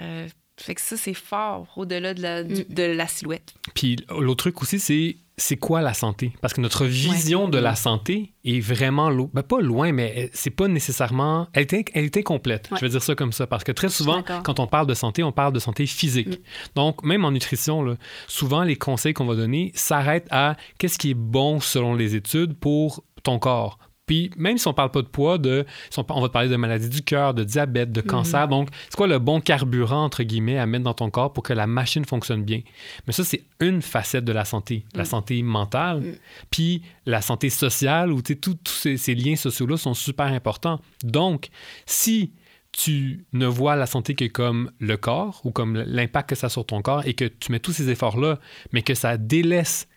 Euh, 0.00 0.28
fait 0.58 0.74
que 0.74 0.80
ça, 0.80 0.96
c'est 0.96 1.14
fort 1.14 1.66
au-delà 1.76 2.14
de 2.14 2.22
la, 2.22 2.44
mm. 2.44 2.64
de 2.68 2.82
la 2.82 3.06
silhouette. 3.08 3.54
Puis 3.74 3.96
l'autre 4.10 4.44
truc 4.44 4.62
aussi, 4.62 4.78
c'est 4.78 5.16
c'est 5.38 5.56
quoi 5.56 5.80
la 5.80 5.94
santé? 5.94 6.32
Parce 6.40 6.52
que 6.52 6.60
notre 6.60 6.84
vision 6.84 7.48
de 7.48 7.58
la 7.58 7.74
santé 7.74 8.34
est 8.44 8.60
vraiment 8.60 9.08
loin. 9.08 9.30
Ben, 9.32 9.42
pas 9.42 9.60
loin, 9.60 9.90
mais 9.90 10.30
c'est 10.34 10.50
pas 10.50 10.68
nécessairement. 10.68 11.48
Elle 11.54 11.66
est, 11.74 11.90
elle 11.94 12.04
est 12.04 12.16
incomplète. 12.18 12.68
Je 12.76 12.80
vais 12.80 12.90
dire 12.90 13.02
ça 13.02 13.14
comme 13.14 13.32
ça. 13.32 13.46
Parce 13.46 13.64
que 13.64 13.72
très 13.72 13.88
souvent, 13.88 14.22
quand 14.22 14.60
on 14.60 14.66
parle 14.66 14.86
de 14.86 14.94
santé, 14.94 15.22
on 15.22 15.32
parle 15.32 15.54
de 15.54 15.58
santé 15.58 15.86
physique. 15.86 16.28
Mm. 16.28 16.42
Donc, 16.76 17.02
même 17.02 17.24
en 17.24 17.32
nutrition, 17.32 17.82
là, 17.82 17.96
souvent, 18.28 18.62
les 18.62 18.76
conseils 18.76 19.14
qu'on 19.14 19.24
va 19.24 19.34
donner 19.34 19.72
s'arrêtent 19.74 20.28
à 20.30 20.56
qu'est-ce 20.78 20.98
qui 20.98 21.10
est 21.10 21.14
bon 21.14 21.60
selon 21.60 21.94
les 21.94 22.14
études 22.14 22.54
pour 22.54 23.02
ton 23.22 23.38
corps. 23.38 23.78
Puis 24.06 24.30
même 24.36 24.58
si 24.58 24.66
on 24.66 24.74
parle 24.74 24.90
pas 24.90 25.02
de 25.02 25.06
poids, 25.06 25.38
de, 25.38 25.64
on 25.96 26.20
va 26.20 26.28
te 26.28 26.32
parler 26.32 26.48
de 26.48 26.56
maladie 26.56 26.88
du 26.88 27.02
cœur, 27.02 27.34
de 27.34 27.44
diabète, 27.44 27.92
de 27.92 28.00
cancer. 28.00 28.42
Mhm. 28.42 28.50
Donc, 28.50 28.68
c'est 28.88 28.96
quoi 28.96 29.06
le 29.06 29.18
bon 29.18 29.40
carburant, 29.40 30.04
entre 30.04 30.24
guillemets, 30.24 30.58
à 30.58 30.66
mettre 30.66 30.84
dans 30.84 30.94
ton 30.94 31.08
corps 31.08 31.32
pour 31.32 31.44
que 31.44 31.52
la 31.52 31.66
machine 31.66 32.04
fonctionne 32.04 32.42
bien? 32.42 32.62
Mais 33.06 33.12
ça, 33.12 33.24
c'est 33.24 33.44
une 33.60 33.80
facette 33.80 34.24
de 34.24 34.32
la 34.32 34.44
santé. 34.44 34.84
La 34.94 35.04
mm. 35.04 35.06
santé 35.06 35.42
mentale, 35.42 36.00
mm. 36.00 36.14
puis 36.50 36.82
la 37.06 37.22
santé 37.22 37.48
sociale, 37.48 38.12
où 38.12 38.22
tous 38.22 38.58
ces, 38.64 38.96
ces 38.96 39.14
liens 39.14 39.36
sociaux-là 39.36 39.76
sont 39.76 39.94
super 39.94 40.26
importants. 40.26 40.80
Donc, 41.04 41.48
si 41.86 42.32
tu 42.72 43.26
ne 43.34 43.46
vois 43.46 43.76
la 43.76 43.86
santé 43.86 44.14
que 44.14 44.24
comme 44.24 44.72
le 44.80 44.96
corps 44.96 45.42
ou 45.44 45.52
comme 45.52 45.76
l'impact 45.76 46.30
que 46.30 46.34
ça 46.34 46.46
a 46.46 46.50
sur 46.50 46.64
ton 46.64 46.80
corps 46.80 47.06
et 47.06 47.14
que 47.14 47.26
tu 47.26 47.52
mets 47.52 47.60
tous 47.60 47.72
ces 47.72 47.90
efforts-là, 47.90 48.40
mais 48.72 48.82
que 48.82 48.94
ça 48.94 49.18
délaisse 49.18 49.88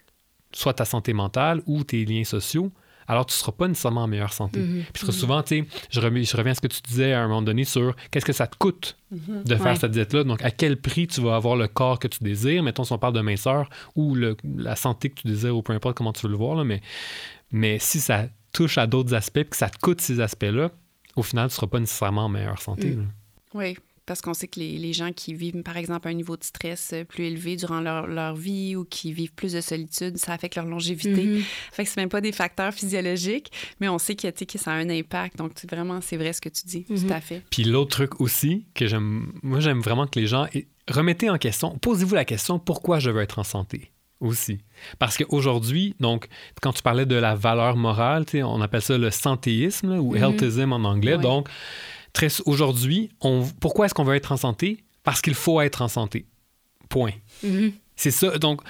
soit 0.52 0.74
ta 0.74 0.86
santé 0.86 1.14
mentale 1.14 1.62
ou 1.66 1.84
tes 1.84 2.06
liens 2.06 2.26
sociaux, 2.26 2.72
alors 3.08 3.26
tu 3.26 3.34
ne 3.34 3.38
seras 3.38 3.51
pas 3.51 3.68
nécessairement 3.68 4.03
en 4.03 4.08
meilleure 4.08 4.34
santé. 4.34 4.60
Mhm. 4.60 4.84
Puis 4.93 5.06
mhm. 5.06 5.12
souvent, 5.12 5.43
tu 5.43 5.62
sais, 5.62 5.68
je, 5.89 5.99
reviens 5.99 6.51
à 6.51 6.56
ce 6.56 6.62
que 6.62 6.68
tu 6.68 6.82
disais 6.82 7.14
à 7.14 7.22
un 7.22 7.28
moment 7.28 7.41
donné 7.41 7.64
sur 7.64 7.95
qu'est-ce 8.12 8.26
que 8.26 8.34
ça 8.34 8.47
te 8.47 8.58
coûte 8.58 8.97
mhm. 9.12 9.43
de 9.43 9.56
faire 9.56 9.78
cette 9.78 9.91
diète-là. 9.91 10.24
Donc, 10.24 10.43
à 10.43 10.51
quel 10.51 10.78
prix 10.78 11.08
tu 11.08 11.22
vas 11.22 11.36
avoir 11.36 11.56
le 11.56 11.68
corps 11.68 11.99
que 11.99 12.08
tu 12.08 12.24
désires, 12.24 12.64
mettons 12.64 12.84
si 12.84 12.93
on 12.93 12.97
parle 12.97 13.14
de 13.14 13.22
minceur, 13.22 13.70
ou 13.95 14.16
la 14.16 14.76
santé 14.76 15.10
que 15.10 15.22
tu 15.22 15.28
désires, 15.28 15.56
ou 15.56 15.62
peu 15.62 15.74
importe 15.74 15.97
comment 15.97 16.14
tu 16.14 16.26
veux 16.26 16.32
le 16.32 16.38
voir, 16.38 16.56
là, 16.56 16.64
mais, 16.64 16.82
mais 17.51 17.78
si 17.80 17.99
ça 17.99 18.26
touche 18.53 18.78
à 18.78 18.88
d'autres 18.88 19.14
aspects, 19.14 19.41
puis 19.41 19.49
que 19.49 19.58
ça 19.58 19.70
te 19.70 19.78
coûte 19.78 20.01
ces 20.01 20.20
aspects-là, 20.20 20.72
au 21.16 21.24
final, 21.24 21.47
tu 21.47 21.53
ne 21.53 21.56
seras 21.56 21.68
pas 21.68 21.80
nécessairement 21.80 22.26
en 22.26 22.30
meilleure 22.30 22.62
santé. 22.62 22.91
Mm. 22.91 23.08
Oui, 23.53 23.78
parce 24.06 24.22
qu'on 24.22 24.34
sait 24.34 24.47
que 24.47 24.60
les, 24.60 24.78
les, 24.78 24.93
gens 24.93 25.12
qui 25.12 25.34
vivent, 25.34 25.62
par 25.64 25.78
exemple, 25.78 26.08
un 26.08 26.14
niveau 26.14 26.38
de 26.38 26.43
stress 26.43 26.91
euh, 26.93 27.03
plus 27.03 27.26
élevé 27.26 27.56
durant 27.56 27.82
leur, 27.82 28.08
leur 28.08 28.36
vie 28.36 28.76
ou 28.76 28.86
qui 28.86 29.14
vivent 29.14 29.34
plus 29.34 29.53
de 29.53 29.62
solitude, 29.62 30.18
ça 30.18 30.34
affecte 30.34 30.56
leur 30.56 30.66
longévité. 30.66 31.26
Mm-hmm. 31.26 31.43
Fait 31.72 31.84
que 31.84 31.89
c'est 31.89 31.99
même 31.99 32.10
pas 32.10 32.22
des 32.22 32.32
facteurs 32.32 32.74
physiologiques, 32.74 33.51
mais 33.80 33.89
on 33.89 33.97
sait 33.97 34.16
que, 34.16 34.28
que 34.28 34.58
ça 34.58 34.72
a 34.72 34.76
un 34.76 34.89
impact. 34.89 35.38
Donc, 35.38 35.53
vraiment, 35.70 36.01
c'est 36.01 36.18
vrai 36.18 36.34
ce 36.34 36.41
que 36.41 36.49
tu 36.49 36.66
dis, 36.66 36.84
tout 36.84 36.93
mm-hmm. 36.93 37.12
à 37.12 37.22
fait. 37.22 37.41
Puis 37.49 37.64
l'autre 37.64 37.91
truc 37.91 38.22
aussi, 38.22 38.66
que 38.74 38.88
j'aime, 38.88 39.32
moi, 39.41 39.60
j'aime 39.60 39.82
vraiment 39.82 40.08
que 40.08 40.20
les 40.20 40.28
gens 40.28 40.47
remettez 40.89 41.30
en 41.30 41.38
question, 41.38 41.78
posez-vous 41.78 42.16
la 42.16 42.26
question 42.26 42.60
pourquoi 42.60 42.99
je 42.99 43.10
veux 43.10 43.22
être 43.22 43.39
en 43.39 43.43
santé 43.43 43.91
aussi? 44.20 44.60
Parce 44.99 45.18
qu'aujourd'hui, 45.18 45.95
donc, 45.99 46.28
quand 46.62 46.74
tu 46.74 46.82
parlais 46.82 47.06
de 47.06 47.16
la 47.16 47.36
valeur 47.36 47.76
morale, 47.76 48.26
on 48.36 48.62
appelle 48.62 48.82
ça 48.82 48.97
le 48.97 49.12
santéisme 49.12 49.97
ou 49.97 50.16
mm-hmm. 50.16 50.20
healthism 50.20 50.74
en 50.74 50.84
anglais. 50.84 51.18
Donc, 51.18 51.49
aujourd'hui, 52.45 53.11
pourquoi 53.59 53.86
est-ce 53.86 53.93
qu'on 53.93 54.03
veut 54.03 54.16
être 54.16 54.32
en 54.32 54.38
santé? 54.38 54.84
Parce 55.03 55.22
qu'il 55.22 55.36
faut 55.36 55.61
être 55.61 55.82
en 55.82 55.88
santé. 55.88 56.26
Point. 56.89 57.11
Mm-hmm. 57.43 57.74
C'est 57.96 58.12
ça. 58.12 58.38
Donc, 58.38 58.62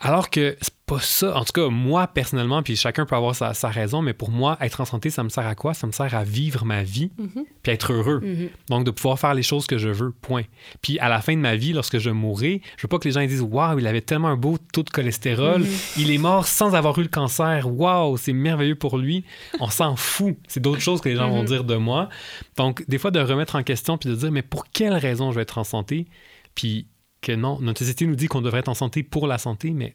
alors 0.00 0.30
que 0.30 0.56
c'est 0.60 0.74
pas 0.86 1.00
ça. 1.00 1.36
En 1.36 1.44
tout 1.44 1.52
cas, 1.52 1.68
moi, 1.68 2.06
personnellement, 2.06 2.62
puis 2.62 2.74
chacun 2.74 3.04
peut 3.04 3.14
avoir 3.14 3.34
sa, 3.34 3.68
raison, 3.68 4.00
mais 4.00 4.14
pour 4.14 4.30
moi, 4.30 4.56
être 4.60 4.80
en 4.80 4.84
santé, 4.86 5.10
ça 5.10 5.22
me 5.22 5.28
sert 5.28 5.46
à 5.46 5.54
quoi? 5.54 5.74
Ça 5.74 5.86
me 5.86 5.92
sert 5.92 6.14
à 6.14 6.24
vivre 6.24 6.64
ma 6.64 6.82
vie, 6.82 7.12
mm-hmm. 7.20 7.44
puis 7.62 7.72
être 7.72 7.92
heureux. 7.92 8.20
Mm-hmm. 8.24 8.48
Donc, 8.70 8.84
de 8.84 8.90
pouvoir 8.90 9.18
faire 9.18 9.34
les 9.34 9.42
choses 9.42 9.66
que 9.66 9.76
je 9.76 9.90
veux, 9.90 10.10
point. 10.10 10.44
Puis, 10.80 10.98
à 10.98 11.08
la 11.08 11.20
fin 11.20 11.34
de 11.34 11.40
ma 11.40 11.54
vie, 11.56 11.74
lorsque 11.74 11.98
je 11.98 12.10
mourrai, 12.10 12.62
je 12.76 12.82
veux 12.82 12.88
pas 12.88 12.98
que 12.98 13.06
les 13.06 13.12
gens 13.12 13.24
disent 13.26 13.42
Waouh, 13.42 13.78
il 13.78 13.86
avait 13.86 14.00
tellement 14.00 14.28
un 14.28 14.36
beau 14.36 14.56
taux 14.72 14.82
de 14.82 14.90
cholestérol, 14.90 15.60
Mm-hmm. 15.60 16.00
il 16.00 16.10
est 16.12 16.18
mort 16.18 16.46
sans 16.46 16.74
avoir 16.74 16.98
eu 16.98 17.02
le 17.02 17.08
cancer. 17.08 17.66
Waouh, 17.70 18.16
c'est 18.16 18.32
merveilleux 18.32 18.74
pour 18.76 18.98
lui. 18.98 19.24
On 19.58 19.68
s'en 19.68 19.96
fout. 19.96 20.36
C'est 20.48 20.60
d'autres 20.60 20.80
choses 20.80 21.00
que 21.00 21.08
les 21.08 21.16
gens 21.16 21.28
vont 21.28 21.44
dire 21.44 21.64
de 21.64 21.76
moi. 21.76 22.08
Donc, 22.56 22.84
des 22.88 22.98
fois, 22.98 23.10
de 23.10 23.20
remettre 23.20 23.56
en 23.56 23.62
question, 23.62 23.98
puis 23.98 24.08
de 24.08 24.14
dire 24.14 24.32
Mais 24.32 24.42
pour 24.42 24.66
quelle 24.68 24.94
raison 24.94 25.30
je 25.30 25.36
vais 25.36 25.42
être 25.42 25.58
en 25.58 25.64
santé? 25.64 26.06
Puis, 26.54 26.86
que 27.20 27.32
non, 27.32 27.58
notre 27.60 27.78
société 27.80 28.06
nous 28.06 28.16
dit 28.16 28.26
qu'on 28.28 28.42
devrait 28.42 28.60
être 28.60 28.68
en 28.68 28.74
santé 28.74 29.02
pour 29.02 29.26
la 29.26 29.38
santé, 29.38 29.70
mais 29.72 29.94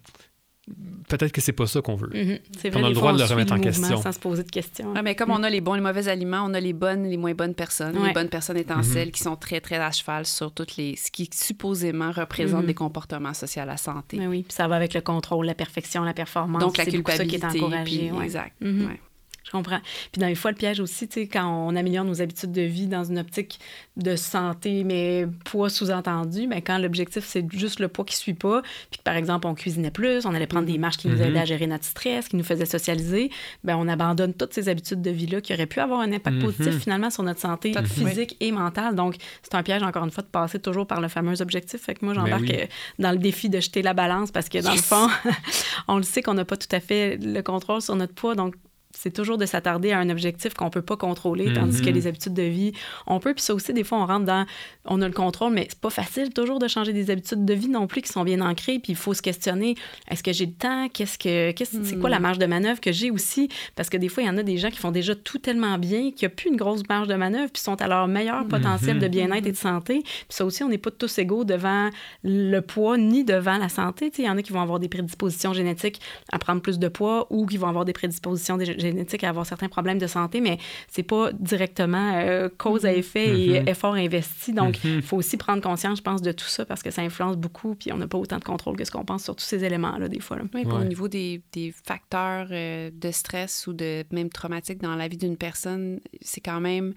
peut-être 1.07 1.31
que 1.31 1.41
c'est 1.41 1.53
pas 1.53 1.67
ça 1.67 1.81
qu'on 1.81 1.95
veut. 1.95 2.09
Mhm. 2.13 2.39
C'est 2.57 2.75
On 2.75 2.83
a 2.83 2.89
le 2.89 2.95
droit 2.95 3.13
de 3.13 3.19
le 3.19 3.23
remettre 3.25 3.53
en 3.53 3.59
question. 3.59 4.01
Sans 4.01 4.11
se 4.11 4.19
poser 4.19 4.43
de 4.43 4.49
questions. 4.49 4.93
Ouais, 4.93 5.03
mais 5.03 5.15
comme 5.15 5.29
on 5.29 5.43
a 5.43 5.49
les 5.49 5.61
bons 5.61 5.75
et 5.75 5.77
les 5.77 5.83
mauvais 5.83 6.07
aliments, 6.07 6.43
on 6.43 6.53
a 6.55 6.59
les 6.59 6.73
bonnes 6.73 7.05
et 7.05 7.09
les 7.09 7.17
moins 7.17 7.33
bonnes 7.35 7.53
personnes. 7.53 7.95
Ouais. 7.97 8.07
Les 8.07 8.13
bonnes 8.13 8.29
personnes 8.29 8.57
étant 8.57 8.77
Mhm. 8.77 8.83
celles 8.83 9.11
qui 9.11 9.21
sont 9.21 9.35
très, 9.35 9.61
très 9.61 9.75
à 9.77 9.91
cheval 9.91 10.25
sur 10.25 10.51
toutes 10.51 10.75
les... 10.77 10.95
ce 10.95 11.11
qui 11.11 11.29
supposément 11.33 12.11
représente 12.11 12.61
Mhm. 12.61 12.67
des 12.67 12.73
comportements 12.73 13.33
sociaux 13.35 13.61
à 13.61 13.65
la 13.65 13.77
santé. 13.77 14.17
Mais 14.17 14.27
oui, 14.27 14.41
puis 14.43 14.53
ça 14.53 14.67
va 14.67 14.75
avec 14.75 14.93
le 14.95 15.01
contrôle, 15.01 15.45
la 15.45 15.53
perfection, 15.55 16.03
la 16.03 16.13
performance. 16.15 16.61
Donc, 16.61 16.77
la 16.77 16.85
ça 16.85 16.89
qui 16.89 16.95
culpabilité. 16.97 17.37
est 17.37 17.45
encouragé. 17.45 17.83
puis- 17.83 18.11
ouais. 18.11 18.23
Exact. 18.25 18.53
Je 19.45 19.51
comprends. 19.51 19.79
Puis 20.11 20.19
dans 20.19 20.25
les 20.27 20.33
fois, 20.35 20.49
le 20.49 20.57
piège 20.57 20.79
aussi, 20.79 21.07
tu 21.07 21.13
sais, 21.21 21.27
quand 21.27 21.45
on 21.47 21.75
améliore 21.75 22.03
nos 22.03 22.19
habitudes 22.19 22.51
de 22.51 22.63
vie 22.63 22.87
dans 22.87 23.03
une 23.03 23.19
optique 23.19 23.59
de 23.95 24.15
santé, 24.15 24.83
mais 24.83 25.27
poids 25.45 25.69
sous-entendu, 25.69 26.47
mais 26.47 26.63
quand 26.63 26.79
l'objectif, 26.79 27.23
c'est 27.25 27.45
juste 27.51 27.79
le 27.79 27.87
poids 27.87 28.05
qui 28.05 28.15
suit 28.15 28.33
pas, 28.33 28.63
puis 28.89 28.97
que, 28.97 29.03
par 29.03 29.15
exemple, 29.15 29.45
on 29.45 29.53
cuisinait 29.53 29.91
plus, 29.91 30.25
on 30.25 30.33
allait 30.33 30.47
prendre 30.47 30.65
des 30.65 30.79
marches 30.79 30.97
qui 30.97 31.07
nous 31.09 31.17
Mhm. 31.17 31.21
aidaient 31.21 31.39
à 31.39 31.45
gérer 31.45 31.67
notre 31.67 31.85
stress, 31.85 32.27
qui 32.27 32.35
nous 32.37 32.43
faisaient 32.43 32.65
socialiser, 32.65 33.29
ben 33.63 33.77
on 33.77 33.87
abandonne 33.87 34.33
toutes 34.33 34.53
ces 34.53 34.67
habitudes 34.67 35.01
de 35.03 35.11
vie-là 35.11 35.41
qui 35.41 35.53
auraient 35.53 35.67
pu 35.67 35.79
avoir 35.79 35.99
un 35.99 36.11
impact 36.11 36.37
Mhm. 36.37 36.41
positif, 36.41 36.77
finalement, 36.79 37.11
sur 37.11 37.21
notre 37.21 37.39
santé 37.39 37.71
physique 38.09 38.35
et 38.39 38.51
mentale. 38.51 38.95
Donc, 38.95 39.15
c'est 39.43 39.53
un 39.53 39.61
piège, 39.63 39.83
encore 39.83 40.03
une 40.05 40.11
fois, 40.11 40.23
de 40.23 40.27
passer 40.27 40.59
toujours 40.59 40.87
par 40.87 41.01
le 41.01 41.07
fameux 41.07 41.41
objectif. 41.43 41.81
Fait 41.81 41.93
que 41.93 42.03
moi, 42.03 42.15
j'embarque 42.15 42.49
oui. 42.49 42.57
euh, 42.61 42.65
dans 42.97 43.11
le 43.11 43.19
défi 43.19 43.49
de 43.49 43.59
jeter 43.59 43.83
la 43.83 43.93
balance 43.93 44.31
parce 44.31 44.49
que, 44.49 44.57
dans 44.57 44.71
Yes! 44.71 44.77
le 44.81 44.85
fond, 44.85 45.07
on 45.87 45.97
le 45.97 46.03
sait 46.03 46.23
qu'on 46.23 46.33
n'a 46.33 46.45
pas 46.45 46.57
tout 46.57 46.67
à 46.71 46.79
fait 46.79 47.17
le 47.21 47.41
contrôle 47.41 47.81
sur 47.83 47.95
notre 47.95 48.13
poids. 48.15 48.33
Donc, 48.35 48.55
c'est 48.97 49.11
toujours 49.13 49.37
de 49.37 49.45
s'attarder 49.45 49.91
à 49.91 49.99
un 49.99 50.09
objectif 50.09 50.53
qu'on 50.53 50.69
peut 50.69 50.81
pas 50.81 50.97
contrôler, 50.97 51.53
tandis 51.53 51.81
que 51.81 51.89
Mhm. 51.89 51.95
les 51.95 52.07
habitudes 52.07 52.33
de 52.33 52.41
vie, 52.43 52.71
on 53.07 53.19
peut. 53.19 53.33
Puis 53.33 53.43
ça 53.43 53.53
aussi, 53.53 53.73
des 53.73 53.83
fois, 53.83 53.99
on 53.99 54.05
rentre 54.05 54.25
dans, 54.25 54.45
on 54.85 55.01
a 55.01 55.07
le 55.07 55.13
contrôle, 55.13 55.53
mais 55.53 55.67
c'est 55.69 55.79
pas 55.79 55.89
facile 55.89 56.31
toujours 56.33 56.59
de 56.59 56.67
changer 56.67 56.93
des 56.93 57.11
habitudes 57.11 57.45
de 57.45 57.53
vie 57.53 57.67
non 57.69 57.87
plus 57.87 58.01
qui 58.01 58.11
sont 58.11 58.23
bien 58.23 58.41
ancrées. 58.41 58.79
Puis 58.79 58.93
il 58.93 58.95
faut 58.95 59.13
se 59.13 59.21
questionner, 59.21 59.75
est-ce 60.09 60.23
que 60.23 60.33
j'ai 60.33 60.45
le 60.45 60.53
temps? 60.53 60.87
Qu'est-ce 60.89 61.17
que, 61.17 61.51
qu'est-ce, 61.51 61.77
c'est 61.83 61.97
quoi 61.99 62.09
la 62.09 62.19
marge 62.19 62.37
de 62.39 62.45
manœuvre 62.45 62.79
que 62.81 62.91
j'ai 62.91 63.11
aussi? 63.11 63.49
Parce 63.75 63.89
que 63.89 63.97
des 63.97 64.09
fois, 64.09 64.23
il 64.23 64.27
y 64.27 64.29
en 64.29 64.37
a 64.37 64.43
des 64.43 64.57
gens 64.57 64.69
qui 64.69 64.77
font 64.77 64.91
déjà 64.91 65.15
tout 65.15 65.37
tellement 65.39 65.77
bien 65.77 66.11
qu'il 66.11 66.19
n'y 66.21 66.25
a 66.25 66.29
plus 66.29 66.49
une 66.49 66.55
grosse 66.57 66.83
marge 66.89 67.07
de 67.07 67.15
manœuvre, 67.15 67.51
puis 67.51 67.61
sont 67.61 67.81
à 67.81 67.87
leur 67.87 68.07
meilleur 68.07 68.47
potentiel 68.47 68.99
de 68.99 69.07
bien-être 69.07 69.45
et 69.47 69.51
de 69.51 69.57
santé. 69.57 70.01
Puis 70.03 70.25
ça 70.29 70.45
aussi, 70.45 70.63
on 70.63 70.69
n'est 70.69 70.77
pas 70.77 70.91
tous 70.91 71.17
égaux 71.17 71.43
devant 71.43 71.89
le 72.23 72.59
poids 72.61 72.97
ni 72.97 73.23
devant 73.23 73.57
la 73.57 73.69
santé. 73.69 74.09
Tu 74.09 74.17
sais, 74.17 74.21
Il 74.23 74.25
y 74.25 74.29
en 74.29 74.37
a 74.37 74.41
qui 74.41 74.51
vont 74.53 74.61
avoir 74.61 74.79
des 74.79 74.87
prédispositions 74.89 75.53
génétiques 75.53 75.99
à 76.31 76.39
prendre 76.39 76.61
plus 76.61 76.79
de 76.79 76.87
poids 76.87 77.27
ou 77.29 77.45
qui 77.45 77.57
vont 77.57 77.67
avoir 77.67 77.85
des 77.85 77.93
prédispositions 77.93 78.57
génétiques 78.91 79.23
à 79.23 79.29
avoir 79.29 79.45
certains 79.45 79.67
problèmes 79.69 79.97
de 79.99 80.07
santé, 80.07 80.41
mais 80.41 80.57
c'est 80.87 81.03
pas 81.03 81.31
directement 81.33 82.13
euh, 82.15 82.49
cause 82.57 82.85
à 82.85 82.93
effet 82.93 83.39
et 83.39 83.59
Mhm. 83.61 83.67
effort 83.69 83.93
investi. 83.95 84.53
Donc, 84.53 84.83
il 84.83 84.95
Mhm. 84.95 85.01
faut 85.01 85.17
aussi 85.17 85.37
prendre 85.37 85.61
conscience, 85.61 85.97
je 85.99 86.03
pense, 86.03 86.21
de 86.21 86.31
tout 86.31 86.45
ça 86.47 86.65
parce 86.65 86.81
que 86.83 86.91
ça 86.91 87.01
influence 87.01 87.37
beaucoup, 87.37 87.75
puis 87.75 87.91
on 87.91 87.97
n'a 87.97 88.07
pas 88.07 88.17
autant 88.17 88.37
de 88.37 88.43
contrôle 88.43 88.75
que 88.77 88.85
ce 88.85 88.91
qu'on 88.91 89.05
pense 89.05 89.23
sur 89.23 89.35
tous 89.35 89.43
ces 89.45 89.63
éléments-là, 89.63 90.07
des 90.07 90.19
fois. 90.19 90.37
là. 90.37 90.43
Oui, 90.53 90.63
au 90.65 90.83
niveau 90.83 91.07
des, 91.07 91.41
des 91.51 91.73
facteurs 91.85 92.47
euh, 92.51 92.89
de 92.93 93.11
stress 93.11 93.67
ou 93.67 93.73
de 93.73 94.03
même 94.11 94.29
traumatiques 94.29 94.81
dans 94.81 94.95
la 94.95 95.07
vie 95.07 95.17
d'une 95.17 95.37
personne, 95.37 95.99
c'est 96.21 96.41
quand 96.41 96.59
même, 96.61 96.93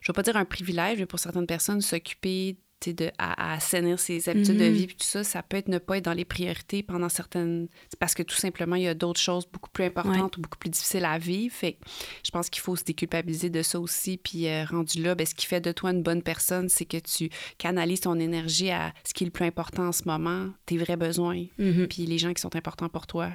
je 0.00 0.10
ne 0.10 0.12
vais 0.12 0.16
pas 0.16 0.22
dire 0.22 0.36
un 0.36 0.44
privilège, 0.44 0.98
mais 0.98 1.06
pour 1.06 1.18
certaines 1.18 1.46
personnes, 1.46 1.80
s'occuper 1.80 2.56
de, 2.88 3.10
à, 3.18 3.52
à 3.52 3.54
assainir 3.56 3.98
ses 4.00 4.28
habitudes 4.28 4.56
de 4.58 4.64
Mhm. 4.64 4.72
vie, 4.72 4.86
puis 4.88 4.96
tout 4.96 5.04
ça, 5.06 5.22
ça 5.24 5.42
peut 5.42 5.56
être 5.56 5.68
ne 5.68 5.78
pas 5.78 5.98
être 5.98 6.04
dans 6.04 6.12
les 6.12 6.24
priorités 6.24 6.82
pendant 6.82 7.08
certaines... 7.08 7.68
c'est 7.88 7.98
parce 7.98 8.14
que 8.14 8.22
tout 8.22 8.34
simplement, 8.34 8.76
il 8.76 8.82
y 8.82 8.88
a 8.88 8.94
d'autres 8.94 9.20
choses 9.20 9.46
beaucoup 9.50 9.70
plus 9.70 9.84
importantes 9.84 10.36
ou 10.36 10.40
beaucoup 10.40 10.58
plus 10.58 10.70
difficiles 10.70 11.04
à 11.04 11.18
vivre. 11.18 11.54
Fait 11.54 11.78
je 12.24 12.30
pense 12.30 12.50
qu'il 12.50 12.60
faut 12.62 12.74
se 12.76 12.84
déculpabiliser 12.84 13.50
de 13.50 13.62
ça 13.62 13.78
aussi, 13.78 14.16
puis 14.16 14.48
euh, 14.48 14.64
rendu 14.64 15.02
là, 15.02 15.14
ben, 15.14 15.26
ce 15.26 15.34
qui 15.34 15.46
fait 15.46 15.60
de 15.60 15.70
toi 15.72 15.90
une 15.90 16.02
bonne 16.02 16.22
personne, 16.22 16.68
c'est 16.68 16.84
que 16.86 16.96
tu 16.98 17.30
canalises 17.58 18.00
ton 18.00 18.18
énergie 18.18 18.70
à 18.70 18.92
ce 19.04 19.14
qui 19.14 19.24
est 19.24 19.26
le 19.26 19.30
plus 19.32 19.44
important 19.46 19.86
en 19.88 19.92
ce 19.92 20.02
moment, 20.06 20.48
tes 20.66 20.76
vrais 20.78 20.96
besoins, 20.96 21.44
Mhm. 21.58 21.86
puis 21.88 22.06
les 22.06 22.18
gens 22.18 22.32
qui 22.34 22.40
sont 22.40 22.56
importants 22.56 22.88
pour 22.88 23.06
toi. 23.06 23.30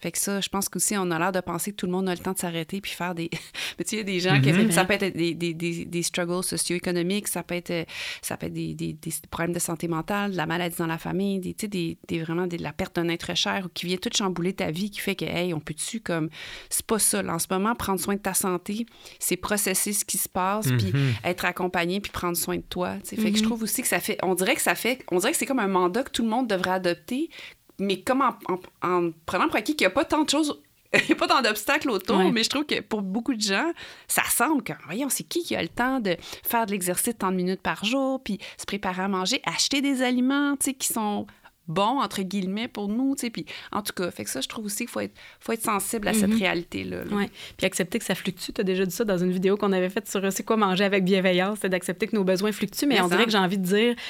Fait 0.00 0.12
que 0.12 0.18
ça, 0.18 0.40
je 0.40 0.48
pense 0.48 0.68
qu'aussi, 0.68 0.96
on 0.98 1.10
a 1.10 1.18
l'air 1.18 1.32
de 1.32 1.40
penser 1.40 1.70
que 1.70 1.76
tout 1.76 1.86
le 1.86 1.92
monde 1.92 2.08
a 2.08 2.12
le 2.12 2.18
temps 2.18 2.32
de 2.32 2.38
s'arrêter 2.38 2.80
puis 2.80 2.92
faire 2.92 3.14
des... 3.14 3.30
Mais 3.78 3.84
tu 3.84 3.90
sais, 3.90 3.96
il 3.96 3.98
y 3.98 4.00
a 4.00 4.04
des 4.04 4.20
gens 4.20 4.34
Mhm. 4.36 4.68
qui... 4.68 4.72
Ça 4.74 4.84
peut 4.84 4.94
être 4.94 5.16
des, 5.16 5.34
des, 5.34 5.54
des, 5.54 5.84
des 5.84 6.02
struggles 6.02 6.42
socio-économiques, 6.42 7.28
ça 7.28 7.42
peut 7.42 7.54
être, 7.54 7.86
ça 8.22 8.36
peut 8.36 8.46
être 8.46 8.52
des, 8.52 8.74
des, 8.94 9.10
des 9.10 9.28
problèmes 9.30 9.52
de 9.54 9.58
santé 9.58 9.88
mentale, 9.88 10.32
de 10.32 10.36
la 10.36 10.46
maladie 10.46 10.76
dans 10.78 10.86
la 10.86 10.98
famille, 10.98 11.38
des, 11.40 11.54
tu 11.54 11.62
sais, 11.62 11.68
des, 11.68 11.98
des, 12.08 12.22
vraiment 12.22 12.46
de 12.46 12.56
la 12.56 12.72
perte 12.72 12.96
d'un 12.96 13.08
être 13.08 13.34
cher 13.36 13.66
ou 13.66 13.68
qui 13.68 13.86
vient 13.86 13.96
tout 13.96 14.10
chambouler 14.16 14.52
ta 14.52 14.70
vie, 14.70 14.90
qui 14.90 15.00
fait 15.00 15.14
que, 15.14 15.24
hey, 15.24 15.52
on 15.54 15.60
peut-tu 15.60 16.00
comme... 16.00 16.28
C'est 16.68 16.84
pas 16.86 16.98
ça, 16.98 17.22
là. 17.22 17.34
En 17.34 17.38
ce 17.38 17.46
moment, 17.50 17.74
prendre 17.74 18.00
soin 18.00 18.14
de 18.14 18.20
ta 18.20 18.34
santé, 18.34 18.86
c'est 19.18 19.36
processer 19.36 19.92
ce 19.92 20.04
qui 20.04 20.18
se 20.18 20.28
passe, 20.28 20.66
puis 20.66 20.92
Mhm. 20.92 21.12
être 21.24 21.44
accompagné, 21.44 22.00
puis 22.00 22.10
prendre 22.12 22.36
soin 22.36 22.56
de 22.56 22.62
toi. 22.62 22.94
tu 23.02 23.10
sais. 23.10 23.16
Fait 23.16 23.30
que 23.30 23.36
je 23.38 23.42
Mhm. 23.42 23.48
trouve 23.48 23.62
aussi 23.62 23.82
que 23.82 23.88
ça 23.88 24.00
fait... 24.00 24.18
On 24.22 24.34
dirait 24.34 24.54
que 24.54 24.62
ça 24.62 24.74
fait... 24.74 25.04
On 25.10 25.18
dirait 25.18 25.32
que 25.32 25.38
c'est 25.38 25.46
comme 25.46 25.58
un 25.60 25.68
mandat 25.68 26.02
que 26.02 26.10
tout 26.10 26.22
le 26.22 26.28
monde 26.28 26.48
devrait 26.48 26.70
adopter, 26.72 27.30
mais 27.78 28.00
comme 28.02 28.20
en, 28.22 28.36
en- 28.52 28.60
en 28.88 29.10
prenant 29.26 29.46
pour 29.46 29.56
acquis 29.56 29.74
qu'il 29.76 29.86
n'y 29.86 29.90
a 29.92 29.94
pas 29.94 30.04
tant 30.04 30.22
de 30.24 30.28
choses, 30.30 30.60
il 30.94 31.06
n'y 31.06 31.12
a 31.12 31.14
pas 31.16 31.28
tant 31.28 31.40
d'obstacles 31.42 31.90
autour, 31.90 32.16
Ouais. 32.18 32.32
mais 32.32 32.42
je 32.42 32.50
trouve 32.50 32.64
que 32.66 32.80
pour 32.80 33.02
beaucoup 33.02 33.34
de 33.34 33.40
gens, 33.40 33.70
ça 34.08 34.22
semble 34.24 34.62
que, 34.62 34.72
voyons, 34.86 35.08
c'est 35.08 35.22
qui 35.24 35.42
qui 35.44 35.54
a 35.54 35.62
le 35.62 35.68
temps 35.68 36.00
de 36.00 36.16
faire 36.42 36.66
de 36.66 36.72
l'exercice 36.72 37.14
tant 37.18 37.30
de 37.30 37.36
minutes 37.36 37.62
par 37.62 37.84
jour, 37.84 38.20
puis 38.22 38.38
se 38.58 38.64
préparer 38.66 39.02
à 39.02 39.08
manger, 39.08 39.40
acheter 39.44 39.80
des 39.82 40.02
aliments, 40.02 40.56
tu 40.56 40.66
sais, 40.70 40.74
qui 40.74 40.88
sont 40.88 41.26
bons, 41.70 42.00
entre 42.00 42.22
guillemets, 42.22 42.68
pour 42.68 42.88
nous, 42.88 43.14
tu 43.14 43.22
sais, 43.22 43.30
puis 43.30 43.46
en 43.72 43.82
tout 43.82 43.92
cas, 43.94 44.10
fait 44.10 44.24
que 44.24 44.30
ça, 44.30 44.40
je 44.40 44.48
trouve 44.48 44.66
aussi 44.66 44.78
qu'il 44.78 44.88
faut 44.88 45.00
être, 45.00 45.14
faut 45.40 45.52
être 45.52 45.62
sensible 45.62 46.08
à 46.08 46.12
cette 46.12 46.30
Mhm. 46.30 46.38
réalité-là. 46.38 47.04
là. 47.04 47.16
Ouais. 47.16 47.30
Puis 47.56 47.66
accepter 47.66 47.98
que 47.98 48.04
ça 48.04 48.14
fluctue. 48.14 48.52
Tu 48.52 48.60
as 48.60 48.64
déjà 48.64 48.84
dit 48.84 48.94
ça 48.94 49.04
dans 49.04 49.18
une 49.18 49.30
vidéo 49.32 49.56
qu'on 49.56 49.72
avait 49.72 49.88
faite 49.90 50.08
sur 50.10 50.24
euh, 50.24 50.30
c'est 50.30 50.42
quoi 50.44 50.56
manger 50.56 50.84
avec 50.84 51.04
bienveillance, 51.04 51.58
c'est 51.62 51.68
d'accepter 51.68 52.06
que 52.06 52.16
nos 52.16 52.24
besoins 52.24 52.52
fluctuent. 52.52 52.86
Mais 52.86 52.96
Mais 52.96 53.00
on 53.00 53.04
ça. 53.08 53.14
dirait 53.14 53.24
que 53.24 53.30
j'ai 53.32 53.38
envie 53.38 53.58
de 53.58 53.64
dire, 53.64 53.94
tu 53.94 54.00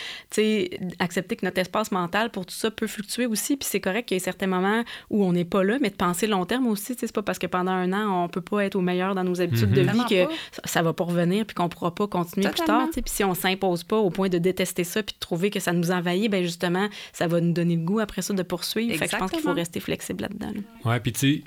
sais, 0.43 0.71
accepter 0.99 1.37
que 1.37 1.45
notre 1.47 1.59
espace 1.61 1.93
mental 1.93 2.31
pour 2.31 2.47
tout 2.47 2.55
ça 2.55 2.71
peut 2.71 2.87
fluctuer 2.87 3.27
aussi. 3.27 3.57
Puis 3.57 3.69
c'est 3.71 3.81
correct 3.81 4.07
qu'il 4.09 4.17
y 4.17 4.17
ait 4.17 4.25
certains 4.25 4.47
moments 4.47 4.83
où 5.11 5.25
on 5.25 5.33
n'est 5.33 5.45
pas 5.45 5.63
là, 5.63 5.79
mais 5.81 5.91
de 5.91 5.95
penser 5.97 6.27
long 6.27 6.45
terme 6.47 6.67
aussi. 6.67 6.95
Tu 6.95 7.01
sais, 7.01 7.07
c'est 7.07 7.15
pas 7.15 7.23
parce 7.23 7.39
que 7.39 7.47
pendant 7.47 7.73
un 7.73 7.93
an, 7.93 8.25
on 8.25 8.29
peut 8.29 8.41
pas 8.41 8.65
être 8.65 8.77
au 8.77 8.81
meilleur 8.81 9.15
dans 9.15 9.25
nos 9.25 9.41
habitudes 9.41 9.69
Mhm. 9.71 9.75
de 9.75 9.81
vie 9.83 9.87
Tellement 9.87 10.05
que 10.07 10.25
pas. 10.27 10.33
ça, 10.65 10.83
va 10.83 10.93
pas 10.93 11.05
revenir 11.05 11.45
puis 11.47 11.55
qu'on 11.55 11.69
pourra 11.69 11.95
pas 11.95 12.07
continuer 12.07 12.49
plus 12.49 12.57
Totalement. 12.61 12.81
tard. 12.81 12.89
tu 12.89 12.95
sais. 12.95 13.03
Puis 13.03 13.13
si 13.15 13.25
on 13.25 13.35
s'impose 13.35 13.85
pas 13.85 13.97
au 13.99 14.11
point 14.11 14.29
de 14.29 14.39
détester 14.39 14.85
ça 14.85 15.03
puis 15.03 15.15
de 15.15 15.19
trouver 15.21 15.51
que 15.51 15.61
ça 15.61 15.73
nous 15.73 15.91
envahit, 15.91 16.31
ben 16.31 16.43
justement, 16.43 16.89
ça 17.13 17.27
va 17.27 17.41
nous 17.41 17.50
donner 17.53 17.77
le 17.77 17.83
goût 17.85 17.99
après 18.01 18.23
ça 18.23 18.35
de 18.35 18.43
poursuivre. 18.43 18.97
Fait 18.97 19.07
que 19.07 19.13
je 19.13 19.17
pense 19.17 19.31
qu'il 19.31 19.41
faut 19.41 19.53
rester 19.53 19.81
flexible 19.81 20.23
là-dedans. 20.23 20.53
là. 20.55 20.91
Ouais, 20.91 21.01
puis 21.01 21.13
tu 21.13 21.19
sais, 21.19 21.45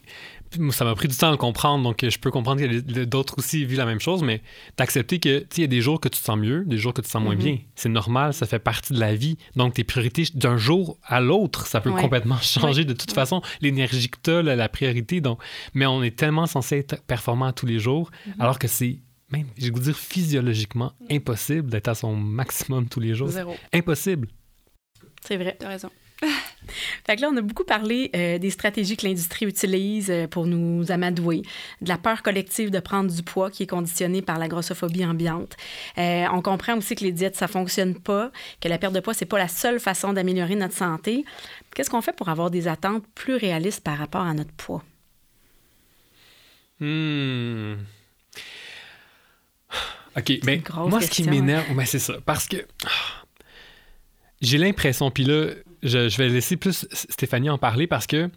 ça 0.71 0.85
m'a 0.85 0.93
pris 0.93 1.07
du 1.07 1.15
temps 1.15 1.29
à 1.29 1.31
le 1.31 1.37
comprendre, 1.37 1.83
donc 1.83 2.03
euh, 2.03 2.09
je 2.11 2.19
peux 2.19 2.29
comprendre 2.29 2.61
que 2.61 3.03
d'autres 3.05 3.39
aussi 3.39 3.65
vivent 3.65 3.77
la 3.79 3.85
même 3.85 3.99
chose, 3.99 4.21
mais 4.23 4.41
d'accepter 4.77 5.19
que, 5.19 5.39
tu 5.39 5.45
sais, 5.49 5.57
il 5.57 5.61
y 5.61 5.63
a 5.63 5.67
des 5.67 5.81
jours 5.81 5.99
que 5.99 6.09
tu 6.09 6.19
te 6.19 6.23
sens 6.23 6.37
mieux, 6.37 6.63
des 6.65 6.77
jours 6.77 6.93
que 6.93 7.01
tu 7.01 7.07
te 7.07 7.11
sens 7.11 7.23
moins 7.23 7.33
Mhm. 7.35 7.41
bien. 7.41 7.57
C'est 7.75 7.89
normal, 7.89 8.33
ça 8.33 8.45
fait 8.45 8.59
partie 8.59 8.93
de 8.93 8.99
la 8.99 9.15
vie. 9.15 9.37
Donc, 9.55 9.73
tes 9.73 9.83
priorités 9.83 10.25
d'un 10.35 10.57
jour 10.57 10.97
à 11.03 11.21
l'autre, 11.21 11.65
ça 11.65 11.81
peut 11.81 11.89
Ouais. 11.89 12.01
complètement 12.01 12.37
changer 12.41 12.85
de 12.85 12.93
toute 12.93 13.11
façon. 13.13 13.41
L'énergie 13.61 14.09
que 14.09 14.17
tu 14.21 14.29
as, 14.31 14.43
la, 14.43 14.55
la 14.55 14.69
priorité, 14.69 15.21
donc. 15.21 15.39
Mais 15.73 15.85
on 15.87 16.03
est 16.03 16.15
tellement 16.15 16.45
censé 16.45 16.77
être 16.77 17.01
performant 17.03 17.51
tous 17.51 17.65
les 17.65 17.79
jours, 17.79 18.11
Mhm. 18.27 18.33
alors 18.39 18.59
que 18.59 18.67
c'est 18.67 18.99
même, 19.31 19.47
je 19.57 19.65
vais 19.65 19.71
vous 19.71 19.79
dire, 19.79 19.97
physiologiquement 19.97 20.91
impossible 21.09 21.67
d'être 21.71 21.87
à 21.87 21.95
son 21.95 22.15
maximum 22.15 22.87
tous 22.87 22.99
les 22.99 23.15
jours. 23.15 23.29
Zéro. 23.29 23.55
Impossible. 23.73 24.27
C'est 25.25 25.37
vrai. 25.37 25.55
T'as 25.59 25.69
raison. 25.69 25.89
Fait 27.05 27.15
que 27.15 27.21
là, 27.21 27.29
on 27.31 27.37
a 27.37 27.41
beaucoup 27.41 27.63
parlé 27.63 28.09
euh, 28.15 28.37
des 28.37 28.49
stratégies 28.49 28.97
que 28.97 29.05
l'industrie 29.05 29.45
utilise 29.45 30.09
euh, 30.09 30.27
pour 30.27 30.45
nous 30.45 30.91
amadouer, 30.91 31.41
de 31.81 31.89
la 31.89 31.97
peur 31.97 32.23
collective 32.23 32.71
de 32.71 32.79
prendre 32.79 33.11
du 33.11 33.23
poids 33.23 33.51
qui 33.51 33.63
est 33.63 33.67
conditionnée 33.67 34.21
par 34.21 34.39
la 34.39 34.47
grossophobie 34.47 35.05
ambiante. 35.05 35.55
Euh, 35.97 36.25
on 36.31 36.41
comprend 36.41 36.77
aussi 36.77 36.95
que 36.95 37.03
les 37.03 37.11
diètes, 37.11 37.35
ça 37.35 37.47
fonctionne 37.47 37.95
pas, 37.95 38.31
que 38.61 38.69
la 38.69 38.77
perte 38.77 38.93
de 38.93 38.99
poids, 38.99 39.13
c'est 39.13 39.25
pas 39.25 39.37
la 39.37 39.47
seule 39.47 39.79
façon 39.79 40.13
d'améliorer 40.13 40.55
notre 40.55 40.75
santé. 40.75 41.25
Qu'est-ce 41.75 41.89
qu'on 41.89 42.01
fait 42.01 42.15
pour 42.15 42.29
avoir 42.29 42.49
des 42.49 42.67
attentes 42.67 43.03
plus 43.15 43.35
réalistes 43.35 43.83
par 43.83 43.97
rapport 43.97 44.21
à 44.21 44.33
notre 44.33 44.53
poids? 44.53 44.83
Hmm. 46.79 47.75
OK, 50.17 50.31
mais 50.43 50.57
grosse 50.59 50.89
moi, 50.89 51.01
ce 51.01 51.09
qui 51.09 51.23
hein. 51.23 51.31
m'énerve, 51.31 51.65
ben, 51.75 51.85
c'est 51.85 51.99
ça, 51.99 52.15
parce 52.25 52.47
que 52.47 52.57
ah, 52.85 53.22
j'ai 54.43 54.57
l'impression, 54.57 55.09
puis 55.09 55.23
là, 55.23 55.51
je, 55.81 56.17
vais 56.17 56.29
laisser 56.29 56.57
plus 56.57 56.85
Stéphanie 56.91 57.49
en 57.49 57.57
parler 57.57 57.87
parce 57.87 58.05
que 58.05 58.29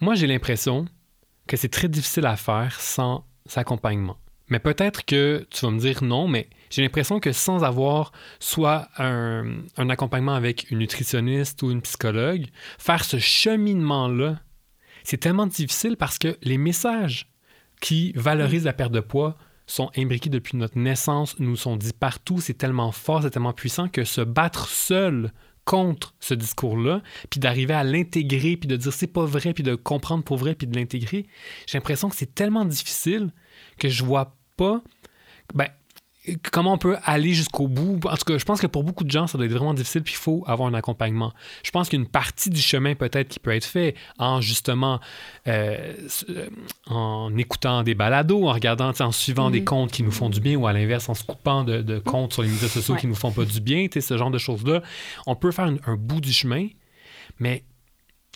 moi, 0.00 0.14
j'ai 0.14 0.26
l'impression 0.26 0.86
que 1.46 1.56
c'est 1.56 1.68
très 1.68 1.88
difficile 1.88 2.24
à 2.26 2.36
faire 2.36 2.80
sans 2.80 3.26
accompagnement. 3.56 4.16
Mais 4.48 4.60
peut-être 4.60 5.04
que 5.04 5.46
tu 5.50 5.66
vas 5.66 5.72
me 5.72 5.78
dire 5.78 6.02
non, 6.02 6.28
mais 6.28 6.48
j'ai 6.70 6.82
l'impression 6.82 7.20
que 7.20 7.32
sans 7.32 7.64
avoir 7.64 8.12
soit 8.38 8.88
un, 8.98 9.64
accompagnement 9.76 10.34
avec 10.34 10.70
une 10.70 10.78
nutritionniste 10.78 11.62
ou 11.62 11.70
une 11.70 11.82
psychologue, 11.82 12.46
faire 12.78 13.04
ce 13.04 13.18
cheminement-là, 13.18 14.40
c'est 15.02 15.18
tellement 15.18 15.46
difficile 15.46 15.96
parce 15.96 16.18
que 16.18 16.36
les 16.42 16.58
messages 16.58 17.28
qui 17.80 18.12
valorisent 18.14 18.64
la 18.64 18.72
perte 18.72 18.92
de 18.92 19.00
poids 19.00 19.36
sont 19.70 19.90
imbriqués 19.96 20.30
depuis 20.30 20.56
notre 20.56 20.78
naissance, 20.78 21.38
nous 21.38 21.56
sont 21.56 21.76
dits 21.76 21.92
partout, 21.92 22.40
c'est 22.40 22.54
tellement 22.54 22.92
fort, 22.92 23.22
c'est 23.22 23.30
tellement 23.30 23.52
puissant 23.52 23.88
que 23.88 24.04
se 24.04 24.20
battre 24.20 24.68
seul 24.68 25.32
contre 25.64 26.14
ce 26.18 26.34
discours-là, 26.34 27.02
puis 27.30 27.38
d'arriver 27.38 27.74
à 27.74 27.84
l'intégrer, 27.84 28.56
puis 28.56 28.66
de 28.66 28.76
dire 28.76 28.92
c'est 28.92 29.06
pas 29.06 29.24
vrai, 29.24 29.52
puis 29.52 29.62
de 29.62 29.76
comprendre 29.76 30.24
pour 30.24 30.38
vrai, 30.38 30.54
puis 30.54 30.66
de 30.66 30.76
l'intégrer, 30.76 31.26
j'ai 31.66 31.78
l'impression 31.78 32.08
que 32.08 32.16
c'est 32.16 32.34
tellement 32.34 32.64
difficile 32.64 33.30
que 33.78 33.88
je 33.88 34.04
vois 34.04 34.36
pas. 34.56 34.82
Ben, 35.54 35.68
comment 36.52 36.74
on 36.74 36.78
peut 36.78 36.96
aller 37.04 37.32
jusqu'au 37.32 37.66
bout? 37.66 37.98
En 38.04 38.16
tout 38.16 38.24
cas, 38.24 38.38
je 38.38 38.44
pense 38.44 38.60
que 38.60 38.66
pour 38.66 38.84
beaucoup 38.84 39.04
de 39.04 39.10
gens, 39.10 39.26
ça 39.26 39.38
doit 39.38 39.46
être 39.46 39.52
vraiment 39.52 39.74
difficile, 39.74 40.02
puis 40.02 40.14
il 40.14 40.18
faut 40.18 40.44
avoir 40.46 40.68
un 40.68 40.74
accompagnement. 40.74 41.32
Je 41.62 41.70
pense 41.70 41.88
qu'une 41.88 42.06
partie 42.06 42.50
du 42.50 42.60
chemin 42.60 42.94
peut-être 42.94 43.28
qui 43.28 43.38
peut 43.38 43.54
être 43.54 43.64
fait 43.64 43.94
en 44.18 44.40
justement 44.40 45.00
euh, 45.48 45.94
en 46.86 47.36
écoutant 47.36 47.82
des 47.82 47.94
balados, 47.94 48.48
en 48.48 48.52
regardant, 48.52 48.92
en 48.98 49.12
suivant 49.12 49.50
des 49.50 49.60
mhm. 49.60 49.64
comptes 49.64 49.92
qui 49.92 50.02
nous 50.02 50.10
font 50.10 50.28
du 50.28 50.40
bien, 50.40 50.56
ou 50.56 50.66
à 50.66 50.72
l'inverse, 50.72 51.08
en 51.08 51.14
se 51.14 51.24
coupant 51.24 51.64
de, 51.64 51.98
comptes 51.98 52.34
sur 52.34 52.42
les 52.42 52.48
médias 52.48 52.68
sociaux 52.68 52.94
qui 52.94 53.00
qui 53.00 53.06
nous 53.06 53.14
font 53.14 53.32
pas 53.32 53.46
du 53.46 53.60
bien, 53.60 53.86
ce 53.90 54.18
genre 54.18 54.30
de 54.30 54.38
choses-là. 54.38 54.82
On 55.26 55.34
peut 55.36 55.50
faire 55.50 55.72
un 55.86 55.96
bout 55.96 56.20
du 56.20 56.32
chemin, 56.32 56.68
mais 57.38 57.64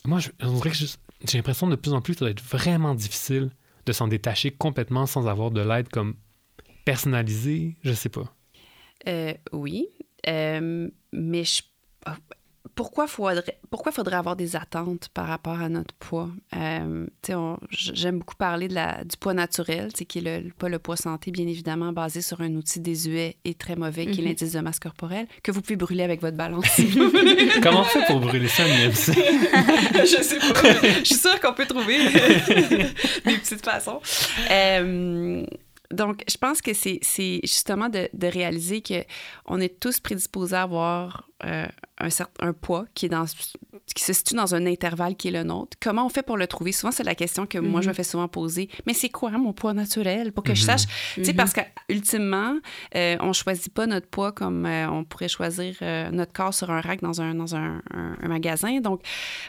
moi, 0.07 0.21
je, 0.21 0.31
que 0.31 0.75
j'ai 0.75 1.39
l'impression 1.39 1.67
de 1.67 1.77
plus 1.77 1.93
en 1.93 2.01
plus 2.01 2.15
que 2.15 2.21
ça 2.21 2.25
doit 2.25 2.31
être 2.31 2.43
vraiment 2.43 2.95
difficile 2.95 3.51
de 3.85 3.93
s'en 3.93 4.09
détacher 4.09 4.51
complètement 4.51 5.05
sans 5.05 5.29
avoir 5.29 5.51
de 5.51 5.61
l'aide 5.61 5.89
comme 5.89 6.15
personnalisé, 6.85 7.77
je 7.83 7.93
sais 7.93 8.09
pas. 8.09 8.35
Euh, 9.07 9.35
oui, 9.53 9.89
euh, 10.29 10.89
mais 11.13 11.45
je, 11.45 11.63
pourquoi 12.75 13.07
faudrait, 13.07 13.59
pourquoi 13.71 13.93
faudrait 13.93 14.17
avoir 14.17 14.37
des 14.37 14.57
attentes 14.57 15.09
par 15.15 15.27
rapport 15.27 15.61
à 15.61 15.69
notre 15.69 15.95
poids? 15.95 16.31
Euh, 16.57 17.07
J'aime 17.71 18.19
beaucoup 18.19 18.35
parler 18.35 18.69
de 18.69 18.75
la, 18.75 19.05
du 19.05 19.17
poids 19.17 19.35
naturel, 19.35 19.93
qui 19.93 20.19
est 20.19 20.43
le, 20.43 20.51
pas 20.51 20.69
le 20.69 20.79
poids 20.79 20.97
santé, 20.97 21.31
bien 21.31 21.47
évidemment, 21.47 21.93
basé 21.93 22.21
sur 22.21 22.41
un 22.41 22.53
outil 22.55 22.81
désuet 22.81 23.37
et 23.45 23.55
très 23.55 23.77
mauvais, 23.77 24.07
qui 24.07 24.21
est 24.21 24.23
mhm. 24.23 24.29
l'indice 24.29 24.53
de 24.53 24.61
masse 24.61 24.81
corporelle, 24.81 25.27
que 25.43 25.53
vous 25.53 25.61
pouvez 25.61 25.77
brûler 25.77 26.03
avec 26.03 26.21
votre 26.21 26.37
balance. 26.37 26.67
Comment 27.63 27.81
on 27.81 27.85
fait 27.85 28.07
pour 28.07 28.21
brûler 28.21 28.49
ça, 28.49 28.65
Je 28.67 30.23
sais 30.23 30.39
pas. 30.39 30.89
Je 30.99 31.05
suis 31.05 31.15
sûre 31.15 31.41
qu'on 31.41 31.53
peut 31.53 31.67
trouver 31.67 31.99
des 33.25 33.39
petites 33.39 33.65
façons. 33.65 34.01
Donc, 35.95 36.25
je 36.29 36.37
pense 36.37 36.61
que 36.61 36.73
c'est 36.75 37.01
justement 37.43 37.89
de, 37.89 38.09
de 38.13 38.27
réaliser 38.27 38.83
qu'on 38.83 39.61
est 39.61 39.81
tous 39.81 40.01
prédisposés 40.01 40.57
à 40.57 40.63
avoir 40.63 41.29
euh, 41.45 41.67
un, 41.99 42.11
certain, 42.11 42.49
un 42.49 42.53
poids 42.53 42.87
qui, 42.95 43.07
est 43.07 43.09
dans, 43.09 43.25
qui 43.95 44.03
se 44.03 44.13
situe 44.13 44.35
dans 44.35 44.55
un 44.55 44.67
intervalle 44.67 45.15
qui 45.15 45.29
est 45.29 45.31
le 45.31 45.45
nôtre. 45.45 45.77
Comment 45.81 46.05
on 46.05 46.09
fait 46.09 46.23
pour 46.23 46.37
le 46.37 46.47
trouver? 46.47 46.73
Souvent, 46.73 46.91
c'est 46.91 47.05
la 47.05 47.15
question 47.15 47.47
que 47.47 47.59
moi, 47.59 47.81
je 47.83 47.87
me 47.87 47.93
mhm. 47.93 47.97
fais 47.97 48.03
souvent 48.03 48.27
poser. 48.27 48.69
Mais 48.87 48.95
c'est 48.95 49.11
quoi 49.11 49.31
mon 49.31 49.53
poids 49.53 49.75
naturel? 49.75 50.33
Pour 50.33 50.43
que 50.43 50.55
je 50.55 50.63
mhm. 50.63 50.67
sache. 50.67 50.83
Tu 51.15 51.25
sais, 51.25 51.35
parce 51.35 51.53
qu'ultimement, 51.53 52.57
euh, 52.97 53.17
on 53.21 53.29
ne 53.29 53.33
choisit 53.33 53.73
pas 53.73 53.87
notre 53.87 54.09
poids 54.09 54.33
comme 54.33 54.67
euh, 54.67 54.89
on 54.91 55.05
pourrait 55.05 55.29
choisir 55.29 55.77
notre 56.13 56.33
corps 56.33 56.55
sur 56.55 56.71
un 56.71 56.81
rack 56.81 57.01
dans 57.01 57.21
un, 57.21 57.35
dans 57.35 57.55
un, 57.55 57.81
un, 57.93 58.29
magasin. 58.29 58.81
Donc, 58.81 59.03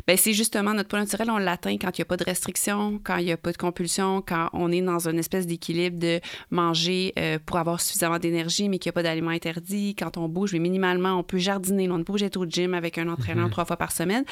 ben, 0.06 0.18
c'est 0.18 0.34
justement 0.34 0.74
notre 0.74 0.90
poids 0.90 1.00
naturel, 1.00 1.32
on 1.32 1.38
l'atteint 1.38 1.78
quand 1.78 1.98
il 1.98 2.02
n'y 2.02 2.04
a 2.04 2.06
pas 2.06 2.18
de 2.18 2.24
restriction, 2.24 3.00
quand 3.04 3.18
il 3.18 3.26
n'y 3.26 3.32
a 3.32 3.38
pas 3.38 3.52
de 3.52 3.58
compulsion, 3.58 4.22
quand 4.26 4.50
on 4.54 4.72
est 4.72 4.82
dans 4.82 5.08
une 5.08 5.18
espèce 5.18 5.48
d'équilibre 5.48 5.98
de 5.98 6.20
manger 6.52 7.14
pour 7.46 7.58
avoir 7.58 7.82
suffisamment 7.82 8.20
d'énergie, 8.20 8.70
mais 8.70 8.78
qu'il 8.78 8.90
n'y 8.90 8.94
a 8.94 8.94
pas 8.94 9.04
d'aliments 9.04 9.32
interdits, 9.32 9.96
quand 9.96 10.18
on 10.18 10.28
bouge, 10.28 10.54
mais 10.54 10.60
minimalement, 10.60 11.14
on 11.14 11.24
peut 11.24 11.38
jardiner 11.38 11.85
on 11.92 11.98
n'est 11.98 12.04
pas 12.04 12.12
obligé 12.12 12.26
d'être 12.26 12.38
au 12.38 12.46
gym 12.46 12.74
avec 12.74 12.98
un 12.98 13.08
entraîneur 13.10 13.46
mhm. 13.46 13.52
trois 13.52 13.66
fois 13.66 13.78
par 13.78 13.92
semaine. 13.92 14.24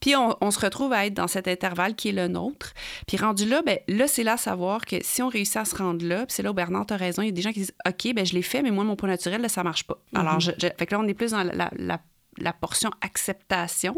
Puis 0.00 0.14
on, 0.16 0.50
se 0.50 0.60
retrouve 0.60 0.92
à 0.92 1.06
être 1.06 1.14
dans 1.14 1.28
cet 1.28 1.48
intervalle 1.48 1.94
qui 1.94 2.08
est 2.08 2.12
le 2.12 2.28
nôtre. 2.28 2.72
Puis 3.06 3.16
rendu 3.16 3.46
là, 3.46 3.62
ben 3.62 3.78
là, 3.88 4.06
c'est 4.06 4.22
là 4.22 4.34
à 4.34 4.36
savoir 4.36 4.84
que 4.84 4.96
si 5.02 5.22
on 5.22 5.28
réussit 5.28 5.56
à 5.56 5.64
se 5.64 5.76
rendre 5.76 6.04
là, 6.04 6.26
puis 6.26 6.34
c'est 6.34 6.42
là 6.42 6.50
où 6.50 6.54
Bernard 6.54 6.86
a 6.90 6.96
raison, 6.96 7.22
il 7.22 7.26
y 7.26 7.28
a 7.28 7.32
des 7.32 7.42
gens 7.42 7.52
qui 7.52 7.60
disent 7.60 7.74
OK, 7.86 8.14
ben 8.14 8.24
je 8.24 8.34
l'ai 8.34 8.42
fait, 8.42 8.62
mais 8.62 8.70
moi, 8.70 8.84
mon 8.84 8.96
poids 8.96 9.08
naturel, 9.08 9.40
là, 9.40 9.48
ça 9.48 9.62
marche 9.62 9.84
pas. 9.84 9.98
Mhm. 10.12 10.20
Alors, 10.20 10.40
je, 10.40 10.50
fait 10.52 10.86
que 10.86 10.94
là, 10.94 11.00
on 11.00 11.08
est 11.08 11.14
plus 11.14 11.32
dans 11.32 11.42
la, 11.42 12.52
portion 12.60 12.90
acceptation. 13.00 13.96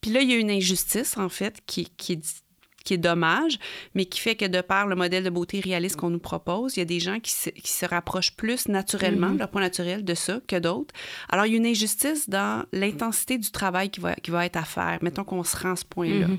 Puis 0.00 0.10
là, 0.10 0.20
il 0.20 0.30
y 0.30 0.34
a 0.34 0.36
une 0.36 0.50
injustice, 0.50 1.16
en 1.16 1.28
fait, 1.28 1.60
qui, 1.66 1.88
qui 1.96 2.12
est 2.14 2.39
qui 2.84 2.94
est 2.94 2.98
dommage, 2.98 3.58
mais 3.94 4.06
qui 4.06 4.20
fait 4.20 4.34
que 4.34 4.46
de 4.46 4.60
par 4.60 4.86
le 4.86 4.96
modèle 4.96 5.24
de 5.24 5.30
beauté 5.30 5.60
réaliste 5.60 5.96
qu'on 5.96 6.10
nous 6.10 6.18
propose, 6.18 6.76
il 6.76 6.80
y 6.80 6.82
a 6.82 6.86
des 6.86 7.00
gens 7.00 7.20
qui 7.20 7.32
se, 7.32 7.50
qui 7.50 7.72
se 7.72 7.86
rapprochent 7.86 8.34
plus 8.36 8.68
naturellement, 8.68 9.28
mm-hmm. 9.28 9.38
leur 9.38 9.48
point 9.50 9.60
naturel, 9.60 10.04
de 10.04 10.14
ça 10.14 10.40
que 10.46 10.56
d'autres. 10.58 10.94
Alors, 11.28 11.46
il 11.46 11.52
y 11.52 11.54
a 11.54 11.58
une 11.58 11.66
injustice 11.66 12.28
dans 12.28 12.64
l'intensité 12.72 13.38
du 13.38 13.50
travail 13.50 13.90
qui 13.90 14.00
va, 14.00 14.14
qui 14.14 14.30
va 14.30 14.46
être 14.46 14.56
à 14.56 14.64
faire. 14.64 14.98
Mettons 15.02 15.24
qu'on 15.24 15.44
se 15.44 15.56
rend 15.56 15.72
à 15.72 15.76
ce 15.76 15.84
point-là. 15.84 16.26
Mm-hmm. 16.26 16.38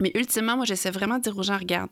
Mais 0.00 0.12
ultimement, 0.14 0.56
moi, 0.56 0.64
j'essaie 0.64 0.90
vraiment 0.90 1.18
de 1.18 1.22
dire 1.22 1.36
aux 1.36 1.42
gens, 1.42 1.58
regarde, 1.58 1.90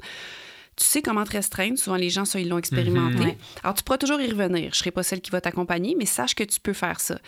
tu 0.77 0.85
sais 0.85 1.03
comment 1.03 1.25
te 1.25 1.33
restreindre. 1.33 1.79
Souvent, 1.79 1.97
les 1.97 2.11
gens, 2.11 2.25
ça, 2.25 2.41
ils 2.41 2.49
l'ont 2.49 2.59
expérimenté. 2.59 3.25
Mm-hmm. 3.25 3.61
Alors, 3.63 3.75
tu 3.75 3.83
pourras 3.83 3.99
toujours 3.99 4.21
y 4.21 4.31
revenir. 4.31 4.63
Je 4.63 4.67
ne 4.69 4.75
serai 4.75 4.91
pas 4.91 5.03
celle 5.03 5.21
qui 5.21 5.31
va 5.31 5.41
t'accompagner, 5.41 5.95
mais 5.99 6.07
sache 6.07 6.35
que 6.35 6.45
tu 6.45 6.61
peux 6.61 6.73
faire 6.73 7.01
ça 7.01 7.19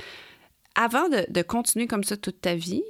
avant 0.75 1.09
de, 1.09 1.43
continuer 1.43 1.87
comme 1.87 2.05
ça 2.05 2.17
toute 2.17 2.41
ta 2.41 2.55
vie, 2.55 2.83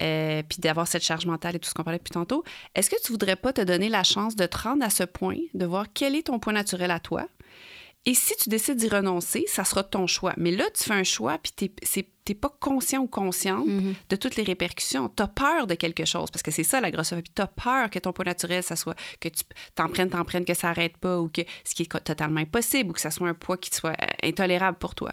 euh, 0.00 0.42
puis 0.48 0.58
d'avoir 0.58 0.86
cette 0.86 1.02
charge 1.02 1.26
mentale 1.26 1.56
et 1.56 1.58
tout 1.58 1.68
ce 1.68 1.74
qu'on 1.74 1.84
parlait 1.84 1.98
depuis 1.98 2.12
tantôt, 2.12 2.44
est-ce 2.74 2.90
que 2.90 3.00
tu 3.02 3.12
voudrais 3.12 3.36
pas 3.36 3.52
te 3.52 3.60
donner 3.60 3.88
la 3.88 4.02
chance 4.02 4.36
de 4.36 4.46
te 4.46 4.58
rendre 4.58 4.84
à 4.84 4.90
ce 4.90 5.04
point, 5.04 5.38
de 5.54 5.64
voir 5.66 5.86
quel 5.92 6.14
est 6.14 6.26
ton 6.26 6.38
point 6.38 6.52
naturel 6.52 6.90
à 6.90 7.00
toi? 7.00 7.26
Et 8.06 8.14
si 8.14 8.34
tu 8.36 8.48
décides 8.48 8.76
d'y 8.76 8.88
renoncer, 8.88 9.44
ça 9.46 9.64
sera 9.64 9.84
ton 9.84 10.06
choix. 10.06 10.32
Mais 10.38 10.50
là, 10.50 10.64
tu 10.74 10.84
fais 10.84 10.94
un 10.94 11.04
choix, 11.04 11.38
puis 11.38 11.70
c'est 11.82 12.08
t'es 12.24 12.34
pas 12.34 12.52
conscient 12.60 13.00
ou 13.00 13.06
consciente 13.06 13.66
mm-hmm. 13.66 13.94
de 14.10 14.16
toutes 14.16 14.36
les 14.36 14.42
répercussions. 14.42 15.10
Tu 15.16 15.22
as 15.22 15.28
peur 15.28 15.66
de 15.66 15.74
quelque 15.74 16.04
chose, 16.04 16.30
parce 16.30 16.42
que 16.42 16.50
c'est 16.50 16.64
ça 16.64 16.80
la 16.80 16.90
grossophobie. 16.90 17.30
Tu 17.34 17.42
as 17.42 17.46
peur 17.46 17.90
que 17.90 17.98
ton 17.98 18.12
poids 18.12 18.24
naturel, 18.24 18.62
ça 18.62 18.76
soit 18.76 18.94
que 19.20 19.28
tu 19.28 19.42
t'en 19.74 19.88
prennes, 19.88 20.10
t'en 20.10 20.24
prennes, 20.24 20.44
que 20.44 20.54
ça 20.54 20.70
arrête 20.70 20.96
pas, 20.98 21.18
ou 21.18 21.28
que 21.28 21.42
ce 21.64 21.74
qui 21.74 21.82
est 21.82 22.04
totalement 22.04 22.40
impossible, 22.40 22.90
ou 22.90 22.92
que 22.92 23.00
ça 23.00 23.10
soit 23.10 23.28
un 23.28 23.34
poids 23.34 23.56
qui 23.56 23.70
soit 23.74 23.90
euh, 23.90 24.28
intolérable 24.28 24.78
pour 24.78 24.94
toi. 24.94 25.12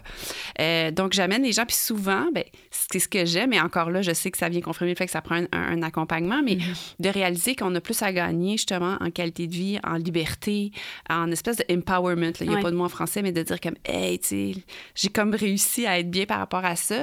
Euh, 0.60 0.90
donc, 0.90 1.12
j'amène 1.12 1.42
les 1.42 1.52
gens, 1.52 1.64
puis 1.66 1.76
souvent, 1.76 2.26
ben, 2.32 2.44
c'est 2.70 2.98
ce 2.98 3.08
que 3.08 3.24
j'aime, 3.24 3.50
mais 3.50 3.60
encore 3.60 3.90
là, 3.90 4.02
je 4.02 4.12
sais 4.12 4.30
que 4.30 4.38
ça 4.38 4.48
vient 4.48 4.60
confirmer 4.60 4.92
le 4.92 4.96
fait 4.96 5.06
que 5.06 5.12
ça 5.12 5.22
prend 5.22 5.42
un, 5.52 5.82
accompagnement, 5.82 6.42
mais 6.42 6.56
mm-hmm. 6.56 6.94
de 6.98 7.08
réaliser 7.08 7.54
qu'on 7.54 7.74
a 7.74 7.80
plus 7.80 8.02
à 8.02 8.12
gagner, 8.12 8.52
justement, 8.52 8.96
en 9.00 9.10
qualité 9.10 9.46
de 9.46 9.52
vie, 9.52 9.78
en 9.84 9.94
liberté, 9.94 10.72
en 11.08 11.30
espèce 11.30 11.56
de 11.56 11.64
empowerment. 11.70 12.32
Il 12.40 12.50
n'y 12.50 12.56
a 12.56 12.60
pas 12.60 12.70
de 12.70 12.76
mot 12.76 12.84
en 12.84 12.88
français, 12.88 13.22
mais 13.22 13.32
de 13.32 13.42
dire 13.42 13.60
comme, 13.60 13.76
hey, 13.84 14.18
tu 14.18 14.28
sais, 14.28 14.52
j'ai 14.94 15.08
comme 15.08 15.34
réussi 15.34 15.86
à 15.86 15.98
être 15.98 16.10
bien 16.10 16.26
par 16.26 16.38
rapport 16.38 16.64
à 16.64 16.76
ça. 16.76 16.97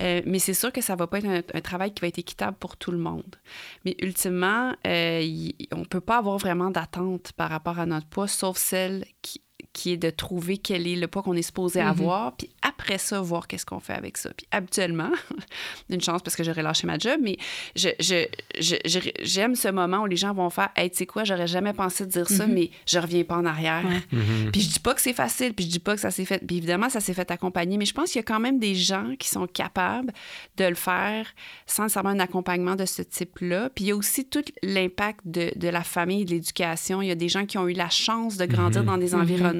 Euh, 0.00 0.22
mais 0.26 0.38
c'est 0.38 0.54
sûr 0.54 0.72
que 0.72 0.80
ça 0.80 0.96
va 0.96 1.06
pas 1.06 1.18
être 1.18 1.44
un, 1.54 1.60
travail 1.60 1.92
qui 1.92 2.00
va 2.00 2.08
être 2.08 2.18
équitable 2.18 2.56
pour 2.58 2.76
tout 2.76 2.90
le 2.90 2.98
monde. 2.98 3.36
Mais 3.84 3.96
ultimement, 4.00 4.74
euh, 4.86 5.50
on 5.72 5.84
peut 5.84 6.00
pas 6.00 6.18
avoir 6.18 6.38
vraiment 6.38 6.70
d'attente 6.70 7.32
par 7.32 7.50
rapport 7.50 7.78
à 7.78 7.86
notre 7.86 8.06
poids, 8.06 8.28
sauf 8.28 8.56
celle 8.56 9.04
qui, 9.22 9.42
qui 9.72 9.92
est 9.92 9.96
de 9.96 10.10
trouver 10.10 10.58
quel 10.58 10.86
est 10.86 10.96
le 10.96 11.06
poids 11.06 11.22
qu'on 11.22 11.34
est 11.34 11.42
supposé 11.42 11.80
mhm. 11.80 11.88
avoir, 11.88 12.36
puis 12.36 12.50
après 12.62 12.98
ça, 12.98 13.20
voir 13.20 13.46
qu'est-ce 13.46 13.66
qu'on 13.66 13.80
fait 13.80 13.92
avec 13.92 14.16
ça. 14.16 14.30
Puis 14.36 14.46
habituellement, 14.50 15.10
une 15.90 16.00
chance 16.00 16.22
parce 16.22 16.36
que 16.36 16.42
j'aurais 16.42 16.62
lâché 16.62 16.86
ma 16.86 16.98
job, 16.98 17.20
mais 17.22 17.36
j'aime 17.76 17.94
je, 18.00 18.76
je, 18.82 19.54
ce 19.54 19.70
moment 19.70 19.98
où 20.02 20.06
les 20.06 20.16
gens 20.16 20.32
vont 20.32 20.50
faire 20.50 20.70
Hey, 20.76 20.90
tu 20.90 20.98
sais 20.98 21.06
quoi, 21.06 21.24
j'aurais 21.24 21.46
jamais 21.46 21.72
pensé 21.72 22.06
de 22.06 22.10
dire 22.10 22.28
ça, 22.28 22.46
mhm. 22.46 22.54
mais 22.54 22.70
je 22.86 22.98
reviens 22.98 23.24
pas 23.24 23.36
en 23.36 23.44
arrière. 23.44 23.84
Mhm. 24.10 24.50
Puis 24.52 24.62
je 24.62 24.70
dis 24.70 24.80
pas 24.80 24.94
que 24.94 25.00
c'est 25.00 25.12
facile, 25.12 25.54
puis 25.54 25.64
je 25.64 25.70
dis 25.70 25.78
pas 25.78 25.94
que 25.94 26.00
ça 26.00 26.10
s'est 26.10 26.24
fait. 26.24 26.44
Puis 26.44 26.56
évidemment, 26.56 26.88
ça 26.88 27.00
s'est 27.00 27.14
fait 27.14 27.30
accompagner, 27.30 27.76
mais 27.76 27.84
je 27.84 27.94
pense 27.94 28.10
qu'il 28.10 28.18
y 28.18 28.24
a 28.24 28.26
quand 28.26 28.40
même 28.40 28.58
des 28.58 28.74
gens 28.74 29.14
qui 29.18 29.28
sont 29.28 29.46
capables 29.46 30.12
de 30.56 30.64
le 30.64 30.74
faire 30.74 31.26
sans 31.66 31.84
nécessairement 31.84 32.10
un 32.10 32.20
accompagnement 32.20 32.74
de 32.74 32.84
ce 32.84 33.02
type-là. 33.02 33.70
Puis 33.74 33.84
il 33.84 33.88
y 33.88 33.90
a 33.92 33.96
aussi 33.96 34.24
tout 34.24 34.44
l'impact 34.62 35.20
de, 35.24 35.52
de 35.56 35.68
la 35.68 35.84
famille, 35.84 36.24
de 36.24 36.30
l'éducation. 36.30 37.02
Il 37.02 37.08
y 37.08 37.12
a 37.12 37.16
des 37.16 37.28
gens 37.28 37.46
qui 37.46 37.58
ont 37.58 37.68
eu 37.68 37.74
la 37.74 37.90
chance 37.90 38.36
de 38.36 38.46
grandir 38.46 38.82
dans 38.84 38.98
des 38.98 39.14
environnements 39.14 39.57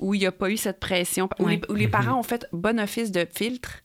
où 0.00 0.14
il 0.14 0.20
n'y 0.20 0.26
a 0.26 0.32
pas 0.32 0.50
eu 0.50 0.56
cette 0.56 0.80
pression, 0.80 1.28
où, 1.38 1.48
les, 1.48 1.58
mm-hmm. 1.58 1.90
parents 1.90 2.18
ont 2.18 2.22
fait 2.22 2.46
bon 2.52 2.78
office 2.80 3.10
de 3.10 3.26
filtre 3.30 3.82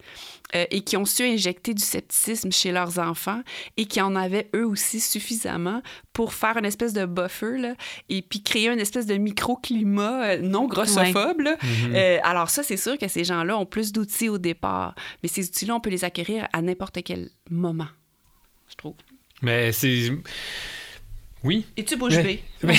euh, 0.56 0.66
et 0.72 0.82
qui 0.82 0.96
ont 0.96 1.06
su 1.06 1.24
injecter 1.24 1.74
du 1.74 1.82
scepticisme 1.82 2.52
chez 2.52 2.72
leurs 2.72 3.00
enfants 3.00 3.42
et 3.78 3.86
qui 3.86 4.00
en 4.02 4.16
avaient 4.16 4.50
eux 4.56 4.66
aussi 4.66 5.00
suffisamment 5.00 5.82
pour 6.14 6.34
faire 6.34 6.58
une 6.58 6.66
espèce 6.66 6.94
de 6.94 7.06
buffer 7.06 7.58
là, 7.58 7.76
et 8.10 8.22
puis 8.22 8.42
créer 8.42 8.70
une 8.70 8.80
espèce 8.80 9.06
de 9.06 9.16
microclimat 9.16 10.24
euh, 10.24 10.38
non 10.42 10.68
grossophobe. 10.68 11.42
Mm-hmm. 11.42 11.96
Euh, 11.96 12.20
alors 12.24 12.50
ça, 12.50 12.64
c'est 12.64 12.78
sûr 12.78 12.98
que 12.98 13.08
ces 13.08 13.24
gens-là 13.24 13.58
ont 13.58 13.66
plus 13.66 13.92
d'outils 13.92 14.30
au 14.30 14.38
départ, 14.38 14.96
mais 15.24 15.30
ces 15.30 15.48
outils-là, 15.48 15.76
on 15.76 15.80
peut 15.80 15.90
les 15.90 16.04
acquérir 16.04 16.48
à 16.54 16.62
n'importe 16.62 17.04
quel 17.04 17.30
moment, 17.50 17.88
je 18.70 18.76
trouve. 18.76 18.96
Mais 19.42 19.72
c'est 19.72 20.12
oui. 21.46 21.66
Et 21.78 21.86
tu 21.86 21.96
bouges 21.96 22.18
mais, 22.64 22.76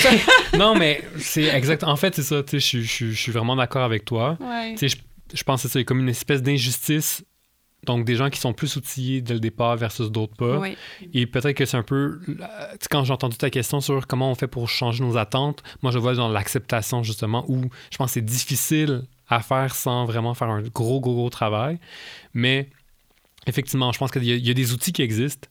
non, 0.57 0.75
mais 0.75 1.03
c'est 1.17 1.45
exact. 1.45 1.83
En 1.83 1.95
fait, 1.95 2.13
c'est 2.15 2.23
ça. 2.23 2.41
Je, 2.51 2.57
suis 2.57 3.31
vraiment 3.31 3.55
d'accord 3.55 3.83
avec 3.83 4.05
toi. 4.05 4.37
Je, 4.87 4.95
je 5.33 5.43
pense 5.43 5.63
que 5.63 5.67
c'est 5.69 5.83
comme 5.85 5.99
une 5.99 6.09
espèce 6.09 6.41
d'injustice 6.43 7.23
Donc, 7.85 8.05
des 8.05 8.15
gens 8.15 8.29
qui 8.29 8.39
sont 8.39 8.53
plus 8.53 8.75
outillés 8.75 9.21
dès 9.21 9.33
le 9.33 9.39
départ 9.39 9.77
versus 9.77 10.09
d'autres 10.11 10.35
pas. 10.35 10.57
Et 11.13 11.25
peut-être 11.25 11.55
que 11.55 11.65
c'est 11.65 11.77
un 11.77 11.83
peu. 11.83 12.19
Quand 12.91 13.03
j'ai 13.05 13.13
entendu 13.13 13.37
ta 13.37 13.49
question 13.49 13.79
sur 13.81 14.05
comment 14.07 14.31
on 14.31 14.35
fait 14.35 14.47
pour 14.47 14.67
changer 14.69 15.03
nos 15.03 15.15
attentes, 15.17 15.63
moi, 15.81 15.91
je 15.91 15.99
vois 15.99 16.13
dans 16.15 16.27
l'acceptation, 16.29 17.03
justement, 17.03 17.45
où 17.47 17.61
je 17.91 17.97
pense 17.97 18.09
que 18.09 18.13
c'est 18.15 18.21
difficile 18.25 19.03
à 19.29 19.41
faire 19.41 19.75
sans 19.75 20.05
vraiment 20.05 20.33
faire 20.33 20.49
un 20.49 20.61
gros, 20.61 20.99
gros, 21.01 21.13
gros 21.15 21.29
travail. 21.29 21.79
Mais 22.33 22.69
effectivement, 23.45 23.91
je 23.91 23.99
pense 23.99 24.11
qu'il 24.11 24.23
y, 24.23 24.31
a- 24.31 24.35
il 24.35 24.45
y 24.45 24.51
a 24.51 24.53
des 24.53 24.71
outils 24.73 24.91
qui 24.93 25.01
existent. 25.01 25.47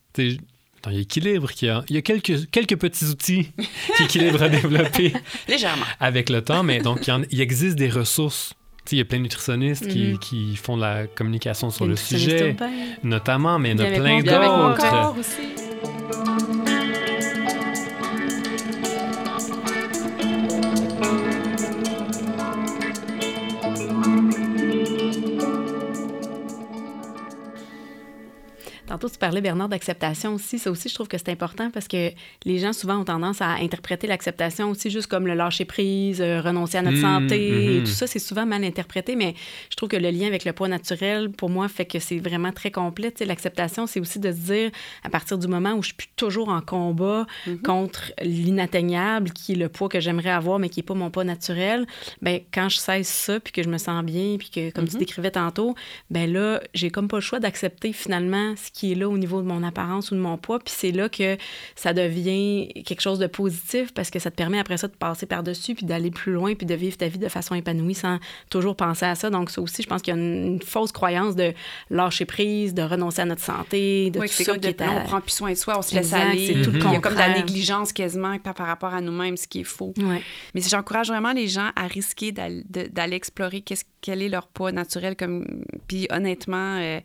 Sais, 0.77 0.79
attends, 0.79 0.91
il 0.91 0.95
y 0.95 0.99
a 0.99 1.01
équilibre, 1.01 1.51
qui 1.51 1.67
a, 1.69 1.83
il 1.89 1.95
y 1.95 1.99
a 1.99 2.01
quelques, 2.01 2.49
quelques 2.51 2.77
petits 2.77 3.05
outils 3.05 3.51
qui 3.97 4.03
équilibrent 4.03 4.43
à 4.43 4.49
développer 4.49 5.13
Légèrement. 5.47 5.85
avec 5.99 6.29
le 6.29 6.41
temps, 6.41 6.63
mais 6.63 6.79
donc 6.79 7.07
il, 7.07 7.09
y 7.09 7.13
en- 7.13 7.23
il 7.29 7.41
existe 7.41 7.75
des 7.75 7.89
ressources. 7.89 8.53
Tu 8.85 8.91
sais, 8.91 8.95
il 8.95 8.99
y 8.99 9.01
a 9.01 9.05
plein 9.05 9.17
de 9.17 9.23
nutritionnistes 9.23 9.87
qui, 9.87 10.03
Mhm. 10.13 10.19
qui 10.19 10.55
font 10.55 10.77
de 10.77 10.81
la 10.81 11.07
communication 11.07 11.69
sur 11.71 11.85
le 11.85 11.95
sujet, 11.97 12.55
notamment, 13.03 13.59
mais 13.59 13.71
il 13.71 13.79
y 13.79 13.83
en 13.83 13.85
a 13.85 13.89
plein 13.99 14.21
d'autres. 14.21 15.66
Tantôt, 29.07 29.13
tu 29.13 29.19
parlais, 29.19 29.39
Bernard, 29.41 29.69
d'acceptation 29.69 30.33
aussi. 30.33 30.59
Ça 30.59 30.69
aussi, 30.69 30.89
je 30.89 30.93
trouve 30.93 31.07
que 31.07 31.17
c'est 31.17 31.29
important 31.29 31.69
parce 31.71 31.87
que 31.87 32.11
les 32.43 32.59
gens, 32.59 32.73
souvent, 32.73 32.97
ont 32.97 33.03
tendance 33.05 33.41
à 33.41 33.51
interpréter 33.61 34.05
l'acceptation 34.05 34.69
aussi 34.69 34.89
juste 34.89 35.07
comme 35.07 35.27
le 35.27 35.33
lâcher-prise, 35.33 36.19
euh, 36.21 36.41
renoncer 36.41 36.77
à 36.77 36.81
notre 36.81 36.97
Mhm, 36.97 37.01
santé. 37.29 37.77
Et 37.77 37.79
tout 37.83 37.91
ça, 37.91 38.05
c'est 38.05 38.19
souvent 38.19 38.45
mal 38.45 38.63
interprété, 38.65 39.15
mais 39.15 39.33
je 39.69 39.75
trouve 39.77 39.87
que 39.89 39.95
le 39.95 40.09
lien 40.09 40.27
avec 40.27 40.43
le 40.43 40.51
poids 40.51 40.67
naturel, 40.67 41.29
pour 41.31 41.49
moi, 41.49 41.69
fait 41.69 41.85
que 41.85 41.99
c'est 41.99 42.17
vraiment 42.19 42.51
très 42.51 42.69
complet. 42.71 43.13
L'acceptation, 43.25 43.87
c'est 43.87 43.99
aussi 44.01 44.19
de 44.19 44.29
se 44.31 44.37
dire, 44.37 44.71
à 45.03 45.09
partir 45.09 45.37
du 45.37 45.47
moment 45.47 45.71
où 45.73 45.81
je 45.81 45.87
suis 45.87 45.95
plus 45.95 46.09
toujours 46.17 46.49
en 46.49 46.59
combat 46.61 47.25
Mhm. 47.45 47.59
contre 47.61 48.11
l'inatteignable, 48.21 49.31
qui 49.31 49.53
est 49.53 49.55
le 49.55 49.69
poids 49.69 49.89
que 49.89 49.99
j'aimerais 49.99 50.31
avoir, 50.31 50.59
mais 50.59 50.69
qui 50.69 50.79
n'est 50.79 50.85
pas 50.85 50.93
mon 50.95 51.09
poids 51.11 51.23
naturel, 51.23 51.85
ben 52.21 52.41
quand 52.53 52.69
je 52.69 52.77
cesse 52.77 53.07
ça, 53.07 53.39
puis 53.39 53.53
que 53.53 53.63
je 53.63 53.69
me 53.69 53.77
sens 53.77 54.03
bien, 54.03 54.35
puis 54.37 54.49
que, 54.49 54.71
comme 54.71 54.87
tu 54.87 54.97
décrivais 54.97 55.31
tantôt, 55.31 55.75
ben 56.09 56.31
là, 56.31 56.61
j'ai 56.73 56.89
comme 56.89 57.07
pas 57.07 57.17
le 57.17 57.21
choix 57.21 57.39
d'accepter 57.39 57.93
finalement 57.93 58.55
ce 58.57 58.71
qui 58.71 58.91
est 58.91 58.95
là 58.97 59.09
au 59.09 59.17
niveau 59.17 59.41
de 59.41 59.47
mon 59.47 59.63
apparence 59.63 60.11
ou 60.11 60.15
de 60.15 60.19
mon 60.19 60.37
poids. 60.37 60.59
Puis 60.59 60.73
c'est 60.75 60.91
là 60.91 61.09
que 61.09 61.37
ça 61.75 61.93
devient 61.93 62.67
quelque 62.85 63.01
chose 63.01 63.19
de 63.19 63.27
positif 63.27 63.93
parce 63.93 64.09
que 64.09 64.19
ça 64.19 64.31
te 64.31 64.35
permet 64.35 64.59
après 64.59 64.77
ça 64.77 64.87
de 64.87 64.95
passer 64.95 65.25
par-dessus 65.25 65.75
puis 65.75 65.85
d'aller 65.85 66.11
plus 66.11 66.33
loin 66.33 66.55
puis 66.55 66.65
de 66.65 66.75
vivre 66.75 66.97
ta 66.97 67.07
vie 67.07 67.19
de 67.19 67.29
façon 67.29 67.55
épanouie 67.55 67.95
sans 67.95 68.19
toujours 68.49 68.75
penser 68.75 69.05
à 69.05 69.15
ça. 69.15 69.29
Donc 69.29 69.49
ça 69.49 69.61
aussi, 69.61 69.81
je 69.83 69.87
pense 69.87 70.01
qu'il 70.01 70.13
y 70.13 70.17
a 70.17 70.19
une, 70.19 70.45
une 70.45 70.61
fausse 70.61 70.91
croyance 70.91 71.35
de 71.35 71.53
lâcher 71.89 72.25
prise, 72.25 72.73
de 72.73 72.81
renoncer 72.81 73.21
à 73.21 73.25
notre 73.25 73.43
santé, 73.43 74.09
de 74.11 74.19
Oui, 74.19 74.27
tout 74.27 74.33
ça 74.33 74.45
comme 74.45 74.55
qui 74.55 74.61
de, 74.61 74.67
est 74.67 74.81
à... 74.81 74.91
on 74.91 75.03
prend 75.03 75.21
plus 75.21 75.31
soin 75.31 75.51
de 75.51 75.55
soi, 75.55 75.77
on 75.77 75.81
se 75.81 75.95
laisse 75.95 76.07
Exact, 76.07 76.31
aller. 76.31 76.47
c'est 76.47 76.61
tout 76.61 76.71
le 76.71 76.79
Il 76.79 76.93
y 76.93 76.95
a 76.95 76.99
comme 76.99 77.13
de 77.13 77.19
la 77.19 77.33
négligence 77.35 77.93
quasiment 77.93 78.37
par, 78.39 78.53
par 78.53 78.67
rapport 78.67 78.93
à 78.93 79.01
nous-mêmes, 79.01 79.37
ce 79.37 79.47
qui 79.47 79.61
est 79.61 79.63
faux. 79.63 79.93
Ouais. 79.97 80.21
Mais 80.53 80.61
j'encourage 80.61 81.07
vraiment 81.07 81.33
les 81.33 81.47
gens 81.47 81.69
à 81.75 81.87
risquer 81.87 82.31
d'aller 82.31 83.15
explorer 83.15 83.61
qu'est-ce, 83.61 83.83
quel 84.01 84.21
est 84.21 84.29
leur 84.29 84.47
poids 84.47 84.71
naturel. 84.71 85.15
Comme... 85.15 85.45
Puis 85.87 86.07
honnêtement, 86.11 86.77
euh, 86.77 86.99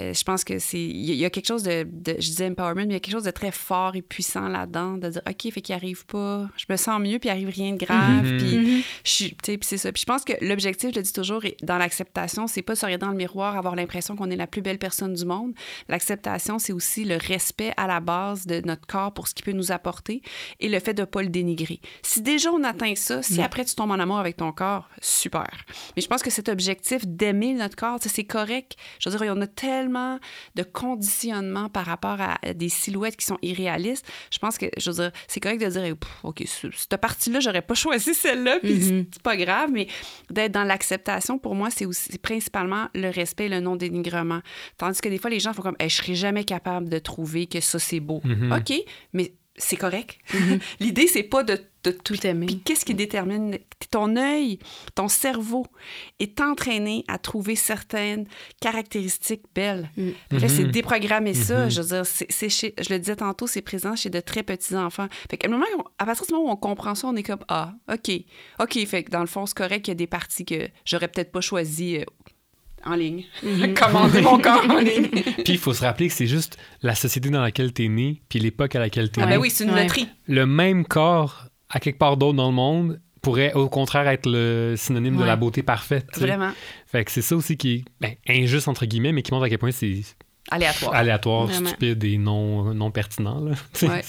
euh, 0.00 0.12
je 0.14 0.24
pense 0.24 0.44
que 0.44 0.58
c'est. 0.58 0.80
Il 0.80 1.14
y, 1.14 1.24
y 1.26 1.28
a 1.28 1.30
quelque 1.30 1.46
chose 1.46 1.62
de, 1.62 1.86
de- 1.90 2.16
Je 2.18 2.28
disais 2.28 2.48
empowerment, 2.48 2.86
mais 2.86 2.90
il 2.90 2.92
y 2.92 2.96
a 2.96 3.00
quelque 3.00 3.14
chose 3.14 3.24
de 3.24 3.30
très 3.30 3.52
fort 3.52 3.94
et 3.96 4.02
puissant 4.02 4.48
là-dedans, 4.48 4.94
de 4.96 5.08
dire 5.10 5.22
OK, 5.28 5.52
fait 5.52 5.60
qu'il 5.60 5.74
arrive 5.74 6.06
pas. 6.06 6.48
Je 6.56 6.64
me 6.68 6.76
sens 6.76 7.00
mieux, 7.00 7.18
puis 7.18 7.28
il 7.28 7.32
arrive 7.32 7.48
rien 7.48 7.72
de 7.72 7.78
grave. 7.84 8.24
Mhm. 8.24 8.38
Puis 8.38 8.56
Mhm. 8.58 8.82
je 9.04 9.10
suis. 9.10 9.34
Puis 9.42 9.58
c'est 9.62 9.78
ça. 9.78 9.92
Puis 9.92 10.00
je 10.02 10.06
pense 10.06 10.24
que 10.24 10.32
l'objectif, 10.40 10.90
je 10.90 10.96
le 10.96 11.02
dis 11.02 11.12
toujours, 11.12 11.42
dans 11.62 11.78
l'acceptation, 11.78 12.46
c'est 12.46 12.62
pas 12.62 12.74
se 12.74 12.84
regarder 12.84 13.04
dans 13.06 13.10
le 13.12 13.16
miroir, 13.16 13.56
avoir 13.56 13.74
l'impression 13.76 14.16
qu'on 14.16 14.30
est 14.30 14.36
la 14.36 14.46
plus 14.46 14.62
belle 14.62 14.78
personne 14.78 15.14
du 15.14 15.24
monde. 15.24 15.52
L'acceptation, 15.88 16.58
c'est 16.58 16.72
aussi 16.72 17.04
le 17.04 17.16
respect 17.16 17.72
à 17.76 17.86
la 17.86 18.00
base 18.00 18.46
de 18.46 18.60
notre 18.64 18.86
corps 18.86 19.12
pour 19.14 19.28
ce 19.28 19.34
qu'il 19.34 19.44
peut 19.44 19.52
nous 19.52 19.72
apporter 19.72 20.20
et 20.60 20.68
le 20.68 20.78
fait 20.80 20.94
de 20.94 21.02
ne 21.02 21.06
pas 21.06 21.22
le 21.22 21.28
dénigrer. 21.28 21.80
Si 22.02 22.20
déjà 22.22 22.50
on 22.50 22.62
atteint 22.64 22.94
ça, 22.94 23.22
si 23.22 23.40
après 23.40 23.64
tu 23.64 23.74
tombes 23.74 23.90
en 23.92 23.98
amour 23.98 24.18
avec 24.18 24.36
ton 24.36 24.52
corps, 24.52 24.88
super. 25.00 25.48
Mais 25.96 26.02
je 26.02 26.08
pense 26.08 26.22
que 26.22 26.30
cet 26.30 26.48
objectif 26.48 27.06
d'aimer 27.06 27.54
notre 27.54 27.76
corps, 27.76 27.98
c'est 28.00 28.24
correct. 28.24 28.76
Je 29.00 29.08
veux 29.08 29.16
dire, 29.18 29.32
on 29.36 29.40
a 29.40 29.46
tellement 29.46 30.18
de 30.54 30.62
conditionnement 31.16 31.68
par 31.68 31.86
rapport 31.86 32.18
à 32.20 32.38
des 32.54 32.68
silhouettes 32.68 33.16
qui 33.16 33.24
sont 33.24 33.38
irréalistes. 33.42 34.06
Je 34.30 34.38
pense 34.38 34.58
que, 34.58 34.66
je 34.76 34.90
veux 34.90 34.96
dire, 34.96 35.12
c'est 35.28 35.40
correct 35.40 35.60
de 35.60 35.66
dire, 35.68 35.94
OK, 36.22 36.42
ce- 36.46 36.68
cette 36.72 36.96
partie-là, 37.00 37.40
j'aurais 37.40 37.62
pas 37.62 37.74
choisi 37.86 38.14
celle-là, 38.14 38.58
puis 38.62 38.74
Mhm. 38.74 39.06
c'est 39.12 39.22
pas 39.22 39.36
grave, 39.36 39.70
mais 39.72 39.86
d'être 40.30 40.52
dans 40.52 40.64
l'acceptation, 40.64 41.38
pour 41.38 41.54
moi, 41.54 41.70
c'est 41.70 41.86
aussi 41.86 42.18
principalement 42.18 42.88
le 42.94 43.10
respect 43.10 43.46
et 43.46 43.48
le 43.48 43.60
non-dénigrement. 43.60 44.40
Tandis 44.78 45.00
que 45.00 45.08
des 45.08 45.18
fois, 45.18 45.30
les 45.30 45.40
gens 45.40 45.52
font 45.52 45.62
comme, 45.62 45.76
Eh, 45.80 45.88
je 45.88 45.96
serais 45.96 46.14
jamais 46.14 46.44
capable 46.44 46.88
de 46.88 46.98
trouver 46.98 47.46
que 47.46 47.60
ça, 47.60 47.78
c'est 47.78 48.00
beau. 48.00 48.20
Mhm. 48.24 48.52
OK, 48.52 48.72
mais 49.12 49.32
c'est 49.56 49.76
correct. 49.76 50.18
L'idée, 50.80 51.06
c'est 51.06 51.22
pas 51.22 51.42
de, 51.42 51.58
de 51.90 51.92
Tout 51.92 52.26
aimer. 52.26 52.46
Puis 52.46 52.60
qu'est-ce 52.60 52.84
qui 52.84 52.94
détermine 52.94 53.58
ton 53.90 54.16
œil, 54.16 54.58
ton 54.94 55.08
cerveau 55.08 55.66
est 56.18 56.40
entraîné 56.40 57.04
à 57.08 57.18
trouver 57.18 57.54
certaines 57.56 58.26
caractéristiques 58.60 59.42
belles. 59.54 59.90
Mm. 59.96 60.08
Là, 60.32 60.48
c'est 60.48 60.64
Mhm. 60.64 60.70
déprogrammer 60.70 61.34
ça. 61.34 61.64
Mhm. 61.64 61.70
Je 61.70 61.80
veux 61.82 61.88
dire, 61.88 62.06
c'est 62.06 62.48
chez, 62.48 62.74
je 62.80 62.92
le 62.92 62.98
disais 62.98 63.16
tantôt, 63.16 63.46
c'est 63.46 63.62
présent 63.62 63.94
chez 63.96 64.10
de 64.10 64.20
très 64.20 64.42
petits 64.42 64.74
enfants. 64.76 65.06
Fait 65.30 65.36
qu'à 65.36 65.48
un 65.48 65.50
moment, 65.50 65.64
à 65.98 66.04
partir 66.06 66.26
du 66.26 66.32
moment 66.34 66.48
où 66.48 66.52
on 66.52 66.56
comprend 66.56 66.94
ça, 66.94 67.06
on 67.08 67.16
est 67.16 67.22
comme 67.22 67.44
ah, 67.48 67.72
ok, 67.92 68.10
ok. 68.60 68.86
Fait 68.86 69.04
que 69.04 69.10
dans 69.10 69.20
le 69.20 69.26
fond, 69.26 69.46
c'est 69.46 69.56
correct 69.56 69.82
qu'il 69.84 69.92
y 69.92 69.96
a 69.96 69.96
des 69.96 70.06
parties 70.06 70.44
que 70.44 70.68
j'aurais 70.84 71.08
peut-être 71.08 71.30
pas 71.32 71.40
choisies 71.40 71.98
euh, 71.98 72.04
en 72.84 72.94
ligne. 72.94 73.24
Mhm. 73.42 73.74
Commander 73.74 74.22
mon 74.22 74.38
corps 74.38 74.64
en 74.68 74.78
ligne? 74.80 75.08
Puis 75.08 75.54
il 75.54 75.58
faut 75.58 75.74
se 75.74 75.82
rappeler 75.82 76.08
que 76.08 76.14
c'est 76.14 76.26
juste 76.26 76.56
la 76.82 76.94
société 76.94 77.30
dans 77.30 77.40
laquelle 77.42 77.72
tu 77.72 77.84
es 77.84 77.88
né, 77.88 78.22
puis 78.28 78.38
l'époque 78.38 78.74
à 78.74 78.80
laquelle 78.80 79.10
tu 79.10 79.20
es 79.20 79.22
Ah 79.22 79.26
né. 79.26 79.32
ben 79.36 79.40
oui, 79.40 79.50
c'est 79.50 79.64
une 79.64 79.70
Ouais. 79.70 79.82
loterie. 79.84 80.08
Le 80.26 80.46
même 80.46 80.84
corps 80.84 81.44
à 81.70 81.80
quelque 81.80 81.98
part 81.98 82.16
d'autre 82.16 82.36
dans 82.36 82.48
le 82.48 82.54
monde 82.54 83.00
pourrait 83.22 83.52
au 83.54 83.68
contraire 83.68 84.06
être 84.06 84.28
le 84.28 84.74
synonyme 84.76 85.16
de 85.16 85.24
la 85.24 85.34
beauté 85.36 85.62
parfaite. 85.62 86.06
Vraiment 86.16 86.52
Fait 86.86 87.04
que 87.04 87.10
c'est 87.10 87.22
ça 87.22 87.34
aussi 87.34 87.56
qui 87.56 87.74
est 87.74 87.84
ben, 88.00 88.14
injuste 88.28 88.68
entre 88.68 88.86
guillemets, 88.86 89.12
mais 89.12 89.22
qui 89.22 89.32
montre 89.32 89.46
à 89.46 89.48
quel 89.48 89.58
point 89.58 89.72
c'est 89.72 90.02
aléatoire. 90.48 90.94
aléatoire, 90.94 91.46
Vraiment. 91.46 91.68
stupide 91.68 92.04
et 92.04 92.18
non, 92.18 92.72
non 92.72 92.90
pertinent. 92.90 93.40
Là. 93.40 93.54
Ouais. 93.82 94.02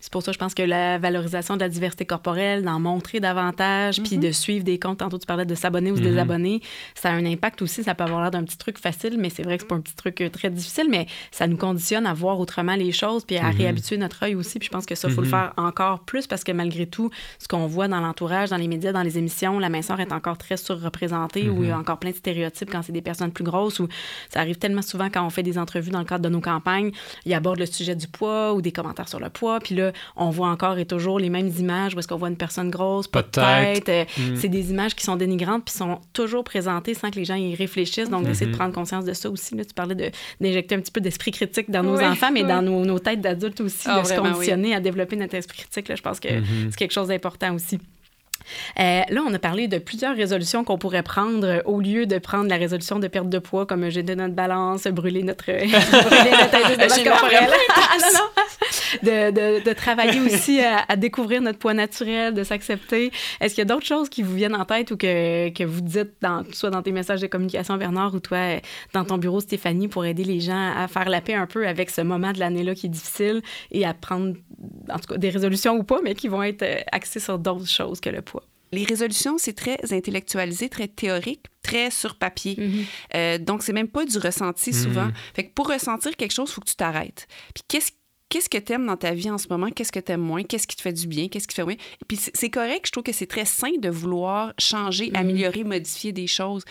C'est- 0.00 0.12
pour 0.12 0.22
ça, 0.22 0.32
je 0.32 0.38
pense 0.38 0.54
que 0.54 0.62
la 0.62 0.98
valorisation 0.98 1.54
de 1.56 1.60
la 1.60 1.68
diversité 1.68 2.04
corporelle, 2.04 2.62
d'en 2.62 2.78
montrer 2.80 3.20
davantage, 3.20 4.00
puis 4.02 4.18
de 4.18 4.30
suivre 4.32 4.64
des 4.64 4.78
comptes, 4.78 4.98
tantôt 4.98 5.18
tu 5.18 5.26
parlais 5.26 5.44
de 5.46 5.54
s'abonner 5.54 5.90
ou 5.90 5.96
se 5.96 6.00
Mhm. 6.00 6.08
désabonner, 6.08 6.60
ça 6.94 7.10
a 7.10 7.12
un 7.12 7.24
impact 7.24 7.62
aussi. 7.62 7.82
Ça 7.82 7.94
peut 7.94 8.04
avoir 8.04 8.20
l'air 8.22 8.30
d'un 8.30 8.44
petit 8.44 8.58
truc 8.58 8.78
facile, 8.78 9.16
mais 9.18 9.30
c'est 9.30 9.42
vrai 9.42 9.56
que 9.56 9.62
c'est 9.62 9.68
pas 9.68 9.74
un 9.74 9.80
petit 9.80 9.94
truc 9.96 10.20
euh, 10.20 10.28
très 10.28 10.50
difficile, 10.50 10.86
mais 10.90 11.06
ça 11.30 11.46
nous 11.46 11.56
conditionne 11.56 12.06
à 12.06 12.14
voir 12.14 12.38
autrement 12.40 12.74
les 12.76 12.92
choses, 12.92 13.24
puis 13.24 13.36
à 13.36 13.50
Mhm. 13.50 13.56
réhabituer 13.58 13.96
notre 13.96 14.22
œil 14.24 14.34
aussi. 14.34 14.58
Puis 14.58 14.66
je 14.66 14.70
pense 14.72 14.86
que 14.86 14.94
ça, 14.94 15.08
il 15.08 15.14
faut 15.14 15.20
le 15.20 15.26
Mhm. 15.26 15.30
faire 15.32 15.52
encore 15.56 16.00
plus 16.00 16.26
parce 16.26 16.44
que 16.44 16.52
malgré 16.52 16.86
tout, 16.86 17.10
ce 17.38 17.48
qu'on 17.48 17.66
voit 17.66 17.88
dans 17.88 18.00
l'entourage, 18.00 18.50
dans 18.50 18.56
les 18.56 18.68
médias, 18.68 18.92
dans 18.92 19.02
les 19.02 19.18
émissions, 19.18 19.58
la 19.58 19.68
minceur 19.68 20.00
est 20.00 20.12
encore 20.12 20.38
très 20.38 20.56
surreprésentée 20.56 21.48
ou 21.48 21.62
il 21.62 21.68
y 21.68 21.72
a 21.72 21.78
encore 21.78 21.98
plein 21.98 22.10
de 22.10 22.16
stéréotypes 22.16 22.70
quand 22.70 22.82
c'est 22.82 22.92
des 22.92 23.02
personnes 23.02 23.32
plus 23.32 23.44
grosses 23.44 23.80
ou 23.80 23.88
ça 24.30 24.40
arrive 24.40 24.56
tellement 24.56 24.82
souvent 24.82 25.08
quand 25.10 25.24
on 25.26 25.30
fait 25.30 25.42
des 25.42 25.58
entrevues 25.58 25.90
dans 25.90 25.98
le 25.98 26.04
cadre 26.04 26.24
de 26.24 26.28
nos 26.28 26.40
campagnes, 26.40 26.90
ils 27.26 27.34
abordent 27.34 27.58
le 27.58 27.66
sujet 27.66 27.94
du 27.96 28.06
poids 28.08 28.54
ou 28.54 28.62
des 28.62 28.72
commentaires 28.72 29.08
sur 29.08 29.20
le 29.20 29.28
poids, 29.30 29.60
puis 29.60 29.73
là, 29.74 29.92
on 30.16 30.30
voit 30.30 30.48
encore 30.48 30.78
et 30.78 30.86
toujours 30.86 31.18
les 31.18 31.30
mêmes 31.30 31.48
images 31.58 31.94
où 31.94 31.98
est-ce 31.98 32.08
qu'on 32.08 32.16
voit 32.16 32.28
une 32.28 32.36
personne 32.36 32.70
grosse, 32.70 33.08
pas 33.08 33.22
de 33.22 33.28
tête. 33.28 33.88
euh, 33.88 34.04
Mm. 34.18 34.36
C'est 34.36 34.48
des 34.48 34.70
images 34.70 34.94
qui 34.94 35.04
sont 35.04 35.16
dénigrantes 35.16 35.64
puis 35.64 35.74
sont 35.74 35.98
toujours 36.12 36.44
présentées 36.44 36.94
sans 36.94 37.10
que 37.10 37.16
les 37.16 37.24
gens 37.24 37.34
y 37.34 37.54
réfléchissent. 37.54 38.10
Donc, 38.10 38.24
d'essayer 38.24 38.46
Mhm. 38.46 38.52
de 38.52 38.56
prendre 38.58 38.74
conscience 38.74 39.04
de 39.04 39.12
ça 39.12 39.28
aussi. 39.30 39.54
Là, 39.56 39.64
tu 39.64 39.74
parlais 39.74 39.94
de- 39.94 40.10
d'injecter 40.40 40.74
un 40.74 40.80
petit 40.80 40.92
peu 40.92 41.00
d'esprit 41.00 41.30
critique 41.30 41.70
dans 41.70 41.82
nos 41.82 41.96
Oui, 41.98 42.04
enfants, 42.04 42.30
mais 42.32 42.42
oui. 42.42 42.48
dans 42.48 42.62
nos, 42.62 42.84
nos 42.84 42.98
têtes 42.98 43.20
d'adultes 43.20 43.60
aussi, 43.60 43.86
Ah, 43.86 44.02
de 44.02 44.06
se 44.06 44.14
conditionner 44.14 44.74
à 44.74 44.80
développer 44.80 45.16
notre 45.16 45.34
esprit 45.34 45.58
critique. 45.58 45.88
Là, 45.88 45.94
je 45.96 46.02
pense 46.02 46.20
que 46.20 46.28
Mhm. 46.40 46.44
c'est 46.70 46.76
quelque 46.76 46.92
chose 46.92 47.08
d'important 47.08 47.54
aussi. 47.54 47.78
Euh, 48.80 49.00
là, 49.08 49.20
on 49.26 49.32
a 49.34 49.38
parlé 49.38 49.68
de 49.68 49.78
plusieurs 49.78 50.16
résolutions 50.16 50.64
qu'on 50.64 50.78
pourrait 50.78 51.02
prendre 51.02 51.46
euh, 51.46 51.60
au 51.64 51.80
lieu 51.80 52.06
de 52.06 52.18
prendre 52.18 52.48
la 52.48 52.56
résolution 52.56 52.98
de 52.98 53.08
perte 53.08 53.28
de 53.28 53.38
poids, 53.38 53.66
comme 53.66 53.88
j'ai 53.90 54.02
de 54.02 54.14
notre 54.14 54.34
balance, 54.34 54.86
brûler 54.86 55.22
notre, 55.22 55.44
brûler 55.46 56.30
notre 56.30 56.54
indice 56.64 56.78
de 56.78 56.88
non, 58.00 58.18
non. 58.20 58.42
De, 59.02 59.30
de- 59.30 59.64
de 59.64 59.72
travailler 59.72 60.20
aussi 60.20 60.60
à, 60.60 60.84
à 60.88 60.96
découvrir 60.96 61.40
notre 61.42 61.58
poids 61.58 61.74
naturel, 61.74 62.34
de 62.34 62.44
s'accepter. 62.44 63.10
Est-ce 63.40 63.54
qu'il 63.54 63.62
y 63.62 63.66
a 63.66 63.72
d'autres 63.72 63.86
choses 63.86 64.08
qui 64.08 64.22
vous 64.22 64.34
viennent 64.34 64.54
en 64.54 64.64
tête 64.64 64.90
ou 64.90 64.96
que, 64.96 65.48
que 65.50 65.64
vous 65.64 65.80
dites, 65.80 66.12
dans, 66.20 66.42
soit 66.52 66.70
dans 66.70 66.82
tes 66.82 66.92
messages 66.92 67.20
de 67.20 67.26
communication, 67.26 67.76
Bernard, 67.76 68.14
ou 68.14 68.20
toi, 68.20 68.38
euh, 68.38 68.58
dans 68.92 69.04
ton 69.04 69.18
bureau, 69.18 69.40
Stéphanie, 69.40 69.88
pour 69.88 70.04
aider 70.04 70.24
les 70.24 70.40
gens 70.40 70.72
à 70.76 70.86
faire 70.88 71.08
la 71.08 71.20
paix 71.20 71.34
un 71.34 71.46
peu 71.46 71.66
avec 71.66 71.90
ce 71.90 72.00
moment 72.00 72.32
de 72.32 72.38
l'année-là 72.38 72.74
qui 72.74 72.86
est 72.86 72.90
difficile 72.90 73.42
et 73.70 73.84
à 73.84 73.94
prendre, 73.94 74.34
en 74.90 74.98
tout 74.98 75.08
cas, 75.14 75.16
des 75.18 75.30
résolutions 75.30 75.74
ou 75.74 75.82
pas, 75.84 75.98
mais 76.02 76.14
qui 76.14 76.28
vont 76.28 76.42
être 76.42 76.62
euh, 76.62 76.76
axées 76.92 77.20
sur 77.20 77.38
d'autres 77.38 77.68
choses 77.68 78.00
que 78.00 78.10
le 78.10 78.22
poids? 78.22 78.33
Les 78.74 78.84
résolutions, 78.84 79.38
c'est 79.38 79.52
très 79.52 79.78
intellectualisé, 79.92 80.68
très 80.68 80.88
théorique, 80.88 81.44
très 81.62 81.90
sur 81.90 82.16
papier. 82.16 82.56
Mhm. 82.58 82.84
Euh, 83.14 83.38
donc, 83.38 83.62
c'est 83.62 83.72
même 83.72 83.88
pas 83.88 84.04
du 84.04 84.18
ressenti 84.18 84.72
souvent. 84.72 85.10
Fait 85.34 85.44
que 85.46 85.52
pour 85.54 85.68
ressentir 85.68 86.16
quelque 86.16 86.32
chose, 86.32 86.50
il 86.50 86.54
faut 86.54 86.60
que 86.60 86.70
tu 86.70 86.76
t'arrêtes. 86.76 87.28
Puis 87.54 87.62
qu'est-ce 87.68 87.92
qu'est-ce 88.28 88.48
que 88.48 88.58
tu 88.58 88.72
aimes 88.72 88.86
dans 88.86 88.96
ta 88.96 89.12
vie 89.12 89.30
en 89.30 89.38
ce 89.38 89.46
moment, 89.48 89.70
qu'est-ce 89.70 89.92
que 89.92 90.00
tu 90.00 90.12
aimes 90.12 90.20
moins, 90.20 90.42
qu'est-ce 90.42 90.66
qui 90.66 90.76
te 90.76 90.82
fait 90.82 90.92
du 90.92 91.06
bien, 91.06 91.28
qu'est-ce 91.28 91.46
qui 91.46 91.54
te 91.54 91.60
fait 91.60 91.64
moins? 91.64 91.74
Et 91.74 92.04
puis 92.06 92.18
c'est 92.18 92.50
correct, 92.50 92.86
je 92.86 92.92
trouve 92.92 93.04
que 93.04 93.12
c'est 93.12 93.26
très 93.26 93.44
sain 93.44 93.72
de 93.78 93.88
vouloir 93.88 94.52
changer, 94.58 95.10
mm-hmm. 95.10 95.16
améliorer, 95.16 95.64
modifier 95.64 96.12
des 96.12 96.26
choses, 96.26 96.64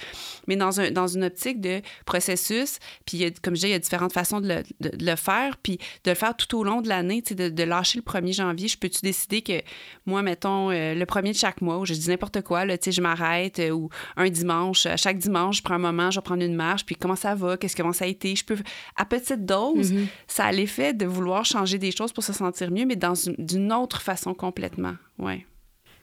mais 0.48 0.56
dans, 0.56 0.80
un, 0.80 0.92
dans 0.92 1.08
une 1.08 1.24
optique 1.24 1.62
de 1.62 1.82
processus, 2.06 2.80
puis 3.06 3.32
comme 3.42 3.56
je 3.56 3.62
disais, 3.62 3.70
il 3.70 3.74
y 3.74 3.76
a 3.76 3.80
différentes 3.80 4.14
façons 4.14 4.42
de 4.42 4.48
le, 4.48 4.64
de, 4.82 5.06
le, 5.06 5.16
faire, 5.16 5.58
puis 5.58 5.78
de 6.04 6.12
le 6.12 6.16
faire 6.16 6.36
tout 6.36 6.58
au 6.58 6.64
long 6.64 6.82
de 6.82 6.90
l'année, 6.90 7.22
de, 7.22 7.50
de 7.50 7.64
lâcher 7.64 8.00
le 8.00 8.12
1er 8.12 8.34
janvier. 8.34 8.68
Je 8.68 8.78
peux-tu 8.78 9.00
décider 9.02 9.42
que 9.42 9.62
moi, 10.06 10.22
mettons, 10.22 10.70
euh, 10.72 10.94
le 10.94 11.06
premier 11.06 11.32
de 11.32 11.38
chaque 11.38 11.62
mois, 11.62 11.80
où 11.80 11.86
je 11.86 11.94
dis 11.94 12.10
n'importe 12.10 12.42
quoi, 12.42 12.66
là, 12.66 12.76
je 12.86 13.02
m'arrête, 13.02 13.60
euh, 13.60 13.72
ou 13.72 13.90
un 14.18 14.30
dimanche, 14.30 14.88
chaque 14.98 15.18
dimanche, 15.18 15.58
je 15.58 15.64
prends 15.64 15.76
un 15.76 15.80
moment, 15.80 16.12
je 16.12 16.20
vais 16.20 16.24
prendre 16.24 16.44
une 16.44 16.56
marche, 16.56 16.86
puis 16.86 16.96
comment 16.96 17.16
ça 17.16 17.36
va, 17.36 17.58
qu'est-ce 17.58 17.76
comment 17.76 17.94
ça 17.94 18.06
a 18.06 18.08
été? 18.08 18.36
Je 18.36 18.44
peux, 18.44 18.58
à 18.96 19.06
petite 19.06 19.46
dose, 19.46 19.94
mm-hmm. 19.94 20.06
ça 20.28 20.46
a 20.46 20.52
l'effet 20.52 20.94
de 20.94 21.06
vouloir 21.06 21.43
changer 21.44 21.78
des 21.78 21.92
choses 21.92 22.12
pour 22.12 22.24
se 22.24 22.34
sentir 22.34 22.72
mieux, 22.72 22.86
mais 22.86 22.96
dans 22.96 23.14
d'une 23.38 23.72
autre 23.74 24.02
façon 24.02 24.34
complètement. 24.34 24.96
Ouais. 25.18 25.46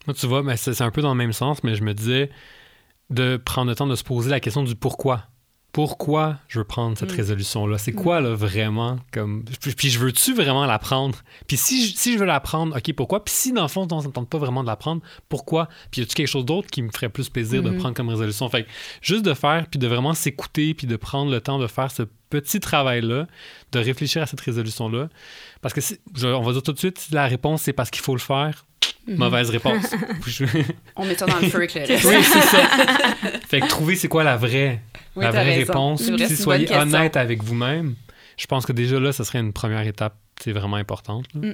Moi, 0.06 0.14
tu 0.14 0.26
vois, 0.26 0.44
c'est 0.56 0.80
un 0.80 0.90
peu 0.90 1.02
dans 1.02 1.10
le 1.10 1.18
même 1.18 1.32
sens, 1.32 1.62
mais 1.62 1.74
je 1.74 1.82
me 1.82 1.94
disais 1.94 2.30
de 3.10 3.36
prendre 3.36 3.68
le 3.68 3.74
temps 3.74 3.86
de 3.86 3.96
se 3.96 4.04
poser 4.04 4.30
la 4.30 4.40
question 4.40 4.62
du 4.62 4.74
pourquoi 4.74 5.30
pourquoi 5.72 6.38
je 6.48 6.58
veux 6.58 6.64
prendre 6.64 6.98
cette 6.98 7.12
mm. 7.12 7.16
résolution-là? 7.16 7.78
C'est 7.78 7.92
quoi, 7.92 8.20
là, 8.20 8.34
vraiment? 8.34 8.98
Comme... 9.12 9.44
Puis, 9.76 9.90
je 9.90 9.98
veux-tu 9.98 10.34
vraiment 10.34 10.66
la 10.66 10.78
prendre? 10.78 11.18
Puis 11.46 11.56
si 11.56 11.86
je, 11.86 11.96
si 11.96 12.14
je 12.14 12.18
veux 12.18 12.24
la 12.24 12.40
prendre, 12.40 12.76
OK, 12.76 12.92
pourquoi? 12.94 13.24
Puis 13.24 13.34
si, 13.34 13.52
dans 13.52 13.62
le 13.62 13.68
fond, 13.68 13.86
on 13.90 14.02
ne 14.02 14.08
tente 14.08 14.28
pas 14.28 14.38
vraiment 14.38 14.62
de 14.62 14.68
la 14.68 14.76
prendre, 14.76 15.02
pourquoi? 15.28 15.68
Puis 15.90 16.00
y 16.00 16.04
a-tu 16.04 16.14
quelque 16.14 16.26
chose 16.26 16.44
d'autre 16.44 16.68
qui 16.68 16.82
me 16.82 16.90
ferait 16.90 17.08
plus 17.08 17.28
plaisir 17.28 17.62
de 17.62 17.70
mm-hmm. 17.70 17.78
prendre 17.78 17.94
comme 17.94 18.08
résolution? 18.08 18.48
Fait 18.48 18.66
juste 19.00 19.24
de 19.24 19.34
faire, 19.34 19.66
puis 19.70 19.78
de 19.78 19.86
vraiment 19.86 20.14
s'écouter, 20.14 20.74
puis 20.74 20.86
de 20.86 20.96
prendre 20.96 21.30
le 21.30 21.40
temps 21.40 21.58
de 21.58 21.66
faire 21.68 21.90
ce 21.90 22.02
petit 22.30 22.60
travail-là, 22.60 23.26
de 23.72 23.78
réfléchir 23.78 24.22
à 24.22 24.26
cette 24.26 24.40
résolution-là. 24.40 25.08
Parce 25.60 25.74
que, 25.74 25.80
on 26.24 26.42
va 26.42 26.52
dire 26.52 26.62
tout 26.62 26.72
de 26.72 26.78
suite, 26.78 27.08
la 27.12 27.26
réponse, 27.26 27.62
c'est 27.62 27.72
parce 27.72 27.90
qu'il 27.90 28.02
faut 28.02 28.14
le 28.14 28.20
faire. 28.20 28.64
Mhm. 29.06 29.16
Mauvaise 29.16 29.50
réponse. 29.58 29.94
On 30.96 31.04
met 31.04 31.16
ça 31.16 31.26
dans 31.26 31.38
le 31.38 31.48
feu 31.48 31.60
le 31.60 32.08
Oui, 32.08 32.24
c'est 32.24 32.40
ça. 32.40 32.58
fait 33.48 33.60
que 33.60 33.66
trouver 33.66 33.96
c'est 33.96 34.08
quoi 34.08 34.24
la 34.24 34.36
vraie, 34.36 34.80
la 35.16 35.30
vraie 35.30 35.56
réponse. 35.56 36.02
Si 36.02 36.36
soyez 36.36 36.72
honnête 36.72 37.16
avec 37.16 37.42
vous-même, 37.42 37.94
je 38.38 38.46
pense 38.46 38.64
que 38.64 38.72
déjà 38.72 38.98
là, 38.98 39.12
ce 39.12 39.24
serait 39.24 39.40
une 39.40 39.52
première 39.52 39.86
étape, 39.86 40.16
c'est 40.40 40.52
vraiment 40.52 40.76
importante. 40.76 41.26
Mm. 41.34 41.52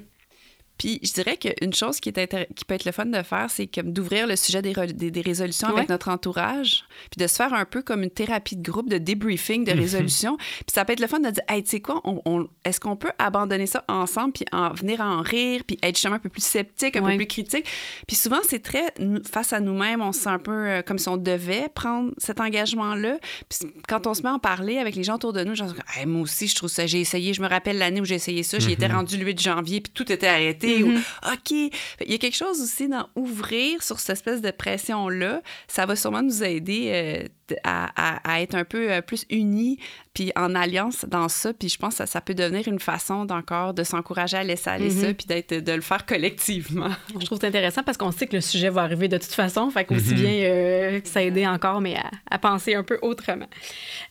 Puis 0.78 1.00
je 1.02 1.12
dirais 1.12 1.36
qu'une 1.36 1.72
chose 1.72 2.00
qui, 2.00 2.10
est 2.10 2.54
qui 2.54 2.64
peut 2.64 2.74
être 2.74 2.84
le 2.84 2.92
fun 2.92 3.06
de 3.06 3.22
faire, 3.22 3.46
c'est 3.48 3.66
comme 3.66 3.92
d'ouvrir 3.92 4.26
le 4.26 4.36
sujet 4.36 4.62
des, 4.62 4.72
des, 4.74 5.20
résolutions 5.20 5.68
avec 5.68 5.88
notre 5.88 6.08
entourage, 6.08 6.84
puis 7.10 7.22
de 7.22 7.26
se 7.26 7.36
faire 7.36 7.54
un 7.54 7.64
peu 7.64 7.82
comme 7.82 8.02
une 8.02 8.10
thérapie 8.10 8.56
de 8.56 8.62
groupe, 8.62 8.90
de 8.90 8.98
débriefing 8.98 9.64
de 9.64 9.72
mhm. 9.72 9.80
résolution. 9.80 10.36
puis 10.36 10.72
ça 10.72 10.84
peut 10.84 10.92
être 10.92 11.00
le 11.00 11.06
fun 11.06 11.20
de 11.20 11.30
dire, 11.30 11.42
hey, 11.48 11.62
tu 11.62 11.70
sais 11.70 11.80
quoi, 11.80 12.00
on, 12.04 12.48
est-ce 12.64 12.80
qu'on 12.80 12.96
peut 12.96 13.12
abandonner 13.18 13.66
ça 13.66 13.84
ensemble, 13.88 14.32
puis 14.32 14.44
en 14.52 14.72
venir 14.72 15.00
à 15.00 15.08
en 15.08 15.22
rire, 15.22 15.62
puis 15.66 15.78
être 15.82 15.96
justement 15.96 16.16
un 16.16 16.20
peu 16.20 16.28
plus 16.28 16.44
sceptique, 16.44 16.96
un 16.96 17.02
peu 17.02 17.16
plus 17.16 17.26
critique? 17.26 17.66
Puis 18.06 18.16
souvent, 18.16 18.40
c'est 18.46 18.62
très, 18.62 18.92
face 19.30 19.52
à 19.52 19.60
nous-mêmes, 19.60 20.02
on 20.02 20.12
se 20.12 20.20
sent 20.20 20.28
un 20.28 20.38
peu 20.38 20.52
euh, 20.52 20.82
comme 20.82 20.98
si 20.98 21.08
on 21.08 21.16
devait 21.16 21.68
prendre 21.74 22.12
cet 22.18 22.40
engagement-là. 22.40 23.18
Puis 23.48 23.70
quand 23.88 24.06
on 24.06 24.14
se 24.14 24.22
met 24.22 24.28
à 24.28 24.34
en 24.34 24.38
parler 24.38 24.78
avec 24.78 24.94
les 24.94 25.04
gens 25.04 25.14
autour 25.14 25.32
de 25.32 25.42
nous, 25.44 25.54
genre, 25.54 25.72
hey, 25.96 26.06
moi 26.06 26.22
aussi, 26.22 26.48
je 26.48 26.54
trouve 26.54 26.68
ça, 26.68 26.86
j'ai 26.86 27.00
essayé, 27.00 27.32
je 27.32 27.40
me 27.40 27.48
rappelle 27.48 27.78
l'année 27.78 28.00
où 28.00 28.04
j'ai 28.04 28.14
essayé 28.16 28.42
ça, 28.42 28.58
j'y 28.58 28.72
étais 28.72 28.88
mhm. 28.88 28.96
rendu 28.96 29.16
le 29.16 29.24
8 29.24 29.40
janvier, 29.40 29.80
puis 29.80 29.92
tout 29.92 30.10
était 30.12 30.26
arrêté 30.26 30.65
Mm-hmm. 30.66 31.32
OK. 31.32 31.51
Il 31.51 32.10
y 32.12 32.14
a 32.14 32.18
quelque 32.18 32.36
chose 32.36 32.60
aussi 32.60 32.88
dans 32.88 33.09
ouvrir 33.14 33.82
sur 33.82 33.98
cette 33.98 34.10
espèce 34.10 34.40
de 34.40 34.51
pression-là. 34.51 35.43
Ça 35.68 35.86
va 35.86 35.97
sûrement 35.97 36.22
nous 36.22 36.43
aider 36.43 37.28
euh, 37.52 37.56
à, 37.64 38.40
être 38.40 38.55
un 38.55 38.64
peu 38.64 38.90
euh, 38.90 39.01
plus 39.01 39.24
unis, 39.31 39.78
puis 40.14 40.32
en 40.35 40.55
alliance 40.55 41.05
dans 41.09 41.28
ça. 41.28 41.52
Puis 41.52 41.68
je 41.68 41.78
pense 41.78 41.94
que 41.94 41.98
ça, 41.98 42.06
ça 42.06 42.20
peut 42.20 42.35
devenir 42.35 42.66
une 42.66 42.81
façon 42.81 43.24
d'encore 43.24 43.74
de 43.74 43.85
s'encourager 43.85 44.36
à 44.36 44.44
laisser 44.44 44.70
aller 44.70 44.90
ça, 44.90 45.09
mm-hmm. 45.09 45.14
puis 45.14 45.27
d'être, 45.27 45.55
de 45.64 45.73
le 45.73 45.81
faire 45.81 46.06
collectivement. 46.06 46.89
Je 47.20 47.27
trouve 47.27 47.39
ça 47.39 47.47
intéressant 47.47 47.82
parce 47.82 47.98
qu'on 47.98 48.12
sait 48.12 48.27
que 48.27 48.35
le 48.35 48.40
sujet 48.40 48.70
va 48.70 48.82
arriver 48.82 49.09
de 49.09 49.18
toute 49.18 49.32
façon. 49.32 49.70
Fait 49.70 49.85
qu'aussi 49.85 50.14
mm-hmm. 50.14 50.14
bien 50.14 50.32
euh, 50.32 51.01
s'aider 51.05 51.47
encore, 51.47 51.81
mais 51.81 51.97
à, 52.31 52.39
penser 52.39 52.74
un 52.74 52.82
peu 52.82 52.98
autrement. 53.02 53.48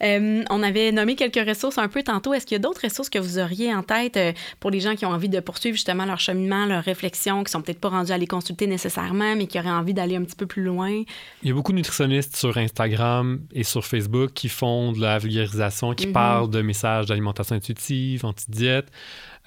Euh, 0.04 0.44
on 0.50 0.64
avait 0.64 0.92
nommé 0.92 1.16
quelques 1.16 1.48
ressources 1.48 1.78
un 1.78 1.88
peu 1.88 2.04
tantôt. 2.04 2.34
Est-ce 2.34 2.46
qu'il 2.46 2.56
y 2.56 2.60
a 2.60 2.64
d'autres 2.64 2.82
ressources 2.84 3.10
que 3.10 3.20
vous 3.20 3.40
auriez 3.40 3.74
en 3.74 3.84
tête 3.84 4.20
pour 4.60 4.72
les 4.72 4.80
gens 4.80 4.96
qui 4.96 5.06
ont 5.06 5.12
envie 5.12 5.30
de 5.30 5.40
poursuivre 5.40 5.76
justement 5.76 6.06
leur 6.06 6.20
cheminement, 6.20 6.66
leur 6.66 6.84
réflexion, 6.84 7.44
qui 7.44 7.52
sont 7.52 7.62
peut-être 7.62 7.80
pas 7.80 7.90
rendus 7.90 8.12
à 8.12 8.18
les 8.18 8.28
consulter 8.28 8.68
nécessairement, 8.68 9.36
mais 9.36 9.48
qui 9.48 9.60
auraient 9.60 9.70
envie 9.70 9.94
d'aller 9.94 10.16
un 10.16 10.24
petit 10.24 10.36
peu 10.36 10.46
plus 10.46 10.64
loin? 10.64 11.04
Il 11.44 11.50
y 11.50 11.52
a 11.52 11.54
beaucoup 11.54 11.72
de 11.72 11.78
nutritionnistes 11.78 12.36
sur 12.36 12.58
Instagram 12.58 13.25
et 13.52 13.64
sur 13.64 13.86
Facebook 13.86 14.32
qui 14.34 14.50
font 14.50 14.92
de 14.92 15.02
la 15.02 15.18
vulgarisation, 15.18 15.94
qui 15.94 16.08
mhm. 16.08 16.14
parlent 16.14 16.50
de 16.50 16.62
messages 16.62 17.06
d'alimentation 17.06 17.56
intuitive, 17.56 18.26
anti-diète. 18.26 18.92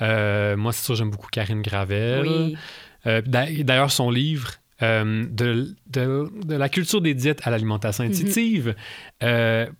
Euh, 0.01 0.57
moi, 0.57 0.73
c'est 0.73 0.85
sûr, 0.85 0.95
j'aime 0.95 1.11
beaucoup 1.11 1.29
Karine 1.31 1.63
Gravel. 1.63 2.57
Euh, 3.07 3.23
d'ailleurs, 3.25 3.91
son 3.91 4.11
livre, 4.11 4.53
euh, 4.83 5.27
de, 5.31 5.75
de, 5.89 6.55
la 6.55 6.69
culture 6.69 7.01
des 7.01 7.15
diètes 7.15 7.41
à 7.45 7.51
l'alimentation 7.51 8.05
mhm. 8.05 8.11
intuitive. 8.11 8.75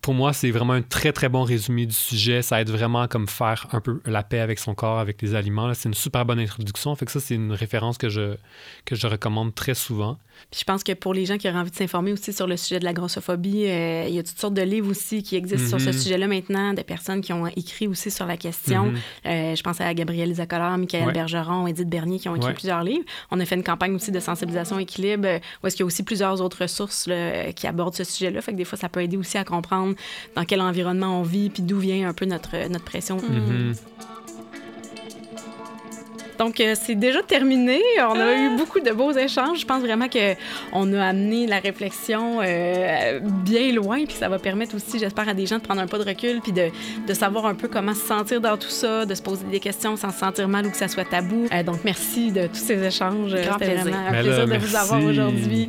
pour 0.01 0.15
moi, 0.15 0.33
c'est 0.33 0.51
vraiment 0.51 0.73
un 0.73 0.83
très, 0.83 1.13
très 1.13 1.29
bon 1.29 1.43
résumé 1.43 1.87
du 1.87 1.95
sujet. 1.95 2.43
Ça 2.43 2.61
aide 2.61 2.71
vraiment 2.71 3.07
comme 3.09 3.29
faire 3.29 3.67
un 3.73 3.81
peu 3.81 4.01
la 4.05 4.23
paix 4.23 4.41
avec 4.41 4.59
son 4.59 4.75
corps, 4.75 4.99
avec 4.99 5.23
les 5.23 5.35
aliments. 5.35 5.73
C'est 5.75 5.89
une 5.89 5.95
super 5.95 6.25
bonne 6.25 6.41
introduction. 6.41 6.95
Fait 6.95 7.07
que 7.07 7.13
ça, 7.13 7.21
c'est 7.21 7.35
une 7.35 7.53
référence 7.53 7.99
que 7.99 8.09
je, 8.09 8.37
que 8.85 8.95
je 8.95 9.07
recommande 9.07 9.55
très 9.55 9.75
souvent. 9.75 10.19
Puis 10.51 10.61
je 10.61 10.65
pense 10.65 10.83
que 10.83 10.93
pour 10.93 11.15
les 11.15 11.27
gens 11.27 11.37
qui 11.37 11.49
auraient 11.49 11.59
envie 11.59 11.71
de 11.71 11.77
s'informer 11.77 12.13
aussi 12.13 12.33
sur 12.33 12.47
le 12.47 12.57
sujet 12.57 12.79
de 12.79 12.85
la 12.85 12.93
grossophobie, 12.93 13.67
euh, 13.67 14.07
il 14.09 14.15
y 14.15 14.19
a 14.19 14.23
toutes 14.23 14.39
sortes 14.39 14.55
de 14.55 14.63
livres 14.63 14.91
aussi 14.91 15.23
qui 15.23 15.37
existent 15.37 15.69
sur 15.69 15.81
ce 15.81 15.95
mhm. 15.95 16.03
sujet-là 16.03 16.27
maintenant, 16.27 16.73
des 16.75 16.85
personnes 16.85 17.21
qui 17.21 17.33
ont 17.33 17.47
écrit 17.49 17.87
aussi 17.87 18.11
sur 18.11 18.27
la 18.27 18.37
question. 18.37 18.87
Mhm. 18.87 18.99
Euh, 19.27 19.55
je 19.55 19.63
pense 19.63 19.81
à 19.81 19.93
Gabrielle 19.95 20.35
Zacolard, 20.35 20.79
Michael 20.79 21.13
Bergeron, 21.13 21.67
Edith 21.67 21.89
Bernier 21.89 22.19
qui 22.19 22.29
ont 22.29 22.37
écrit 22.37 22.55
plusieurs 22.55 22.83
livres. 22.83 23.05
On 23.31 23.41
a 23.41 23.45
fait 23.45 23.57
une 23.57 23.65
campagne 23.65 23.95
aussi 23.95 24.13
de 24.13 24.21
sensibilisation 24.21 24.79
équilibre 24.89 25.27
euh, 25.27 25.39
où 25.63 25.67
est-ce 25.67 25.77
qu'il 25.77 25.83
y 25.83 25.85
a 25.85 25.87
aussi 25.87 26.03
plusieurs 26.03 26.41
autres 26.41 26.63
ressources 26.63 27.09
qui 27.57 27.67
abordent 27.67 27.95
ce 27.95 28.05
sujet-là. 28.05 28.41
Fait 28.41 28.53
que 28.53 28.57
des 28.57 28.65
fois, 28.65 28.79
ça 28.79 28.89
peut 28.89 29.03
aider 29.03 29.17
aussi 29.17 29.39
à 29.39 29.45
comprendre 29.45 29.95
dans 30.35 30.45
quel 30.45 30.61
environnement 30.61 31.21
on 31.21 31.23
vit 31.23 31.51
puis 31.51 31.63
d'où 31.63 31.79
vient 31.79 32.09
un 32.09 32.13
peu 32.13 32.25
notre, 32.25 32.69
notre 32.69 32.85
pression. 32.85 33.17
Mhm. 33.17 33.75
Donc, 36.39 36.61
euh, 36.61 36.75
c'est 36.81 36.95
déjà 36.95 37.23
terminé. 37.23 37.81
On 37.99 38.19
a 38.19 38.35
eu 38.35 38.57
beaucoup 38.57 38.81
de 38.81 38.91
beaux 38.93 39.13
échanges. 39.13 39.61
Je 39.61 39.67
pense 39.67 39.83
vraiment 39.83 40.07
qu'on 40.09 40.93
a 40.93 41.05
amené 41.05 41.47
la 41.47 41.59
réflexion 41.59 42.41
euh, 42.41 43.21
bien 43.21 43.73
loin, 43.73 44.05
puis 44.05 44.15
ça 44.15 44.29
va 44.29 44.39
permettre 44.39 44.77
aussi, 44.77 44.99
j'espère, 44.99 45.29
à 45.29 45.35
des 45.35 45.47
gens 45.47 45.57
de 45.57 45.63
prendre 45.63 45.81
un 45.81 45.87
pas 45.87 45.99
de 45.99 46.05
recul, 46.05 46.41
puis 46.41 46.53
de, 46.53 46.69
de, 47.07 47.15
savoir 47.15 47.47
un 47.47 47.55
peu 47.55 47.69
comment 47.69 47.95
se 47.95 48.07
sentir 48.07 48.41
dans 48.41 48.57
tout 48.57 48.71
ça, 48.71 49.05
de 49.05 49.15
se 49.15 49.23
poser 49.23 49.45
des 49.51 49.61
questions 49.61 49.97
sans 49.97 50.13
se 50.13 50.19
sentir 50.19 50.49
mal 50.49 50.67
ou 50.67 50.71
que 50.71 50.77
ça 50.77 50.89
soit 50.89 51.05
tabou. 51.05 51.47
Euh, 51.53 51.63
donc, 51.63 51.79
merci 51.85 52.31
de 52.31 52.47
tous 52.47 52.55
ces 52.55 52.83
échanges. 52.83 53.35
C'était 53.35 53.75
vraiment 53.75 54.07
un 54.07 54.23
plaisir 54.23 54.47
de 54.47 54.57
vous 54.57 54.77
avoir 54.77 55.03
aujourd'hui. 55.03 55.69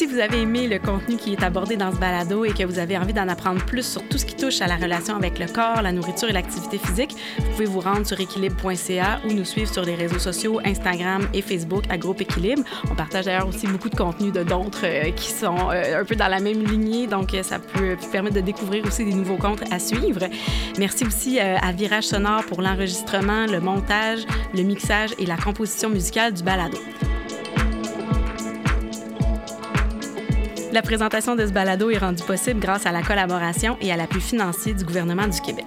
Si 0.00 0.06
vous 0.06 0.18
avez 0.18 0.40
aimé 0.40 0.66
le 0.66 0.78
contenu 0.78 1.18
qui 1.18 1.34
est 1.34 1.42
abordé 1.42 1.76
dans 1.76 1.92
ce 1.92 1.98
balado 1.98 2.46
et 2.46 2.54
que 2.54 2.64
vous 2.64 2.78
avez 2.78 2.96
envie 2.96 3.12
d'en 3.12 3.28
apprendre 3.28 3.62
plus 3.66 3.82
sur 3.82 4.02
tout 4.08 4.16
ce 4.16 4.24
qui 4.24 4.34
touche 4.34 4.62
à 4.62 4.66
la 4.66 4.76
relation 4.76 5.14
avec 5.14 5.38
le 5.38 5.44
corps, 5.44 5.82
la 5.82 5.92
nourriture 5.92 6.30
et 6.30 6.32
l'activité 6.32 6.78
physique, 6.78 7.14
vous 7.36 7.50
pouvez 7.50 7.66
vous 7.66 7.80
rendre 7.80 8.06
sur 8.06 8.18
équilibre.ca 8.18 9.20
ou 9.28 9.34
nous 9.34 9.44
suivre 9.44 9.70
sur 9.70 9.82
les 9.82 9.94
réseaux 9.94 10.18
sociaux 10.18 10.58
Instagram 10.64 11.28
et 11.34 11.42
Facebook 11.42 11.84
à 11.90 11.98
Groupe 11.98 12.22
Équilibre. 12.22 12.62
On 12.90 12.94
partage 12.94 13.26
d'ailleurs 13.26 13.46
aussi 13.46 13.66
beaucoup 13.66 13.90
de 13.90 13.94
contenu 13.94 14.32
de 14.32 14.42
d'autres 14.42 14.86
euh, 14.86 15.10
qui 15.10 15.30
sont 15.30 15.68
euh, 15.70 16.00
un 16.00 16.04
peu 16.06 16.16
dans 16.16 16.28
la 16.28 16.40
même 16.40 16.64
lignée, 16.64 17.06
donc 17.06 17.34
euh, 17.34 17.42
ça 17.42 17.58
peut 17.58 17.98
permettre 18.10 18.36
de 18.36 18.40
découvrir 18.40 18.86
aussi 18.86 19.04
des 19.04 19.12
nouveaux 19.12 19.36
comptes 19.36 19.70
à 19.70 19.78
suivre. 19.78 20.30
Merci 20.78 21.04
aussi 21.04 21.38
à 21.38 21.72
Virage 21.72 22.04
Sonore 22.04 22.46
pour 22.46 22.62
l'enregistrement, 22.62 23.44
le 23.44 23.60
montage, 23.60 24.20
le 24.54 24.62
mixage 24.62 25.10
et 25.18 25.26
la 25.26 25.36
composition 25.36 25.90
musicale 25.90 26.32
du 26.32 26.42
balado. 26.42 26.78
La 30.72 30.82
présentation 30.82 31.34
de 31.34 31.44
ce 31.44 31.50
balado 31.50 31.90
est 31.90 31.98
rendue 31.98 32.22
possible 32.22 32.60
grâce 32.60 32.86
à 32.86 32.92
la 32.92 33.02
collaboration 33.02 33.76
et 33.80 33.90
à 33.90 33.96
l'appui 33.96 34.20
financier 34.20 34.72
du 34.72 34.84
gouvernement 34.84 35.26
du 35.26 35.40
Québec. 35.40 35.66